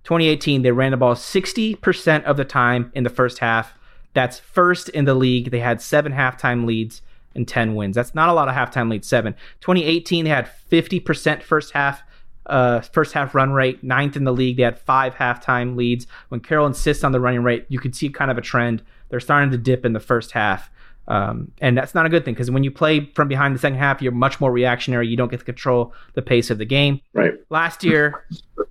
2018, 0.04 0.62
they 0.62 0.70
ran 0.70 0.92
the 0.92 0.96
ball 0.96 1.14
60% 1.14 2.24
of 2.24 2.36
the 2.36 2.44
time 2.44 2.90
in 2.94 3.04
the 3.04 3.10
first 3.10 3.38
half. 3.38 3.74
That's 4.14 4.38
first 4.38 4.88
in 4.90 5.04
the 5.04 5.14
league. 5.14 5.50
They 5.50 5.60
had 5.60 5.82
seven 5.82 6.12
halftime 6.12 6.64
leads 6.66 7.02
and 7.34 7.46
10 7.46 7.74
wins. 7.74 7.94
That's 7.94 8.14
not 8.14 8.28
a 8.28 8.32
lot 8.32 8.48
of 8.48 8.54
halftime 8.54 8.90
leads, 8.90 9.06
seven. 9.06 9.34
2018, 9.60 10.24
they 10.24 10.30
had 10.30 10.50
50% 10.70 11.42
first 11.42 11.72
half. 11.72 12.02
Uh, 12.46 12.80
first 12.80 13.12
half 13.12 13.34
run 13.34 13.52
rate, 13.52 13.84
ninth 13.84 14.16
in 14.16 14.24
the 14.24 14.32
league. 14.32 14.56
They 14.56 14.62
had 14.62 14.78
five 14.78 15.14
halftime 15.16 15.76
leads. 15.76 16.06
When 16.30 16.40
Carroll 16.40 16.66
insists 16.66 17.04
on 17.04 17.12
the 17.12 17.20
running 17.20 17.42
rate, 17.42 17.66
you 17.68 17.78
can 17.78 17.92
see 17.92 18.08
kind 18.08 18.30
of 18.30 18.38
a 18.38 18.42
trend. 18.42 18.82
They're 19.10 19.20
starting 19.20 19.50
to 19.50 19.58
dip 19.58 19.84
in 19.84 19.92
the 19.92 20.00
first 20.00 20.32
half. 20.32 20.70
Um, 21.08 21.52
and 21.62 21.76
that's 21.76 21.94
not 21.94 22.04
a 22.04 22.10
good 22.10 22.26
thing 22.26 22.34
because 22.34 22.50
when 22.50 22.64
you 22.64 22.70
play 22.70 23.10
from 23.14 23.28
behind 23.28 23.54
the 23.54 23.58
second 23.58 23.78
half, 23.78 24.02
you're 24.02 24.12
much 24.12 24.40
more 24.40 24.52
reactionary. 24.52 25.08
You 25.08 25.16
don't 25.16 25.30
get 25.30 25.38
to 25.40 25.44
control 25.44 25.94
the 26.12 26.20
pace 26.20 26.50
of 26.50 26.58
the 26.58 26.66
game. 26.66 27.00
Right. 27.14 27.32
Last 27.48 27.82
year, 27.82 28.26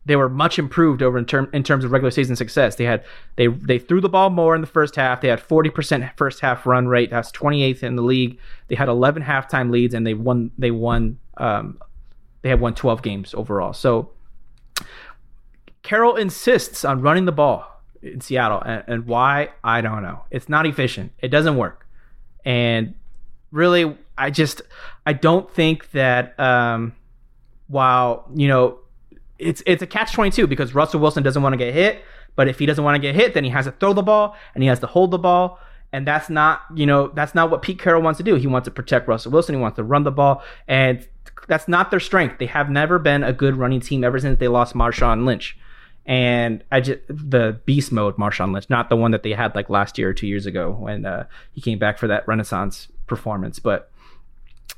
they 0.05 0.15
were 0.15 0.29
much 0.29 0.59
improved 0.59 1.01
over 1.01 1.17
in 1.17 1.25
term 1.25 1.49
in 1.51 1.63
terms 1.63 1.83
of 1.83 1.91
regular 1.91 2.11
season 2.11 2.35
success. 2.35 2.75
They 2.75 2.83
had 2.83 3.03
they 3.37 3.47
they 3.47 3.79
threw 3.79 4.01
the 4.01 4.09
ball 4.09 4.29
more 4.29 4.53
in 4.53 4.61
the 4.61 4.67
first 4.67 4.95
half. 4.95 5.19
They 5.19 5.29
had 5.29 5.39
40% 5.39 6.15
first 6.15 6.39
half 6.39 6.67
run 6.67 6.87
rate. 6.87 7.09
That's 7.09 7.31
28th 7.31 7.81
in 7.81 7.95
the 7.95 8.03
league. 8.03 8.37
They 8.67 8.75
had 8.75 8.87
11 8.87 9.23
halftime 9.23 9.71
leads 9.71 9.95
and 9.95 10.05
they 10.05 10.13
won 10.13 10.51
they 10.59 10.71
won 10.71 11.17
um, 11.37 11.79
they 12.43 12.49
have 12.49 12.61
won 12.61 12.75
12 12.75 13.01
games 13.01 13.33
overall. 13.33 13.73
So 13.73 14.11
Carroll 15.81 16.17
insists 16.17 16.85
on 16.85 17.01
running 17.01 17.25
the 17.25 17.31
ball 17.31 17.81
in 18.03 18.21
Seattle 18.21 18.61
and, 18.61 18.83
and 18.85 19.07
why 19.07 19.49
I 19.63 19.81
don't 19.81 20.03
know. 20.03 20.25
It's 20.29 20.47
not 20.47 20.67
efficient. 20.67 21.13
It 21.19 21.29
doesn't 21.29 21.57
work. 21.57 21.86
And 22.45 22.93
really, 23.51 23.97
I 24.17 24.29
just 24.29 24.61
I 25.05 25.13
don't 25.13 25.51
think 25.53 25.91
that 25.91 26.39
um, 26.39 26.95
while 27.67 28.29
you 28.35 28.47
know 28.47 28.79
it's 29.37 29.61
it's 29.65 29.81
a 29.81 29.87
catch 29.87 30.13
twenty 30.13 30.31
two 30.31 30.47
because 30.47 30.73
Russell 30.73 30.99
Wilson 30.99 31.23
doesn't 31.23 31.41
want 31.41 31.53
to 31.53 31.57
get 31.57 31.73
hit, 31.73 32.03
but 32.35 32.47
if 32.47 32.59
he 32.59 32.65
doesn't 32.65 32.83
want 32.83 32.95
to 32.95 32.99
get 32.99 33.15
hit, 33.15 33.33
then 33.33 33.43
he 33.43 33.49
has 33.49 33.65
to 33.65 33.71
throw 33.71 33.93
the 33.93 34.03
ball 34.03 34.35
and 34.53 34.63
he 34.63 34.69
has 34.69 34.79
to 34.79 34.87
hold 34.87 35.11
the 35.11 35.17
ball. 35.17 35.59
And 35.93 36.05
that's 36.05 36.29
not, 36.29 36.63
you 36.75 36.85
know, 36.85 37.07
that's 37.07 37.33
not 37.33 37.49
what 37.49 37.61
Pete 37.61 37.79
Carroll 37.79 38.01
wants 38.01 38.17
to 38.17 38.23
do. 38.23 38.35
He 38.35 38.45
wants 38.45 38.65
to 38.65 38.71
protect 38.71 39.07
Russell 39.07 39.31
Wilson. 39.31 39.55
He 39.55 39.61
wants 39.61 39.77
to 39.77 39.83
run 39.83 40.03
the 40.03 40.11
ball. 40.11 40.43
And 40.67 41.07
that's 41.47 41.67
not 41.67 41.91
their 41.91 41.99
strength. 41.99 42.39
They 42.39 42.45
have 42.47 42.69
never 42.69 42.99
been 42.99 43.23
a 43.23 43.31
good 43.31 43.55
running 43.55 43.79
team 43.79 44.03
ever 44.03 44.19
since 44.19 44.37
they 44.37 44.49
lost 44.49 44.75
Marshawn 44.75 45.25
Lynch. 45.25 45.57
And 46.07 46.63
I 46.71 46.79
just 46.79 46.99
the 47.09 47.59
beast 47.65 47.91
mode 47.91 48.15
Marshawn 48.15 48.53
Lynch, 48.53 48.69
not 48.69 48.89
the 48.89 48.95
one 48.95 49.11
that 49.11 49.23
they 49.23 49.31
had 49.31 49.53
like 49.55 49.69
last 49.69 49.97
year 49.97 50.09
or 50.09 50.13
two 50.13 50.27
years 50.27 50.45
ago 50.45 50.71
when 50.71 51.05
uh, 51.05 51.25
he 51.51 51.59
came 51.59 51.77
back 51.77 51.99
for 51.99 52.07
that 52.07 52.25
Renaissance 52.25 52.87
performance. 53.07 53.59
But 53.59 53.91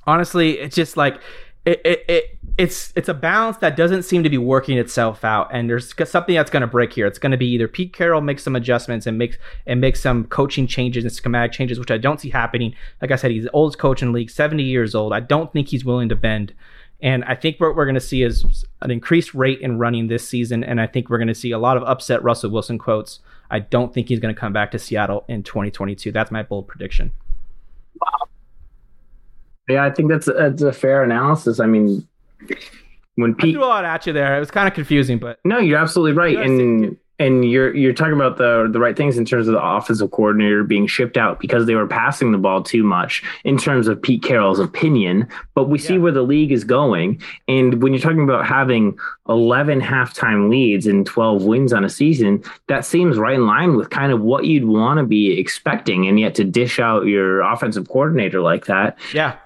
honestly, 0.07 0.59
it's 0.59 0.75
just 0.75 0.97
like 0.97 1.21
it, 1.65 1.81
it, 1.85 2.05
it 2.07 2.37
it's 2.57 2.91
it's 2.95 3.09
a 3.09 3.13
balance 3.13 3.57
that 3.57 3.77
doesn't 3.77 4.03
seem 4.03 4.23
to 4.23 4.29
be 4.29 4.39
working 4.39 4.79
itself 4.79 5.23
out. 5.23 5.49
And 5.53 5.69
there's 5.69 5.93
something 6.09 6.33
that's 6.33 6.49
going 6.49 6.61
to 6.61 6.67
break 6.67 6.93
here. 6.93 7.05
It's 7.05 7.19
going 7.19 7.31
to 7.31 7.37
be 7.37 7.47
either 7.49 7.67
pete 7.67 7.93
carroll 7.93 8.21
makes 8.21 8.41
some 8.41 8.55
adjustments 8.55 9.05
and 9.05 9.19
makes 9.19 9.37
and 9.67 9.79
makes 9.79 10.01
some 10.01 10.25
coaching 10.25 10.65
changes 10.65 11.03
and 11.03 11.13
schematic 11.13 11.51
changes 11.51 11.77
which 11.77 11.91
i 11.91 11.97
don't 11.97 12.19
see 12.19 12.31
happening. 12.31 12.73
Like 13.01 13.11
i 13.11 13.15
said 13.15 13.29
he's 13.29 13.43
the 13.43 13.51
oldest 13.51 13.77
coach 13.77 14.01
in 14.01 14.09
the 14.09 14.15
league 14.15 14.31
70 14.31 14.63
years 14.63 14.95
old. 14.95 15.13
I 15.13 15.19
don't 15.19 15.53
think 15.53 15.67
he's 15.67 15.85
willing 15.85 16.09
to 16.09 16.15
bend 16.15 16.53
and 17.01 17.23
i 17.25 17.35
think 17.35 17.59
what 17.59 17.75
we're 17.75 17.85
going 17.85 17.95
to 17.95 18.01
see 18.01 18.23
is 18.23 18.65
an 18.81 18.91
increased 18.91 19.33
rate 19.33 19.59
in 19.61 19.77
running 19.77 20.07
this 20.07 20.27
season 20.27 20.63
and 20.63 20.79
i 20.81 20.87
think 20.87 21.09
we're 21.09 21.17
going 21.17 21.27
to 21.27 21.35
see 21.35 21.51
a 21.51 21.59
lot 21.59 21.77
of 21.77 21.83
upset 21.83 22.23
russell 22.23 22.49
wilson 22.49 22.77
quotes. 22.77 23.19
I 23.51 23.57
don't 23.57 23.91
think 23.91 24.09
he's 24.09 24.19
going 24.19 24.33
to 24.33 24.39
come 24.39 24.53
back 24.53 24.71
to 24.71 24.79
seattle 24.79 25.25
in 25.27 25.43
2022 25.43 26.11
that's 26.11 26.31
my 26.31 26.43
bold 26.43 26.67
prediction. 26.67 27.11
Wow. 27.99 28.29
Yeah, 29.69 29.85
I 29.85 29.91
think 29.91 30.09
that's 30.09 30.27
a, 30.27 30.33
that's 30.33 30.61
a 30.63 30.73
fair 30.73 31.03
analysis. 31.03 31.59
I 31.59 31.67
mean, 31.67 32.07
when 33.15 33.35
Pete 33.35 33.55
I 33.55 33.59
threw 33.59 33.65
a 33.65 33.67
lot 33.67 33.85
at 33.85 34.07
you 34.07 34.13
there, 34.13 34.35
it 34.35 34.39
was 34.39 34.49
kind 34.49 34.67
of 34.67 34.73
confusing, 34.73 35.19
but 35.19 35.39
no, 35.45 35.59
you're 35.59 35.77
absolutely 35.77 36.13
right. 36.13 36.35
And 36.37 36.97
and 37.19 37.45
you're 37.45 37.75
you're 37.75 37.93
talking 37.93 38.13
about 38.13 38.37
the 38.37 38.67
the 38.71 38.79
right 38.79 38.95
things 38.95 39.17
in 39.17 39.25
terms 39.25 39.47
of 39.47 39.53
the 39.53 39.61
offensive 39.61 40.11
coordinator 40.11 40.63
being 40.63 40.87
shipped 40.87 41.17
out 41.17 41.39
because 41.39 41.65
they 41.65 41.75
were 41.75 41.87
passing 41.87 42.31
the 42.31 42.37
ball 42.37 42.63
too 42.63 42.83
much 42.83 43.21
in 43.43 43.57
terms 43.57 43.87
of 43.87 44.01
Pete 44.01 44.23
Carroll's 44.23 44.59
opinion. 44.59 45.27
But 45.53 45.69
we 45.69 45.79
yeah. 45.79 45.87
see 45.87 45.97
where 45.97 46.11
the 46.11 46.23
league 46.23 46.51
is 46.51 46.63
going, 46.63 47.21
and 47.47 47.83
when 47.83 47.93
you're 47.93 48.01
talking 48.01 48.23
about 48.23 48.45
having 48.45 48.97
11 49.27 49.81
halftime 49.81 50.49
leads 50.49 50.87
and 50.87 51.05
12 51.05 51.43
wins 51.43 51.73
on 51.73 51.83
a 51.83 51.89
season, 51.89 52.43
that 52.67 52.85
seems 52.85 53.17
right 53.17 53.35
in 53.35 53.45
line 53.45 53.75
with 53.75 53.89
kind 53.89 54.11
of 54.11 54.21
what 54.21 54.45
you'd 54.45 54.65
want 54.65 54.97
to 54.99 55.05
be 55.05 55.37
expecting, 55.37 56.07
and 56.07 56.19
yet 56.19 56.35
to 56.35 56.43
dish 56.43 56.79
out 56.79 57.05
your 57.05 57.41
offensive 57.41 57.87
coordinator 57.89 58.41
like 58.41 58.65
that, 58.65 58.97
yeah 59.13 59.37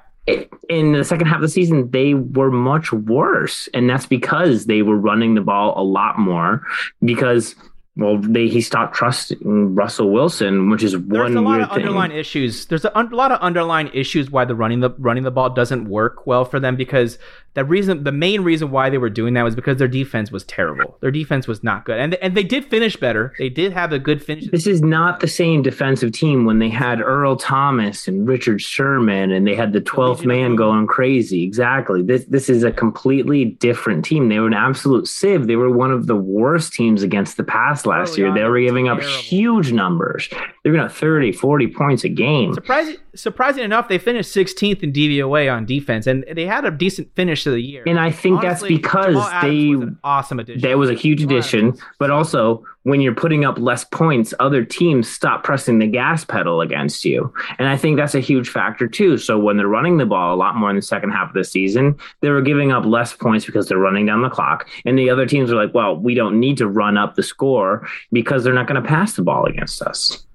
in 0.69 0.93
the 0.93 1.03
second 1.03 1.27
half 1.27 1.37
of 1.37 1.41
the 1.41 1.49
season, 1.49 1.91
they 1.91 2.13
were 2.13 2.51
much 2.51 2.91
worse. 2.93 3.67
And 3.73 3.89
that's 3.89 4.05
because 4.05 4.65
they 4.65 4.81
were 4.81 4.97
running 4.97 5.35
the 5.35 5.41
ball 5.41 5.73
a 5.75 5.83
lot 5.83 6.17
more 6.17 6.65
because 7.03 7.55
well, 7.95 8.17
they 8.17 8.47
he 8.47 8.61
stopped 8.61 8.95
trusting 8.95 9.75
Russell 9.75 10.09
Wilson, 10.11 10.71
which 10.71 10.81
is 10.81 10.93
There's 10.93 11.03
one 11.03 11.37
a 11.37 11.41
lot 11.41 11.61
of 11.61 11.69
thing. 11.69 11.79
underlying 11.79 12.11
issues. 12.11 12.65
There's 12.65 12.85
a, 12.85 12.97
un- 12.97 13.11
lot 13.11 13.31
of 13.31 13.39
underlying 13.39 13.91
issues 13.93 14.31
why 14.31 14.45
the 14.45 14.55
running 14.55 14.79
the 14.79 14.89
running 14.97 15.23
the 15.23 15.31
ball 15.31 15.51
doesn't 15.51 15.87
work 15.87 16.25
well 16.25 16.43
for 16.43 16.59
them 16.59 16.75
because 16.75 17.19
the 17.55 17.63
reason 17.63 18.03
the 18.03 18.11
main 18.11 18.41
reason 18.41 18.71
why 18.71 18.89
they 18.89 18.97
were 18.97 19.09
doing 19.09 19.35
that 19.35 19.43
was 19.43 19.55
because 19.55 19.77
their 19.77 19.87
defense 19.87 20.31
was 20.31 20.43
terrible. 20.43 20.97
Their 21.01 21.11
defense 21.11 21.47
was 21.47 21.63
not 21.63 21.85
good, 21.85 21.99
and 21.99 22.15
and 22.15 22.35
they 22.35 22.43
did 22.43 22.65
finish 22.65 22.95
better. 22.95 23.33
They 23.37 23.49
did 23.49 23.73
have 23.73 23.93
a 23.93 23.99
good 23.99 24.23
finish. 24.23 24.47
This 24.49 24.65
is 24.65 24.81
not 24.81 25.19
the 25.19 25.27
same 25.27 25.61
defensive 25.61 26.11
team 26.13 26.45
when 26.45 26.59
they 26.59 26.69
had 26.69 26.99
Earl 26.99 27.35
Thomas 27.35 28.07
and 28.07 28.27
Richard 28.27 28.61
Sherman, 28.61 29.31
and 29.31 29.45
they 29.45 29.55
had 29.55 29.73
the 29.73 29.81
twelfth 29.81 30.25
man 30.25 30.55
going 30.55 30.87
crazy. 30.87 31.43
Exactly. 31.43 32.01
This 32.01 32.25
this 32.25 32.49
is 32.49 32.63
a 32.63 32.71
completely 32.71 33.45
different 33.45 34.03
team. 34.03 34.29
They 34.29 34.39
were 34.39 34.47
an 34.47 34.53
absolute 34.53 35.07
sieve. 35.07 35.47
They 35.47 35.55
were 35.55 35.71
one 35.71 35.91
of 35.91 36.07
the 36.07 36.15
worst 36.15 36.73
teams 36.73 37.03
against 37.03 37.37
the 37.37 37.43
pass 37.43 37.85
last 37.85 38.17
year. 38.17 38.33
They 38.33 38.43
were 38.43 38.59
giving 38.59 38.87
up 38.87 39.01
huge 39.01 39.71
numbers. 39.71 40.27
They 40.63 40.71
were 40.71 40.77
going 40.77 40.89
30, 40.89 41.33
40 41.33 41.67
points 41.67 42.03
a 42.03 42.09
game. 42.09 42.53
Surprising, 42.53 42.97
surprising 43.15 43.63
enough, 43.63 43.89
they 43.89 43.97
finished 43.97 44.33
16th 44.33 44.81
in 44.81 44.93
DVOA 44.93 45.53
on 45.53 45.65
defense, 45.65 46.07
and 46.07 46.25
they 46.33 46.45
had 46.45 46.65
a 46.65 46.71
decent 46.71 47.13
finish 47.15 47.42
to 47.43 47.51
the 47.51 47.61
year. 47.61 47.83
And 47.85 47.99
I 47.99 48.11
think 48.11 48.39
Honestly, 48.39 48.77
that's 48.77 48.81
because 48.81 49.15
they 49.41 49.75
awesome 50.03 50.39
addition. 50.39 50.61
That 50.61 50.77
was 50.77 50.89
a 50.89 50.93
huge 50.93 51.21
addition, 51.21 51.77
but 51.99 52.09
also 52.11 52.65
when 52.83 52.99
you're 53.01 53.15
putting 53.15 53.45
up 53.45 53.57
less 53.57 53.83
points, 53.85 54.33
other 54.39 54.63
teams 54.63 55.09
stop 55.09 55.43
pressing 55.43 55.79
the 55.79 55.87
gas 55.87 56.25
pedal 56.25 56.61
against 56.61 57.05
you. 57.05 57.33
And 57.57 57.67
I 57.67 57.77
think 57.77 57.97
that's 57.97 58.13
a 58.13 58.19
huge 58.19 58.49
factor 58.49 58.87
too. 58.87 59.17
So 59.17 59.39
when 59.39 59.57
they're 59.57 59.67
running 59.67 59.97
the 59.97 60.05
ball 60.05 60.33
a 60.33 60.37
lot 60.37 60.55
more 60.55 60.69
in 60.69 60.75
the 60.75 60.81
second 60.81 61.11
half 61.11 61.29
of 61.29 61.33
the 61.33 61.43
season, 61.43 61.97
they 62.21 62.29
were 62.29 62.41
giving 62.41 62.71
up 62.71 62.85
less 62.85 63.13
points 63.13 63.45
because 63.45 63.67
they're 63.67 63.77
running 63.77 64.05
down 64.05 64.21
the 64.21 64.29
clock. 64.29 64.67
And 64.85 64.99
the 64.99 65.09
other 65.09 65.25
teams 65.25 65.51
are 65.51 65.55
like, 65.55 65.73
well, 65.73 65.95
we 65.95 66.13
don't 66.13 66.39
need 66.39 66.57
to 66.57 66.67
run 66.67 66.97
up 66.97 67.15
the 67.15 67.23
score 67.23 67.87
because 68.11 68.43
they're 68.43 68.53
not 68.53 68.67
going 68.67 68.81
to 68.81 68.87
pass 68.87 69.13
the 69.13 69.21
ball 69.21 69.45
against 69.45 69.81
us. 69.81 70.25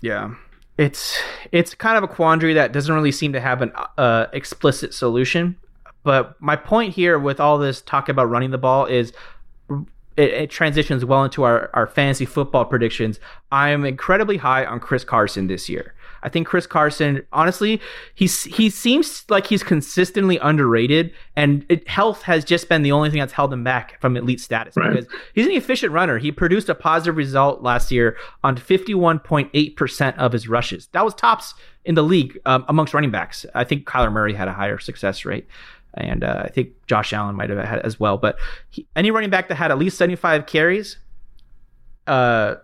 Yeah. 0.00 0.34
It's 0.78 1.20
it's 1.52 1.74
kind 1.74 1.98
of 1.98 2.02
a 2.02 2.08
quandary 2.08 2.54
that 2.54 2.72
doesn't 2.72 2.94
really 2.94 3.12
seem 3.12 3.34
to 3.34 3.40
have 3.40 3.60
an 3.60 3.72
uh, 3.98 4.26
explicit 4.32 4.94
solution. 4.94 5.56
But 6.04 6.40
my 6.40 6.56
point 6.56 6.94
here 6.94 7.18
with 7.18 7.40
all 7.40 7.58
this 7.58 7.80
talk 7.82 8.08
about 8.08 8.28
running 8.28 8.50
the 8.50 8.58
ball 8.58 8.86
is 8.86 9.12
it, 10.16 10.30
it, 10.30 10.50
transitions 10.50 11.04
well 11.04 11.24
into 11.24 11.42
our, 11.42 11.70
our 11.72 11.86
fantasy 11.86 12.24
football 12.24 12.64
predictions. 12.64 13.18
I 13.50 13.70
am 13.70 13.84
incredibly 13.84 14.36
high 14.36 14.64
on 14.64 14.80
Chris 14.80 15.04
Carson 15.04 15.46
this 15.46 15.68
year. 15.68 15.94
I 16.24 16.28
think 16.28 16.46
Chris 16.46 16.66
Carson, 16.66 17.26
honestly, 17.32 17.80
he's 18.14 18.44
he 18.44 18.70
seems 18.70 19.24
like 19.28 19.46
he's 19.46 19.64
consistently 19.64 20.38
underrated, 20.38 21.12
and 21.34 21.66
it, 21.68 21.88
health 21.88 22.22
has 22.22 22.44
just 22.44 22.68
been 22.68 22.82
the 22.82 22.92
only 22.92 23.10
thing 23.10 23.18
that's 23.18 23.32
held 23.32 23.52
him 23.52 23.64
back 23.64 24.00
from 24.00 24.16
elite 24.16 24.40
status 24.40 24.76
right. 24.76 24.92
because 24.92 25.08
he's 25.34 25.46
an 25.46 25.52
efficient 25.52 25.92
runner. 25.92 26.18
He 26.18 26.30
produced 26.30 26.68
a 26.68 26.76
positive 26.76 27.16
result 27.16 27.62
last 27.62 27.90
year 27.90 28.16
on 28.44 28.56
51.8% 28.56 30.16
of 30.16 30.32
his 30.32 30.48
rushes. 30.48 30.88
That 30.92 31.04
was 31.04 31.14
tops 31.14 31.54
in 31.84 31.96
the 31.96 32.02
league 32.02 32.38
um, 32.46 32.64
amongst 32.68 32.94
running 32.94 33.10
backs. 33.10 33.44
I 33.54 33.64
think 33.64 33.84
Kyler 33.84 34.12
Murray 34.12 34.34
had 34.34 34.46
a 34.46 34.52
higher 34.52 34.78
success 34.78 35.24
rate 35.24 35.48
and 35.94 36.24
uh, 36.24 36.42
I 36.44 36.48
think 36.48 36.70
Josh 36.86 37.12
Allen 37.12 37.34
might 37.34 37.50
have 37.50 37.58
had 37.64 37.80
as 37.80 38.00
well. 38.00 38.16
But 38.18 38.36
he, 38.70 38.86
any 38.96 39.10
running 39.10 39.30
back 39.30 39.48
that 39.48 39.56
had 39.56 39.70
at 39.70 39.78
least 39.78 39.98
75 39.98 40.46
carries, 40.46 40.98
uh, 42.06 42.56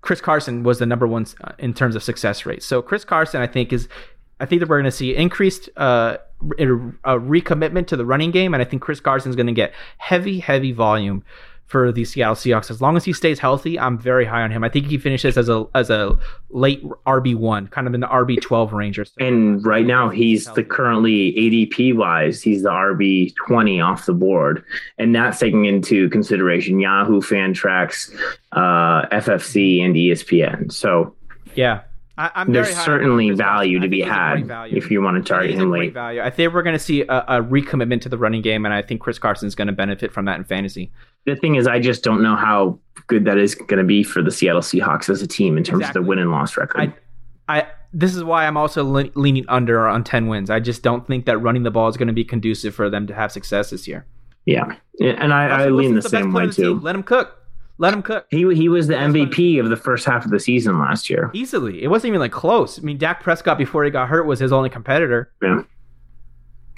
Chris 0.00 0.20
Carson 0.20 0.62
was 0.62 0.78
the 0.78 0.86
number 0.86 1.06
one 1.06 1.26
uh, 1.44 1.52
in 1.58 1.74
terms 1.74 1.94
of 1.94 2.02
success 2.02 2.46
rate. 2.46 2.62
So 2.62 2.80
Chris 2.82 3.04
Carson, 3.04 3.42
I 3.42 3.46
think, 3.46 3.72
is 3.72 3.88
I 4.40 4.46
think 4.46 4.60
that 4.60 4.68
we're 4.68 4.78
going 4.78 4.90
to 4.90 4.96
see 4.96 5.14
increased 5.14 5.68
uh, 5.76 6.16
a 6.58 7.18
recommitment 7.18 7.86
to 7.88 7.96
the 7.96 8.06
running 8.06 8.30
game, 8.30 8.54
and 8.54 8.62
I 8.62 8.64
think 8.64 8.82
Chris 8.82 9.00
Carson 9.00 9.28
is 9.28 9.36
going 9.36 9.46
to 9.46 9.52
get 9.52 9.74
heavy, 9.98 10.40
heavy 10.40 10.72
volume 10.72 11.22
for 11.70 11.92
the 11.92 12.04
Seattle 12.04 12.34
Seahawks. 12.34 12.68
As 12.68 12.80
long 12.80 12.96
as 12.96 13.04
he 13.04 13.12
stays 13.12 13.38
healthy, 13.38 13.78
I'm 13.78 13.96
very 13.96 14.24
high 14.24 14.42
on 14.42 14.50
him. 14.50 14.64
I 14.64 14.68
think 14.68 14.86
he 14.86 14.98
finishes 14.98 15.38
as 15.38 15.48
a 15.48 15.66
as 15.74 15.88
a 15.88 16.18
late 16.50 16.82
RB 17.06 17.36
one, 17.36 17.68
kind 17.68 17.86
of 17.86 17.94
in 17.94 18.00
the 18.00 18.08
RB 18.08 18.40
twelve 18.42 18.72
range 18.72 18.98
or 18.98 19.04
so. 19.04 19.14
And 19.20 19.64
right 19.64 19.86
now 19.86 20.08
he's 20.08 20.46
the 20.46 20.64
currently 20.64 21.32
ADP 21.32 21.94
wise, 21.94 22.42
he's 22.42 22.64
the 22.64 22.70
RB 22.70 23.32
twenty 23.46 23.80
off 23.80 24.06
the 24.06 24.12
board, 24.12 24.64
and 24.98 25.14
that's 25.14 25.38
taking 25.38 25.64
into 25.64 26.10
consideration 26.10 26.80
Yahoo, 26.80 27.20
Fantrax, 27.20 28.12
uh, 28.50 29.06
FFC, 29.08 29.80
and 29.84 29.94
ESPN. 29.94 30.72
So 30.72 31.14
yeah, 31.54 31.82
I, 32.20 32.44
There's 32.46 32.76
certainly 32.76 33.30
value 33.30 33.78
to 33.78 33.88
be 33.88 34.02
had 34.02 34.44
if 34.70 34.90
you 34.90 35.00
want 35.00 35.24
to 35.24 35.26
target 35.26 35.54
him 35.54 35.70
late. 35.70 35.94
Value. 35.94 36.20
I 36.20 36.28
think 36.28 36.52
we're 36.52 36.62
going 36.62 36.76
to 36.76 36.78
see 36.78 37.02
a, 37.02 37.24
a, 37.28 37.42
recommitment 37.42 38.02
to 38.02 38.10
the 38.10 38.18
running 38.18 38.42
game, 38.42 38.66
and 38.66 38.74
I 38.74 38.82
think 38.82 39.00
Chris 39.00 39.18
Carson 39.18 39.48
is 39.48 39.54
going 39.54 39.68
to 39.68 39.72
benefit 39.72 40.12
from 40.12 40.26
that 40.26 40.36
in 40.36 40.44
fantasy. 40.44 40.92
The 41.24 41.34
thing 41.36 41.54
is, 41.54 41.66
I 41.66 41.78
just 41.78 42.04
don't 42.04 42.22
know 42.22 42.36
how 42.36 42.78
good 43.06 43.24
that 43.24 43.38
is 43.38 43.54
going 43.54 43.78
to 43.78 43.84
be 43.84 44.02
for 44.02 44.20
the 44.20 44.30
Seattle 44.30 44.60
Seahawks 44.60 45.08
as 45.08 45.22
a 45.22 45.26
team 45.26 45.56
in 45.56 45.64
terms 45.64 45.80
exactly. 45.80 46.00
of 46.00 46.04
the 46.04 46.08
win 46.08 46.18
and 46.18 46.30
loss 46.30 46.58
record. 46.58 46.92
I, 47.48 47.58
I 47.58 47.66
this 47.92 48.14
is 48.14 48.22
why 48.22 48.46
I'm 48.46 48.56
also 48.56 48.84
le- 48.84 49.10
leaning 49.14 49.46
under 49.48 49.88
on 49.88 50.04
10 50.04 50.28
wins. 50.28 50.50
I 50.50 50.60
just 50.60 50.82
don't 50.82 51.06
think 51.06 51.24
that 51.24 51.38
running 51.38 51.62
the 51.62 51.70
ball 51.70 51.88
is 51.88 51.96
going 51.96 52.08
to 52.08 52.14
be 52.14 52.24
conducive 52.24 52.74
for 52.74 52.90
them 52.90 53.06
to 53.06 53.14
have 53.14 53.32
success 53.32 53.70
this 53.70 53.88
year. 53.88 54.06
Yeah, 54.44 54.74
and 55.00 55.32
I, 55.32 55.64
I 55.64 55.68
lean 55.68 55.94
the, 55.94 56.00
the 56.00 56.08
same 56.08 56.32
way 56.32 56.50
too. 56.50 56.80
Let 56.80 56.94
him 56.94 57.02
cook. 57.02 57.39
Let 57.80 57.94
him 57.94 58.02
cook. 58.02 58.26
He 58.28 58.40
he 58.54 58.68
was 58.68 58.88
the 58.88 58.94
MVP 58.94 59.58
of 59.58 59.70
the 59.70 59.76
first 59.76 60.04
half 60.04 60.26
of 60.26 60.30
the 60.30 60.38
season 60.38 60.78
last 60.78 61.08
year. 61.08 61.30
Easily. 61.32 61.82
It 61.82 61.88
wasn't 61.88 62.08
even 62.08 62.20
like 62.20 62.30
close. 62.30 62.78
I 62.78 62.82
mean, 62.82 62.98
Dak 62.98 63.22
Prescott 63.22 63.56
before 63.56 63.84
he 63.84 63.90
got 63.90 64.06
hurt 64.10 64.26
was 64.26 64.38
his 64.38 64.52
only 64.52 64.68
competitor. 64.68 65.32
Yeah. 65.42 65.62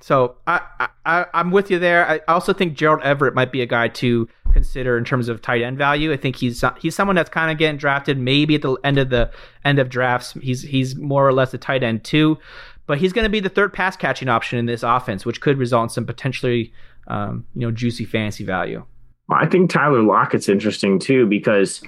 So 0.00 0.36
I, 0.46 0.60
I 1.04 1.26
I'm 1.34 1.50
with 1.50 1.72
you 1.72 1.80
there. 1.80 2.08
I 2.08 2.20
also 2.28 2.52
think 2.52 2.74
Gerald 2.74 3.02
Everett 3.02 3.34
might 3.34 3.50
be 3.50 3.62
a 3.62 3.66
guy 3.66 3.88
to 3.88 4.28
consider 4.52 4.96
in 4.96 5.04
terms 5.04 5.28
of 5.28 5.42
tight 5.42 5.62
end 5.62 5.76
value. 5.76 6.12
I 6.12 6.16
think 6.16 6.36
he's 6.36 6.64
he's 6.78 6.94
someone 6.94 7.16
that's 7.16 7.30
kind 7.30 7.50
of 7.50 7.58
getting 7.58 7.78
drafted 7.78 8.16
maybe 8.16 8.54
at 8.54 8.62
the 8.62 8.76
end 8.84 8.98
of 8.98 9.10
the 9.10 9.28
end 9.64 9.80
of 9.80 9.88
drafts. 9.88 10.34
He's 10.40 10.62
he's 10.62 10.94
more 10.94 11.26
or 11.26 11.32
less 11.32 11.52
a 11.52 11.58
tight 11.58 11.82
end 11.82 12.04
too, 12.04 12.38
but 12.86 12.98
he's 12.98 13.12
going 13.12 13.24
to 13.24 13.28
be 13.28 13.40
the 13.40 13.48
third 13.48 13.72
pass 13.72 13.96
catching 13.96 14.28
option 14.28 14.56
in 14.56 14.66
this 14.66 14.84
offense, 14.84 15.26
which 15.26 15.40
could 15.40 15.58
result 15.58 15.82
in 15.84 15.88
some 15.88 16.06
potentially 16.06 16.72
um, 17.08 17.44
you 17.56 17.62
know 17.62 17.72
juicy 17.72 18.04
fantasy 18.04 18.44
value. 18.44 18.84
I 19.30 19.46
think 19.46 19.70
Tyler 19.70 20.02
Lockett's 20.02 20.48
interesting 20.48 20.98
too 20.98 21.26
because 21.26 21.82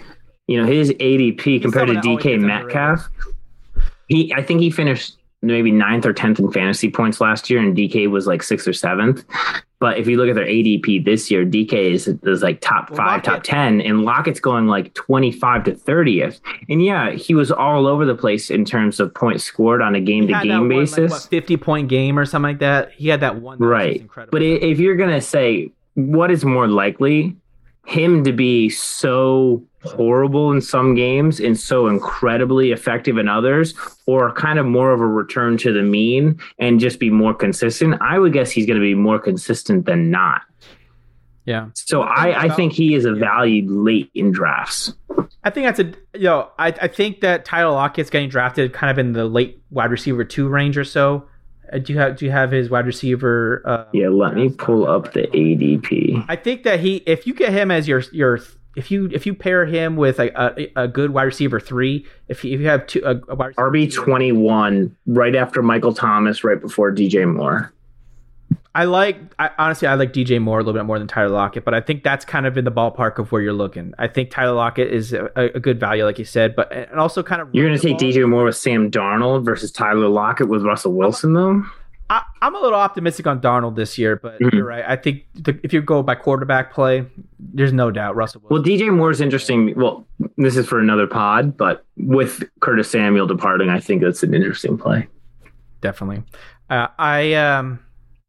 you 0.47 0.61
know 0.61 0.67
his 0.67 0.91
ADP 0.93 1.63
compared 1.63 1.89
to 1.89 1.95
DK 1.95 2.41
Metcalf. 2.41 3.09
He, 4.09 4.33
I 4.35 4.43
think 4.43 4.61
he 4.61 4.71
finished 4.71 5.17
maybe 5.45 5.71
ninth 5.71 6.07
or 6.07 6.13
tenth 6.13 6.39
in 6.39 6.51
fantasy 6.51 6.91
points 6.91 7.21
last 7.21 7.49
year, 7.49 7.61
and 7.61 7.77
DK 7.77 8.11
was 8.11 8.27
like 8.27 8.43
sixth 8.43 8.67
or 8.67 8.73
seventh. 8.73 9.25
But 9.81 9.99
if 9.99 10.07
you 10.07 10.17
look 10.17 10.31
at 10.31 10.35
their 10.35 10.47
ADP 10.47 11.05
this 11.05 11.31
year, 11.31 11.45
DK 11.45 11.93
is, 11.93 12.09
is 12.09 12.43
like 12.43 12.61
top 12.63 12.89
five, 12.89 12.99
Lockett. 12.99 13.25
top 13.25 13.43
10, 13.43 13.83
and 13.83 14.03
Lockett's 14.03 14.41
going 14.41 14.67
like 14.67 14.95
25 14.95 15.65
to 15.65 15.73
30th. 15.73 16.41
And 16.71 16.83
yeah, 16.83 17.11
he 17.11 17.35
was 17.35 17.53
all 17.53 17.87
over 17.87 18.07
the 18.07 18.15
place 18.15 18.51
in 18.51 18.65
terms 18.65 18.99
of 18.99 19.13
points 19.13 19.45
scored 19.45 19.83
on 19.83 19.95
a 19.95 20.01
game 20.01 20.27
to 20.29 20.41
game 20.43 20.69
basis. 20.69 20.97
One, 20.97 21.03
like, 21.05 21.11
what, 21.11 21.31
50 21.31 21.57
point 21.59 21.89
game 21.89 22.19
or 22.19 22.25
something 22.25 22.53
like 22.53 22.61
that. 22.61 22.93
He 22.93 23.09
had 23.09 23.21
that 23.21 23.43
one. 23.43 23.59
That 23.59 23.67
right. 23.67 24.09
But 24.31 24.43
if 24.43 24.79
you're 24.79 24.97
going 24.97 25.11
to 25.11 25.21
say 25.21 25.71
what 25.95 26.31
is 26.31 26.45
more 26.45 26.69
likely, 26.69 27.37
him 27.87 28.25
to 28.25 28.33
be 28.33 28.69
so 28.71 29.63
horrible 29.83 30.51
in 30.51 30.61
some 30.61 30.95
games 30.95 31.39
and 31.41 31.59
so 31.59 31.87
incredibly 31.87 32.73
effective 32.73 33.19
in 33.19 33.29
others, 33.29 33.75
or 34.07 34.33
kind 34.33 34.59
of 34.59 34.67
more 34.67 34.93
of 34.93 35.01
a 35.01 35.07
return 35.07 35.59
to 35.59 35.73
the 35.73 35.83
mean 35.83 36.39
and 36.59 36.81
just 36.81 36.99
be 36.99 37.11
more 37.11 37.35
consistent, 37.35 38.01
I 38.01 38.19
would 38.19 38.33
guess 38.33 38.51
he's 38.51 38.67
going 38.67 38.79
to 38.79 38.85
be 38.85 38.95
more 38.95 39.19
consistent 39.19 39.85
than 39.87 40.11
not. 40.11 40.43
Yeah. 41.45 41.69
So 41.75 42.01
I, 42.01 42.45
I 42.45 42.49
think 42.49 42.73
he 42.73 42.95
is 42.95 43.05
a 43.05 43.13
valued 43.13 43.71
late 43.71 44.11
in 44.15 44.33
drafts. 44.33 44.95
I 45.45 45.51
think 45.51 45.67
that's 45.67 45.79
a 45.79 46.19
you 46.19 46.25
know 46.25 46.51
I, 46.59 46.69
I 46.69 46.89
think 46.89 47.21
that 47.21 47.45
Tyler 47.45 47.73
Lockett's 47.73 48.09
getting 48.09 48.31
drafted 48.31 48.73
kind 48.73 48.91
of 48.91 48.99
in 48.99 49.13
the 49.13 49.27
late 49.27 49.63
wide 49.71 49.91
receiver 49.91 50.25
two 50.25 50.49
range 50.49 50.79
or 50.79 50.85
so. 50.85 51.29
Uh, 51.75 51.79
do 51.79 51.93
you 51.93 51.99
have 51.99 52.17
do 52.17 52.25
you 52.25 52.31
have 52.31 52.51
his 52.51 52.71
wide 52.71 52.87
receiver? 52.87 53.63
Uh, 53.65 53.85
yeah, 53.93 54.09
let 54.09 54.35
me 54.35 54.49
pull 54.51 54.87
up 54.87 55.13
the 55.13 55.23
ADP. 55.23 56.25
I 56.29 56.37
think 56.37 56.63
that 56.63 56.81
he 56.81 56.97
if 57.07 57.27
you 57.27 57.35
get 57.35 57.53
him 57.53 57.71
as 57.71 57.89
your 57.89 58.03
your 58.13 58.41
if 58.77 58.91
you 58.91 59.09
if 59.13 59.27
you 59.27 59.35
pair 59.35 59.67
him 59.67 59.97
with 59.97 60.19
a, 60.19 60.31
a, 60.41 60.85
a 60.85 60.89
good 60.89 61.11
wide 61.11 61.25
receiver 61.25 61.59
three, 61.61 62.07
if 62.29 62.45
you, 62.45 62.55
if 62.55 62.61
you 62.61 62.69
have 62.69 62.87
two 62.87 63.03
a, 63.05 63.17
a 63.17 63.37
RB 63.37 63.93
twenty 63.93 64.33
one 64.33 64.97
right 65.07 65.35
after 65.35 65.63
Michael 65.63 65.95
Thomas, 65.95 66.45
right 66.45 66.61
before 66.61 66.93
DJ 66.93 67.31
Moore. 67.33 67.73
I 68.77 68.85
like 68.85 69.17
I, 69.39 69.51
honestly 69.57 69.87
I 69.87 69.95
like 69.95 70.13
DJ 70.13 70.41
Moore 70.41 70.59
a 70.59 70.63
little 70.63 70.79
bit 70.79 70.85
more 70.85 70.99
than 70.99 71.07
Tyler 71.07 71.29
Lockett, 71.29 71.65
but 71.65 71.75
I 71.75 71.81
think 71.81 72.03
that's 72.03 72.25
kind 72.25 72.45
of 72.45 72.59
in 72.59 72.65
the 72.65 72.73
ballpark 72.73 73.19
of 73.19 73.31
where 73.31 73.41
you're 73.41 73.53
looking. 73.53 73.95
I 73.99 74.09
think 74.09 74.31
Tyler 74.31 74.55
Lockett 74.55 74.93
is 74.93 75.13
a, 75.13 75.31
a 75.37 75.61
good 75.61 75.79
value, 75.79 76.05
like 76.05 76.19
you 76.19 76.25
said, 76.25 76.57
but 76.57 76.73
and 76.73 76.99
also 76.99 77.23
kind 77.23 77.41
of 77.41 77.49
you're 77.53 77.67
going 77.67 77.79
to 77.79 77.87
take 77.87 77.99
DJ 77.99 78.29
Moore 78.29 78.45
with 78.45 78.57
Sam 78.57 78.91
Darnold 78.91 79.45
versus 79.45 79.71
Tyler 79.71 80.09
Lockett 80.09 80.49
with 80.49 80.65
Russell 80.65 80.93
Wilson, 80.93 81.35
though. 81.35 81.63
I, 82.11 82.23
am 82.43 82.55
a 82.55 82.61
little 82.61 82.79
optimistic 82.79 83.27
on 83.27 83.41
Darnold 83.41 83.77
this 83.77 83.97
year, 83.97 84.17
but 84.17 84.39
mm-hmm. 84.39 84.57
you're 84.57 84.67
right. 84.67 84.85
I 84.87 84.97
think 84.97 85.25
the, 85.35 85.59
if 85.63 85.73
you 85.73 85.81
go 85.81 86.03
by 86.03 86.15
quarterback 86.15 86.73
play, 86.73 87.07
there's 87.39 87.73
no 87.73 87.91
doubt 87.91 88.15
Russell. 88.15 88.43
Wilson. 88.43 88.55
Well, 88.55 88.79
DJ 88.79 88.95
Moore 88.95 89.11
is 89.11 89.21
interesting. 89.21 89.75
Well, 89.77 90.07
this 90.37 90.57
is 90.57 90.67
for 90.67 90.81
another 90.81 91.07
pod, 91.07 91.57
but 91.57 91.87
with 91.97 92.43
Curtis 92.61 92.91
Samuel 92.91 93.27
departing, 93.27 93.71
I 93.71 93.81
think 93.81 94.03
that's 94.03 94.23
an 94.23 94.35
interesting 94.35 94.77
play. 94.77 95.07
Definitely. 95.81 96.25
Uh, 96.69 96.89
I 96.99 97.35
um, 97.35 97.81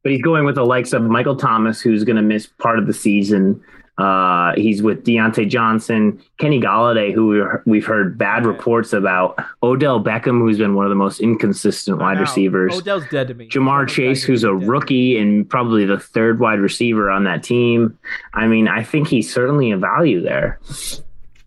but 0.05 0.11
he's 0.11 0.21
going 0.21 0.45
with 0.45 0.53
the 0.53 0.63
likes 0.63 0.93
of 0.93 1.01
Michael 1.01 1.35
Thomas, 1.35 1.81
who's 1.81 2.03
going 2.03 2.15
to 2.15 2.21
miss 2.21 2.45
part 2.45 2.77
of 2.77 2.85
the 2.85 2.93
season. 2.93 3.59
Uh, 3.97 4.53
he's 4.55 4.83
with 4.83 5.03
Diontae 5.03 5.49
Johnson, 5.49 6.21
Kenny 6.37 6.61
Golladay, 6.61 7.11
who 7.11 7.49
we've 7.65 7.87
heard 7.87 8.15
bad 8.15 8.45
reports 8.45 8.93
about, 8.93 9.35
Odell 9.63 10.03
Beckham, 10.03 10.41
who's 10.41 10.59
been 10.59 10.75
one 10.75 10.85
of 10.85 10.91
the 10.91 10.95
most 10.95 11.21
inconsistent 11.21 11.97
wide 11.97 12.19
receivers. 12.19 12.75
Odell's 12.75 13.05
dead 13.09 13.29
to 13.29 13.33
me. 13.33 13.49
Ja'Marr 13.49 13.87
Chase, 13.87 14.23
who's 14.23 14.43
a 14.43 14.53
rookie 14.53 15.17
and 15.17 15.49
probably 15.49 15.85
the 15.85 15.99
third 15.99 16.39
wide 16.39 16.59
receiver 16.59 17.09
on 17.09 17.23
that 17.23 17.41
team. 17.41 17.97
I 18.35 18.45
mean, 18.45 18.67
I 18.67 18.83
think 18.83 19.07
he's 19.07 19.33
certainly 19.33 19.71
a 19.71 19.77
value 19.77 20.21
there. 20.21 20.59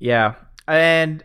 Yeah. 0.01 0.35
And 0.67 1.23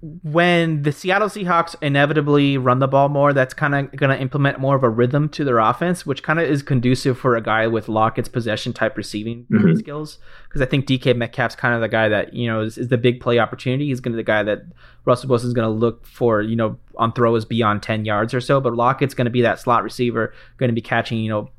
when 0.00 0.82
the 0.82 0.92
Seattle 0.92 1.28
Seahawks 1.28 1.74
inevitably 1.82 2.56
run 2.56 2.78
the 2.78 2.86
ball 2.86 3.08
more, 3.08 3.32
that's 3.32 3.52
kind 3.52 3.74
of 3.74 3.96
going 3.96 4.10
to 4.16 4.20
implement 4.20 4.60
more 4.60 4.76
of 4.76 4.84
a 4.84 4.88
rhythm 4.88 5.28
to 5.30 5.44
their 5.44 5.58
offense, 5.58 6.06
which 6.06 6.22
kind 6.22 6.38
of 6.38 6.48
is 6.48 6.62
conducive 6.62 7.18
for 7.18 7.34
a 7.34 7.42
guy 7.42 7.66
with 7.66 7.88
Lockett's 7.88 8.28
possession 8.28 8.72
type 8.72 8.96
receiving 8.96 9.44
mm-hmm. 9.50 9.74
skills. 9.74 10.18
Because 10.46 10.62
I 10.62 10.66
think 10.66 10.86
DK 10.86 11.16
Metcalf's 11.16 11.56
kind 11.56 11.74
of 11.74 11.80
the 11.80 11.88
guy 11.88 12.08
that 12.08 12.32
you 12.32 12.46
know 12.46 12.60
is, 12.60 12.78
is 12.78 12.88
the 12.88 12.96
big 12.98 13.20
play 13.20 13.40
opportunity. 13.40 13.86
He's 13.86 13.98
going 13.98 14.12
to 14.12 14.16
be 14.16 14.22
the 14.22 14.26
guy 14.26 14.44
that 14.44 14.60
Russell 15.04 15.30
Wilson's 15.30 15.54
going 15.54 15.66
to 15.66 15.78
look 15.78 16.06
for, 16.06 16.42
you 16.42 16.54
know, 16.54 16.78
on 16.96 17.12
throws 17.12 17.44
beyond 17.44 17.82
ten 17.82 18.04
yards 18.04 18.32
or 18.32 18.40
so. 18.40 18.60
But 18.60 18.76
Lockett's 18.76 19.14
going 19.14 19.24
to 19.24 19.32
be 19.32 19.42
that 19.42 19.58
slot 19.58 19.82
receiver, 19.82 20.32
going 20.58 20.68
to 20.68 20.74
be 20.74 20.80
catching, 20.82 21.18
you 21.18 21.28
know, 21.28 21.50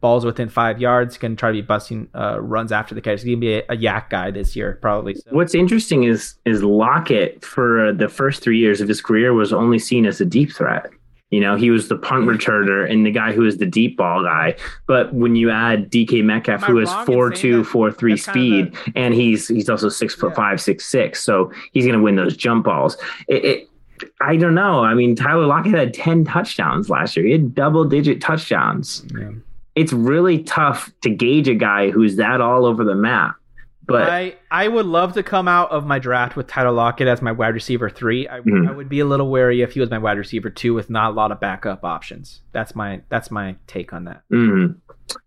balls 0.00 0.24
within 0.24 0.48
five 0.48 0.80
yards, 0.80 1.18
can 1.18 1.36
try 1.36 1.50
to 1.50 1.54
be 1.54 1.62
busting 1.62 2.08
uh, 2.14 2.40
runs 2.40 2.72
after 2.72 2.94
the 2.94 3.00
catch. 3.00 3.22
He's 3.22 3.24
gonna 3.24 3.36
be 3.36 3.54
a, 3.54 3.62
a 3.68 3.76
YAC 3.76 4.10
guy 4.10 4.30
this 4.30 4.54
year, 4.54 4.78
probably. 4.80 5.14
So. 5.14 5.22
What's 5.30 5.54
interesting 5.54 6.04
is 6.04 6.34
is 6.44 6.62
Lockett 6.62 7.44
for 7.44 7.92
the 7.92 8.08
first 8.08 8.42
three 8.42 8.58
years 8.58 8.80
of 8.80 8.88
his 8.88 9.00
career 9.00 9.32
was 9.32 9.52
only 9.52 9.78
seen 9.78 10.06
as 10.06 10.20
a 10.20 10.24
deep 10.24 10.52
threat. 10.52 10.90
You 11.30 11.40
know, 11.40 11.56
he 11.56 11.70
was 11.70 11.88
the 11.88 11.96
punt 11.96 12.26
returner 12.26 12.90
and 12.90 13.04
the 13.04 13.10
guy 13.10 13.32
who 13.32 13.42
was 13.42 13.58
the 13.58 13.66
deep 13.66 13.98
ball 13.98 14.22
guy. 14.22 14.56
But 14.86 15.12
when 15.12 15.36
you 15.36 15.50
add 15.50 15.90
DK 15.90 16.24
Metcalf, 16.24 16.62
who 16.62 16.78
has 16.78 16.90
four 17.04 17.30
two, 17.30 17.64
four 17.64 17.92
three 17.92 18.16
speed, 18.16 18.72
the, 18.72 18.92
and 18.96 19.12
he's 19.12 19.48
he's 19.48 19.68
also 19.68 19.90
six 19.90 20.14
foot 20.14 20.30
yeah. 20.30 20.36
five, 20.36 20.60
six 20.60 20.86
six, 20.86 21.22
so 21.22 21.52
he's 21.72 21.84
going 21.84 21.98
to 21.98 22.02
win 22.02 22.16
those 22.16 22.36
jump 22.36 22.64
balls. 22.64 22.96
It, 23.26 23.44
it, 23.44 23.68
I 24.20 24.36
don't 24.36 24.54
know. 24.54 24.84
I 24.84 24.94
mean, 24.94 25.16
Tyler 25.16 25.44
Lockett 25.44 25.74
had 25.74 25.92
ten 25.92 26.24
touchdowns 26.24 26.88
last 26.88 27.14
year. 27.14 27.26
He 27.26 27.32
had 27.32 27.54
double 27.54 27.84
digit 27.84 28.22
touchdowns. 28.22 29.04
Yeah 29.14 29.32
it's 29.74 29.92
really 29.92 30.42
tough 30.42 30.90
to 31.02 31.10
gauge 31.10 31.48
a 31.48 31.54
guy 31.54 31.90
who's 31.90 32.16
that 32.16 32.40
all 32.40 32.66
over 32.66 32.84
the 32.84 32.94
map. 32.94 33.36
But 33.88 34.10
I, 34.10 34.36
I 34.50 34.68
would 34.68 34.84
love 34.84 35.14
to 35.14 35.22
come 35.22 35.48
out 35.48 35.70
of 35.70 35.86
my 35.86 35.98
draft 35.98 36.36
with 36.36 36.46
Tyler 36.46 36.70
Lockett 36.70 37.08
as 37.08 37.22
my 37.22 37.32
wide 37.32 37.54
receiver 37.54 37.88
three. 37.88 38.28
I, 38.28 38.40
mm-hmm. 38.40 38.68
I 38.68 38.72
would 38.72 38.90
be 38.90 39.00
a 39.00 39.06
little 39.06 39.30
wary 39.30 39.62
if 39.62 39.72
he 39.72 39.80
was 39.80 39.88
my 39.88 39.96
wide 39.96 40.18
receiver 40.18 40.50
two 40.50 40.74
with 40.74 40.90
not 40.90 41.12
a 41.12 41.14
lot 41.14 41.32
of 41.32 41.40
backup 41.40 41.84
options. 41.84 42.42
That's 42.52 42.74
my 42.74 43.00
that's 43.08 43.30
my 43.30 43.56
take 43.66 43.94
on 43.94 44.04
that. 44.04 44.22
Mm-hmm. 44.30 44.78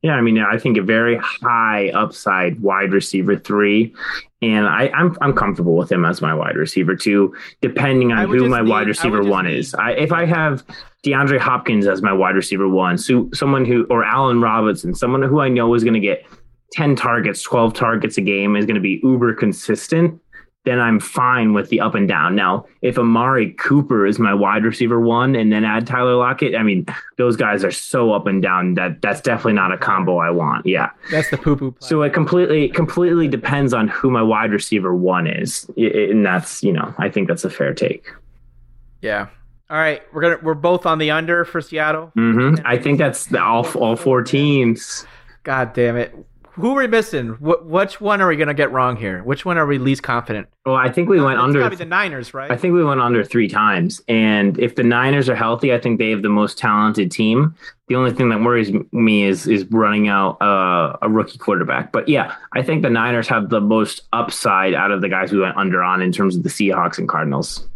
Yeah, 0.04 0.14
I 0.14 0.22
mean, 0.22 0.38
I 0.38 0.60
think 0.60 0.78
a 0.78 0.84
very 0.84 1.18
high 1.18 1.90
upside 1.90 2.62
wide 2.62 2.92
receiver 2.92 3.36
three, 3.36 3.96
and 4.44 4.68
I, 4.68 4.86
am 4.94 4.94
I'm, 4.94 5.18
I'm 5.22 5.34
comfortable 5.34 5.76
with 5.76 5.92
him 5.92 6.06
as 6.06 6.22
my 6.22 6.36
wide 6.36 6.56
receiver 6.56 6.96
two, 6.96 7.36
depending 7.62 8.12
on 8.12 8.28
who 8.30 8.48
my 8.48 8.62
need, 8.62 8.70
wide 8.70 8.88
receiver 8.88 9.24
one 9.24 9.46
need. 9.46 9.58
is. 9.58 9.74
I, 9.74 9.94
if 9.94 10.12
I 10.12 10.26
have 10.26 10.64
DeAndre 11.04 11.40
Hopkins 11.40 11.88
as 11.88 12.04
my 12.04 12.14
wide 12.14 12.36
receiver 12.36 12.70
one, 12.70 13.00
so 13.00 13.28
someone 13.34 13.66
who 13.66 13.88
or 13.90 14.04
Allen 14.04 14.40
Robinson, 14.40 14.94
someone 14.94 15.24
who 15.24 15.40
I 15.40 15.50
know 15.50 15.74
is 15.74 15.84
going 15.84 15.96
to 15.96 16.00
get 16.00 16.26
ten 16.72 16.95
targets, 16.95 17.41
twelve 17.41 17.73
targets 17.73 18.18
a 18.18 18.22
game, 18.22 18.56
is 18.56 18.65
going 18.65 18.76
to 18.76 18.81
be 18.81 18.99
uber 19.03 19.34
consistent 19.34 20.19
then 20.64 20.80
I'm 20.80 20.99
fine 20.99 21.53
with 21.53 21.69
the 21.69 21.80
up 21.80 21.95
and 21.95 22.07
down. 22.07 22.35
Now, 22.35 22.65
if 22.81 22.99
Amari 22.99 23.53
Cooper 23.53 24.06
is 24.06 24.19
my 24.19 24.34
wide 24.34 24.64
receiver 24.64 24.99
one 24.99 25.35
and 25.35 25.52
then 25.52 25.64
add 25.64 25.88
Tyler 25.88 26.15
Lockett, 26.15 26.56
I 26.56 26.61
mean, 26.61 26.85
those 27.18 27.35
guys 27.35 27.64
are 27.64 27.72
so 27.72 28.14
up 28.14 28.27
and 28.27 28.43
down 28.43 28.76
that 28.76 29.02
that's 29.02 29.22
definitely 29.22 29.53
not 29.53 29.72
a 29.72 29.77
combo 29.77 30.18
I 30.18 30.30
want. 30.30 30.68
Yeah. 30.68 30.91
That's 31.10 31.31
the 31.31 31.38
poo 31.38 31.56
poo. 31.56 31.76
So 31.80 32.03
it 32.03 32.14
completely, 32.14 32.69
completely 32.69 33.27
depends 33.27 33.73
on 33.73 33.88
who 33.88 34.11
my 34.11 34.22
wide 34.22 34.52
receiver 34.52 34.95
one 34.95 35.26
is. 35.26 35.68
And 35.77 36.23
that's, 36.23 36.61
you 36.61 36.73
know, 36.73 36.93
I 36.99 37.10
think 37.10 37.27
that's 37.27 37.43
a 37.43 37.49
fair 37.49 37.73
take. 37.73 38.07
Yeah. 39.02 39.30
All 39.72 39.77
right. 39.77 40.03
We're 40.14 40.22
going 40.22 40.38
to, 40.38 40.45
we're 40.45 40.53
both 40.53 40.85
on 40.85 40.99
the 40.99 41.10
under 41.10 41.43
for 41.43 41.60
Seattle. 41.60 42.11
Mm-hmm. 42.15 42.64
I 42.68 42.77
think 42.77 42.99
that's 42.99 43.26
the, 43.27 43.41
all, 43.41 43.65
all 43.80 43.95
four 43.95 44.22
teams. 44.22 45.07
God 45.43 45.73
damn 45.73 45.98
it 45.98 46.14
who 46.53 46.72
are 46.72 46.82
we 46.82 46.88
missing? 46.88 47.30
Wh- 47.36 47.65
which 47.65 48.02
one 48.02 48.22
are 48.22 48.28
we 48.28 48.36
going 48.36 48.48
to 48.48 48.53
get 48.53 48.72
wrong 48.72 48.95
here? 48.98 49.23
Which 49.23 49.45
one 49.45 49.57
are 49.57 49.65
we 49.65 49.78
least 49.78 50.03
confident? 50.03 50.48
Well, 50.65 50.76
I 50.76 50.91
think 50.91 51.10
we 51.10 51.22
went 51.22 51.40
it's 51.40 51.44
under. 51.44 51.69
The 51.76 51.86
Niners, 51.86 52.34
right? 52.34 52.52
I 52.52 52.57
think 52.57 52.73
we 52.73 52.84
went 52.84 52.99
under 52.99 53.23
three 53.23 53.48
times. 53.48 54.02
And 54.07 54.60
if 54.60 54.76
the 54.76 54.84
Niners 54.84 55.30
are 55.30 55.36
healthy, 55.36 55.73
I 55.73 55.80
think 55.80 55.99
they 55.99 56.10
have 56.10 56.22
the 56.22 56.30
most 56.30 56.57
talented 56.57 57.11
team. 57.11 57.56
The 57.88 57.95
only 57.95 58.11
thing 58.11 58.30
that 58.30 58.41
worries 58.41 58.72
me 58.91 59.23
is 59.23 59.48
is 59.48 59.65
running 59.72 60.07
out 60.07 60.41
uh, 60.41 60.98
a 61.02 61.10
rookie 61.10 61.38
quarterback. 61.38 61.91
But 61.91 62.07
yeah, 62.07 62.36
I 62.53 62.61
think 62.61 62.82
the 62.82 62.90
Niners 62.90 63.28
have 63.28 63.49
the 63.49 63.61
most 63.61 64.03
upside 64.14 64.73
out 64.73 64.91
of 64.91 65.02
the 65.02 65.10
guys 65.10 65.32
we 65.32 65.40
went 65.40 65.57
under 65.57 65.82
on 65.84 66.02
in 66.02 66.11
terms 66.11 66.36
of 66.36 66.44
the 66.44 66.49
Seahawks 66.49 66.98
and 66.98 67.07
Cardinals. 67.07 67.68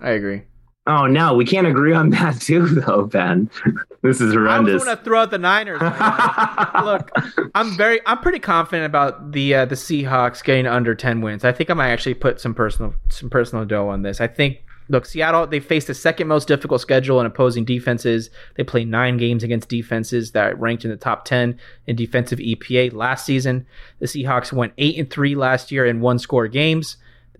I 0.00 0.10
agree. 0.10 0.42
Oh 0.86 1.06
no, 1.06 1.34
we 1.34 1.44
can't 1.44 1.66
agree 1.66 1.92
on 1.92 2.10
that 2.10 2.40
too, 2.40 2.66
though, 2.66 3.04
Ben. 3.04 3.50
this 4.02 4.20
is 4.20 4.32
horrendous. 4.32 4.70
I 4.70 4.74
was 4.74 4.84
going 4.84 4.96
to 4.96 5.04
throw 5.04 5.20
out 5.20 5.30
the 5.30 5.38
Niners. 5.38 5.80
Look, 6.84 7.10
I'm 7.54 7.76
very, 7.76 8.00
I'm 8.06 8.18
pretty 8.18 8.38
confident 8.38 8.86
about 8.86 9.32
the 9.32 9.54
uh, 9.54 9.64
the 9.66 9.74
Seahawks 9.74 10.42
getting 10.42 10.66
under 10.66 10.94
ten 10.94 11.20
wins. 11.20 11.44
I 11.44 11.52
think 11.52 11.70
I 11.70 11.74
might 11.74 11.90
actually 11.90 12.14
put 12.14 12.40
some 12.40 12.54
personal 12.54 12.94
some 13.08 13.30
personal 13.30 13.64
dough 13.64 13.88
on 13.88 14.02
this. 14.02 14.20
I 14.20 14.26
think. 14.26 14.64
Look, 14.88 15.06
Seattle, 15.06 15.46
they 15.46 15.60
face 15.60 15.84
the 15.86 15.94
second 15.94 16.26
most 16.26 16.48
difficult 16.48 16.80
schedule 16.80 17.20
in 17.20 17.26
opposing 17.26 17.64
defenses. 17.64 18.28
They 18.56 18.64
play 18.64 18.84
nine 18.84 19.18
games 19.18 19.44
against 19.44 19.68
defenses 19.68 20.32
that 20.32 20.58
ranked 20.58 20.84
in 20.84 20.90
the 20.90 20.96
top 20.96 21.24
10 21.26 21.60
in 21.86 21.94
defensive 21.94 22.40
EPA 22.40 22.92
last 22.92 23.24
season. 23.24 23.66
The 24.00 24.06
Seahawks 24.06 24.52
went 24.52 24.72
8 24.78 24.98
and 24.98 25.08
3 25.08 25.36
last 25.36 25.70
year 25.70 25.86
in 25.86 26.00
one 26.00 26.18
score 26.18 26.48
games. 26.48 26.96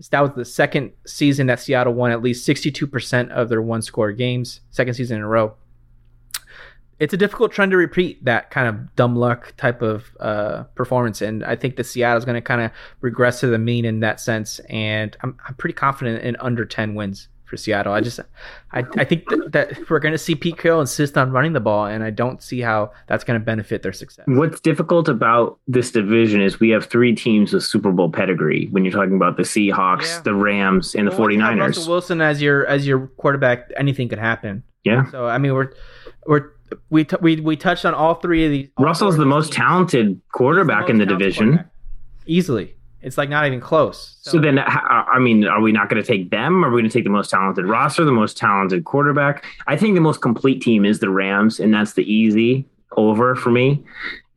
That 0.09 0.21
was 0.21 0.31
the 0.35 0.45
second 0.45 0.91
season 1.05 1.47
that 1.47 1.59
Seattle 1.59 1.93
won 1.93 2.11
at 2.11 2.21
least 2.21 2.47
62% 2.47 3.29
of 3.29 3.49
their 3.49 3.61
one 3.61 3.81
score 3.81 4.11
games, 4.11 4.61
second 4.69 4.93
season 4.93 5.17
in 5.17 5.23
a 5.23 5.27
row. 5.27 5.53
It's 6.99 7.13
a 7.13 7.17
difficult 7.17 7.51
trend 7.51 7.71
to 7.71 7.77
repeat 7.77 8.23
that 8.25 8.51
kind 8.51 8.67
of 8.67 8.95
dumb 8.95 9.15
luck 9.15 9.55
type 9.57 9.81
of 9.81 10.05
uh, 10.19 10.63
performance. 10.75 11.21
And 11.21 11.43
I 11.43 11.55
think 11.55 11.75
that 11.77 11.85
Seattle's 11.85 12.25
going 12.25 12.35
to 12.35 12.41
kind 12.41 12.61
of 12.61 12.71
regress 13.01 13.39
to 13.39 13.47
the 13.47 13.57
mean 13.57 13.85
in 13.85 14.01
that 14.01 14.19
sense. 14.19 14.59
And 14.69 15.17
I'm, 15.21 15.35
I'm 15.47 15.55
pretty 15.55 15.73
confident 15.73 16.23
in 16.23 16.35
under 16.37 16.63
10 16.63 16.93
wins 16.93 17.27
for 17.51 17.57
Seattle. 17.57 17.93
I 17.93 17.99
just, 17.99 18.19
I, 18.71 18.83
I 18.97 19.03
think 19.03 19.29
that, 19.29 19.51
that 19.51 19.89
we're 19.89 19.99
going 19.99 20.13
to 20.13 20.17
see 20.17 20.33
Pete 20.33 20.57
Carroll 20.57 20.79
insist 20.79 21.17
on 21.17 21.31
running 21.31 21.51
the 21.51 21.59
ball, 21.59 21.85
and 21.85 22.01
I 22.03 22.09
don't 22.09 22.41
see 22.41 22.61
how 22.61 22.91
that's 23.07 23.25
going 23.25 23.39
to 23.39 23.45
benefit 23.45 23.83
their 23.83 23.91
success. 23.91 24.25
What's 24.27 24.61
difficult 24.61 25.09
about 25.09 25.59
this 25.67 25.91
division 25.91 26.41
is 26.41 26.59
we 26.61 26.69
have 26.69 26.85
three 26.85 27.13
teams 27.13 27.51
with 27.51 27.63
Super 27.63 27.91
Bowl 27.91 28.09
pedigree. 28.09 28.69
When 28.71 28.85
you're 28.85 28.93
talking 28.93 29.17
about 29.17 29.35
the 29.35 29.43
Seahawks, 29.43 30.03
yeah. 30.03 30.21
the 30.21 30.33
Rams, 30.33 30.95
and 30.95 31.07
the 31.07 31.11
well, 31.11 31.27
49ers. 31.27 31.59
Russell 31.59 31.91
Wilson 31.91 32.21
as 32.21 32.41
your 32.41 32.65
as 32.65 32.87
your 32.87 33.07
quarterback, 33.17 33.69
anything 33.75 34.07
could 34.07 34.19
happen. 34.19 34.63
Yeah. 34.85 35.11
So 35.11 35.27
I 35.27 35.37
mean, 35.37 35.53
we're 35.53 35.73
we're 36.25 36.51
we 36.89 37.03
t- 37.03 37.17
we 37.21 37.35
we 37.41 37.57
touched 37.57 37.83
on 37.83 37.93
all 37.93 38.15
three 38.15 38.45
of 38.45 38.51
these. 38.51 38.69
Russell's 38.79 39.17
the 39.17 39.25
most 39.25 39.47
teams. 39.47 39.57
talented 39.57 40.21
quarterback 40.31 40.87
the 40.87 40.93
most 40.93 41.01
in 41.01 41.07
the 41.09 41.17
division. 41.17 41.65
Easily. 42.25 42.75
It's 43.01 43.17
like 43.17 43.29
not 43.29 43.45
even 43.45 43.59
close. 43.59 44.17
So, 44.21 44.31
so 44.31 44.39
then, 44.39 44.59
I 44.59 45.17
mean, 45.19 45.45
are 45.45 45.61
we 45.61 45.71
not 45.71 45.89
going 45.89 46.01
to 46.01 46.07
take 46.07 46.29
them? 46.29 46.63
Are 46.63 46.69
we 46.69 46.81
going 46.81 46.89
to 46.89 46.93
take 46.95 47.03
the 47.03 47.09
most 47.09 47.31
talented 47.31 47.65
roster, 47.65 48.05
the 48.05 48.11
most 48.11 48.37
talented 48.37 48.85
quarterback? 48.85 49.43
I 49.67 49.75
think 49.75 49.95
the 49.95 50.01
most 50.01 50.21
complete 50.21 50.61
team 50.61 50.85
is 50.85 50.99
the 50.99 51.09
Rams, 51.09 51.59
and 51.59 51.73
that's 51.73 51.93
the 51.93 52.03
easy 52.03 52.65
over 52.97 53.35
for 53.35 53.49
me. 53.49 53.83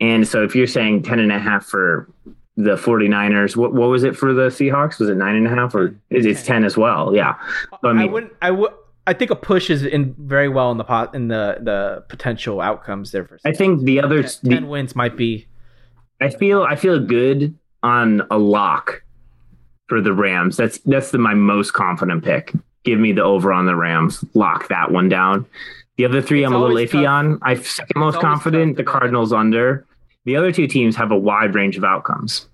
And 0.01 0.27
so 0.27 0.43
if 0.43 0.55
you're 0.55 0.67
saying 0.67 1.03
10 1.03 1.19
and 1.19 1.31
a 1.31 1.39
half 1.39 1.67
for 1.67 2.09
the 2.57 2.77
49ers, 2.77 3.57
what, 3.57 3.75
what 3.75 3.89
was 3.89 4.03
it 4.03 4.17
for 4.17 4.33
the 4.33 4.49
Seahawks? 4.49 4.99
Was 4.99 5.11
it 5.11 5.17
nine 5.17 5.37
and 5.37 5.47
a 5.47 5.51
half 5.51 5.75
or 5.75 5.95
it's 6.11 6.43
10 6.45 6.65
as 6.65 6.77
well? 6.77 7.15
Yeah. 7.15 7.35
So, 7.83 7.89
I 7.89 7.93
mean, 7.93 8.09
I 8.09 8.13
wouldn't, 8.13 8.33
I 8.41 8.51
would, 8.51 8.73
I 9.07 9.13
think 9.13 9.31
a 9.31 9.37
push 9.37 9.69
is 9.71 9.85
in 9.85 10.15
very 10.19 10.49
well 10.49 10.71
in 10.71 10.79
the 10.79 10.85
pot 10.85 11.15
in 11.15 11.29
the 11.29 11.59
the 11.61 12.05
potential 12.09 12.61
outcomes 12.61 13.13
there 13.13 13.27
for. 13.27 13.39
I 13.45 13.53
think 13.53 13.83
the 13.83 14.01
other 14.01 14.23
10, 14.23 14.51
10 14.51 14.63
the, 14.63 14.69
wins 14.69 14.97
might 14.97 15.17
be. 15.17 15.47
I 16.23 16.31
feel 16.31 16.63
I 16.63 16.77
feel 16.77 16.99
good 16.99 17.55
on 17.85 18.23
a 18.31 18.39
lock 18.39 19.03
for 19.87 20.01
the 20.01 20.13
Rams. 20.13 20.57
That's 20.57 20.79
that's 20.79 21.11
the, 21.11 21.19
my 21.19 21.35
most 21.35 21.73
confident 21.73 22.25
pick. 22.25 22.53
Give 22.83 22.99
me 22.99 23.13
the 23.13 23.23
over 23.23 23.53
on 23.53 23.67
the 23.67 23.77
Rams. 23.77 24.25
Lock 24.35 24.69
that 24.69 24.91
one 24.91 25.09
down. 25.09 25.47
The 25.97 26.05
other 26.05 26.21
three, 26.21 26.43
it's 26.43 26.49
I'm 26.49 26.55
a 26.55 26.59
little 26.59 26.77
iffy 26.77 27.05
tough. 27.05 27.07
on. 27.07 27.39
I'm 27.43 27.63
second 27.63 28.01
most 28.01 28.19
confident. 28.19 28.77
The 28.77 28.83
Cardinals 28.83 29.33
under. 29.33 29.87
The 30.25 30.37
other 30.37 30.51
two 30.51 30.67
teams 30.67 30.97
have 30.97 31.13
a 31.13 31.17
wide 31.17 31.55
range 31.55 31.77
of 31.77 31.85
outcomes. 31.85 32.49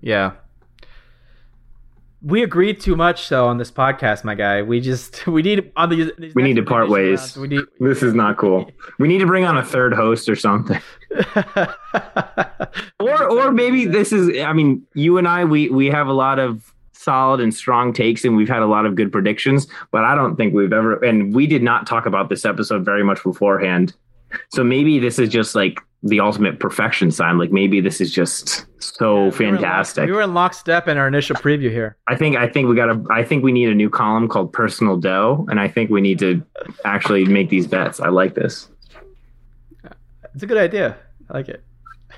Yeah, 0.00 0.32
we 2.26 2.42
agreed 2.42 2.80
too 2.80 2.96
much 2.96 3.28
though 3.28 3.46
on 3.46 3.58
this 3.58 3.70
podcast, 3.70 4.24
my 4.24 4.34
guy. 4.34 4.60
We 4.60 4.80
just 4.80 5.26
we 5.28 5.42
need 5.42 5.70
on 5.76 5.88
the 5.90 6.32
we 6.34 6.42
need 6.42 6.56
to 6.56 6.62
part 6.62 6.88
ways. 6.90 7.20
Rounds, 7.20 7.36
we 7.36 7.48
need, 7.48 7.64
this 7.80 8.02
is 8.02 8.14
not 8.14 8.36
cool. 8.36 8.70
We 8.98 9.06
need 9.06 9.18
to 9.18 9.26
bring 9.26 9.44
on 9.44 9.56
a 9.56 9.64
third 9.64 9.94
host 9.94 10.28
or 10.28 10.34
something. 10.34 10.80
or 13.00 13.30
or 13.30 13.52
maybe 13.52 13.86
this 13.86 14.12
is. 14.12 14.40
I 14.42 14.52
mean, 14.52 14.84
you 14.94 15.18
and 15.18 15.28
I 15.28 15.44
we 15.44 15.68
we 15.68 15.86
have 15.86 16.08
a 16.08 16.12
lot 16.12 16.40
of 16.40 16.72
solid 16.92 17.40
and 17.40 17.54
strong 17.54 17.92
takes 17.92 18.24
and 18.24 18.36
we've 18.36 18.48
had 18.48 18.62
a 18.62 18.66
lot 18.66 18.84
of 18.84 18.96
good 18.96 19.12
predictions 19.12 19.68
but 19.92 20.02
i 20.02 20.12
don't 20.14 20.34
think 20.34 20.52
we've 20.52 20.72
ever 20.72 20.94
and 21.04 21.32
we 21.36 21.46
did 21.46 21.62
not 21.62 21.86
talk 21.86 22.04
about 22.04 22.28
this 22.30 22.44
episode 22.44 22.84
very 22.84 23.04
much 23.04 23.22
beforehand 23.22 23.94
so 24.50 24.64
maybe 24.64 24.98
this 24.98 25.18
is 25.20 25.28
just 25.28 25.54
like 25.54 25.78
the 26.08 26.20
ultimate 26.20 26.60
perfection 26.60 27.10
sign. 27.10 27.38
Like 27.38 27.52
maybe 27.52 27.80
this 27.80 28.00
is 28.00 28.12
just 28.12 28.66
so 28.78 29.26
yeah, 29.26 29.30
fantastic. 29.30 30.06
We 30.06 30.12
were, 30.12 30.22
in 30.22 30.34
lockstep 30.34 30.88
in 30.88 30.96
our 30.96 31.08
initial 31.08 31.36
preview 31.36 31.70
here. 31.70 31.96
I 32.06 32.16
think 32.16 32.36
I 32.36 32.48
think 32.48 32.68
we 32.68 32.76
got 32.76 32.90
a 32.90 33.04
I 33.10 33.24
think 33.24 33.44
we 33.44 33.52
need 33.52 33.68
a 33.68 33.74
new 33.74 33.90
column 33.90 34.28
called 34.28 34.52
personal 34.52 34.96
dough, 34.96 35.46
and 35.48 35.60
I 35.60 35.68
think 35.68 35.90
we 35.90 36.00
need 36.00 36.18
to 36.20 36.42
actually 36.84 37.24
make 37.24 37.50
these 37.50 37.66
bets. 37.66 38.00
I 38.00 38.08
like 38.08 38.34
this. 38.34 38.68
It's 40.34 40.42
a 40.42 40.46
good 40.46 40.58
idea. 40.58 40.96
I 41.30 41.34
like 41.34 41.48
it. 41.48 41.62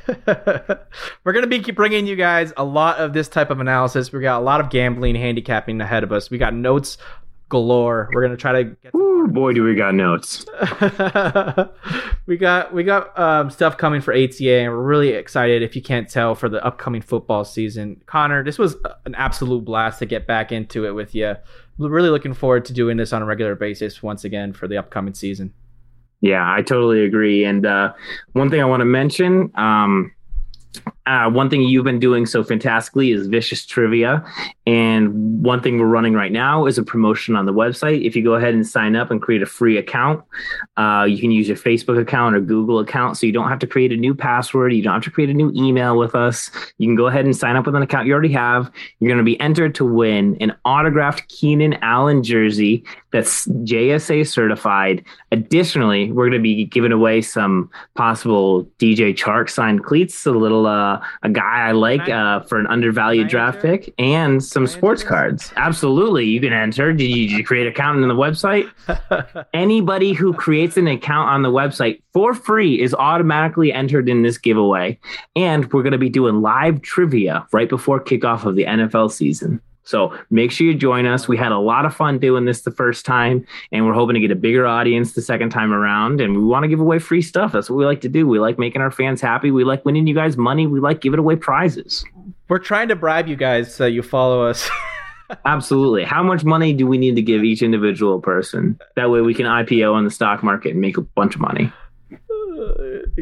We're 1.24 1.32
going 1.32 1.48
to 1.48 1.48
be 1.48 1.60
bringing 1.70 2.06
you 2.06 2.16
guys 2.16 2.52
a 2.56 2.65
lot 2.65 2.98
of 2.98 3.12
this 3.12 3.28
type 3.28 3.51
of 3.51 3.60
analysis. 3.60 4.10
We 4.10 4.20
got 4.20 4.40
a 4.40 4.44
lot 4.44 4.60
of 4.60 4.70
gambling, 4.70 5.15
handicapping 5.15 5.81
ahead 5.81 6.02
of 6.02 6.12
us. 6.12 6.31
We 6.31 6.39
got 6.39 6.55
notes 6.55 6.98
galore. 7.49 8.09
We're 8.12 8.23
gonna 8.23 8.37
try 8.37 8.62
to 8.62 8.65
get. 8.65 8.95
Ooh, 8.95 9.27
boy, 9.29 9.53
do 9.53 9.62
we 9.62 9.75
got 9.75 9.95
notes. 9.95 10.45
we 12.27 12.37
got 12.37 12.73
we 12.73 12.85
got 12.85 13.19
um, 13.19 13.51
stuff 13.51 13.77
coming 13.77 14.01
for 14.01 14.12
ATA, 14.12 14.61
and 14.61 14.73
we're 14.73 14.83
really 14.83 15.11
excited. 15.11 15.62
If 15.62 15.77
you 15.77 15.83
can't 15.83 16.09
tell, 16.09 16.35
for 16.35 16.49
the 16.49 16.65
upcoming 16.65 17.03
football 17.03 17.45
season, 17.45 18.03
Connor, 18.07 18.45
this 18.45 18.59
was 18.59 18.77
an 19.05 19.15
absolute 19.15 19.65
blast 19.65 19.99
to 20.01 20.07
get 20.07 20.27
back 20.27 20.53
into 20.53 20.87
it 20.87 20.93
with 20.93 21.15
you. 21.15 21.35
Really 21.79 22.11
looking 22.11 22.35
forward 22.35 22.65
to 22.66 22.73
doing 22.73 22.97
this 22.97 23.12
on 23.12 23.23
a 23.23 23.25
regular 23.25 23.55
basis 23.55 24.03
once 24.03 24.25
again 24.25 24.53
for 24.53 24.66
the 24.66 24.77
upcoming 24.77 25.15
season. 25.15 25.53
Yeah, 26.20 26.53
I 26.53 26.62
totally 26.62 27.05
agree. 27.05 27.45
And 27.45 27.65
uh, 27.65 27.93
one 28.33 28.51
thing 28.51 28.61
I 28.61 28.65
want 28.65 28.81
to 28.81 28.85
mention. 28.85 29.53
Um, 29.55 30.12
uh, 31.07 31.31
one 31.31 31.49
thing 31.49 31.62
you've 31.62 31.85
been 31.85 31.99
doing 31.99 32.27
so 32.27 32.45
fantastically 32.45 33.12
is 33.12 33.27
vicious 33.27 33.65
trivia. 33.65 34.25
And 34.69 35.43
one 35.43 35.62
thing 35.62 35.78
we're 35.78 35.86
running 35.86 36.12
right 36.12 36.31
now 36.31 36.66
is 36.66 36.77
a 36.77 36.82
promotion 36.82 37.35
on 37.36 37.47
the 37.47 37.55
website. 37.55 38.05
If 38.05 38.15
you 38.15 38.23
go 38.23 38.35
ahead 38.35 38.53
and 38.53 38.66
sign 38.66 38.97
up 38.97 39.11
and 39.11 39.23
create 39.23 39.40
a 39.40 39.47
free 39.47 39.78
account, 39.78 40.23
uh, 40.77 41.07
you 41.09 41.19
can 41.19 41.31
use 41.31 41.49
your 41.49 41.57
Facebook 41.57 41.99
account 41.99 42.36
or 42.36 42.43
Google 42.43 42.78
account. 42.78 43.16
So 43.16 43.27
you 43.27 43.32
don't 43.32 43.49
have 43.49 43.61
to 43.61 43.66
create 43.66 43.93
a 43.93 43.97
new 43.97 44.15
password. 44.15 44.74
You 44.74 44.82
don't 44.82 44.93
have 44.93 45.05
to 45.05 45.11
create 45.11 45.31
a 45.31 45.32
new 45.32 45.51
email 45.57 45.97
with 45.97 46.15
us. 46.15 46.51
You 46.77 46.86
can 46.86 46.97
go 46.97 47.07
ahead 47.07 47.24
and 47.24 47.35
sign 47.35 47.57
up 47.57 47.65
with 47.65 47.77
an 47.77 47.82
account 47.82 48.09
you 48.09 48.12
already 48.12 48.32
have. 48.35 48.70
You're 49.01 49.09
going 49.09 49.16
to 49.16 49.24
be 49.24 49.40
entered 49.40 49.74
to 49.77 49.86
win 49.86 50.36
an 50.39 50.55
autographed 50.66 51.28
Keenan 51.28 51.73
Allen 51.81 52.23
jersey 52.23 52.85
that's 53.11 53.47
JSA 53.47 54.28
certified. 54.28 55.03
Additionally, 55.32 56.12
we're 56.12 56.28
going 56.28 56.39
to 56.39 56.43
be 56.43 56.66
giving 56.66 56.93
away 56.93 57.23
some 57.23 57.70
possible 57.95 58.65
DJ 58.78 59.16
Chark 59.16 59.49
signed 59.49 59.82
cleats, 59.82 60.27
a 60.27 60.31
little 60.31 60.66
uh, 60.66 61.01
a 61.23 61.31
guy 61.31 61.69
I 61.69 61.73
like 61.73 62.07
uh, 62.07 62.40
for 62.40 62.59
an 62.59 62.66
undervalued 62.66 63.28
draft 63.28 63.62
pick, 63.62 63.95
and 63.99 64.45
some 64.59 64.66
sports 64.66 65.05
cards. 65.05 65.52
Absolutely, 65.55 66.24
you 66.24 66.40
can 66.40 66.52
enter. 66.52 66.93
Did 66.93 67.05
you, 67.05 67.28
did 67.28 67.39
you 67.39 67.44
create 67.44 67.68
an 67.68 67.72
account 67.72 68.02
on 68.02 68.09
the 68.09 68.14
website? 68.14 68.68
Anybody 69.55 70.14
who 70.14 70.35
creates 70.35 70.76
an 70.76 70.89
account 70.89 71.30
on 71.30 71.43
the 71.43 71.48
website 71.48 72.02
for 72.12 72.35
free 72.35 72.80
is 72.80 72.93
automatically 72.93 73.72
entered 73.72 74.09
in 74.09 74.22
this 74.22 74.36
giveaway, 74.36 74.98
and 75.36 75.72
we're 75.72 75.85
going 75.85 75.93
to 75.93 75.98
be 75.98 76.09
doing 76.09 76.43
live 76.43 76.82
trivia 76.82 77.47
right 77.52 77.68
before 77.68 78.02
kickoff 78.02 78.44
of 78.44 78.56
the 78.56 78.64
NFL 78.64 79.12
season. 79.12 79.60
So 79.85 80.18
make 80.28 80.51
sure 80.51 80.66
you 80.66 80.74
join 80.74 81.06
us. 81.06 81.28
We 81.28 81.36
had 81.36 81.52
a 81.52 81.59
lot 81.59 81.86
of 81.86 81.94
fun 81.94 82.18
doing 82.18 82.44
this 82.44 82.62
the 82.62 82.72
first 82.72 83.06
time, 83.06 83.47
and 83.70 83.86
we're 83.86 83.94
hoping 83.94 84.14
to 84.14 84.20
get 84.20 84.32
a 84.32 84.36
bigger 84.36 84.66
audience 84.66 85.12
the 85.12 85.22
second 85.22 85.51
time 85.51 85.72
around. 85.72 86.20
And 86.20 86.36
we 86.36 86.43
want 86.43 86.64
to 86.64 86.68
give 86.68 86.80
away 86.80 86.98
free 86.98 87.22
stuff. 87.22 87.52
That's 87.52 87.70
what 87.70 87.76
we 87.76 87.85
like 87.85 88.01
to 88.01 88.09
do. 88.09 88.26
We 88.26 88.40
like 88.40 88.59
making 88.59 88.82
our 88.82 88.90
fans 88.90 89.20
happy. 89.20 89.52
We 89.52 89.62
like 89.62 89.85
winning 89.85 90.09
you 90.09 90.16
guys 90.16 90.36
money. 90.36 90.66
We 90.66 90.80
like 90.80 91.01
giving 91.01 91.20
away 91.20 91.36
prizes. 91.36 92.05
We're 92.49 92.59
trying 92.59 92.89
to 92.89 92.97
bribe 92.97 93.29
you 93.29 93.37
guys 93.37 93.75
so 93.75 93.87
you 93.87 94.03
follow 94.03 94.47
us. 94.47 94.69
Absolutely. 95.45 96.05
How 96.05 96.23
much 96.23 96.45
money 96.45 96.73
do 96.73 96.87
we 96.87 96.97
need 96.97 97.16
to 97.16 97.23
give 97.23 97.45
each 97.45 97.62
individual 97.62 98.20
person? 98.20 98.79
That 98.97 99.11
way 99.11 99.20
we 99.20 99.35
can 99.35 99.45
IPO 99.45 99.93
on 99.93 100.05
the 100.05 100.11
stock 100.11 100.43
market 100.43 100.73
and 100.73 100.81
make 100.81 100.97
a 100.97 101.03
bunch 101.03 101.35
of 101.35 101.41
money. 101.41 101.70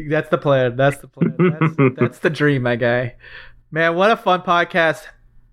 That's 0.09 0.29
the 0.29 0.37
plan. 0.37 0.77
That's 0.77 0.97
the 0.99 1.07
plan. 1.07 1.35
That's, 1.37 1.95
that's 1.99 2.19
the 2.19 2.29
dream, 2.29 2.63
my 2.63 2.77
guy. 2.77 3.15
Man, 3.71 3.95
what 3.95 4.11
a 4.11 4.15
fun 4.15 4.41
podcast 4.41 5.03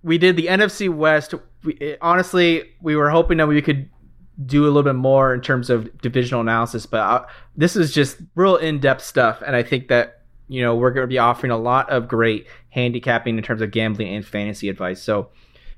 we 0.05 0.19
did 0.19 0.37
the 0.37 0.47
NFC 0.47 0.95
West. 0.95 1.35
We, 1.65 1.73
it, 1.75 1.99
honestly, 2.01 2.71
we 2.81 2.95
were 2.95 3.11
hoping 3.11 3.39
that 3.39 3.49
we 3.49 3.61
could 3.61 3.91
do 4.47 4.65
a 4.65 4.67
little 4.67 4.83
bit 4.83 4.95
more 4.95 5.35
in 5.35 5.41
terms 5.41 5.71
of 5.71 5.97
divisional 6.01 6.43
analysis, 6.43 6.87
but 6.87 6.99
uh, 6.99 7.27
this 7.57 7.75
is 7.75 7.93
just 7.93 8.19
real 8.35 8.57
in-depth 8.57 9.03
stuff, 9.03 9.43
and 9.45 9.57
I 9.57 9.63
think 9.63 9.89
that 9.89 10.23
you 10.49 10.61
know 10.61 10.77
we're 10.77 10.91
going 10.91 11.05
to 11.05 11.09
be 11.09 11.19
offering 11.19 11.51
a 11.51 11.57
lot 11.57 11.89
of 11.89 12.07
great 12.07 12.47
handicapping 12.75 13.37
in 13.39 13.45
terms 13.45 13.63
of 13.63 13.71
gambling 13.71 14.15
and 14.15 14.27
fantasy 14.27 14.69
advice. 14.69 15.03
So, 15.03 15.31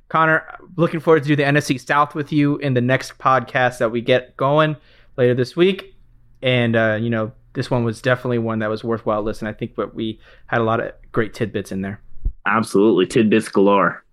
Connor, 0.09 0.45
looking 0.77 1.01
forward 1.01 1.23
to 1.23 1.29
do 1.29 1.37
the 1.37 1.43
NFC 1.43 1.81
South 1.81 2.15
with 2.15 2.33
you 2.33 2.57
in 2.59 2.75
the 2.75 2.81
next 2.81 3.19
podcast 3.19 3.79
that 3.79 3.91
we 3.91 4.01
get 4.01 4.37
going 4.37 4.77
later 5.17 5.35
this 5.35 5.57
week, 5.57 5.95
and 6.43 6.77
uh, 6.77 6.99
you 7.01 7.11
know 7.11 7.33
this 7.53 7.71
one 7.71 7.85
was 7.85 8.03
definitely 8.03 8.39
one 8.39 8.61
that 8.61 8.71
was 8.71 8.83
worthwhile 8.83 9.23
listening. 9.23 9.51
I 9.51 9.57
think, 9.57 9.75
but 9.75 9.95
we 9.95 10.21
had 10.47 10.61
a 10.61 10.65
lot 10.65 10.81
of 10.81 10.93
great 11.13 11.35
tidbits 11.35 11.73
in 11.73 11.83
there. 11.83 12.01
Absolutely, 12.47 13.07
tidbits 13.07 13.49
galore 13.49 14.05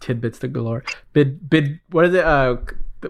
tidbits 0.00 0.38
to 0.40 0.48
galore. 0.48 0.84
Bid 1.12 1.48
bid. 1.48 1.80
What 1.90 2.06
is 2.06 2.14
it? 2.14 2.24
Uh, 2.24 2.56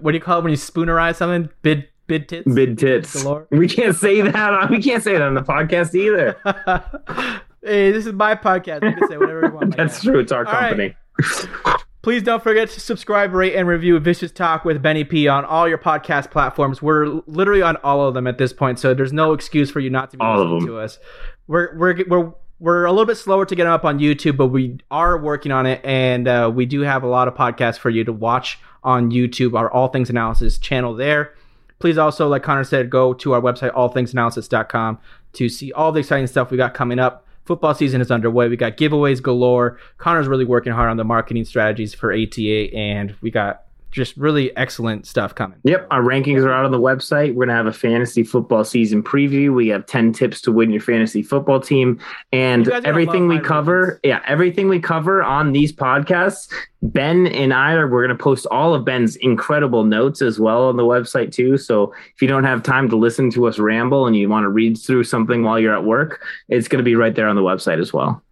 what 0.01 0.13
do 0.13 0.17
you 0.17 0.23
call 0.23 0.39
it 0.39 0.43
when 0.43 0.51
you 0.51 0.57
spoonerize 0.57 1.17
something? 1.17 1.51
Bid 1.63 1.89
bid 2.07 2.29
tits. 2.29 2.53
Bid 2.53 2.79
tits. 2.79 3.23
Galore. 3.23 3.47
We 3.51 3.69
can't 3.69 3.97
say 3.97 4.21
that. 4.21 4.55
On, 4.55 4.71
we 4.71 4.83
can't 4.83 5.03
say 5.03 5.15
it 5.15 5.23
on 5.23 5.35
the 5.35 5.43
podcast 5.43 5.95
either. 5.95 6.37
hey, 7.67 7.93
this 7.93 8.07
is 8.07 8.13
my 8.13 8.35
podcast. 8.35 8.83
You 8.85 8.97
can 8.97 9.09
say 9.09 9.17
whatever 9.17 9.47
you 9.47 9.53
want. 9.53 9.77
That's 9.77 10.03
true. 10.03 10.21
It's 10.21 10.33
our 10.33 10.47
all 10.47 10.53
company. 10.53 10.97
Right. 11.19 11.83
Please 12.03 12.23
don't 12.23 12.41
forget 12.41 12.71
to 12.71 12.79
subscribe, 12.79 13.33
rate, 13.33 13.57
and 13.57 13.67
review 13.67 13.99
Vicious 13.99 14.31
Talk 14.31 14.65
with 14.65 14.81
Benny 14.81 15.03
P 15.03 15.27
on 15.27 15.45
all 15.45 15.69
your 15.69 15.79
podcast 15.79 16.31
platforms. 16.31 16.81
We're 16.81 17.21
literally 17.27 17.63
on 17.63 17.77
all 17.79 18.07
of 18.07 18.15
them 18.15 18.29
at 18.29 18.39
this 18.39 18.53
point, 18.53 18.79
so 18.79 18.95
there's 18.95 19.13
no 19.13 19.33
excuse 19.33 19.73
for 19.73 19.81
you 19.81 19.91
not 19.91 20.13
to 20.13 20.17
be 20.17 20.25
all 20.25 20.39
listening 20.39 20.67
to 20.67 20.79
us. 20.79 21.01
We're 21.49 21.77
we're 21.77 22.05
we're 22.07 22.33
we're 22.61 22.85
a 22.85 22.93
little 22.93 23.07
bit 23.07 23.17
slower 23.17 23.45
to 23.45 23.55
get 23.57 23.65
them 23.65 23.73
up 23.73 23.85
on 23.85 23.99
YouTube, 23.99 24.37
but 24.37 24.47
we 24.49 24.79
are 24.89 25.19
working 25.19 25.51
on 25.51 25.67
it, 25.67 25.81
and 25.85 26.29
uh, 26.29 26.51
we 26.55 26.65
do 26.65 26.83
have 26.83 27.03
a 27.03 27.09
lot 27.09 27.27
of 27.27 27.35
podcasts 27.35 27.77
for 27.77 27.91
you 27.91 28.05
to 28.05 28.13
watch 28.13 28.61
on 28.85 29.11
YouTube. 29.11 29.59
Our 29.59 29.69
All 29.73 29.89
Things 29.89 30.09
Analysis 30.09 30.59
channel 30.59 30.95
there. 30.95 31.35
Please 31.81 31.99
also, 31.99 32.29
like 32.29 32.45
Connor 32.45 32.65
said, 32.65 32.89
go 32.89 33.15
to 33.15 33.35
our 33.35 33.41
website 33.41 33.75
allthingsanalysis.com 33.75 34.99
to 35.35 35.49
see 35.49 35.73
all 35.73 35.93
the 35.93 36.01
exciting 36.01 36.27
stuff 36.27 36.51
we 36.51 36.57
got 36.57 36.73
coming 36.73 36.99
up. 37.01 37.26
Football 37.47 37.75
season 37.75 38.01
is 38.01 38.11
underway. 38.11 38.49
We 38.49 38.57
got 38.57 38.77
giveaways 38.77 39.23
galore. 39.23 39.79
Connor's 39.99 40.27
really 40.27 40.45
working 40.45 40.73
hard 40.73 40.91
on 40.91 40.97
the 40.97 41.05
marketing 41.05 41.45
strategies 41.45 41.95
for 41.95 42.13
ATA, 42.13 42.75
and 42.75 43.15
we 43.21 43.31
got 43.31 43.66
just 43.97 44.15
really 44.19 44.55
excellent 44.59 45.07
stuff 45.07 45.35
coming. 45.35 45.59
Yep, 45.65 45.87
our 45.91 46.03
rankings 46.03 46.45
are 46.45 46.53
out 46.53 46.67
on 46.67 46.71
the 46.71 46.79
website. 46.79 47.35
We're 47.35 47.47
gonna 47.47 47.57
have 47.57 47.67
a 47.67 47.73
fantasy 47.73 48.23
football 48.23 48.63
season 48.63 49.03
preview. 49.03 49.55
We 49.55 49.69
have 49.69 49.87
ten 49.87 50.13
tips 50.13 50.43
to 50.43 50.53
win 50.53 50.71
your 50.71 50.83
fantasy 50.83 51.23
football 51.23 51.61
team, 51.61 51.99
and 52.31 52.69
everything 52.69 53.27
we 53.27 53.41
cover. 53.41 53.95
Rankings. 53.95 54.01
Yeah, 54.05 54.21
everything 54.27 54.69
we 54.69 54.81
cover 54.81 55.23
on 55.23 55.53
these 55.53 55.73
podcasts. 55.73 56.53
Ben 56.83 57.27
and 57.29 57.55
I 57.55 57.73
are 57.73 57.89
we're 57.89 58.07
gonna 58.07 58.19
post 58.19 58.47
all 58.51 58.75
of 58.75 58.85
Ben's 58.85 59.17
incredible 59.17 59.85
notes 59.85 60.21
as 60.21 60.39
well 60.39 60.69
on 60.69 60.77
the 60.77 60.85
website 60.85 61.33
too. 61.33 61.57
So 61.57 61.95
if 62.15 62.21
you 62.21 62.29
don't 62.29 62.45
have 62.45 62.63
time 62.63 62.91
to 62.91 62.97
listen 62.97 63.31
to 63.31 63.49
us 63.49 63.59
ramble 63.59 64.07
and 64.07 64.15
you 64.15 64.29
want 64.29 64.45
to 64.45 64.51
read 64.51 64.77
through 64.77 65.05
something 65.05 65.43
while 65.43 65.59
you're 65.59 65.75
at 65.75 65.85
work, 65.85 66.23
it's 66.51 66.69
gonna 66.69 66.83
be 66.83 66.97
right 66.97 67.15
there 67.15 67.29
on 67.29 67.35
the 67.35 67.43
website 67.43 67.81
as 67.81 67.95
well. 67.95 68.23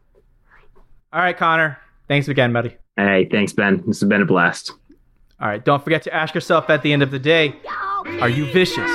All 1.10 1.20
right, 1.20 1.36
Connor. 1.36 1.78
Thanks 2.06 2.28
again, 2.28 2.52
buddy. 2.52 2.76
Hey, 2.98 3.26
thanks, 3.30 3.54
Ben. 3.54 3.82
This 3.86 4.00
has 4.00 4.08
been 4.08 4.20
a 4.20 4.26
blast. 4.26 4.74
All 5.44 5.50
right, 5.50 5.62
don't 5.62 5.84
forget 5.84 6.02
to 6.04 6.14
ask 6.14 6.34
yourself 6.34 6.70
at 6.70 6.80
the 6.82 6.90
end 6.90 7.02
of 7.02 7.10
the 7.10 7.18
day 7.18 7.56
are 8.18 8.30
you 8.30 8.50
vicious? 8.50 8.90